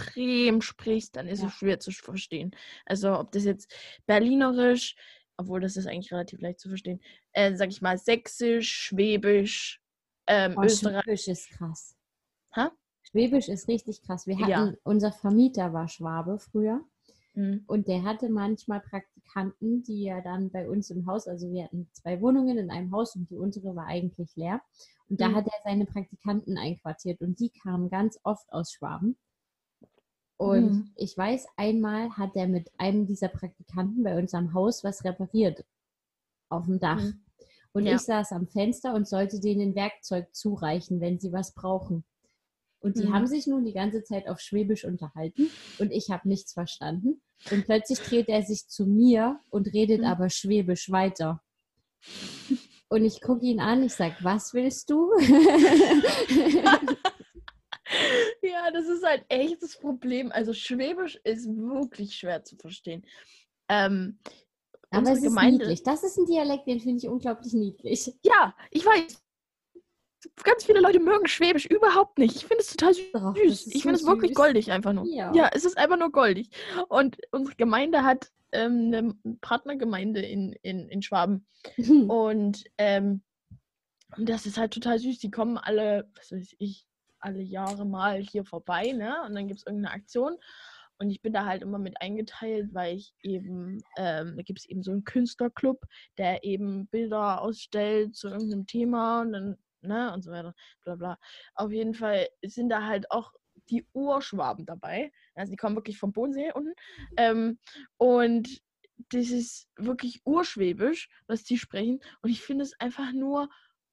extrem 0.00 0.60
sprichst, 0.62 1.16
dann 1.16 1.26
ist 1.26 1.40
Ja. 1.40 1.48
es 1.48 1.54
schwer 1.54 1.80
zu 1.80 1.90
verstehen. 1.90 2.52
Also 2.86 3.18
ob 3.18 3.32
das 3.32 3.44
jetzt 3.44 3.72
Berlinerisch, 4.06 4.96
obwohl 5.36 5.60
das 5.60 5.76
ist 5.76 5.86
eigentlich 5.86 6.12
relativ 6.12 6.40
leicht 6.40 6.60
zu 6.60 6.68
verstehen, 6.68 7.00
äh, 7.32 7.54
sag 7.54 7.68
ich 7.70 7.80
mal 7.82 7.98
Sächsisch, 7.98 8.72
Schwäbisch, 8.72 9.80
ähm, 10.26 10.54
Oh, 10.56 10.62
Österreich. 10.64 11.02
Schwäbisch 11.04 11.28
ist 11.28 11.50
krass. 11.50 11.96
Hä? 12.54 12.68
Schwäbisch 13.02 13.48
ist 13.48 13.68
richtig 13.68 14.02
krass. 14.02 14.26
Wir 14.26 14.36
hatten, 14.36 14.50
Ja. 14.50 14.72
unser 14.82 15.12
Vermieter 15.12 15.72
war 15.72 15.88
Schwabe 15.88 16.38
früher. 16.38 16.80
Hm. 17.34 17.64
Und 17.66 17.88
der 17.88 18.02
hatte 18.02 18.28
manchmal 18.28 18.80
Praktikanten, 18.80 19.82
die 19.82 20.02
ja 20.04 20.20
dann 20.20 20.50
bei 20.50 20.68
uns 20.68 20.90
im 20.90 21.06
Haus, 21.06 21.28
also 21.28 21.50
wir 21.52 21.64
hatten 21.64 21.88
zwei 21.92 22.20
Wohnungen 22.20 22.58
in 22.58 22.70
einem 22.70 22.90
Haus 22.92 23.14
und 23.16 23.30
die 23.30 23.36
untere 23.36 23.76
war 23.76 23.86
eigentlich 23.86 24.34
leer. 24.36 24.60
Und 25.08 25.20
da 25.20 25.28
Mhm. 25.28 25.36
hat 25.36 25.46
er 25.46 25.52
seine 25.64 25.86
Praktikanten 25.86 26.58
einquartiert 26.58 27.20
und 27.20 27.38
die 27.40 27.50
kamen 27.50 27.88
ganz 27.90 28.18
oft 28.24 28.50
aus 28.52 28.72
Schwaben. 28.72 29.16
Und 30.38 30.70
Mhm. 30.70 30.90
ich 30.94 31.18
weiß, 31.18 31.46
einmal 31.56 32.16
hat 32.16 32.34
er 32.36 32.46
mit 32.48 32.70
einem 32.78 33.06
dieser 33.06 33.28
Praktikanten 33.28 34.02
bei 34.04 34.16
uns 34.16 34.32
am 34.34 34.54
Haus 34.54 34.84
was 34.84 35.04
repariert. 35.04 35.64
Auf 36.48 36.64
dem 36.66 36.78
Dach. 36.80 37.02
Mhm. 37.02 37.20
Und 37.72 37.84
Ja. 37.86 37.96
ich 37.96 38.00
saß 38.02 38.32
am 38.32 38.46
Fenster 38.48 38.94
und 38.94 39.06
sollte 39.06 39.40
denen 39.40 39.74
Werkzeug 39.74 40.34
zureichen, 40.34 41.00
wenn 41.00 41.18
sie 41.20 41.32
was 41.32 41.52
brauchen. 41.54 42.04
Und 42.80 42.96
die 42.96 43.06
Mhm. 43.06 43.12
haben 43.14 43.26
sich 43.26 43.46
nun 43.48 43.64
die 43.64 43.72
ganze 43.72 44.04
Zeit 44.04 44.28
auf 44.28 44.38
Schwäbisch 44.40 44.84
unterhalten 44.84 45.50
und 45.80 45.90
ich 45.90 46.10
habe 46.10 46.28
nichts 46.28 46.52
verstanden. 46.52 47.20
Und 47.50 47.64
plötzlich 47.66 47.98
dreht 47.98 48.28
er 48.28 48.42
sich 48.42 48.68
zu 48.68 48.86
mir 48.86 49.40
und 49.50 49.72
redet 49.72 50.00
Mhm. 50.00 50.06
aber 50.06 50.30
Schwäbisch 50.30 50.90
weiter. 50.90 51.42
Und 52.88 53.04
ich 53.04 53.20
gucke 53.20 53.44
ihn 53.44 53.58
an, 53.60 53.82
ich 53.82 53.94
sage, 53.94 54.14
was 54.22 54.54
willst 54.54 54.90
du? 54.90 55.10
Ja, 58.50 58.70
das 58.70 58.86
ist 58.88 59.04
halt 59.04 59.24
echt 59.28 59.62
das 59.62 59.76
Problem. 59.76 60.32
Also 60.32 60.52
Schwäbisch 60.52 61.16
ist 61.24 61.46
wirklich 61.48 62.14
schwer 62.16 62.44
zu 62.44 62.56
verstehen. 62.56 63.04
Ähm, 63.68 64.18
Aber 64.90 65.10
es 65.12 65.18
ist 65.18 65.24
Gemeinde- 65.24 65.58
niedlich. 65.58 65.82
Das 65.82 66.02
ist 66.02 66.16
ein 66.18 66.26
Dialekt, 66.26 66.66
den 66.66 66.80
finde 66.80 66.98
ich 66.98 67.08
unglaublich 67.08 67.52
niedlich. 67.52 68.14
Ja, 68.24 68.54
ich 68.70 68.84
weiß. 68.84 69.22
Ganz 70.42 70.64
viele 70.64 70.80
Leute 70.80 70.98
mögen 70.98 71.28
Schwäbisch 71.28 71.66
überhaupt 71.66 72.18
nicht. 72.18 72.34
Ich 72.36 72.46
finde 72.46 72.62
es 72.62 72.70
total 72.74 72.92
süß. 72.94 73.12
Doch, 73.12 73.36
ist 73.36 73.68
Ich 73.68 73.74
so 73.74 73.80
finde 73.80 73.98
es 74.00 74.06
wirklich 74.06 74.34
goldig 74.34 74.72
einfach 74.72 74.92
nur. 74.92 75.06
Ja. 75.06 75.32
Ja, 75.32 75.50
es 75.54 75.64
ist 75.64 75.78
einfach 75.78 75.96
nur 75.98 76.10
goldig. 76.10 76.50
Und 76.88 77.16
unsere 77.30 77.54
Gemeinde 77.56 78.02
hat 78.02 78.32
ähm, 78.50 78.90
eine 78.92 79.36
Partnergemeinde 79.40 80.20
in, 80.22 80.54
in, 80.62 80.88
in 80.88 81.02
Schwaben. 81.02 81.46
Und 82.08 82.64
ähm, 82.78 83.22
und 84.16 84.26
das 84.28 84.46
ist 84.46 84.56
halt 84.56 84.72
total 84.72 84.98
süß. 84.98 85.18
Die 85.18 85.30
kommen 85.30 85.58
alle, 85.58 86.10
was 86.16 86.32
weiß 86.32 86.56
ich, 86.58 86.86
alle 87.20 87.42
Jahre 87.42 87.84
mal 87.86 88.20
hier 88.20 88.44
vorbei, 88.44 88.92
ne? 88.92 89.22
Und 89.26 89.34
dann 89.34 89.48
gibt 89.48 89.60
es 89.60 89.66
irgendeine 89.66 89.94
Aktion. 89.94 90.36
Und 90.98 91.10
ich 91.10 91.22
bin 91.22 91.32
da 91.32 91.44
halt 91.44 91.62
immer 91.62 91.78
mit 91.78 92.00
eingeteilt, 92.00 92.74
weil 92.74 92.96
ich 92.96 93.14
eben, 93.22 93.80
ähm, 93.96 94.36
da 94.36 94.42
gibt 94.42 94.58
es 94.58 94.68
eben 94.68 94.82
so 94.82 94.90
einen 94.90 95.04
Künstlerclub, 95.04 95.84
der 96.18 96.42
eben 96.42 96.88
Bilder 96.88 97.40
ausstellt 97.40 98.16
zu 98.16 98.28
irgendeinem 98.28 98.66
Thema 98.66 99.20
und 99.20 99.32
dann, 99.32 99.56
ne, 99.80 100.12
und 100.12 100.22
so 100.22 100.32
weiter, 100.32 100.54
bla 100.84 100.96
bla. 100.96 101.18
Auf 101.54 101.70
jeden 101.70 101.94
Fall 101.94 102.28
sind 102.42 102.68
da 102.70 102.84
halt 102.84 103.10
auch 103.12 103.32
die 103.70 103.86
Urschwaben 103.92 104.66
dabei. 104.66 105.12
Also 105.34 105.50
die 105.52 105.56
kommen 105.56 105.76
wirklich 105.76 105.98
vom 105.98 106.12
Bodensee 106.12 106.52
unten. 106.52 106.74
Ähm, 107.16 107.58
und 107.96 108.60
das 109.10 109.30
ist 109.30 109.68
wirklich 109.76 110.20
urschwäbisch, 110.24 111.08
was 111.28 111.44
die 111.44 111.58
sprechen. 111.58 112.00
Und 112.22 112.30
ich 112.30 112.42
finde 112.42 112.64
es 112.64 112.78
einfach 112.80 113.12
nur 113.12 113.48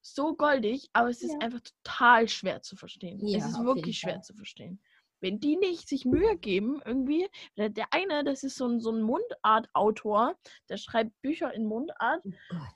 so 0.06 0.36
goldig, 0.36 0.90
aber 0.94 1.10
es 1.10 1.22
ist 1.22 1.34
Ja. 1.34 1.40
einfach 1.40 1.62
total 1.62 2.28
schwer 2.28 2.62
zu 2.62 2.76
verstehen. 2.76 3.26
Ja, 3.28 3.40
es 3.40 3.46
ist 3.46 3.64
wirklich 3.64 3.98
schwer 4.00 4.22
zu 4.22 4.34
verstehen. 4.36 4.80
Wenn 5.20 5.40
die 5.40 5.56
nicht 5.56 5.88
sich 5.88 6.06
Mühe 6.06 6.38
geben, 6.38 6.82
irgendwie, 6.86 7.28
der, 7.58 7.88
eine, 7.92 8.24
das 8.24 8.44
ist 8.44 8.58
so 8.58 8.68
ein, 8.68 8.80
so 8.80 8.92
ein 8.92 9.02
Mundart-Autor, 9.02 10.38
der 10.70 10.78
schreibt 10.78 11.20
Bücher 11.22 11.54
in 11.54 11.66
Mundart 11.66 12.24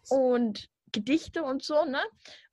Oh 0.09 0.15
und 0.15 0.69
Gedichte 0.91 1.43
und 1.43 1.63
so, 1.63 1.85
ne? 1.85 2.01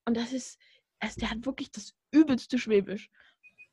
Und 0.05 0.16
das 0.16 0.33
ist, 0.33 0.59
also 0.99 1.20
der 1.20 1.31
hat 1.31 1.47
wirklich 1.47 1.70
das 1.70 1.95
übelste 2.11 2.59
Schwäbisch. 2.59 3.09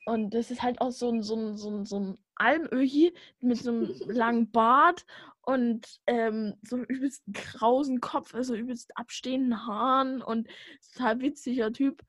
Und 0.06 0.34
das 0.34 0.52
ist 0.52 0.62
halt 0.62 0.82
auch 0.82 0.92
so 0.92 1.10
ein, 1.10 1.24
so 1.24 1.36
ein, 1.36 1.58
so 1.58 1.70
ein, 1.70 1.86
so 1.86 2.00
ein 2.00 2.18
Almöhi 2.36 3.14
mit 3.40 3.58
so 3.58 3.72
einem 3.72 3.96
langen 4.08 4.52
Bart 4.52 5.06
und 5.42 6.02
ähm, 6.08 6.56
so 6.62 6.76
einem 6.76 6.86
übelst 6.86 7.24
krausen 7.34 8.02
Kopf, 8.02 8.34
also 8.34 8.56
übelst 8.56 8.98
abstehenden 8.98 9.66
Haaren 9.66 10.22
und 10.22 10.48
total 10.94 11.22
witziger 11.22 11.72
Typ, 11.72 12.02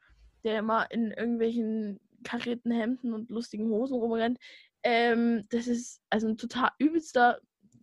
der 0.42 0.59
immer 0.59 0.90
in 0.90 1.12
irgendwelchen 1.12 2.01
karierten 2.24 2.72
Hemden 2.72 3.12
und 3.12 3.30
lustigen 3.30 3.68
Hosen 3.68 3.99
rumrennt. 3.99 4.38
Ähm, 4.82 5.47
das 5.51 5.66
ist 5.66 6.01
also 6.11 6.28
ein 6.28 6.36
total 6.36 6.70
übelster 6.78 7.40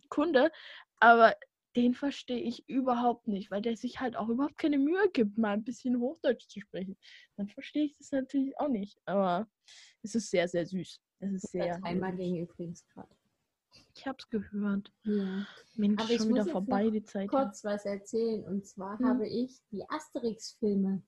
Kunde, 0.08 0.50
aber 1.00 1.34
den 1.76 1.94
verstehe 1.94 2.40
ich 2.40 2.68
überhaupt 2.68 3.28
nicht, 3.28 3.50
weil 3.50 3.62
der 3.62 3.76
sich 3.76 4.00
halt 4.00 4.16
auch 4.16 4.28
überhaupt 4.28 4.58
keine 4.58 4.78
Mühe 4.78 5.10
gibt, 5.12 5.38
mal 5.38 5.52
ein 5.54 5.64
bisschen 5.64 5.98
Hochdeutsch 5.98 6.46
zu 6.48 6.60
sprechen. 6.60 6.96
Dann 7.36 7.48
verstehe 7.48 7.84
ich 7.84 7.96
das 7.96 8.10
natürlich 8.12 8.58
auch 8.58 8.68
nicht, 8.68 8.98
aber 9.06 9.48
es 10.02 10.14
ist 10.14 10.30
sehr, 10.30 10.48
sehr 10.48 10.66
süß. 10.66 11.00
Es 11.20 11.32
ist 11.32 11.52
sehr. 11.52 11.78
Niedlich. 11.80 12.16
ging 12.18 12.36
übrigens 12.42 12.86
gerade. 12.88 13.14
Ich 13.94 14.06
hab's 14.06 14.28
gehört. 14.28 14.92
Ja. 15.04 15.46
Mensch, 15.76 16.02
Aber 16.02 16.10
ich 16.10 16.16
schon 16.16 16.28
wieder 16.28 16.46
vorbei 16.46 16.90
die 16.90 17.02
Zeit. 17.02 17.28
Kurz 17.28 17.64
was 17.64 17.84
erzählen. 17.84 18.44
Und 18.44 18.66
zwar 18.66 18.98
Hm. 18.98 19.06
habe 19.06 19.28
ich 19.28 19.60
die 19.70 19.88
Asterix-Filme 19.88 21.02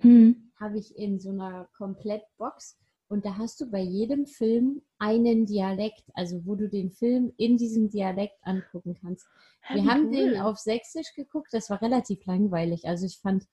Hm. 0.00 0.52
habe 0.56 0.78
ich 0.78 0.96
in 0.96 1.20
so 1.20 1.30
einer 1.30 1.68
Komplettbox 1.76 2.76
und 3.12 3.26
da 3.26 3.36
hast 3.36 3.60
du 3.60 3.70
bei 3.70 3.82
jedem 3.82 4.24
Film 4.24 4.80
einen 4.98 5.44
Dialekt, 5.44 6.04
also 6.14 6.46
wo 6.46 6.54
du 6.54 6.66
den 6.66 6.90
Film 6.90 7.30
in 7.36 7.58
diesem 7.58 7.90
Dialekt 7.90 8.38
angucken 8.40 8.96
kannst. 8.98 9.26
Wir 9.70 9.84
haben 9.84 10.10
den 10.10 10.30
cool. 10.30 10.36
auf 10.38 10.56
Sächsisch 10.56 11.12
geguckt, 11.14 11.48
das 11.52 11.68
war 11.68 11.82
relativ 11.82 12.24
langweilig. 12.24 12.86
Also 12.86 13.04
ich 13.04 13.18
fand, 13.18 13.46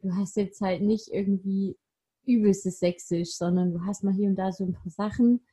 du 0.00 0.14
hast 0.14 0.38
jetzt 0.38 0.62
halt 0.62 0.80
nicht 0.80 1.08
irgendwie 1.08 1.76
übelstes 2.24 2.78
Sächsisch, 2.78 3.34
sondern 3.34 3.74
du 3.74 3.84
hast 3.84 4.02
mal 4.02 4.14
hier 4.14 4.30
und 4.30 4.36
da 4.36 4.50
so 4.50 4.64
ein 4.64 4.72
paar 4.72 4.90
Sachen, 4.90 5.46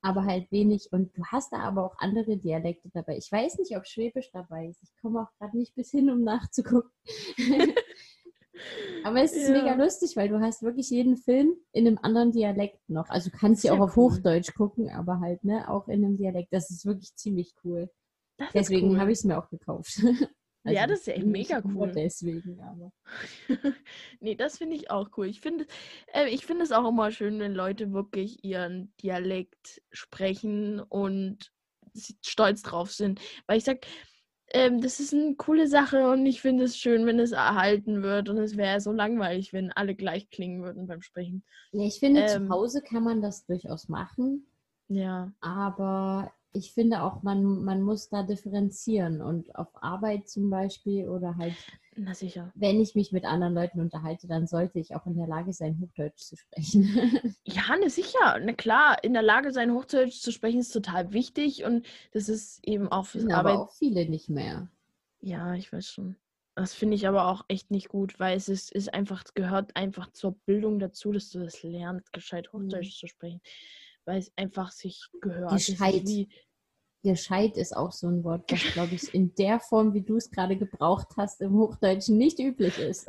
aber 0.00 0.24
halt 0.24 0.50
wenig. 0.50 0.88
Und 0.90 1.14
du 1.18 1.22
hast 1.26 1.52
da 1.52 1.58
aber 1.58 1.84
auch 1.84 1.98
andere 1.98 2.38
Dialekte 2.38 2.88
dabei. 2.94 3.18
Ich 3.18 3.30
weiß 3.30 3.58
nicht, 3.58 3.76
ob 3.76 3.86
Schwäbisch 3.86 4.30
dabei 4.32 4.68
ist. 4.68 4.82
Ich 4.82 4.96
komme 5.02 5.20
auch 5.20 5.38
gerade 5.38 5.58
nicht 5.58 5.74
bis 5.74 5.90
hin, 5.90 6.08
um 6.08 6.22
nachzugucken. 6.22 6.90
Aber 9.04 9.22
es 9.22 9.32
ist 9.32 9.48
Ja. 9.48 9.62
mega 9.62 9.74
lustig, 9.74 10.16
weil 10.16 10.28
du 10.28 10.40
hast 10.40 10.62
wirklich 10.62 10.90
jeden 10.90 11.16
Film 11.16 11.54
in 11.72 11.86
einem 11.86 11.98
anderen 12.02 12.32
Dialekt 12.32 12.80
noch. 12.88 13.08
Also 13.08 13.30
du 13.30 13.36
kannst 13.36 13.62
sie 13.62 13.70
auch 13.70 13.80
auf 13.80 13.96
cool. 13.96 14.12
Hochdeutsch 14.12 14.54
gucken, 14.54 14.90
aber 14.90 15.20
halt, 15.20 15.44
ne, 15.44 15.68
auch 15.70 15.88
in 15.88 16.04
einem 16.04 16.16
Dialekt. 16.16 16.52
Das 16.52 16.70
ist 16.70 16.84
wirklich 16.84 17.14
ziemlich 17.16 17.54
cool. 17.64 17.90
Das 18.38 18.52
Deswegen 18.52 18.90
cool. 18.90 19.00
habe 19.00 19.12
ich 19.12 19.18
es 19.18 19.24
mir 19.24 19.38
auch 19.38 19.48
gekauft. 19.50 19.96
Ja, 20.66 20.86
das 20.86 21.00
ist 21.00 21.06
ja 21.06 21.14
echt 21.14 21.24
mega 21.26 21.62
cool. 21.64 21.90
Deswegen, 21.90 22.60
aber. 22.60 22.92
nee, 24.20 24.34
das 24.34 24.58
finde 24.58 24.76
ich 24.76 24.90
auch 24.90 25.08
cool. 25.16 25.26
Ich 25.26 25.40
finde 25.40 25.66
äh, 26.12 26.28
ich 26.28 26.44
finde 26.44 26.64
es 26.64 26.70
auch 26.70 26.86
immer 26.86 27.10
schön, 27.10 27.38
wenn 27.40 27.54
Leute 27.54 27.92
wirklich 27.92 28.44
ihren 28.44 28.92
Dialekt 29.02 29.80
sprechen 29.90 30.80
und 30.80 31.50
stolz 32.22 32.60
drauf 32.60 32.92
sind. 32.92 33.22
Weil 33.46 33.56
ich 33.56 33.64
sag, 33.64 33.86
ähm, 34.52 34.80
das 34.80 35.00
ist 35.00 35.12
eine 35.14 35.34
coole 35.36 35.66
Sache 35.68 36.10
und 36.10 36.26
ich 36.26 36.40
finde 36.40 36.64
es 36.64 36.76
schön, 36.76 37.06
wenn 37.06 37.18
es 37.18 37.32
erhalten 37.32 38.02
wird. 38.02 38.28
Und 38.28 38.38
es 38.38 38.56
wäre 38.56 38.80
so 38.80 38.92
langweilig, 38.92 39.52
wenn 39.52 39.72
alle 39.72 39.94
gleich 39.94 40.30
klingen 40.30 40.62
würden 40.62 40.86
beim 40.86 41.02
Sprechen. 41.02 41.44
Nee, 41.72 41.88
ich 41.88 41.98
finde, 42.00 42.20
Ähm. 42.22 42.28
zu 42.46 42.48
Hause 42.48 42.82
kann 42.82 43.04
man 43.04 43.22
das 43.22 43.46
durchaus 43.46 43.88
machen, 43.88 44.46
Ja. 44.88 45.32
aber 45.40 46.32
ich 46.52 46.72
finde 46.72 47.02
auch, 47.02 47.22
man, 47.22 47.44
man 47.64 47.82
muss 47.82 48.08
da 48.08 48.22
differenzieren 48.22 49.22
und 49.22 49.54
auf 49.56 49.68
Arbeit 49.82 50.28
zum 50.28 50.50
Beispiel 50.50 51.08
oder 51.08 51.36
halt, 51.36 51.54
Na 51.96 52.14
sicher. 52.14 52.52
wenn 52.54 52.80
ich 52.80 52.94
mich 52.94 53.12
mit 53.12 53.24
anderen 53.24 53.54
Leuten 53.54 53.80
unterhalte, 53.80 54.26
dann 54.26 54.46
sollte 54.46 54.78
ich 54.80 54.94
auch 54.94 55.06
in 55.06 55.16
der 55.16 55.26
Lage 55.28 55.52
sein, 55.52 55.78
Hochdeutsch 55.80 56.18
zu 56.22 56.36
sprechen. 56.36 56.84
Ja, 57.46 57.76
ne, 57.76 57.88
sicher. 57.90 58.38
Na 58.42 58.52
klar, 58.52 59.02
in 59.02 59.12
der 59.12 59.22
Lage 59.22 59.52
sein, 59.52 59.72
Hochdeutsch 59.72 60.20
zu 60.20 60.30
sprechen, 60.30 60.60
ist 60.60 60.72
total 60.72 61.12
wichtig 61.12 61.64
und 61.64 61.86
das 62.12 62.28
ist 62.28 62.60
eben 62.66 62.88
auch 62.92 63.06
fürs 63.06 63.22
Sind 63.24 63.32
Arbeit. 63.32 63.54
aber 63.54 63.62
auch 63.64 63.72
viele 63.72 64.08
nicht 64.08 64.28
mehr. 64.28 64.68
Ja, 65.20 65.54
ich 65.54 65.72
weiß 65.72 65.90
schon. 65.90 66.16
Das 66.54 66.74
finde 66.74 66.96
ich 66.96 67.06
aber 67.08 67.28
auch 67.28 67.44
echt 67.48 67.70
nicht 67.70 67.88
gut, 67.88 68.18
weil 68.20 68.36
es 68.36 68.48
ist, 68.48 68.72
ist 68.72 68.92
einfach, 68.92 69.24
gehört 69.34 69.74
einfach 69.76 70.10
zur 70.12 70.32
Bildung 70.46 70.78
dazu, 70.78 71.12
dass 71.12 71.30
du 71.30 71.38
das 71.40 71.62
lernst, 71.62 72.12
gescheit 72.12 72.48
Mhm. 72.52 72.58
Hochdeutsch 72.64 72.98
zu 72.98 73.06
sprechen. 73.06 73.40
Weil 74.04 74.18
es 74.18 74.32
einfach 74.36 74.72
sich 74.72 75.08
gehört. 75.20 75.52
Das 75.52 75.66
Gescheit. 75.66 76.04
Gescheit 77.02 77.56
ist 77.56 77.74
auch 77.74 77.92
so 77.92 78.08
ein 78.08 78.24
Wort, 78.24 78.50
was, 78.52 78.60
glaube 78.74 78.94
ich, 78.94 79.14
in 79.14 79.34
der 79.34 79.58
Form, 79.58 79.94
wie 79.94 80.02
du 80.02 80.16
es 80.16 80.30
gerade 80.30 80.56
gebraucht 80.56 81.08
hast, 81.16 81.40
im 81.40 81.54
Hochdeutschen 81.54 82.18
nicht 82.18 82.38
üblich 82.38 82.78
ist. 82.78 83.08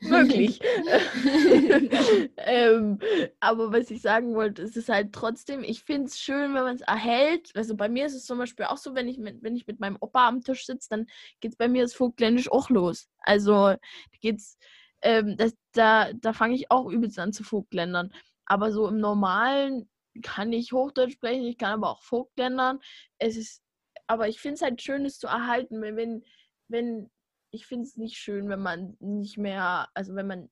Wirklich. 0.00 0.60
ähm, 2.38 2.98
aber 3.40 3.72
was 3.72 3.90
ich 3.90 4.00
sagen 4.00 4.34
wollte, 4.34 4.62
es 4.62 4.76
ist 4.76 4.88
halt 4.88 5.12
trotzdem, 5.12 5.62
ich 5.62 5.82
finde 5.84 6.06
es 6.06 6.18
schön, 6.18 6.54
wenn 6.54 6.62
man 6.62 6.76
es 6.76 6.82
erhält. 6.82 7.50
Also 7.54 7.76
bei 7.76 7.88
mir 7.88 8.06
ist 8.06 8.14
es 8.14 8.24
zum 8.24 8.38
Beispiel 8.38 8.64
auch 8.64 8.78
so, 8.78 8.94
wenn 8.94 9.08
ich 9.08 9.18
mit, 9.18 9.42
wenn 9.42 9.56
ich 9.56 9.66
mit 9.66 9.78
meinem 9.78 9.98
Opa 10.00 10.26
am 10.26 10.42
Tisch 10.42 10.64
sitze, 10.64 10.88
dann 10.90 11.06
geht 11.40 11.52
es 11.52 11.58
bei 11.58 11.68
mir 11.68 11.82
das 11.82 11.94
Vogtländisch 11.94 12.50
auch 12.50 12.70
los. 12.70 13.08
Also 13.20 13.74
geht's, 14.22 14.56
ähm, 15.02 15.36
das, 15.36 15.52
da, 15.72 16.12
da 16.14 16.32
fange 16.32 16.54
ich 16.54 16.70
auch 16.70 16.90
übelst 16.90 17.18
an 17.18 17.34
zu 17.34 17.44
Vogtländern. 17.44 18.10
Aber 18.46 18.72
so 18.72 18.88
im 18.88 18.98
Normalen 18.98 19.90
kann 20.22 20.52
ich 20.52 20.72
Hochdeutsch 20.72 21.14
sprechen, 21.14 21.44
ich 21.44 21.58
kann 21.58 21.72
aber 21.72 21.90
auch 21.90 22.02
Vogtländern. 22.02 22.80
Es 23.18 23.36
ist, 23.36 23.62
aber 24.06 24.28
ich 24.28 24.40
finde 24.40 24.54
es 24.54 24.62
halt 24.62 24.82
schön, 24.82 25.04
es 25.04 25.18
zu 25.18 25.26
erhalten, 25.26 25.80
wenn, 25.80 25.96
wenn, 25.96 26.24
wenn 26.68 27.10
ich 27.50 27.66
finde 27.66 27.84
es 27.84 27.96
nicht 27.96 28.16
schön, 28.16 28.48
wenn 28.48 28.60
man 28.60 28.96
nicht 29.00 29.38
mehr, 29.38 29.88
also 29.94 30.14
wenn 30.14 30.26
man 30.26 30.50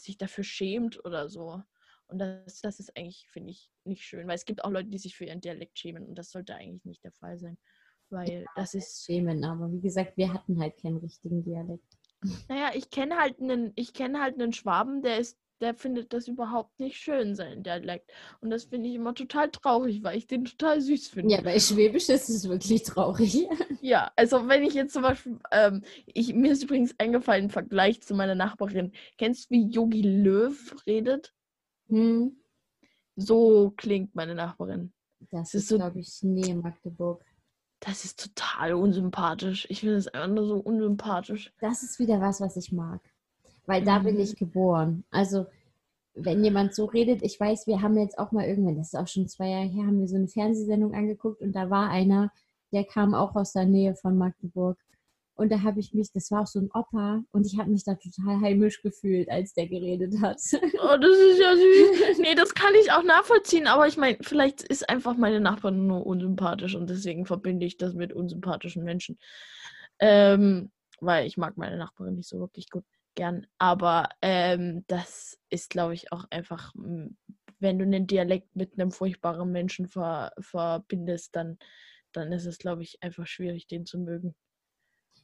sich 0.00 0.18
dafür 0.18 0.44
schämt 0.44 1.04
oder 1.04 1.28
so. 1.28 1.62
Und 2.08 2.18
das, 2.18 2.60
das 2.60 2.80
ist 2.80 2.96
eigentlich, 2.96 3.26
finde 3.30 3.50
ich, 3.50 3.70
nicht 3.84 4.02
schön, 4.02 4.26
weil 4.26 4.34
es 4.34 4.44
gibt 4.44 4.64
auch 4.64 4.70
Leute, 4.70 4.88
die 4.88 4.98
sich 4.98 5.16
für 5.16 5.24
ihren 5.24 5.40
Dialekt 5.40 5.78
schämen 5.78 6.06
und 6.06 6.16
das 6.16 6.30
sollte 6.30 6.54
eigentlich 6.54 6.84
nicht 6.84 7.04
der 7.04 7.12
Fall 7.12 7.38
sein. 7.38 7.56
Weil 8.10 8.44
das 8.56 8.74
ist, 8.74 9.04
Schämen, 9.04 9.42
aber 9.44 9.72
wie 9.72 9.80
gesagt, 9.80 10.16
wir 10.18 10.32
hatten 10.32 10.60
halt 10.60 10.76
keinen 10.76 10.98
richtigen 10.98 11.42
Dialekt. 11.42 11.96
naja, 12.48 12.70
ich 12.74 12.90
kenne 12.90 13.16
halt 13.16 13.40
einen, 13.40 13.72
ich 13.74 13.94
kenne 13.94 14.20
halt 14.20 14.34
einen 14.34 14.52
Schwaben, 14.52 15.00
der 15.02 15.18
ist, 15.18 15.38
der 15.62 15.74
findet 15.74 16.12
das 16.12 16.28
überhaupt 16.28 16.78
nicht 16.80 16.96
schön, 16.98 17.34
sein 17.34 17.62
Dialekt. 17.62 18.10
Und 18.40 18.50
das 18.50 18.64
finde 18.64 18.88
ich 18.88 18.96
immer 18.96 19.14
total 19.14 19.50
traurig, 19.50 20.02
weil 20.02 20.18
ich 20.18 20.26
den 20.26 20.44
total 20.44 20.80
süß 20.80 21.08
finde. 21.08 21.34
Ja, 21.34 21.40
bei 21.40 21.58
Schwäbisch 21.58 22.08
ist 22.08 22.28
es 22.28 22.48
wirklich 22.48 22.82
traurig. 22.82 23.46
Ja, 23.80 24.12
also 24.14 24.46
wenn 24.46 24.62
ich 24.62 24.74
jetzt 24.74 24.92
zum 24.92 25.02
Beispiel, 25.02 25.38
ähm, 25.50 25.82
ich, 26.06 26.32
mir 26.34 26.52
ist 26.52 26.62
übrigens 26.62 26.94
eingefallen 26.98 27.44
im 27.46 27.50
Vergleich 27.50 28.00
zu 28.00 28.14
meiner 28.14 28.36
Nachbarin. 28.36 28.92
Kennst 29.18 29.46
du, 29.50 29.54
wie 29.54 29.66
Yogi 29.70 30.02
Löw 30.02 30.76
redet? 30.86 31.34
Hm, 31.88 32.36
So 33.16 33.72
klingt 33.76 34.14
meine 34.14 34.34
Nachbarin. 34.36 34.92
das 35.30 35.48
Es 35.48 35.54
ist 35.54 35.62
ist, 35.62 35.68
so- 35.70 35.76
glaube 35.78 35.98
ich, 36.00 36.22
Nähe 36.22 36.54
Magdeburg. 36.54 37.24
Das 37.80 38.04
ist 38.04 38.20
total 38.22 38.74
unsympathisch. 38.74 39.66
Ich 39.68 39.80
finde 39.80 39.96
es 39.96 40.06
einfach 40.06 40.28
nur 40.28 40.46
so 40.46 40.56
unsympathisch. 40.58 41.52
Das 41.60 41.82
ist 41.82 41.98
wieder 41.98 42.20
was, 42.20 42.40
was 42.40 42.56
ich 42.56 42.70
mag. 42.70 43.00
Weil 43.66 43.84
da 43.84 44.00
bin 44.00 44.16
Mhm. 44.16 44.20
ich 44.20 44.36
geboren. 44.36 45.04
Also 45.10 45.46
wenn 46.14 46.44
jemand 46.44 46.74
so 46.74 46.84
redet, 46.86 47.22
ich 47.22 47.38
weiß, 47.40 47.66
wir 47.66 47.80
haben 47.80 47.96
jetzt 47.98 48.18
auch 48.18 48.32
mal 48.32 48.44
irgendwann, 48.46 48.76
das 48.76 48.88
ist 48.92 48.98
auch 48.98 49.08
schon 49.08 49.28
zwei 49.28 49.48
Jahre 49.48 49.68
her, 49.68 49.86
haben 49.86 50.00
wir 50.00 50.08
so 50.08 50.16
eine 50.16 50.28
Fernsehsendung 50.28 50.94
angeguckt 50.94 51.40
und 51.40 51.52
da 51.52 51.70
war 51.70 51.88
einer, 51.88 52.30
der 52.72 52.84
kam 52.84 53.14
auch 53.14 53.34
aus 53.34 53.52
der 53.52 53.64
Nähe 53.64 53.94
von 53.94 54.18
Magdeburg. 54.18 54.78
Und 55.34 55.50
da 55.50 55.62
habe 55.62 55.80
ich 55.80 55.94
mich, 55.94 56.12
das 56.12 56.30
war 56.30 56.42
auch 56.42 56.46
so 56.46 56.58
ein 56.60 56.70
Opa, 56.74 57.22
und 57.32 57.46
ich 57.46 57.58
habe 57.58 57.70
mich 57.70 57.84
da 57.84 57.94
total 57.94 58.40
heimisch 58.42 58.82
gefühlt, 58.82 59.30
als 59.30 59.54
der 59.54 59.66
geredet 59.66 60.20
hat. 60.20 60.38
Oh, 60.52 60.96
das 61.00 61.16
ist 61.16 61.40
ja 61.40 61.56
süß. 61.56 62.18
Nee, 62.18 62.34
das 62.34 62.54
kann 62.54 62.74
ich 62.82 62.92
auch 62.92 63.02
nachvollziehen, 63.02 63.66
aber 63.66 63.88
ich 63.88 63.96
meine, 63.96 64.18
vielleicht 64.20 64.62
ist 64.62 64.88
einfach 64.90 65.16
meine 65.16 65.40
Nachbarin 65.40 65.86
nur 65.86 66.06
unsympathisch 66.06 66.74
und 66.74 66.90
deswegen 66.90 67.24
verbinde 67.24 67.64
ich 67.64 67.78
das 67.78 67.94
mit 67.94 68.12
unsympathischen 68.12 68.84
Menschen. 68.84 69.18
Ähm, 69.98 70.70
weil 71.00 71.26
ich 71.26 71.38
mag 71.38 71.56
meine 71.56 71.78
Nachbarin 71.78 72.16
nicht 72.16 72.28
so 72.28 72.38
wirklich 72.38 72.68
gut 72.68 72.84
gern. 73.14 73.46
Aber 73.58 74.08
ähm, 74.20 74.84
das 74.86 75.38
ist, 75.50 75.70
glaube 75.70 75.94
ich, 75.94 76.12
auch 76.12 76.24
einfach, 76.30 76.72
wenn 76.74 77.78
du 77.78 77.84
einen 77.84 78.06
Dialekt 78.06 78.54
mit 78.56 78.78
einem 78.78 78.90
furchtbaren 78.90 79.50
Menschen 79.50 79.88
ver 79.88 80.32
verbindest, 80.38 81.34
dann, 81.36 81.58
dann 82.12 82.32
ist 82.32 82.46
es, 82.46 82.58
glaube 82.58 82.82
ich, 82.82 83.02
einfach 83.02 83.26
schwierig, 83.26 83.66
den 83.66 83.86
zu 83.86 83.98
mögen. 83.98 84.34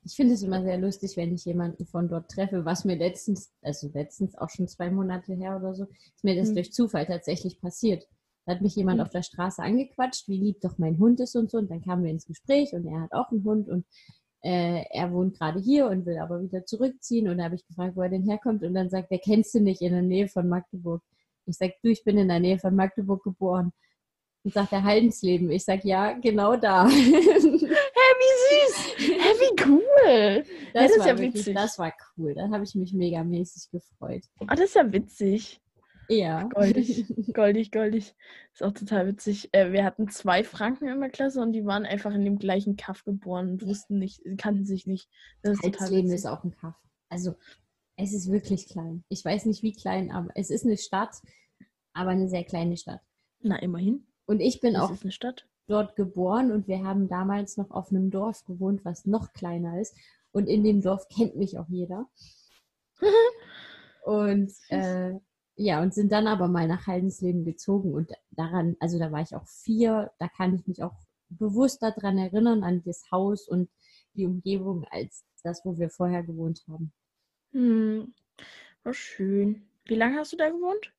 Ich 0.05 0.15
finde 0.17 0.35
es 0.35 0.43
immer 0.43 0.63
sehr 0.63 0.79
lustig, 0.79 1.17
wenn 1.17 1.35
ich 1.35 1.45
jemanden 1.45 1.85
von 1.85 2.09
dort 2.09 2.31
treffe, 2.31 2.65
was 2.65 2.85
mir 2.85 2.97
letztens, 2.97 3.53
also 3.63 3.91
letztens 3.93 4.37
auch 4.37 4.49
schon 4.49 4.69
zwei 4.69 4.91
Monate 4.91 5.35
her 5.35 5.57
oder 5.57 5.75
so, 5.75 5.85
ist 5.85 6.25
mir 6.25 6.37
das 6.37 6.49
hm. 6.49 6.55
durch 6.55 6.73
Zufall 6.73 7.07
tatsächlich 7.07 7.61
passiert. 7.61 8.07
Da 8.47 8.55
hat 8.55 8.63
mich 8.63 8.77
jemand 8.77 9.01
hm. 9.01 9.07
auf 9.07 9.11
der 9.11 9.23
Straße 9.23 9.63
angequatscht, 9.63 10.29
wie 10.29 10.39
lieb 10.39 10.61
doch 10.61 10.79
mein 10.79 10.99
Hund 10.99 11.21
ist 11.21 11.37
und 11.37 11.51
so. 11.51 11.59
Und 11.59 11.71
dann 11.71 11.83
kamen 11.83 12.05
wir 12.05 12.11
ins 12.11 12.27
Gespräch 12.27 12.73
und 12.73 12.87
er 12.87 13.03
hat 13.03 13.13
auch 13.13 13.31
einen 13.31 13.45
Hund 13.45 13.69
und 13.69 13.85
äh, 14.43 14.85
er 14.91 15.13
wohnt 15.13 15.39
gerade 15.39 15.61
hier 15.61 15.87
und 15.87 16.07
will 16.07 16.19
aber 16.19 16.43
wieder 16.43 16.65
zurückziehen. 16.65 17.29
Und 17.29 17.39
da 17.39 17.45
habe 17.45 17.57
ich 17.57 17.67
gefragt, 17.67 17.97
wo 17.97 18.03
er 18.03 18.09
denn 18.09 18.25
herkommt. 18.25 18.63
Und 18.63 18.75
dann 18.75 18.91
sagt 18.91 19.11
er, 19.11 19.19
kennst 19.19 19.55
du 19.55 19.61
nicht 19.61 19.83
in 19.83 19.93
der 19.93 20.03
Nähe 20.03 20.29
von 20.29 20.49
Magdeburg? 20.49 21.03
Ich 21.47 21.57
sage, 21.57 21.75
du, 21.83 21.89
ich 21.91 22.05
bin 22.05 22.19
in 22.19 22.29
der 22.29 22.41
Nähe 22.41 22.59
von 22.59 22.75
Magdeburg 22.75 23.23
geboren. 23.25 23.73
Und 24.45 24.55
sagt 24.55 24.73
er, 24.73 24.85
Haldensleben. 24.85 25.51
Ich 25.51 25.65
sage, 25.65 25.89
ja, 25.89 26.13
genau 26.13 26.57
da. 26.57 26.89
Hä, 26.89 26.93
wie 28.21 28.35
süß. 28.45 28.95
Hä, 28.99 29.33
wie 29.41 29.65
cool. 29.69 30.45
Das, 30.73 30.83
ja, 30.83 30.83
das 30.83 30.97
ist 30.97 31.07
ja 31.07 31.19
wirklich, 31.19 31.35
witzig. 31.35 31.55
Das 31.55 31.79
war 31.79 31.93
cool. 32.17 32.35
Da 32.35 32.49
habe 32.51 32.65
ich 32.65 32.75
mich 32.75 32.93
megamäßig 32.93 33.71
gefreut. 33.71 34.23
Ah, 34.47 34.55
das 34.55 34.67
ist 34.67 34.75
ja 34.77 34.93
witzig. 34.93 35.61
Ja. 36.09 36.45
Goldig, 36.45 37.07
goldig, 37.35 37.71
goldig. 37.71 38.15
Ist 38.53 38.63
auch 38.63 38.73
total 38.73 39.07
witzig. 39.07 39.51
Äh, 39.53 39.73
wir 39.73 39.85
hatten 39.85 40.09
zwei 40.09 40.43
Franken 40.43 40.89
in 40.89 41.01
der 41.01 41.11
Klasse 41.11 41.41
und 41.41 41.53
die 41.53 41.67
waren 41.67 41.85
einfach 41.85 42.15
in 42.15 42.25
dem 42.25 42.39
gleichen 42.39 42.77
Kaff 42.77 43.05
geboren 43.05 43.51
und 43.51 43.67
wussten 43.67 43.99
nicht, 43.99 44.23
kannten 44.39 44.65
sich 44.65 44.87
nicht. 44.87 45.09
Das 45.43 45.59
ist 45.63 45.91
Leben 45.91 46.11
ist 46.11 46.27
auch 46.27 46.45
ein 46.45 46.53
Kaff. 46.53 46.75
Also, 47.11 47.35
es 47.97 48.13
ist 48.13 48.31
wirklich 48.31 48.69
klein. 48.69 49.05
Ich 49.09 49.25
weiß 49.25 49.45
nicht, 49.45 49.63
wie 49.63 49.73
klein, 49.73 50.11
aber 50.11 50.31
es 50.35 50.51
ist 50.51 50.65
eine 50.65 50.79
Stadt, 50.79 51.17
aber 51.93 52.11
eine 52.11 52.29
sehr 52.29 52.45
kleine 52.45 52.77
Stadt. 52.77 53.01
Na, 53.41 53.57
immerhin. 53.57 54.07
Und 54.25 54.41
ich 54.41 54.61
bin 54.61 54.75
das 54.75 54.83
auch 54.83 55.03
eine 55.03 55.13
Stadt. 55.13 55.47
dort 55.67 55.97
geboren 55.97 56.53
und 56.53 56.69
wir 56.69 56.85
haben 56.85 57.09
damals 57.09 57.57
noch 57.57 57.71
auf 57.71 57.91
einem 57.91 58.11
Dorf 58.11 58.45
gewohnt, 58.45 58.85
was 58.85 59.05
noch 59.05 59.33
kleiner 59.33 59.81
ist. 59.81 59.97
Und 60.31 60.47
in 60.47 60.65
dem 60.65 60.81
Dorf 60.81 61.09
kennt 61.09 61.37
mich 61.37 61.59
auch 61.59 61.69
jeder. 61.69 62.07
und 64.05 64.53
äh, 64.69 65.15
ja, 65.59 65.83
und 65.83 65.93
sind 65.93 66.13
dann 66.13 66.29
aber 66.29 66.47
mal 66.47 66.69
nach 66.69 66.87
Haldensleben 66.87 67.45
gezogen 67.45 67.93
und 67.93 68.13
daran, 68.31 68.77
also 68.79 68.97
da 68.99 69.11
war 69.11 69.23
ich 69.23 69.35
auch 69.35 69.47
vier, 69.47 70.13
da 70.21 70.29
kann 70.29 70.55
ich 70.55 70.67
mich 70.69 70.85
auch 70.85 70.95
bewusst 71.31 71.83
daran 71.83 72.17
erinnern, 72.17 72.63
an 72.63 72.83
das 72.85 73.11
Haus 73.11 73.49
und 73.49 73.69
die 74.15 74.27
Umgebung, 74.27 74.85
als 74.91 75.25
das, 75.43 75.65
wo 75.65 75.77
wir 75.77 75.91
vorher 75.91 76.23
gewohnt 76.23 76.63
haben. 76.69 76.93
Hm, 77.53 78.15
war 78.85 78.95
schön. 78.95 79.69
Wie 79.85 79.97
lange 79.97 80.19
hast 80.19 80.33
du 80.33 80.37
da 80.37 80.49
gewohnt? 80.49 80.93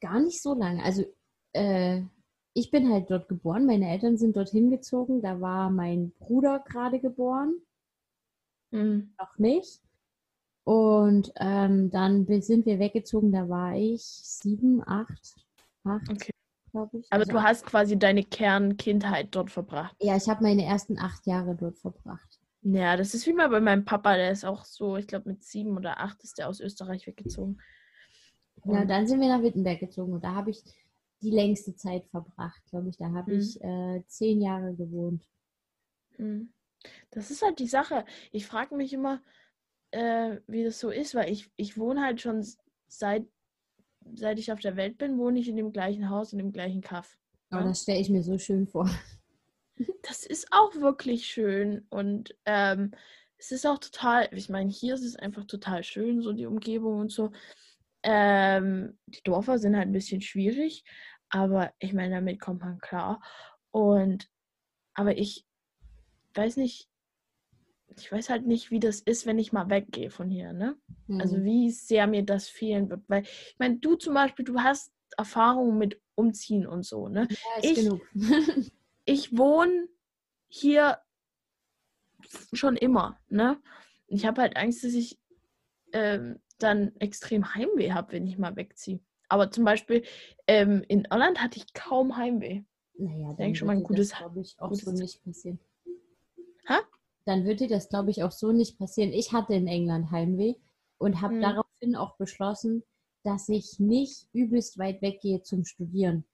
Gar 0.00 0.20
nicht 0.20 0.42
so 0.42 0.54
lange. 0.54 0.82
Also, 0.82 1.04
äh, 1.52 2.02
ich 2.54 2.70
bin 2.70 2.90
halt 2.90 3.10
dort 3.10 3.28
geboren, 3.28 3.66
meine 3.66 3.90
Eltern 3.90 4.16
sind 4.16 4.36
dorthin 4.36 4.70
gezogen, 4.70 5.20
da 5.20 5.42
war 5.42 5.68
mein 5.68 6.12
Bruder 6.12 6.60
gerade 6.60 6.98
geboren. 6.98 7.54
Hm. 8.72 9.12
Noch 9.18 9.36
nicht. 9.38 9.82
Und 10.66 11.32
ähm, 11.36 11.90
dann 11.90 12.26
sind 12.42 12.66
wir 12.66 12.80
weggezogen, 12.80 13.30
da 13.30 13.48
war 13.48 13.76
ich 13.76 14.02
sieben, 14.02 14.82
acht, 14.84 15.36
acht, 15.84 16.10
okay. 16.10 16.32
glaube 16.72 16.98
ich. 16.98 17.06
Aber 17.10 17.20
also 17.20 17.32
du 17.34 17.40
hast 17.40 17.64
quasi 17.64 17.96
deine 17.96 18.24
Kernkindheit 18.24 19.28
dort 19.30 19.52
verbracht. 19.52 19.94
Ja, 20.00 20.16
ich 20.16 20.28
habe 20.28 20.42
meine 20.42 20.64
ersten 20.64 20.98
acht 20.98 21.24
Jahre 21.24 21.54
dort 21.54 21.78
verbracht. 21.78 22.40
Ja, 22.62 22.96
das 22.96 23.14
ist 23.14 23.28
wie 23.28 23.32
mal 23.32 23.48
bei 23.48 23.60
meinem 23.60 23.84
Papa, 23.84 24.16
der 24.16 24.32
ist 24.32 24.44
auch 24.44 24.64
so, 24.64 24.96
ich 24.96 25.06
glaube 25.06 25.28
mit 25.28 25.44
sieben 25.44 25.76
oder 25.76 26.00
acht 26.00 26.24
ist 26.24 26.38
der 26.38 26.48
aus 26.48 26.58
Österreich 26.58 27.06
weggezogen. 27.06 27.62
Und 28.62 28.74
ja, 28.74 28.84
dann 28.84 29.06
sind 29.06 29.20
wir 29.20 29.28
nach 29.28 29.42
Wittenberg 29.44 29.78
gezogen 29.78 30.14
und 30.14 30.24
da 30.24 30.34
habe 30.34 30.50
ich 30.50 30.64
die 31.22 31.30
längste 31.30 31.76
Zeit 31.76 32.08
verbracht, 32.08 32.60
glaube 32.70 32.88
ich. 32.88 32.96
Da 32.96 33.12
habe 33.12 33.34
mhm. 33.34 33.38
ich 33.38 33.62
äh, 33.62 34.02
zehn 34.08 34.40
Jahre 34.40 34.74
gewohnt. 34.74 35.22
Mhm. 36.18 36.52
Das 37.12 37.30
ist 37.30 37.42
halt 37.42 37.60
die 37.60 37.68
Sache. 37.68 38.04
Ich 38.32 38.46
frage 38.46 38.74
mich 38.74 38.92
immer, 38.92 39.22
äh, 39.96 40.40
wie 40.46 40.62
das 40.62 40.78
so 40.78 40.90
ist, 40.90 41.14
weil 41.14 41.32
ich, 41.32 41.50
ich 41.56 41.78
wohne 41.78 42.02
halt 42.02 42.20
schon 42.20 42.46
seit, 42.86 43.26
seit 44.14 44.38
ich 44.38 44.52
auf 44.52 44.60
der 44.60 44.76
Welt 44.76 44.98
bin, 44.98 45.18
wohne 45.18 45.38
ich 45.40 45.48
in 45.48 45.56
dem 45.56 45.72
gleichen 45.72 46.10
Haus, 46.10 46.32
in 46.32 46.38
dem 46.38 46.52
gleichen 46.52 46.82
Kaff. 46.82 47.16
Oh, 47.50 47.56
ja? 47.56 47.62
das 47.64 47.82
stelle 47.82 48.00
ich 48.00 48.10
mir 48.10 48.22
so 48.22 48.38
schön 48.38 48.66
vor. 48.66 48.88
Das 50.08 50.24
ist 50.24 50.46
auch 50.52 50.74
wirklich 50.76 51.26
schön 51.26 51.84
und 51.90 52.34
ähm, 52.46 52.92
es 53.36 53.50
ist 53.50 53.66
auch 53.66 53.76
total, 53.76 54.28
ich 54.32 54.48
meine, 54.48 54.70
hier 54.70 54.94
ist 54.94 55.04
es 55.04 55.16
einfach 55.16 55.44
total 55.44 55.82
schön, 55.82 56.22
so 56.22 56.32
die 56.32 56.46
Umgebung 56.46 57.00
und 57.00 57.12
so. 57.12 57.32
Ähm, 58.02 58.96
die 59.06 59.22
Dörfer 59.22 59.58
sind 59.58 59.76
halt 59.76 59.88
ein 59.88 59.92
bisschen 59.92 60.22
schwierig, 60.22 60.84
aber 61.28 61.74
ich 61.80 61.92
meine, 61.92 62.14
damit 62.14 62.40
kommt 62.40 62.60
man 62.60 62.78
klar. 62.78 63.20
Und 63.72 64.30
aber 64.94 65.18
ich 65.18 65.44
weiß 66.34 66.56
nicht, 66.56 66.88
ich 67.96 68.10
weiß 68.10 68.30
halt 68.30 68.46
nicht, 68.46 68.70
wie 68.70 68.80
das 68.80 69.00
ist, 69.00 69.26
wenn 69.26 69.38
ich 69.38 69.52
mal 69.52 69.70
weggehe 69.70 70.10
von 70.10 70.28
hier, 70.28 70.52
ne? 70.52 70.76
Also 71.08 71.12
mhm. 71.12 71.20
Also 71.20 71.44
wie 71.44 71.70
sehr 71.70 72.06
mir 72.06 72.24
das 72.24 72.48
fehlen 72.48 72.90
wird. 72.90 73.02
Weil, 73.08 73.22
ich 73.22 73.56
meine, 73.58 73.76
du 73.78 73.94
zum 73.96 74.14
Beispiel, 74.14 74.44
du 74.44 74.60
hast 74.60 74.92
Erfahrungen 75.16 75.78
mit 75.78 76.00
Umziehen 76.14 76.66
und 76.66 76.84
so, 76.84 77.08
ne? 77.08 77.28
Ja, 77.30 77.62
ist 77.62 77.78
ich, 77.78 77.84
genug. 77.84 78.00
ich 79.04 79.36
wohne 79.36 79.88
hier 80.48 80.98
schon 82.52 82.76
immer, 82.76 83.18
ne? 83.28 83.58
Ich 84.08 84.26
habe 84.26 84.42
halt 84.42 84.56
Angst, 84.56 84.84
dass 84.84 84.92
ich 84.92 85.18
ähm, 85.92 86.40
dann 86.58 86.94
extrem 86.98 87.54
Heimweh 87.54 87.92
habe, 87.92 88.12
wenn 88.12 88.26
ich 88.26 88.38
mal 88.38 88.56
wegziehe. 88.56 89.00
Aber 89.28 89.50
zum 89.50 89.64
Beispiel 89.64 90.04
ähm, 90.46 90.84
in 90.88 91.06
Irland 91.10 91.42
hatte 91.42 91.58
ich 91.58 91.72
kaum 91.72 92.16
Heimweh. 92.16 92.62
Naja, 92.98 93.32
denke 93.34 93.58
schon 93.58 93.66
mal 93.66 93.76
ein 93.76 93.82
gutes, 93.82 94.12
glaube 94.12 94.40
ich, 94.40 94.56
auch 94.58 94.70
gutes 94.70 94.84
so 94.84 94.92
nicht 94.92 95.22
passieren. 95.24 95.58
Ha? 96.68 96.80
Dann 97.26 97.44
würde 97.44 97.66
dir 97.66 97.68
das, 97.68 97.88
glaube 97.88 98.10
ich, 98.10 98.22
auch 98.22 98.32
so 98.32 98.52
nicht 98.52 98.78
passieren. 98.78 99.12
Ich 99.12 99.32
hatte 99.32 99.54
in 99.54 99.66
England 99.66 100.10
Heimweh 100.10 100.54
und 100.98 101.20
habe 101.20 101.34
mhm. 101.34 101.40
daraufhin 101.42 101.96
auch 101.96 102.16
beschlossen, 102.16 102.82
dass 103.24 103.48
ich 103.48 103.80
nicht 103.80 104.28
übelst 104.32 104.78
weit 104.78 105.02
weggehe 105.02 105.42
zum 105.42 105.64
Studieren. 105.64 106.24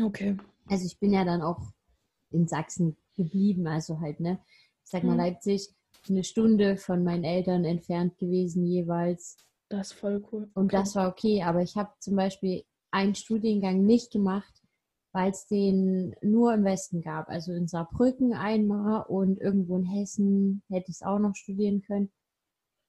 Okay. 0.00 0.36
Also 0.66 0.86
ich 0.86 0.98
bin 0.98 1.12
ja 1.12 1.24
dann 1.24 1.42
auch 1.42 1.60
in 2.30 2.46
Sachsen 2.46 2.96
geblieben, 3.16 3.66
also 3.66 4.00
halt, 4.00 4.20
ne? 4.20 4.38
Ich 4.84 4.90
sag 4.90 5.02
mal 5.02 5.12
mhm. 5.12 5.18
Leipzig, 5.18 5.74
eine 6.08 6.22
Stunde 6.22 6.76
von 6.76 7.02
meinen 7.02 7.24
Eltern 7.24 7.64
entfernt 7.64 8.16
gewesen 8.18 8.64
jeweils. 8.64 9.36
Das 9.68 9.90
ist 9.90 9.98
voll 9.98 10.24
cool. 10.30 10.48
Und 10.54 10.72
das 10.72 10.94
war 10.94 11.08
okay, 11.08 11.42
aber 11.42 11.62
ich 11.62 11.76
habe 11.76 11.90
zum 11.98 12.14
Beispiel 12.14 12.64
einen 12.92 13.16
Studiengang 13.16 13.84
nicht 13.84 14.12
gemacht, 14.12 14.55
weil 15.16 15.30
es 15.30 15.46
den 15.46 16.14
nur 16.20 16.52
im 16.52 16.64
Westen 16.64 17.00
gab. 17.00 17.30
Also 17.30 17.54
in 17.54 17.68
Saarbrücken 17.68 18.34
einmal 18.34 19.06
und 19.08 19.40
irgendwo 19.40 19.78
in 19.78 19.84
Hessen 19.86 20.62
hätte 20.68 20.90
ich 20.90 20.96
es 20.96 21.02
auch 21.02 21.18
noch 21.18 21.34
studieren 21.34 21.80
können. 21.80 22.12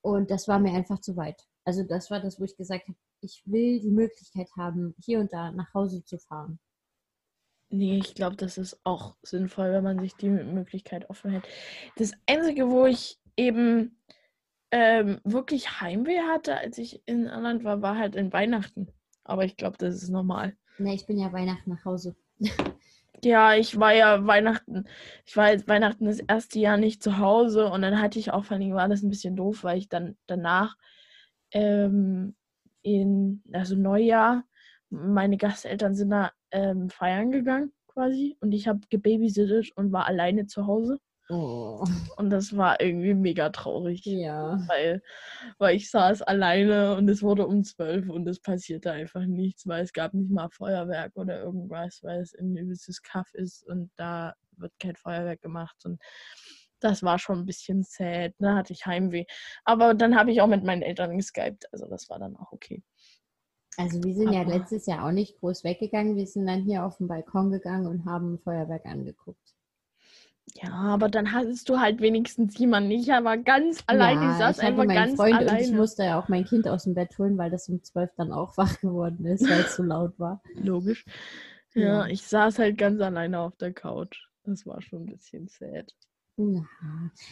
Und 0.02 0.30
das 0.30 0.49
war 0.49 0.60
mir 0.60 0.74
einfach 0.74 0.99
zu 0.99 1.16
weit. 1.16 1.41
Also 1.64 1.84
das 1.84 2.12
war 2.12 2.20
das, 2.20 2.38
wo 2.38 2.44
ich 2.44 2.58
gesagt 2.58 2.90
habe, 2.90 2.98
ich 3.22 3.44
will 3.45 3.80
die 3.80 3.91
Möglichkeit 3.91 4.49
haben, 4.58 4.94
hier 4.99 5.22
und 5.22 5.32
da 5.32 5.54
nach 5.54 5.74
Hause 5.74 6.04
zu 6.04 6.20
fahren. 6.20 6.60
Nee, 7.70 7.98
ich 7.99 8.14
glaube, 8.14 8.36
das 8.36 8.58
ist 8.58 8.78
auch 8.84 9.16
sinnvoll, 9.24 9.72
wenn 9.72 9.86
man 9.86 9.99
sich 9.99 10.14
die 10.16 10.30
Möglichkeit 10.30 11.10
offen 11.10 11.32
hält. 11.32 11.48
Das 11.95 12.12
Einzige, 12.26 12.70
wo 12.70 12.86
ich 12.86 13.22
eben 13.38 14.02
ähm, 14.72 15.22
wirklich 15.24 15.80
Heimweh 15.80 16.20
hatte, 16.20 16.58
als 16.58 16.78
ich 16.78 17.02
in 17.06 17.28
Irland 17.28 17.64
war, 17.64 17.82
war 17.82 17.98
halt 17.98 18.18
in 18.18 18.34
Weihnachten. 18.34 18.91
Aber 19.24 19.45
ich 19.45 19.56
glaube, 19.56 19.78
das 19.78 19.95
ist 20.04 20.10
normal. 20.10 20.58
Ne, 20.80 20.94
ich 20.94 21.06
bin 21.06 21.18
ja 21.18 21.32
Weihnachten 21.34 21.70
nach 21.72 21.86
Hause. 21.86 22.16
Ja, 23.24 23.56
ich 23.56 23.80
war 23.80 23.94
ja 23.94 24.28
Weihnachten, 24.28 24.86
ich 25.26 25.36
war 25.36 25.49
jetzt 25.49 25.68
Weihnachten 25.68 26.06
das 26.06 26.20
erste 26.20 26.60
Jahr 26.60 26.78
nicht 26.78 27.02
zu 27.02 27.18
Hause 27.18 27.66
und 27.72 27.82
dann 27.82 27.99
hatte 27.99 28.20
ich 28.20 28.32
auch, 28.32 28.45
vor 28.45 28.58
allem 28.58 28.74
war 28.74 28.88
das 28.88 29.02
ein 29.02 29.10
bisschen 29.10 29.36
doof, 29.36 29.64
weil 29.64 29.80
ich 29.80 29.90
dann 29.90 30.16
danach 30.28 30.78
ähm, 31.52 32.36
in, 32.84 33.41
also 33.54 33.76
Neujahr, 33.76 34.44
meine 34.90 35.38
Gasteltern 35.38 35.95
sind 35.95 36.12
da 36.12 36.32
ähm, 36.52 36.90
feiern 36.91 37.32
gegangen 37.32 37.74
quasi 37.88 38.38
und 38.40 38.52
ich 38.52 38.68
habe 38.68 38.82
gebabysittet 38.90 39.72
und 39.76 39.91
war 39.91 40.06
alleine 40.06 40.45
zu 40.45 40.68
Hause. 40.68 40.99
Oh. 41.30 41.84
Und 42.16 42.30
das 42.30 42.56
war 42.56 42.80
irgendwie 42.80 43.14
mega 43.14 43.49
traurig. 43.49 44.06
Ja. 44.06 44.60
Weil, 44.68 45.02
weil 45.58 45.76
ich 45.76 45.91
saß 45.91 46.22
alleine 46.22 46.95
und 46.95 47.10
es 47.10 47.22
wurde 47.22 47.45
um 47.45 47.64
zwölf 47.64 48.10
und 48.10 48.28
es 48.28 48.40
passierte 48.40 48.91
einfach 48.91 49.26
nichts, 49.26 49.68
weil 49.68 49.84
es 49.84 49.91
gab 49.91 50.14
nicht 50.14 50.32
mal 50.32 50.49
Feuerwerk 50.49 51.16
oder 51.16 51.41
irgendwas, 51.41 52.02
weil 52.02 52.22
es 52.22 52.34
ein 52.34 52.56
übelstes 52.56 53.02
Kaff 53.02 53.34
ist 53.34 53.68
und 53.68 53.91
da 53.98 54.36
wird 54.52 54.72
kein 54.80 54.95
Feuerwerk 54.95 55.41
gemacht. 55.41 55.76
Und 55.84 56.02
das 56.80 57.04
war 57.04 57.20
schon 57.20 57.40
ein 57.40 57.45
bisschen 57.45 57.84
sad. 57.84 58.34
Da 58.40 58.56
hatte 58.56 58.72
ich 58.72 58.86
Heimweh. 58.86 59.26
Aber 59.66 59.94
dann 59.94 60.16
habe 60.16 60.32
ich 60.32 60.41
auch 60.41 60.48
mit 60.48 60.64
meinen 60.64 60.82
Eltern 60.82 61.18
geskypt. 61.18 61.68
Also 61.74 61.88
das 61.88 62.10
war 62.10 62.20
dann 62.20 62.38
auch 62.38 62.52
okay. 62.54 62.84
Also 63.76 64.02
wir 64.02 64.14
sind 64.16 64.32
ja 64.32 64.41
Aber- 64.41 64.58
letztes 64.58 64.86
Jahr 64.86 65.06
auch 65.06 65.12
nicht 65.12 65.38
groß 65.40 65.64
weggegangen. 65.66 66.16
Wir 66.16 66.26
sind 66.26 66.48
dann 66.48 66.64
hier 66.64 66.86
auf 66.86 66.98
den 66.98 67.08
Balkon 67.08 67.52
gegangen 67.52 67.86
und 67.86 68.06
haben 68.06 68.40
Feuerwerk 68.40 68.86
angeguckt. 68.86 69.57
Ja, 70.53 70.72
aber 70.74 71.10
dann 71.10 71.32
hattest 71.34 71.69
du 71.69 71.80
halt 71.80 72.02
wenigstens 72.02 72.57
jemanden. 72.57 72.90
Ich 72.91 73.07
war 73.07 73.38
ganz 73.38 73.84
alleine. 73.86 74.22
ja, 74.22 74.32
ich 74.32 74.38
saß 74.38 74.57
ich 74.57 74.64
hatte 74.64 74.72
einfach 74.72 74.86
meinen 74.86 74.95
ganz 74.95 75.15
Freund 75.15 75.36
alleine. 75.36 75.57
und 75.60 75.64
ich 75.65 75.72
musste 75.72 76.03
ja 76.03 76.19
auch 76.19 76.30
mein 76.30 76.45
Kind 76.45 76.68
aus 76.68 76.86
dem 76.86 76.94
Bett 76.95 77.18
holen, 77.19 77.38
weil 77.38 77.52
das 77.52 77.69
um 77.69 77.84
zwölf 77.84 78.10
dann 78.15 78.32
auch 78.32 78.57
wach 78.57 78.80
geworden 78.80 79.26
ist, 79.26 79.48
weil 79.48 79.60
es 79.61 79.76
so 79.76 79.84
laut 79.84 80.18
war. 80.19 80.41
Logisch. 80.56 81.06
Ja, 81.74 81.82
Ja. 81.82 82.06
ich 82.07 82.24
saß 82.24 82.60
halt 82.60 82.78
ganz 82.78 82.99
alleine 83.02 83.40
auf 83.40 83.56
der 83.57 83.74
Couch. 83.74 84.28
Das 84.45 84.65
war 84.65 84.82
schon 84.82 85.03
ein 85.03 85.06
bisschen 85.07 85.48
sad. 85.48 85.94
Ja, 86.38 86.64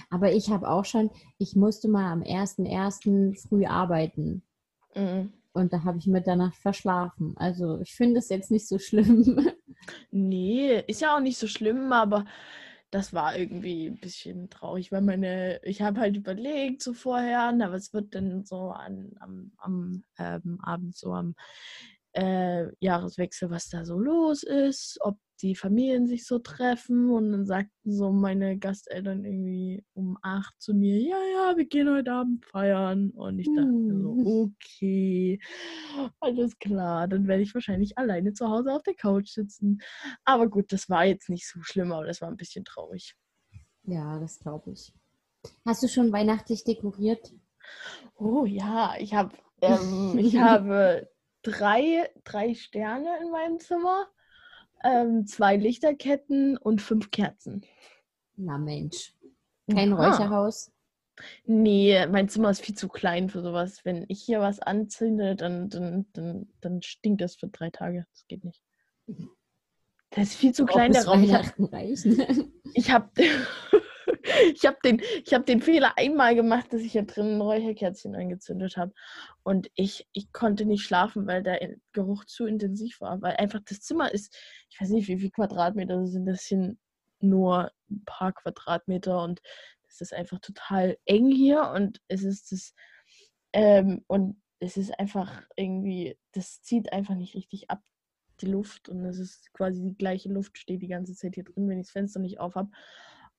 aber 0.10 0.34
ich 0.34 0.50
habe 0.50 0.68
auch 0.70 0.84
schon, 0.86 1.10
ich 1.38 1.56
musste 1.56 1.88
mal 1.88 2.12
am 2.12 2.22
1.1. 2.22 3.40
früh 3.48 3.66
arbeiten. 3.66 4.44
Mhm. 4.94 5.32
Und 5.54 5.72
da 5.72 5.84
habe 5.84 6.00
ich 6.00 6.08
Mitternacht 6.08 6.56
verschlafen. 6.58 7.34
Also 7.38 7.80
ich 7.80 7.96
finde 7.96 8.20
es 8.20 8.30
jetzt 8.30 8.52
nicht 8.52 8.68
so 8.68 8.78
schlimm. 8.78 9.48
Nee, 10.10 10.84
ist 10.88 11.02
ja 11.02 11.16
auch 11.16 11.20
nicht 11.20 11.38
so 11.38 11.46
schlimm, 11.48 11.94
aber 11.94 12.26
das 12.96 13.12
war 13.12 13.36
irgendwie 13.38 13.88
ein 13.88 14.00
bisschen 14.00 14.50
traurig, 14.50 14.90
weil 14.90 15.02
meine, 15.02 15.60
ich 15.64 15.82
habe 15.82 16.00
halt 16.00 16.16
überlegt 16.16 16.82
so 16.82 16.94
vorher, 16.94 17.52
na, 17.52 17.70
was 17.70 17.92
wird 17.94 18.14
denn 18.14 18.46
so 18.46 18.70
an, 18.72 19.12
am, 19.20 19.52
am 19.58 20.06
ähm, 20.18 20.60
Abend 20.64 20.96
so 20.96 21.12
am 21.12 21.36
äh, 22.14 22.68
Jahreswechsel, 22.80 23.50
was 23.50 23.68
da 23.68 23.84
so 23.84 24.00
los 24.00 24.44
ist, 24.44 24.98
ob 25.02 25.18
die 25.42 25.56
Familien 25.56 26.08
sich 26.08 26.26
so 26.26 26.40
treffen 26.40 27.10
und 27.10 27.32
dann 27.32 27.46
sagten 27.46 27.92
so 27.92 28.12
meine 28.12 28.58
Gasteltern 28.58 29.26
irgendwie 29.26 29.84
um 29.94 30.18
acht 30.22 30.54
zu 30.62 30.74
mir, 30.74 31.00
ja, 31.00 31.18
ja, 31.34 31.58
wir 31.58 31.66
gehen 31.66 31.90
heute 31.90 32.12
Abend 32.14 32.46
feiern 32.46 33.12
und 33.12 33.40
ich 33.40 33.52
dachte 33.52 33.70
mir 33.88 33.98
so, 33.98 34.18
Hm. 34.18 34.24
okay, 34.24 35.40
alles 36.20 36.58
klar, 36.60 37.08
dann 37.08 37.28
werde 37.28 37.44
ich 37.44 37.54
wahrscheinlich 37.54 37.98
alleine 37.98 38.34
zu 38.34 38.48
Hause 38.50 38.74
auf 38.74 38.84
der 38.84 38.96
Couch 38.96 39.30
sitzen. 39.30 39.80
Aber 40.24 40.50
gut, 40.50 40.72
das 40.72 40.90
war 40.90 41.06
jetzt 41.06 41.30
nicht 41.30 41.48
so 41.50 41.62
schlimm, 41.62 41.92
aber 41.92 42.06
das 42.06 42.22
war 42.22 42.30
ein 42.30 42.38
bisschen 42.38 42.66
traurig. 42.66 43.16
Ja, 43.84 44.20
das 44.20 44.40
glaube 44.40 44.72
ich. 44.72 44.94
Hast 45.66 45.84
du 45.84 45.88
schon 45.88 46.12
weihnachtlich 46.14 46.64
dekoriert? 46.64 47.34
Oh 48.18 48.46
ja, 48.46 48.96
ich 48.98 49.14
habe 49.14 49.36
ähm, 49.62 50.16
ich 50.20 50.38
habe 50.38 51.10
drei, 51.44 52.10
drei 52.24 52.54
Sterne 52.54 53.10
in 53.22 53.32
meinem 53.32 53.60
Zimmer, 53.60 54.08
ähm, 54.86 55.26
zwei 55.26 55.58
Lichterketten 55.58 56.58
und 56.58 56.82
fünf 56.82 57.12
Kerzen. 57.12 57.66
Na 58.38 58.58
Mensch. 58.58 59.14
Kein 59.70 59.94
Aha. 59.94 60.10
Räucherhaus? 60.12 60.72
Nee, 61.46 62.06
mein 62.08 62.28
Zimmer 62.28 62.50
ist 62.50 62.62
viel 62.62 62.76
zu 62.76 62.90
klein 62.90 63.30
für 63.30 63.42
sowas. 63.42 63.86
Wenn 63.86 64.06
ich 64.10 64.22
hier 64.22 64.42
was 64.42 64.60
anzünde, 64.60 65.36
dann, 65.36 65.70
dann, 65.70 66.06
dann, 66.14 66.50
dann 66.62 66.82
stinkt 66.82 67.22
das 67.22 67.36
für 67.38 67.48
drei 67.48 67.70
Tage. 67.70 68.06
Das 68.12 68.28
geht 68.28 68.44
nicht. 68.44 68.62
Das 70.10 70.24
ist 70.30 70.36
viel 70.36 70.54
zu 70.54 70.64
Auch 70.66 70.68
klein, 70.68 70.92
der 70.92 71.06
Raum. 71.06 71.24
Ich 71.24 71.34
hab- 71.34 71.58
Weihnachten 71.58 71.66
reichen. 71.74 72.54
Ich 74.54 74.66
habe 74.66 74.78
den, 74.84 75.02
hab 75.32 75.46
den 75.46 75.62
Fehler 75.62 75.94
einmal 75.98 76.36
gemacht, 76.36 76.72
dass 76.74 76.82
ich 76.82 76.94
hier 76.94 77.04
drin 77.04 77.36
ein 77.36 77.42
Räucherkerzchen 77.42 78.16
angezündet 78.16 78.78
habe. 78.78 78.94
Und 79.44 79.70
ich, 79.76 80.08
ich 80.14 80.32
konnte 80.32 80.66
nicht 80.66 80.84
schlafen, 80.84 81.28
weil 81.28 81.44
der 81.44 81.76
Geruch 81.92 82.26
zu 82.26 82.46
intensiv 82.46 83.02
war. 83.02 83.22
Weil 83.22 83.36
einfach 83.36 83.62
das 83.66 83.82
Zimmer 83.82 84.12
ist, 84.12 84.36
ich 84.70 84.82
weiß 84.82 84.90
nicht, 84.90 85.08
wie 85.08 85.20
viel 85.20 85.32
Quadratmeter 85.32 86.06
sind. 86.08 86.26
Das 86.26 86.46
sind 86.46 86.80
nur 87.20 87.72
ein 87.90 88.04
paar 88.06 88.34
Quadratmeter 88.34 89.24
und 89.24 89.42
es 89.88 90.02
ist 90.02 90.14
einfach 90.14 90.40
total 90.40 90.98
eng 91.06 91.30
hier. 91.32 91.72
Und 91.76 92.02
es 92.08 92.24
ist 92.24 92.52
das, 92.52 92.74
ähm, 93.54 94.04
und 94.08 94.42
es 94.60 94.78
ist 94.78 94.98
einfach 95.00 95.44
irgendwie, 95.56 96.18
das 96.32 96.62
zieht 96.62 96.92
einfach 96.94 97.16
nicht 97.16 97.36
richtig 97.36 97.70
ab, 97.70 97.82
die 98.42 98.48
Luft. 98.48 98.90
Und 98.90 99.06
es 99.06 99.20
ist 99.20 99.54
quasi 99.54 99.82
die 99.82 99.98
gleiche 99.98 100.30
Luft, 100.30 100.58
steht 100.58 100.82
die 100.82 100.88
ganze 100.88 101.16
Zeit 101.16 101.36
hier 101.36 101.44
drin, 101.44 101.70
wenn 101.70 101.80
ich 101.80 101.88
das 101.88 101.92
Fenster 101.92 102.20
nicht 102.20 102.40
auf 102.40 102.56
habe. 102.56 102.72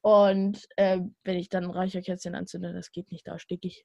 Und 0.06 0.68
äh, 0.76 1.00
wenn 1.24 1.36
ich 1.36 1.48
dann 1.48 1.64
ein 1.64 1.70
Räucherkerzchen 1.70 2.36
anzünde, 2.36 2.72
das 2.72 2.92
geht 2.92 3.10
nicht, 3.10 3.26
da 3.26 3.40
sticke 3.40 3.66
ich. 3.66 3.84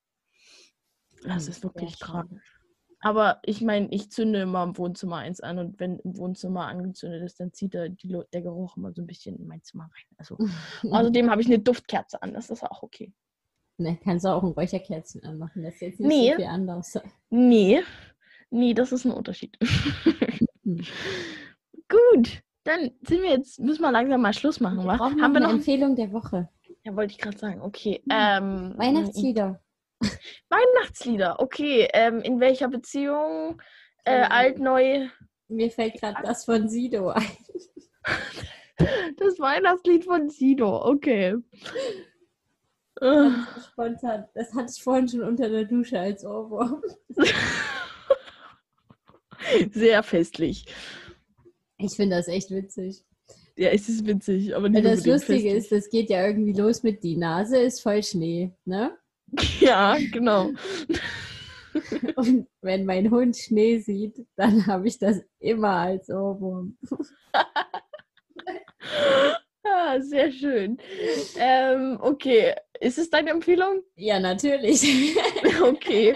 Das 1.24 1.46
Hm, 1.46 1.50
ist 1.50 1.64
wirklich 1.64 1.96
schade. 1.98 2.28
tragisch. 2.30 2.60
Aber 3.00 3.40
ich 3.44 3.62
meine, 3.62 3.88
ich 3.90 4.12
zünde 4.12 4.42
immer 4.42 4.62
im 4.62 4.78
Wohnzimmer 4.78 5.16
eins 5.16 5.42
an 5.42 5.58
und 5.58 5.80
wenn 5.80 5.98
im 5.98 6.16
Wohnzimmer 6.18 6.68
angezündet 6.68 7.24
ist, 7.24 7.40
dann 7.40 7.54
zieht 7.54 7.74
der, 7.74 7.90
der 7.90 8.42
Geruch 8.44 8.78
immer 8.78 8.94
so 8.94 9.02
ein 9.02 9.08
bisschen 9.08 9.36
in 9.38 9.48
mein 9.48 9.64
Zimmer 9.64 9.86
rein. 9.86 10.16
Also, 10.18 10.38
außerdem 10.92 11.32
habe 11.32 11.42
ich 11.42 11.48
eine 11.48 11.58
Duftkerze 11.58 12.22
an, 12.22 12.36
das 12.36 12.52
ist 12.52 12.64
auch 12.64 12.84
okay. 12.84 13.12
Ne, 13.80 13.98
kannst 14.04 14.24
du 14.24 14.30
auch 14.30 14.44
ein 14.44 14.52
Räucherkerzchen 14.52 15.24
anmachen. 15.24 15.64
Das 15.64 15.74
ist 15.74 15.82
jetzt 15.82 16.00
nicht 16.02 16.08
Nee. 16.08 16.30
so 16.30 16.36
viel 16.36 16.46
anders. 16.46 17.00
Nee, 17.32 17.82
nee, 18.52 18.76
das 18.76 18.92
ist 18.92 19.06
ein 19.06 19.12
Unterschied. 19.12 19.58
Hm. 20.66 20.82
Gut, 21.90 22.44
dann 22.64 22.92
sind 23.02 23.22
wir 23.24 23.30
jetzt, 23.32 23.60
müssen 23.60 23.82
wir 23.82 23.92
langsam 23.92 24.22
mal 24.22 24.34
Schluss 24.34 24.60
machen, 24.60 24.84
Wir 24.86 24.98
Haben 25.00 25.16
noch 25.16 25.18
wir 25.18 25.24
eine 25.26 25.40
noch? 25.42 25.50
Empfehlung 25.52 25.96
der 25.96 26.12
Woche. 26.12 26.50
Ja, 26.84 26.96
wollte 26.96 27.14
ich 27.14 27.20
gerade 27.20 27.38
sagen. 27.38 27.62
Okay. 27.62 28.02
Hm. 28.10 28.12
Ähm, 28.12 28.74
Weihnachtslieder. 28.78 29.62
Weihnachtslieder, 30.50 31.40
okay. 31.40 31.88
Ähm, 31.94 32.22
in 32.22 32.40
welcher 32.40 32.68
Beziehung? 32.68 33.62
Äh, 34.04 34.22
Ähm, 34.22 34.28
alt, 34.32 34.60
neu? 34.60 35.08
Mir 35.48 35.70
fällt 35.70 36.00
gerade 36.00 36.22
das 36.24 36.46
von 36.46 36.68
Sido 36.70 37.10
ein. 37.10 37.26
Das 39.18 39.38
Weihnachtslied 39.40 40.06
von 40.06 40.30
Sido, 40.30 40.84
okay. 40.86 41.36
Äh, 43.00 43.30
Spontan. 43.68 44.26
Das 44.34 44.54
hatte 44.56 44.72
ich 44.76 44.82
vorhin 44.82 45.08
schon 45.08 45.22
unter 45.22 45.50
der 45.50 45.66
Dusche 45.66 46.00
als 46.00 46.26
Ohrwurm. 46.26 46.82
Sehr 49.72 50.02
festlich. 50.04 50.66
Ich 51.82 51.96
finde 51.96 52.18
das 52.18 52.28
echt 52.28 52.52
witzig. 52.52 53.04
Ja, 53.56 53.70
es 53.70 53.90
ist 53.90 54.06
witzig, 54.06 54.56
aber 54.56 54.70
nicht 54.70 54.84
Weil 54.84 54.96
das 54.96 55.06
Lustige 55.06 55.40
festlich. 55.40 55.54
ist, 55.54 55.72
das 55.72 55.90
geht 55.90 56.10
ja 56.10 56.26
irgendwie 56.26 56.54
los 56.54 56.84
mit 56.84 57.04
die 57.04 57.18
Nase 57.18 57.58
ist 57.58 57.82
voll 57.82 58.04
Schnee, 58.04 58.52
ne? 58.66 58.98
Ja, 59.60 59.98
genau. 60.12 60.52
Und 62.16 62.48
wenn 62.62 62.86
mein 62.86 63.12
Hund 63.12 63.38
Schnee 63.38 63.80
sieht, 63.80 64.26
dann 64.36 64.68
habe 64.68 64.88
ich 64.88 65.00
das 65.00 65.22
immer 65.40 65.70
als 65.70 66.10
Ohrwurm. 66.10 66.78
Ah, 69.64 70.00
sehr 70.02 70.32
schön. 70.32 70.78
Ähm, 71.38 72.00
okay, 72.02 72.56
ist 72.80 72.98
es 72.98 73.12
deine 73.12 73.30
Empfehlung? 73.30 73.84
Ja, 73.96 74.20
natürlich. 74.20 75.16
Okay. 75.62 76.16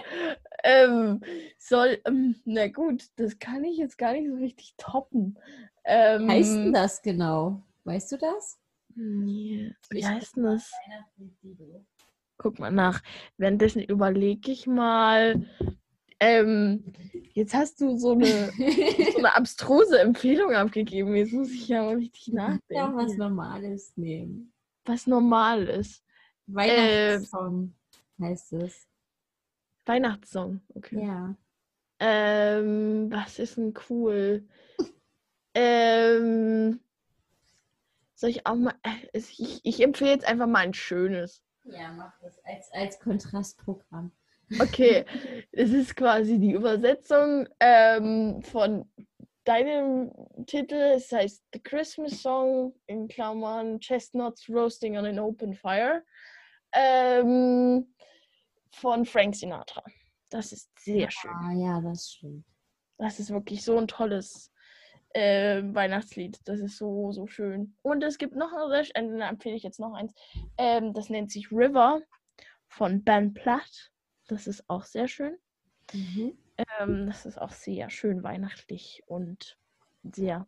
Ähm, 0.66 1.22
soll, 1.58 2.00
ähm, 2.06 2.36
na 2.46 2.68
gut, 2.68 3.04
das 3.18 3.38
kann 3.40 3.64
ich 3.64 3.78
jetzt 3.78 3.98
gar 3.98 4.14
nicht 4.14 4.28
so 4.28 4.36
richtig 4.36 4.74
toppen. 4.78 5.38
Ähm, 5.84 6.28
heißt 6.28 6.56
denn 6.58 6.74
das 6.74 7.02
genau? 7.02 7.62
Weißt 7.84 8.12
du 8.12 8.18
das? 8.18 8.60
Nee, 8.96 9.74
wie 9.90 10.00
Ich- 10.00 10.08
heißt 10.08 10.36
denn 10.36 10.44
das? 10.44 10.72
Guck 12.38 12.60
mal 12.60 12.72
nach. 12.72 13.02
Währenddessen 13.38 13.82
überlege 13.84 14.52
ich 14.52 14.68
mal. 14.68 15.46
Ähm, 16.20 16.84
jetzt 17.34 17.54
hast 17.54 17.80
du 17.82 17.98
so 17.98 18.12
eine, 18.14 18.52
so 19.14 19.18
eine 19.20 19.36
abstruse 19.36 20.00
Empfehlung 20.00 20.54
abgegeben. 20.54 21.16
Jetzt 21.16 21.34
muss 21.34 21.52
ich 21.52 21.68
ja 21.68 21.84
mal 21.84 21.96
richtig 21.96 22.28
ja, 22.28 22.34
nachdenken. 22.34 22.96
was 22.98 23.18
Normales 23.18 23.94
nehmen. 23.98 24.52
was 24.86 25.08
normal 25.08 25.64
ist. 25.68 26.04
Weihnachtssong 26.48 27.74
heißt 28.20 28.54
es. 28.54 28.88
Weihnachtssong. 29.86 30.62
Okay. 30.74 31.06
Ja. 31.06 31.36
Ähm, 32.00 33.12
was 33.12 33.40
ist 33.40 33.58
denn 33.58 33.74
cool? 33.90 34.48
ähm, 35.54 36.80
soll 38.16 38.30
ich 38.30 38.46
auch 38.46 38.56
mal. 38.56 38.74
äh, 38.84 38.90
Ich, 39.14 39.62
ich 39.64 39.82
empfehle 39.82 40.12
jetzt 40.12 40.28
einfach 40.28 40.48
mal 40.48 40.60
ein 40.60 40.74
schönes. 40.74 41.42
Ja, 41.64 41.92
mach 41.92 42.14
das 42.22 42.40
als, 42.46 42.72
als 42.72 43.00
Kontrastprogramm. 43.00 44.12
Okay, 44.60 45.06
es 45.52 45.72
ist 45.72 45.96
quasi 45.96 46.38
die 46.38 46.52
Übersetzung 46.52 47.48
ähm, 47.60 48.42
von 48.44 48.90
deinem 49.46 50.12
Titel. 50.46 50.76
Es 50.76 51.12
heißt 51.12 51.44
The 51.54 51.60
Christmas 51.60 52.22
Song 52.22 52.74
in 52.88 53.08
Klammern 53.08 53.80
Chestnuts 53.80 54.50
Roasting 54.50 54.98
on 54.98 55.06
an 55.06 55.20
Open 55.20 55.54
Fire 55.54 56.04
ähm, 56.76 57.88
von 58.76 59.06
Frank 59.06 59.36
Sinatra. 59.36 59.84
Das 60.30 60.52
ist 60.52 60.70
sehr 60.80 61.10
schön. 61.10 61.32
Ah 61.32 61.54
ja, 61.54 61.82
das 61.82 62.12
stimmt. 62.12 62.46
Das 62.98 63.20
ist 63.20 63.30
wirklich 63.30 63.64
so 63.64 63.78
ein 63.78 63.88
tolles 63.88 64.52
äh, 65.14 65.62
Weihnachtslied. 65.64 66.40
Das 66.46 66.60
ist 66.60 66.78
so, 66.78 67.12
so 67.12 67.26
schön. 67.28 67.76
Und 67.82 68.04
es 68.04 68.18
gibt 68.18 68.36
noch 68.36 68.52
ein, 68.52 68.86
äh, 68.94 69.18
da 69.18 69.30
empfehle 69.30 69.56
ich 69.56 69.64
jetzt 69.64 69.80
noch 69.80 69.94
eins. 69.94 70.14
Ähm, 70.58 70.94
das 70.94 71.10
nennt 71.10 71.32
sich 71.32 71.52
River 71.52 72.02
von 72.68 73.04
Ben 73.04 73.34
Platt. 73.34 73.92
Das 74.28 74.48
ist 74.48 74.70
auch 74.70 74.84
sehr 74.84 75.08
schön. 75.08 75.38
Mhm. 75.94 76.38
Ähm, 76.80 77.08
das 77.08 77.26
ist 77.26 77.40
auch 77.40 77.52
sehr 77.52 77.90
schön 77.90 78.24
weihnachtlich 78.24 79.04
und 79.08 79.58
sehr, 80.04 80.48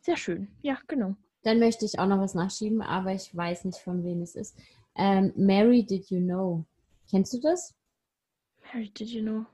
sehr 0.00 0.16
schön. 0.16 0.48
Ja, 0.62 0.78
genau. 0.86 1.16
Dann 1.42 1.58
möchte 1.58 1.84
ich 1.84 1.98
auch 1.98 2.06
noch 2.06 2.20
was 2.20 2.34
nachschieben, 2.34 2.82
aber 2.82 3.12
ich 3.12 3.34
weiß 3.34 3.64
nicht, 3.64 3.78
von 3.78 4.04
wem 4.04 4.22
es 4.22 4.34
ist. 4.34 4.56
Ähm, 4.94 5.32
Mary, 5.36 5.84
did 5.84 6.10
you 6.10 6.20
know? 6.20 6.64
Kennst 7.10 7.32
du 7.32 7.40
das? 7.40 7.74
Mary, 8.72 8.90
did 8.90 9.08
you 9.08 9.22
know? 9.22 9.46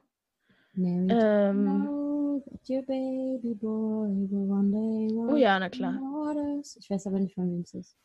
Mary, 0.74 1.06
did 1.06 1.10
you 1.10 1.18
Ähm, 1.18 1.64
know 1.85 2.43
your 2.68 2.82
baby 2.82 3.55
boy 3.55 4.09
will 4.31 4.48
one 4.48 4.70
day 4.72 5.14
walk 5.14 5.31
oh 5.32 5.36
ja, 5.36 5.59
na 5.59 5.68
klar. 5.68 6.01
Ich 6.78 6.90
weiß 6.90 7.06
aber 7.06 7.20
nicht, 7.20 7.35
von 7.35 7.51
wem 7.51 7.60
es 7.60 7.74
ist. 7.74 7.97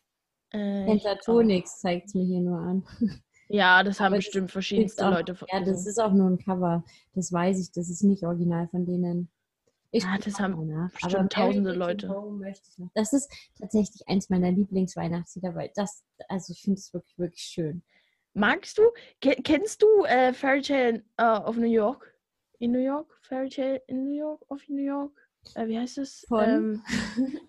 Äh, 0.52 0.84
Pentatonix 0.84 1.80
zeigt 1.80 2.08
es 2.08 2.14
mir 2.14 2.24
hier 2.24 2.40
nur 2.40 2.58
an. 2.58 2.84
Ja, 3.52 3.82
das 3.82 3.98
haben 3.98 4.12
Aber 4.12 4.16
das 4.16 4.26
bestimmt 4.26 4.46
Ist 4.46 4.52
verschiedenste 4.52 5.04
auch, 5.08 5.10
Leute 5.10 5.36
ja, 5.52 5.58
das 5.58 5.84
ist 5.84 5.98
auch 5.98 6.12
nur 6.12 6.30
ein 6.30 6.38
Cover. 6.38 6.84
Das 7.14 7.32
weiß 7.32 7.58
ich. 7.60 7.72
Das 7.72 7.90
ist 7.90 8.04
nicht 8.04 8.22
original 8.22 8.68
von 8.68 8.86
denen. 8.86 9.28
Ich 9.90 10.04
Ah, 10.04 10.18
das 10.18 10.38
haben 10.38 10.68
nach. 10.68 10.92
bestimmt 10.92 11.32
tausende 11.32 11.72
Leute. 11.72 12.14
Das 12.94 13.12
ist 13.12 13.28
tatsächlich 13.58 14.06
eins 14.06 14.30
meiner 14.30 14.52
Lieblingsweihnachtslieder, 14.52 15.56
weil 15.56 15.72
das, 15.74 16.04
also 16.28 16.52
ich 16.52 16.62
finde 16.62 16.78
es 16.78 16.94
wirklich, 16.94 17.18
wirklich 17.18 17.42
schön. 17.42 17.82
Magst 18.34 18.78
du, 18.78 18.82
ke 19.20 19.34
kennst 19.42 19.82
du 19.82 20.04
äh, 20.04 20.32
Fairy 20.32 20.62
Tale 20.62 21.02
äh, 21.16 21.22
of 21.22 21.56
New 21.56 21.66
York? 21.70 22.14
In 22.58 22.72
New 22.72 22.84
York? 22.84 23.18
Fairy 23.22 23.48
Tale 23.48 23.82
in 23.88 24.04
New 24.04 24.16
York? 24.16 24.42
Of 24.48 24.68
New 24.68 24.82
York? 24.82 25.12
Äh, 25.54 25.66
wie 25.66 25.78
heißt 25.78 25.98
es? 25.98 26.24
Von? 26.28 26.44
Ähm, 26.44 26.82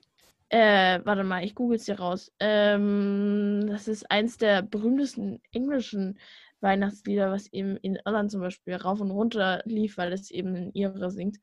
äh, 0.50 1.00
warte 1.04 1.24
mal, 1.24 1.44
ich 1.44 1.54
google 1.54 1.78
es 1.78 1.86
dir 1.86 2.00
raus. 2.00 2.32
Ähm, 2.40 3.66
das 3.68 3.88
ist 3.88 4.10
eins 4.10 4.38
der 4.38 4.64
berühmtesten 4.64 5.40
englischen 5.52 6.18
Weihnachtslieder, 6.62 7.32
was 7.32 7.52
eben 7.54 7.78
in 7.78 8.00
Irland 8.06 8.32
zum 8.32 8.42
Beispiel 8.42 8.76
rauf 8.76 9.02
und 9.02 9.12
runter 9.12 9.62
lief, 9.66 9.98
weil 9.98 10.14
es 10.14 10.32
eben 10.32 10.56
in 10.56 10.72
Ire 10.74 11.12
singt. 11.12 11.38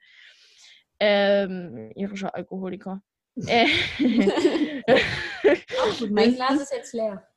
Ähm, 0.98 1.92
irischer 1.94 2.34
Alkoholiker. 2.34 3.02
Äh, 3.46 3.66
mein 6.10 6.34
Glas 6.34 6.60
ist 6.60 6.72
jetzt 6.72 6.92
leer. 6.92 7.27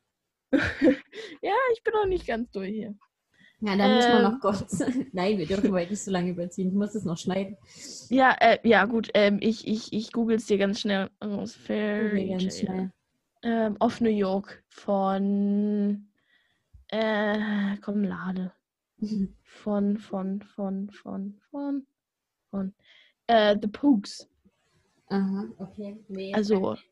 ja, 1.42 1.54
ich 1.74 1.84
bin 1.84 1.94
noch 1.94 2.08
nicht 2.08 2.28
ganz 2.28 2.52
durch 2.52 2.70
hier. 2.70 2.96
Ja, 3.64 3.76
dann 3.78 3.96
müssen 3.96 4.10
wir 4.12 4.18
Ähm. 4.18 4.24
noch 4.24 4.40
kurz. 4.40 4.80
Nein, 5.14 5.38
wir 5.38 5.46
dürfen 5.46 5.72
heute 5.72 5.92
nicht 5.92 6.04
so 6.04 6.12
lange 6.12 6.32
überziehen. 6.32 6.70
Ich 6.70 6.74
muss 6.74 6.96
es 6.96 7.06
noch 7.06 7.18
schneiden. 7.18 7.58
Ja, 8.10 8.36
äh, 8.40 8.58
ja, 8.68 8.86
gut. 8.86 9.10
Ähm, 9.14 9.38
ich 9.40 9.68
ich, 9.68 9.94
ich 9.94 10.12
google 10.12 10.38
es 10.38 10.48
dir 10.48 10.58
ganz 10.58 10.80
schnell 10.80 11.10
aus. 11.20 11.56
Okay, 11.56 11.66
Fairy 11.68 12.30
ganz 12.30 12.60
schnell. 12.60 12.92
Ähm, 13.44 13.78
of 13.80 14.02
New 14.02 14.10
York 14.10 14.64
von. 14.68 16.08
Äh, 16.88 17.78
komm, 17.82 18.04
lade. 18.04 18.52
Von, 19.44 19.98
von, 19.98 20.42
von, 20.42 20.90
von, 20.92 21.42
von, 21.50 21.86
von. 22.50 22.74
Äh, 23.28 23.58
The 23.62 23.68
Pogues. 23.68 24.31
Aha, 25.12 25.46
okay. 25.60 25.98
Nee, 26.08 26.34
Also, 26.34 26.74
ich 26.74 26.90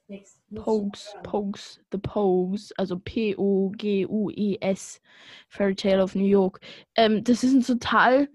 Pogues. 0.56 1.16
Pogues, 1.24 1.80
The 1.92 2.00
Pogues, 2.00 2.74
also 2.78 3.00
P-O-G-U-E-S, 3.00 5.00
Fairy 5.48 5.76
Tale 5.76 6.04
of 6.04 6.16
New 6.16 6.26
York. 6.26 6.60
Ähm, 6.96 7.24
das 7.24 7.44
ist 7.44 7.54
ein 7.54 7.64
total, 7.64 8.28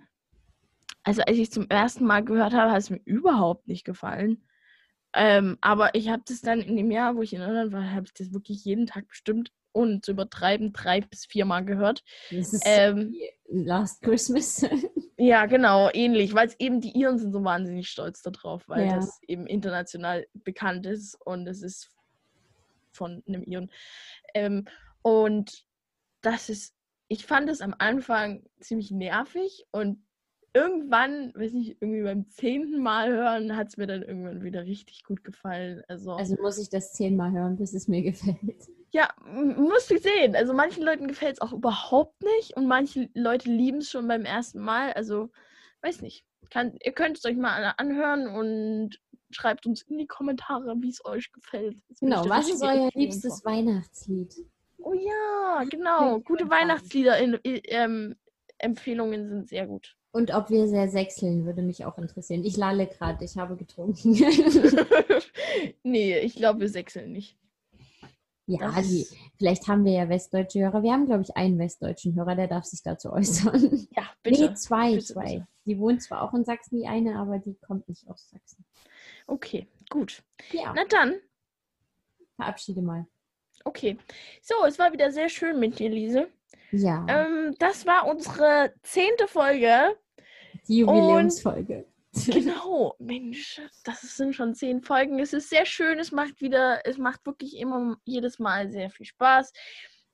also 1.03 1.23
als 1.23 1.37
ich 1.37 1.45
es 1.45 1.51
zum 1.51 1.69
ersten 1.69 2.05
Mal 2.05 2.25
gehört 2.25 2.55
habe, 2.55 2.71
hat 2.71 2.79
es 2.79 2.91
mir 2.91 3.01
überhaupt 3.05 3.69
nicht 3.69 3.85
gefallen. 3.85 4.43
Ähm, 5.15 5.59
aber 5.61 5.95
ich 5.95 6.09
habe 6.09 6.23
das 6.27 6.41
dann 6.41 6.61
in 6.61 6.77
dem 6.77 6.91
Jahr, 6.91 7.17
wo 7.17 7.23
ich 7.23 7.35
in 7.35 7.41
Irland 7.43 7.73
war, 7.73 7.91
habe 7.93 8.07
ich 8.07 8.15
das 8.15 8.33
wirklich 8.33 8.65
jeden 8.65 8.87
Tag 8.87 9.09
bestimmt, 9.09 9.53
ohne 9.75 10.01
zu 10.01 10.13
übertreiben, 10.13 10.73
drei 10.73 11.01
bis 11.03 11.27
viermal 11.27 11.65
gehört. 11.65 12.03
Das 12.31 12.53
ist 12.53 12.63
Ähm, 12.67 13.15
Last 13.49 14.03
Christmas. 14.03 14.65
Ja, 15.17 15.47
genau, 15.47 15.91
ähnlich, 15.93 16.35
weil 16.35 16.49
es 16.49 16.59
eben 16.59 16.81
die 16.81 16.91
Iren 16.99 17.19
sind 17.19 17.33
so 17.33 17.45
wahnsinnig 17.45 17.89
stolz 17.89 18.21
darauf, 18.21 18.69
weil 18.69 18.89
Ja. 18.89 18.97
das 18.97 19.21
eben 19.29 19.47
international 19.47 20.27
bekannt 20.35 20.87
ist 20.87 21.15
und 21.25 21.47
es 21.47 21.63
ist 21.63 21.89
von 22.91 23.23
einem 23.29 23.45
Iren. 23.45 23.71
Ähm, 24.35 24.67
und 25.03 25.65
das 26.21 26.49
ist, 26.49 26.75
ich 27.07 27.25
fand 27.27 27.49
es 27.49 27.61
am 27.61 27.77
Anfang 27.79 28.45
ziemlich 28.59 28.91
nervig 28.91 29.65
und 29.71 30.05
irgendwann, 30.55 31.35
weiß 31.35 31.53
nicht, 31.53 31.77
irgendwie 31.81 32.03
beim 32.03 32.31
zehnten 32.31 32.81
Mal 32.81 33.13
hören, 33.13 33.57
hat 33.57 33.69
es 33.69 33.77
mir 33.77 33.87
dann 33.87 34.03
irgendwann 34.03 34.43
wieder 34.43 34.65
richtig 34.65 35.05
gut 35.05 35.25
gefallen. 35.25 35.83
Also, 35.89 36.13
Also 36.13 36.37
muss 36.41 36.59
ich 36.59 36.71
das 36.71 36.93
zehnmal 36.93 37.33
hören, 37.33 37.57
bis 37.57 37.75
es 37.75 37.89
mir 37.89 38.03
gefällt. 38.03 38.39
ja, 38.93 39.09
musst 39.27 39.91
du 39.91 39.99
sehen. 39.99 40.37
Also 40.37 40.55
manchen 40.55 40.85
Leuten 40.85 41.09
gefällt 41.09 41.35
es 41.35 41.41
auch 41.41 41.53
überhaupt 41.53 42.23
nicht 42.23 42.57
und 42.57 42.69
manche 42.69 43.11
Leute 43.15 43.51
lieben 43.51 43.79
es 43.79 43.91
schon 43.91 44.07
beim 44.07 44.25
ersten 44.25 44.61
Mal. 44.61 44.93
Also, 44.93 45.29
weiß 45.83 46.01
nicht. 46.01 46.25
Kann, 46.51 46.77
ihr 46.85 46.93
könnt 46.93 47.19
es 47.19 47.25
euch 47.25 47.37
mal 47.37 47.75
anhören 47.77 48.29
und 48.29 49.01
schreibt 49.31 49.67
uns 49.67 49.83
in 49.83 49.99
die 49.99 50.07
Kommentare, 50.07 50.77
wie 50.81 50.91
es 50.91 51.05
euch 51.05 51.33
gefällt. 51.33 51.77
Genau, 52.01 52.29
was 52.29 52.49
ist 52.49 52.63
euer 52.63 52.91
liebstes 52.95 53.45
Weihnachtslied? 53.45 54.35
Oh 54.79 54.93
ja, 54.93 55.65
genau. 55.71 56.21
Gute. 56.21 56.49
Weihnachtslieder 56.49 57.19
in, 57.19 57.35
in, 57.43 57.61
ähm, 57.65 58.17
Empfehlungen 58.59 59.29
sind 59.29 59.49
sehr 59.49 59.67
gut. 59.67 59.97
Und 60.15 60.33
ob 60.33 60.49
wir 60.49 60.69
sehr 60.69 60.89
sechseln, 60.89 61.45
würde 61.45 61.61
mich 61.63 61.85
auch 61.85 61.99
interessieren. 61.99 62.45
Ich 62.45 62.57
lalle 62.57 62.87
gerade, 62.87 63.25
ich 63.25 63.37
habe 63.37 63.57
getrunken. 63.57 64.13
nee, 65.83 66.19
ich 66.21 66.37
glaube, 66.37 66.61
wir 66.61 66.69
sechseln 66.69 67.11
nicht. 67.11 67.37
ja, 68.47 68.81
die, 68.81 69.07
vielleicht 69.39 69.67
haben 69.67 69.85
wir 69.85 69.93
ja 69.93 70.09
westdeutsche 70.09 70.61
Hörer. 70.61 70.85
Wir 70.85 70.93
haben, 70.93 71.07
glaube 71.07 71.23
ich, 71.23 71.37
einen 71.37 71.59
westdeutschen 71.59 72.15
Hörer, 72.15 72.37
der 72.37 72.47
darf 72.47 72.65
sich 72.65 72.81
dazu 72.85 73.13
äußern. 73.13 73.89
Ja, 73.97 74.05
bitte. 74.23 74.51
Nee, 74.51 74.55
zwei, 74.55 74.93
Bitte, 74.93 75.05
zwei. 75.05 75.25
bitte. 75.25 75.47
Die 75.67 75.79
wohnt 75.81 76.01
zwar 76.03 76.23
auch 76.23 76.33
in 76.33 76.45
Sachsen, 76.45 76.77
die 76.79 76.87
eine, 76.87 77.17
aber 77.19 77.39
die 77.39 77.57
kommt 77.57 77.89
nicht 77.89 78.07
aus 78.09 78.31
Sachsen. 78.31 78.65
Okay, 79.27 79.67
gut. 79.91 80.23
Ja, 80.53 80.73
Na 80.77 80.85
dann, 80.85 81.15
verabschiede 82.37 82.83
mal. 82.83 83.05
okay. 83.65 83.99
So, 84.43 84.55
es 84.65 84.79
war 84.79 84.93
wieder 84.93 85.11
sehr 85.11 85.29
schön 85.29 85.59
mit 85.59 85.79
dir, 85.81 85.89
Lise. 85.91 86.29
Ja, 86.71 87.05
Ähm, 87.09 87.55
das 87.59 87.85
war 87.85 88.07
unsere 88.07 88.75
zehnte 88.83 89.27
Folge. 89.27 89.97
Die 90.69 90.79
Jubiläumsfolge. 90.79 91.87
Genau, 92.27 92.95
Mensch, 93.01 93.61
das 93.83 94.17
sind 94.17 94.35
schon 94.35 94.55
zehn 94.55 94.83
Folgen. 94.83 95.19
Es 95.19 95.33
ist 95.33 95.51
sehr 95.51 95.67
schön. 95.67 95.99
Es 95.99 96.13
macht 96.13 96.41
wieder, 96.41 96.87
es 96.87 96.97
macht 96.97 97.27
wirklich 97.27 97.57
immer 97.59 97.97
jedes 98.05 98.39
Mal 98.39 98.71
sehr 98.71 98.89
viel 98.91 99.07
Spaß. 99.07 99.53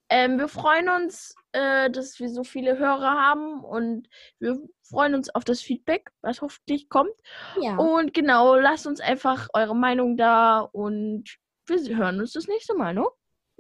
Ähm, 0.09 0.39
wir 0.39 0.49
freuen 0.49 0.89
uns, 0.89 1.35
äh, 1.53 1.91
dass 1.91 2.19
wir 2.19 2.31
so 2.31 2.43
viele 2.43 2.79
Hörer 2.79 3.11
haben 3.11 3.63
und 3.63 4.09
wir 4.39 4.59
freuen 4.83 5.15
uns 5.15 5.29
auf 5.35 5.45
das 5.45 5.61
Feedback, 5.61 6.11
was 6.23 6.41
hoffentlich 6.41 6.89
kommt. 6.89 7.15
Ja, 7.61 7.77
Und 7.77 8.15
genau, 8.15 8.57
lasst 8.57 8.87
uns 8.87 9.01
einfach 9.01 9.49
eure 9.53 9.77
Meinung 9.77 10.17
da 10.17 10.61
und 10.61 11.37
wir 11.67 11.97
hören 11.97 12.19
uns 12.19 12.33
das 12.33 12.49
nächste 12.49 12.75
Mal, 12.75 12.95
ne? 12.95 13.05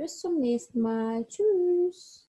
bis 0.01 0.19
zum 0.19 0.39
nächsten 0.41 0.81
Mal. 0.81 1.27
Tschüss. 1.29 2.27